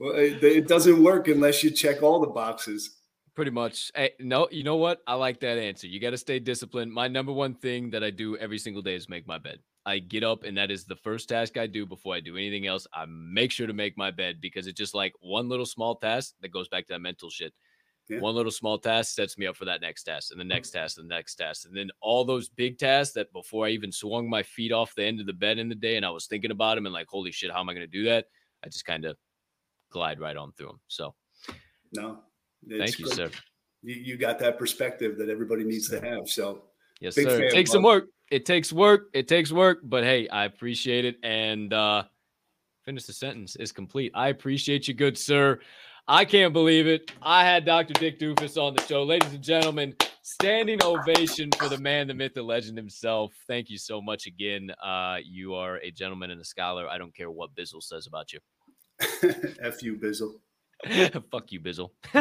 It, 0.00 0.42
it 0.42 0.68
doesn't 0.68 1.02
work 1.02 1.28
unless 1.28 1.62
you 1.64 1.70
check 1.70 2.02
all 2.02 2.20
the 2.20 2.28
boxes. 2.28 2.98
Pretty 3.34 3.50
much. 3.50 3.90
Hey, 3.94 4.12
no, 4.20 4.48
you 4.50 4.62
know 4.62 4.76
what? 4.76 5.00
I 5.06 5.14
like 5.14 5.40
that 5.40 5.58
answer. 5.58 5.88
You 5.88 6.00
got 6.00 6.10
to 6.10 6.16
stay 6.16 6.38
disciplined. 6.38 6.92
My 6.92 7.08
number 7.08 7.32
one 7.32 7.54
thing 7.54 7.90
that 7.90 8.02
I 8.02 8.10
do 8.10 8.36
every 8.38 8.58
single 8.58 8.82
day 8.82 8.94
is 8.94 9.08
make 9.08 9.26
my 9.26 9.36
bed. 9.36 9.58
I 9.84 9.98
get 9.98 10.24
up 10.24 10.42
and 10.42 10.56
that 10.56 10.70
is 10.70 10.84
the 10.84 10.96
first 10.96 11.28
task 11.28 11.56
I 11.56 11.66
do 11.66 11.86
before 11.86 12.14
I 12.14 12.20
do 12.20 12.36
anything 12.36 12.66
else. 12.66 12.86
I 12.94 13.04
make 13.06 13.50
sure 13.52 13.66
to 13.66 13.72
make 13.72 13.98
my 13.98 14.10
bed 14.10 14.40
because 14.40 14.66
it's 14.66 14.78
just 14.78 14.94
like 14.94 15.12
one 15.20 15.48
little 15.48 15.66
small 15.66 15.96
task 15.96 16.34
that 16.40 16.50
goes 16.50 16.68
back 16.68 16.86
to 16.86 16.94
that 16.94 17.00
mental 17.00 17.30
shit. 17.30 17.52
Yeah. 18.08 18.20
One 18.20 18.36
little 18.36 18.52
small 18.52 18.78
task 18.78 19.14
sets 19.14 19.36
me 19.36 19.46
up 19.46 19.56
for 19.56 19.64
that 19.64 19.80
next 19.80 20.04
task 20.04 20.30
and 20.30 20.40
the 20.40 20.44
next 20.44 20.70
task 20.70 20.98
and 20.98 21.10
the 21.10 21.14
next 21.14 21.34
task. 21.34 21.66
And 21.66 21.76
then 21.76 21.90
all 22.00 22.24
those 22.24 22.48
big 22.48 22.78
tasks 22.78 23.14
that 23.14 23.32
before 23.32 23.66
I 23.66 23.70
even 23.70 23.90
swung 23.90 24.30
my 24.30 24.44
feet 24.44 24.70
off 24.70 24.94
the 24.94 25.04
end 25.04 25.18
of 25.18 25.26
the 25.26 25.32
bed 25.32 25.58
in 25.58 25.68
the 25.68 25.74
day 25.74 25.96
and 25.96 26.06
I 26.06 26.10
was 26.10 26.26
thinking 26.26 26.52
about 26.52 26.76
them 26.76 26.86
and 26.86 26.92
like, 26.92 27.08
holy 27.08 27.32
shit, 27.32 27.50
how 27.50 27.60
am 27.60 27.68
I 27.68 27.74
going 27.74 27.86
to 27.86 27.90
do 27.90 28.04
that? 28.04 28.26
I 28.64 28.68
just 28.68 28.84
kind 28.84 29.04
of 29.04 29.16
glide 29.90 30.20
right 30.20 30.36
on 30.36 30.52
through 30.52 30.68
them. 30.68 30.80
So, 30.86 31.14
no, 31.92 32.18
thank 32.68 32.98
you, 32.98 33.08
sir. 33.08 33.30
You, 33.82 33.94
you, 33.94 34.16
got 34.16 34.38
that 34.38 34.58
perspective 34.58 35.18
that 35.18 35.28
everybody 35.28 35.64
needs 35.64 35.88
to 35.90 36.00
have. 36.00 36.28
So, 36.28 36.62
yes, 37.00 37.16
sir. 37.16 37.42
It 37.42 37.52
takes 37.52 37.72
some 37.72 37.82
work. 37.82 38.06
It 38.30 38.46
takes 38.46 38.72
work. 38.72 39.08
It 39.14 39.26
takes 39.26 39.50
work, 39.50 39.80
but 39.82 40.04
hey, 40.04 40.28
I 40.28 40.44
appreciate 40.44 41.04
it. 41.04 41.16
And, 41.24 41.72
uh, 41.72 42.04
finish 42.84 43.04
the 43.04 43.12
sentence 43.12 43.56
is 43.56 43.72
complete. 43.72 44.12
I 44.14 44.28
appreciate 44.28 44.86
you, 44.86 44.94
good 44.94 45.18
sir. 45.18 45.58
I 46.08 46.24
can't 46.24 46.52
believe 46.52 46.86
it. 46.86 47.10
I 47.20 47.44
had 47.44 47.64
Dr. 47.64 47.92
Dick 47.94 48.20
Doofus 48.20 48.62
on 48.62 48.76
the 48.76 48.82
show. 48.84 49.02
Ladies 49.02 49.32
and 49.32 49.42
gentlemen, 49.42 49.96
standing 50.22 50.78
ovation 50.84 51.50
for 51.58 51.68
the 51.68 51.78
man, 51.78 52.06
the 52.06 52.14
myth, 52.14 52.34
the 52.34 52.44
legend 52.44 52.76
himself. 52.76 53.32
Thank 53.48 53.70
you 53.70 53.76
so 53.76 54.00
much 54.00 54.28
again. 54.28 54.70
Uh, 54.80 55.16
you 55.24 55.54
are 55.54 55.78
a 55.78 55.90
gentleman 55.90 56.30
and 56.30 56.40
a 56.40 56.44
scholar. 56.44 56.88
I 56.88 56.96
don't 56.96 57.12
care 57.12 57.28
what 57.28 57.56
Bizzle 57.56 57.82
says 57.82 58.06
about 58.06 58.32
you. 58.32 58.38
F 59.60 59.82
you, 59.82 59.96
Bizzle. 59.96 60.34
Fuck 61.32 61.50
you, 61.50 61.58
Bizzle. 61.58 61.90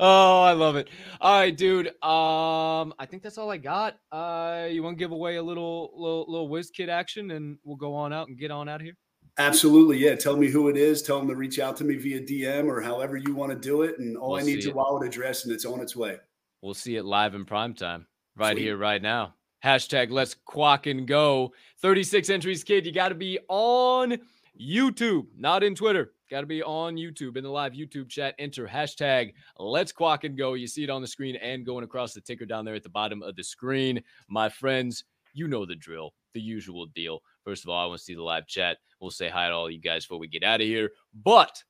oh, 0.00 0.42
I 0.42 0.54
love 0.54 0.74
it. 0.74 0.88
All 1.20 1.38
right, 1.38 1.56
dude. 1.56 1.86
Um, 2.02 2.94
I 2.98 3.06
think 3.08 3.22
that's 3.22 3.38
all 3.38 3.52
I 3.52 3.58
got. 3.58 3.96
Uh, 4.10 4.66
you 4.68 4.82
want 4.82 4.98
to 4.98 4.98
give 4.98 5.12
away 5.12 5.36
a 5.36 5.42
little, 5.42 5.92
little, 5.94 6.24
little 6.26 6.48
whiz 6.48 6.70
kid 6.70 6.88
action, 6.88 7.30
and 7.30 7.58
we'll 7.62 7.76
go 7.76 7.94
on 7.94 8.12
out 8.12 8.26
and 8.26 8.36
get 8.36 8.50
on 8.50 8.68
out 8.68 8.80
of 8.80 8.84
here. 8.84 8.96
Absolutely, 9.38 9.98
yeah. 9.98 10.14
Tell 10.14 10.36
me 10.36 10.48
who 10.48 10.68
it 10.68 10.76
is. 10.76 11.02
Tell 11.02 11.18
them 11.18 11.28
to 11.28 11.34
reach 11.34 11.58
out 11.58 11.76
to 11.78 11.84
me 11.84 11.96
via 11.96 12.20
DM 12.20 12.66
or 12.66 12.80
however 12.80 13.16
you 13.16 13.34
want 13.34 13.50
to 13.50 13.58
do 13.58 13.82
it. 13.82 13.98
And 13.98 14.16
all 14.16 14.32
we'll 14.32 14.40
I 14.40 14.44
need 14.44 14.58
is 14.58 14.66
a 14.66 14.72
wallet 14.72 15.06
address, 15.06 15.44
and 15.44 15.52
it's 15.52 15.64
on 15.64 15.80
its 15.80 15.96
way. 15.96 16.18
We'll 16.62 16.74
see 16.74 16.96
it 16.96 17.04
live 17.04 17.34
in 17.34 17.44
prime 17.44 17.74
time, 17.74 18.06
right 18.36 18.54
Sweet. 18.54 18.62
here, 18.62 18.76
right 18.76 19.02
now. 19.02 19.34
Hashtag 19.64 20.10
Let's 20.10 20.34
Quack 20.44 20.86
and 20.86 21.06
Go. 21.06 21.52
36 21.80 22.30
entries, 22.30 22.62
kid. 22.62 22.86
You 22.86 22.92
got 22.92 23.08
to 23.08 23.14
be 23.14 23.38
on 23.48 24.18
YouTube, 24.60 25.26
not 25.36 25.62
in 25.62 25.74
Twitter. 25.74 26.12
Got 26.30 26.42
to 26.42 26.46
be 26.46 26.62
on 26.62 26.96
YouTube 26.96 27.36
in 27.36 27.44
the 27.44 27.50
live 27.50 27.72
YouTube 27.72 28.08
chat. 28.08 28.34
Enter 28.38 28.66
hashtag 28.66 29.34
Let's 29.58 29.92
Quack 29.92 30.24
and 30.24 30.38
Go. 30.38 30.54
You 30.54 30.66
see 30.66 30.84
it 30.84 30.90
on 30.90 31.02
the 31.02 31.08
screen 31.08 31.36
and 31.36 31.66
going 31.66 31.84
across 31.84 32.14
the 32.14 32.20
ticker 32.20 32.46
down 32.46 32.64
there 32.64 32.74
at 32.74 32.82
the 32.82 32.88
bottom 32.88 33.22
of 33.22 33.36
the 33.36 33.44
screen. 33.44 34.02
My 34.28 34.48
friends, 34.48 35.04
you 35.32 35.48
know 35.48 35.66
the 35.66 35.76
drill, 35.76 36.14
the 36.32 36.40
usual 36.40 36.86
deal. 36.86 37.20
First 37.44 37.64
of 37.64 37.70
all, 37.70 37.82
I 37.82 37.86
want 37.86 37.98
to 37.98 38.04
see 38.04 38.14
the 38.14 38.22
live 38.22 38.46
chat. 38.46 38.78
We'll 39.04 39.10
say 39.10 39.28
hi 39.28 39.48
to 39.48 39.54
all 39.54 39.70
you 39.70 39.82
guys 39.82 40.06
before 40.06 40.18
we 40.18 40.28
get 40.28 40.42
out 40.42 40.62
of 40.62 40.66
here. 40.66 40.90
But 41.24 41.62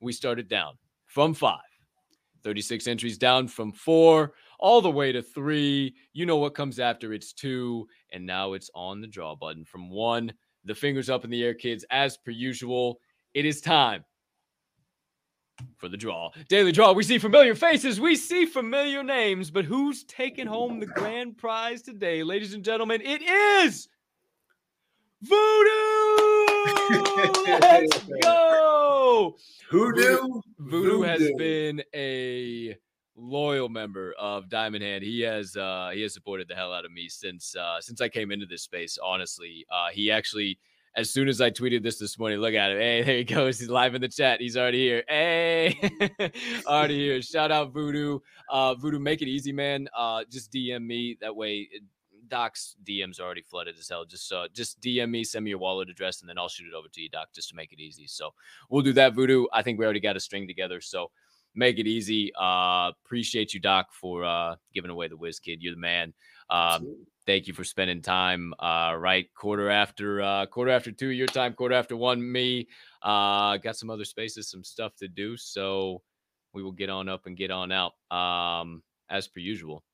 we 0.00 0.12
started 0.12 0.48
down 0.48 0.74
from 1.06 1.32
five. 1.32 1.60
36 2.44 2.86
entries 2.86 3.16
down 3.16 3.48
from 3.48 3.72
four 3.72 4.34
all 4.60 4.82
the 4.82 4.90
way 4.90 5.10
to 5.10 5.22
three. 5.22 5.94
You 6.12 6.26
know 6.26 6.36
what 6.36 6.54
comes 6.54 6.78
after 6.78 7.14
it's 7.14 7.32
two. 7.32 7.86
And 8.12 8.26
now 8.26 8.52
it's 8.52 8.70
on 8.74 9.00
the 9.00 9.06
draw 9.06 9.34
button 9.34 9.64
from 9.64 9.88
one 9.88 10.30
the 10.66 10.74
fingers 10.74 11.08
up 11.08 11.24
in 11.24 11.30
the 11.30 11.42
air, 11.42 11.54
kids, 11.54 11.86
as 11.90 12.18
per 12.18 12.32
usual. 12.32 13.00
It 13.32 13.46
is 13.46 13.62
time 13.62 14.04
for 15.78 15.88
the 15.88 15.96
draw. 15.96 16.32
Daily 16.50 16.72
draw. 16.72 16.92
We 16.92 17.02
see 17.02 17.16
familiar 17.16 17.54
faces, 17.54 17.98
we 17.98 18.14
see 18.14 18.44
familiar 18.44 19.02
names, 19.02 19.50
but 19.50 19.64
who's 19.64 20.04
taking 20.04 20.46
home 20.46 20.80
the 20.80 20.86
grand 20.86 21.38
prize 21.38 21.80
today, 21.80 22.22
ladies 22.22 22.52
and 22.52 22.62
gentlemen? 22.62 23.00
It 23.02 23.22
is 23.22 23.88
Voodoo! 25.22 26.27
Let's 26.90 27.98
go! 28.22 29.36
Hoodoo. 29.70 30.40
Voodoo 30.58 31.02
has 31.02 31.30
been 31.36 31.82
a 31.94 32.76
loyal 33.16 33.68
member 33.68 34.14
of 34.18 34.48
Diamond 34.48 34.82
Hand. 34.82 35.02
He 35.04 35.20
has 35.22 35.56
uh 35.56 35.90
he 35.92 36.02
has 36.02 36.14
supported 36.14 36.48
the 36.48 36.54
hell 36.54 36.72
out 36.72 36.84
of 36.84 36.92
me 36.92 37.08
since 37.08 37.54
uh 37.56 37.80
since 37.80 38.00
I 38.00 38.08
came 38.08 38.30
into 38.30 38.46
this 38.46 38.62
space, 38.62 38.98
honestly. 39.02 39.66
Uh 39.70 39.88
he 39.92 40.10
actually 40.10 40.58
as 40.96 41.10
soon 41.10 41.28
as 41.28 41.40
I 41.40 41.50
tweeted 41.50 41.82
this 41.82 41.98
this 41.98 42.18
morning, 42.18 42.40
look 42.40 42.54
at 42.54 42.72
him. 42.72 42.78
Hey, 42.78 43.02
there 43.04 43.16
he 43.18 43.24
goes. 43.24 43.58
He's 43.60 43.68
live 43.68 43.94
in 43.94 44.00
the 44.00 44.08
chat. 44.08 44.40
He's 44.40 44.56
already 44.56 44.78
here. 44.78 45.04
Hey, 45.08 45.78
already 46.66 46.98
here. 46.98 47.22
Shout 47.22 47.52
out 47.52 47.72
Voodoo. 47.72 48.18
Uh, 48.50 48.74
Voodoo, 48.74 48.98
make 48.98 49.22
it 49.22 49.28
easy, 49.28 49.52
man. 49.52 49.88
Uh, 49.96 50.24
just 50.30 50.52
DM 50.52 50.84
me. 50.86 51.16
That 51.20 51.36
way, 51.36 51.68
Doc's 52.28 52.76
DMs 52.84 53.20
are 53.20 53.24
already 53.24 53.42
flooded 53.42 53.76
as 53.78 53.88
hell. 53.88 54.04
Just 54.04 54.32
uh, 54.32 54.48
just 54.52 54.80
DM 54.80 55.10
me, 55.10 55.24
send 55.24 55.44
me 55.44 55.50
your 55.50 55.58
wallet 55.58 55.88
address, 55.88 56.20
and 56.20 56.28
then 56.28 56.38
I'll 56.38 56.48
shoot 56.48 56.66
it 56.66 56.74
over 56.74 56.88
to 56.88 57.00
you, 57.00 57.08
Doc, 57.08 57.28
just 57.34 57.50
to 57.50 57.56
make 57.56 57.72
it 57.72 57.80
easy. 57.80 58.06
So 58.06 58.30
we'll 58.70 58.82
do 58.82 58.92
that, 58.94 59.14
Voodoo. 59.14 59.46
I 59.52 59.62
think 59.62 59.78
we 59.78 59.84
already 59.84 60.00
got 60.00 60.16
a 60.16 60.20
string 60.20 60.46
together. 60.46 60.80
So 60.80 61.10
make 61.54 61.78
it 61.78 61.86
easy. 61.86 62.32
Uh, 62.38 62.92
appreciate 63.04 63.54
you, 63.54 63.60
Doc, 63.60 63.92
for 63.92 64.24
uh, 64.24 64.56
giving 64.74 64.90
away 64.90 65.08
the 65.08 65.16
whiz 65.16 65.40
kid. 65.40 65.62
You're 65.62 65.74
the 65.74 65.80
man. 65.80 66.14
Um, 66.50 66.86
thank 67.28 67.46
you 67.46 67.52
for 67.52 67.62
spending 67.62 68.00
time 68.00 68.54
uh 68.58 68.94
right 68.96 69.28
quarter 69.34 69.68
after 69.68 70.22
uh 70.22 70.46
quarter 70.46 70.70
after 70.70 70.90
two 70.90 71.08
your 71.08 71.26
time 71.26 71.52
quarter 71.52 71.74
after 71.74 71.94
one 71.94 72.32
me 72.32 72.66
uh 73.02 73.58
got 73.58 73.76
some 73.76 73.90
other 73.90 74.06
spaces 74.06 74.48
some 74.48 74.64
stuff 74.64 74.96
to 74.96 75.08
do 75.08 75.36
so 75.36 76.00
we 76.54 76.62
will 76.62 76.72
get 76.72 76.88
on 76.88 77.06
up 77.06 77.26
and 77.26 77.36
get 77.36 77.50
on 77.50 77.70
out 77.70 77.92
um 78.10 78.82
as 79.10 79.28
per 79.28 79.40
usual 79.40 79.84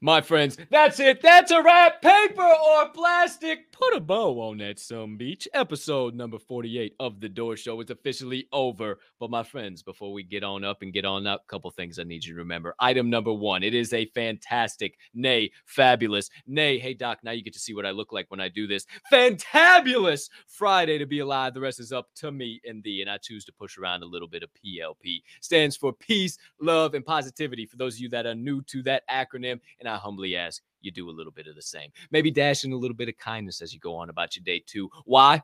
my 0.00 0.20
friends 0.20 0.56
that's 0.70 1.00
it. 1.00 1.22
That's 1.22 1.50
a 1.50 1.62
wrap. 1.62 2.02
Paper 2.02 2.42
or 2.42 2.88
plastic? 2.90 3.72
Put 3.72 3.94
a 3.94 4.00
bow 4.00 4.40
on 4.40 4.58
that 4.58 4.78
some 4.78 5.16
beach. 5.16 5.46
Episode 5.54 6.14
number 6.14 6.38
48 6.38 6.94
of 6.98 7.20
the 7.20 7.28
door 7.28 7.56
show 7.56 7.80
is 7.80 7.90
officially 7.90 8.48
over. 8.52 8.98
But 9.20 9.30
my 9.30 9.42
friends 9.42 9.82
before 9.82 10.12
we 10.12 10.22
get 10.22 10.44
on 10.44 10.64
up 10.64 10.82
and 10.82 10.92
get 10.92 11.04
on 11.04 11.26
up 11.26 11.42
a 11.44 11.50
couple 11.50 11.70
things 11.70 11.98
i 11.98 12.02
need 12.02 12.24
you 12.24 12.34
to 12.34 12.38
remember. 12.38 12.74
Item 12.78 13.10
number 13.10 13.32
one 13.32 13.62
it 13.62 13.74
is 13.74 13.92
a 13.92 14.06
fantastic 14.06 14.96
nay 15.14 15.50
fabulous 15.66 16.30
nay 16.46 16.78
hey 16.78 16.94
doc 16.94 17.18
now 17.22 17.30
you 17.30 17.42
get 17.42 17.52
to 17.54 17.58
see 17.58 17.74
what 17.74 17.86
i 17.86 17.90
look 17.90 18.12
like 18.12 18.26
when 18.28 18.40
i 18.40 18.48
do 18.48 18.66
this. 18.66 18.86
Fantabulous 19.12 20.28
friday 20.46 20.98
to 20.98 21.06
be 21.06 21.20
alive. 21.20 21.54
The 21.54 21.60
rest 21.60 21.80
is 21.80 21.92
up 21.92 22.08
to 22.16 22.32
me 22.32 22.60
and 22.64 22.82
thee 22.82 23.00
and 23.02 23.10
i 23.10 23.18
choose 23.18 23.44
to 23.46 23.52
push 23.52 23.78
around 23.78 24.02
a 24.02 24.06
little 24.06 24.28
bit 24.28 24.42
of 24.42 24.50
plp 24.54 25.22
stands 25.40 25.76
for 25.76 25.92
peace 25.92 26.38
love 26.60 26.94
and 26.94 27.04
positivity. 27.04 27.66
For 27.66 27.76
those 27.76 27.94
of 27.94 28.00
you 28.00 28.08
that 28.10 28.26
are 28.26 28.34
new 28.34 28.62
to 28.62 28.82
that 28.82 29.02
acronym 29.10 29.60
and 29.80 29.88
i 29.88 29.96
humbly 29.96 30.36
ask 30.36 30.62
you 30.80 30.90
do 30.90 31.08
a 31.08 31.10
little 31.10 31.32
bit 31.32 31.46
of 31.46 31.54
the 31.54 31.62
same 31.62 31.90
maybe 32.10 32.30
dash 32.30 32.64
in 32.64 32.72
a 32.72 32.76
little 32.76 32.96
bit 32.96 33.08
of 33.08 33.16
kindness 33.18 33.60
as 33.60 33.72
you 33.72 33.80
go 33.80 33.94
on 33.94 34.10
about 34.10 34.36
your 34.36 34.42
day 34.44 34.62
too 34.66 34.88
why 35.04 35.42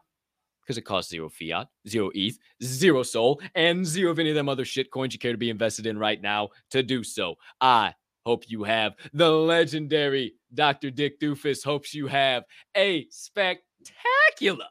because 0.62 0.78
it 0.78 0.82
costs 0.82 1.10
zero 1.10 1.28
fiat, 1.28 1.66
zero 1.88 2.10
ETH, 2.14 2.38
zero 2.62 3.02
soul, 3.02 3.40
and 3.54 3.84
zero 3.84 4.10
of 4.12 4.18
any 4.18 4.30
of 4.30 4.36
them 4.36 4.48
other 4.48 4.64
shit 4.64 4.90
coins 4.90 5.12
you 5.12 5.18
care 5.18 5.32
to 5.32 5.38
be 5.38 5.50
invested 5.50 5.86
in 5.86 5.98
right 5.98 6.22
now 6.22 6.48
to 6.70 6.82
do 6.82 7.02
so. 7.02 7.34
I 7.60 7.94
hope 8.24 8.44
you 8.48 8.64
have 8.64 8.94
the 9.12 9.30
legendary 9.30 10.34
Dr. 10.54 10.90
Dick 10.90 11.20
Doofus 11.20 11.64
hopes 11.64 11.94
you 11.94 12.06
have 12.06 12.44
a 12.76 13.06
spectacular 13.10 14.66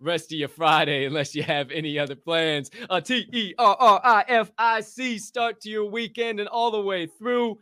rest 0.00 0.32
of 0.32 0.38
your 0.38 0.48
Friday, 0.48 1.06
unless 1.06 1.34
you 1.34 1.42
have 1.42 1.70
any 1.70 1.98
other 1.98 2.16
plans. 2.16 2.70
A 2.90 3.00
T 3.00 3.26
E 3.32 3.54
R 3.58 3.76
R 3.78 4.00
I 4.02 4.24
F 4.28 4.50
I 4.58 4.80
C 4.80 5.18
start 5.18 5.60
to 5.62 5.70
your 5.70 5.86
weekend 5.86 6.40
and 6.40 6.48
all 6.48 6.70
the 6.70 6.80
way 6.80 7.06
through. 7.06 7.58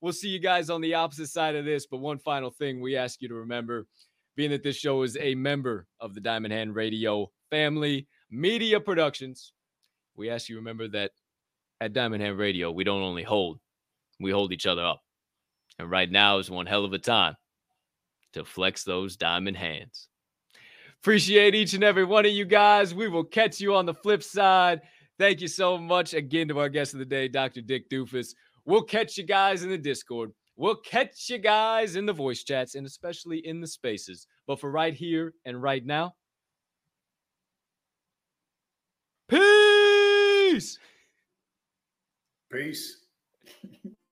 We'll 0.00 0.12
see 0.12 0.28
you 0.28 0.38
guys 0.38 0.70
on 0.70 0.80
the 0.80 0.94
opposite 0.94 1.28
side 1.28 1.56
of 1.56 1.64
this. 1.64 1.86
But 1.86 1.98
one 1.98 2.18
final 2.18 2.50
thing 2.50 2.80
we 2.80 2.96
ask 2.96 3.22
you 3.22 3.28
to 3.28 3.34
remember 3.34 3.86
being 4.36 4.50
that 4.50 4.62
this 4.62 4.76
show 4.76 5.02
is 5.02 5.16
a 5.18 5.34
member 5.34 5.86
of 6.00 6.14
the 6.14 6.20
Diamond 6.20 6.52
Hand 6.52 6.74
Radio 6.74 7.30
family, 7.50 8.06
Media 8.30 8.78
Productions, 8.80 9.52
we 10.16 10.30
ask 10.30 10.48
you 10.48 10.56
remember 10.56 10.88
that 10.88 11.12
at 11.80 11.92
Diamond 11.92 12.22
Hand 12.22 12.38
Radio, 12.38 12.70
we 12.70 12.84
don't 12.84 13.02
only 13.02 13.22
hold, 13.22 13.60
we 14.18 14.30
hold 14.30 14.52
each 14.52 14.66
other 14.66 14.84
up. 14.84 15.02
And 15.78 15.90
right 15.90 16.10
now 16.10 16.38
is 16.38 16.50
one 16.50 16.66
hell 16.66 16.84
of 16.84 16.92
a 16.92 16.98
time 16.98 17.34
to 18.32 18.44
flex 18.44 18.82
those 18.82 19.16
diamond 19.16 19.56
hands. 19.56 20.08
Appreciate 21.02 21.54
each 21.54 21.74
and 21.74 21.84
every 21.84 22.04
one 22.04 22.24
of 22.24 22.32
you 22.32 22.46
guys. 22.46 22.94
We 22.94 23.08
will 23.08 23.24
catch 23.24 23.60
you 23.60 23.74
on 23.74 23.84
the 23.84 23.94
flip 23.94 24.22
side. 24.22 24.80
Thank 25.18 25.40
you 25.40 25.48
so 25.48 25.76
much 25.78 26.14
again 26.14 26.48
to 26.48 26.58
our 26.58 26.70
guest 26.70 26.94
of 26.94 26.98
the 26.98 27.04
day, 27.04 27.28
Dr. 27.28 27.60
Dick 27.60 27.90
Doofus. 27.90 28.34
We'll 28.66 28.82
catch 28.82 29.16
you 29.16 29.24
guys 29.24 29.62
in 29.62 29.70
the 29.70 29.78
Discord. 29.78 30.32
We'll 30.56 30.76
catch 30.76 31.30
you 31.30 31.38
guys 31.38 31.94
in 31.94 32.04
the 32.04 32.12
voice 32.12 32.42
chats 32.42 32.74
and 32.74 32.84
especially 32.84 33.38
in 33.46 33.60
the 33.60 33.66
spaces. 33.66 34.26
But 34.46 34.58
for 34.58 34.70
right 34.70 34.92
here 34.92 35.34
and 35.44 35.62
right 35.62 35.84
now, 35.86 36.14
peace. 39.28 40.78
Peace. 42.50 43.04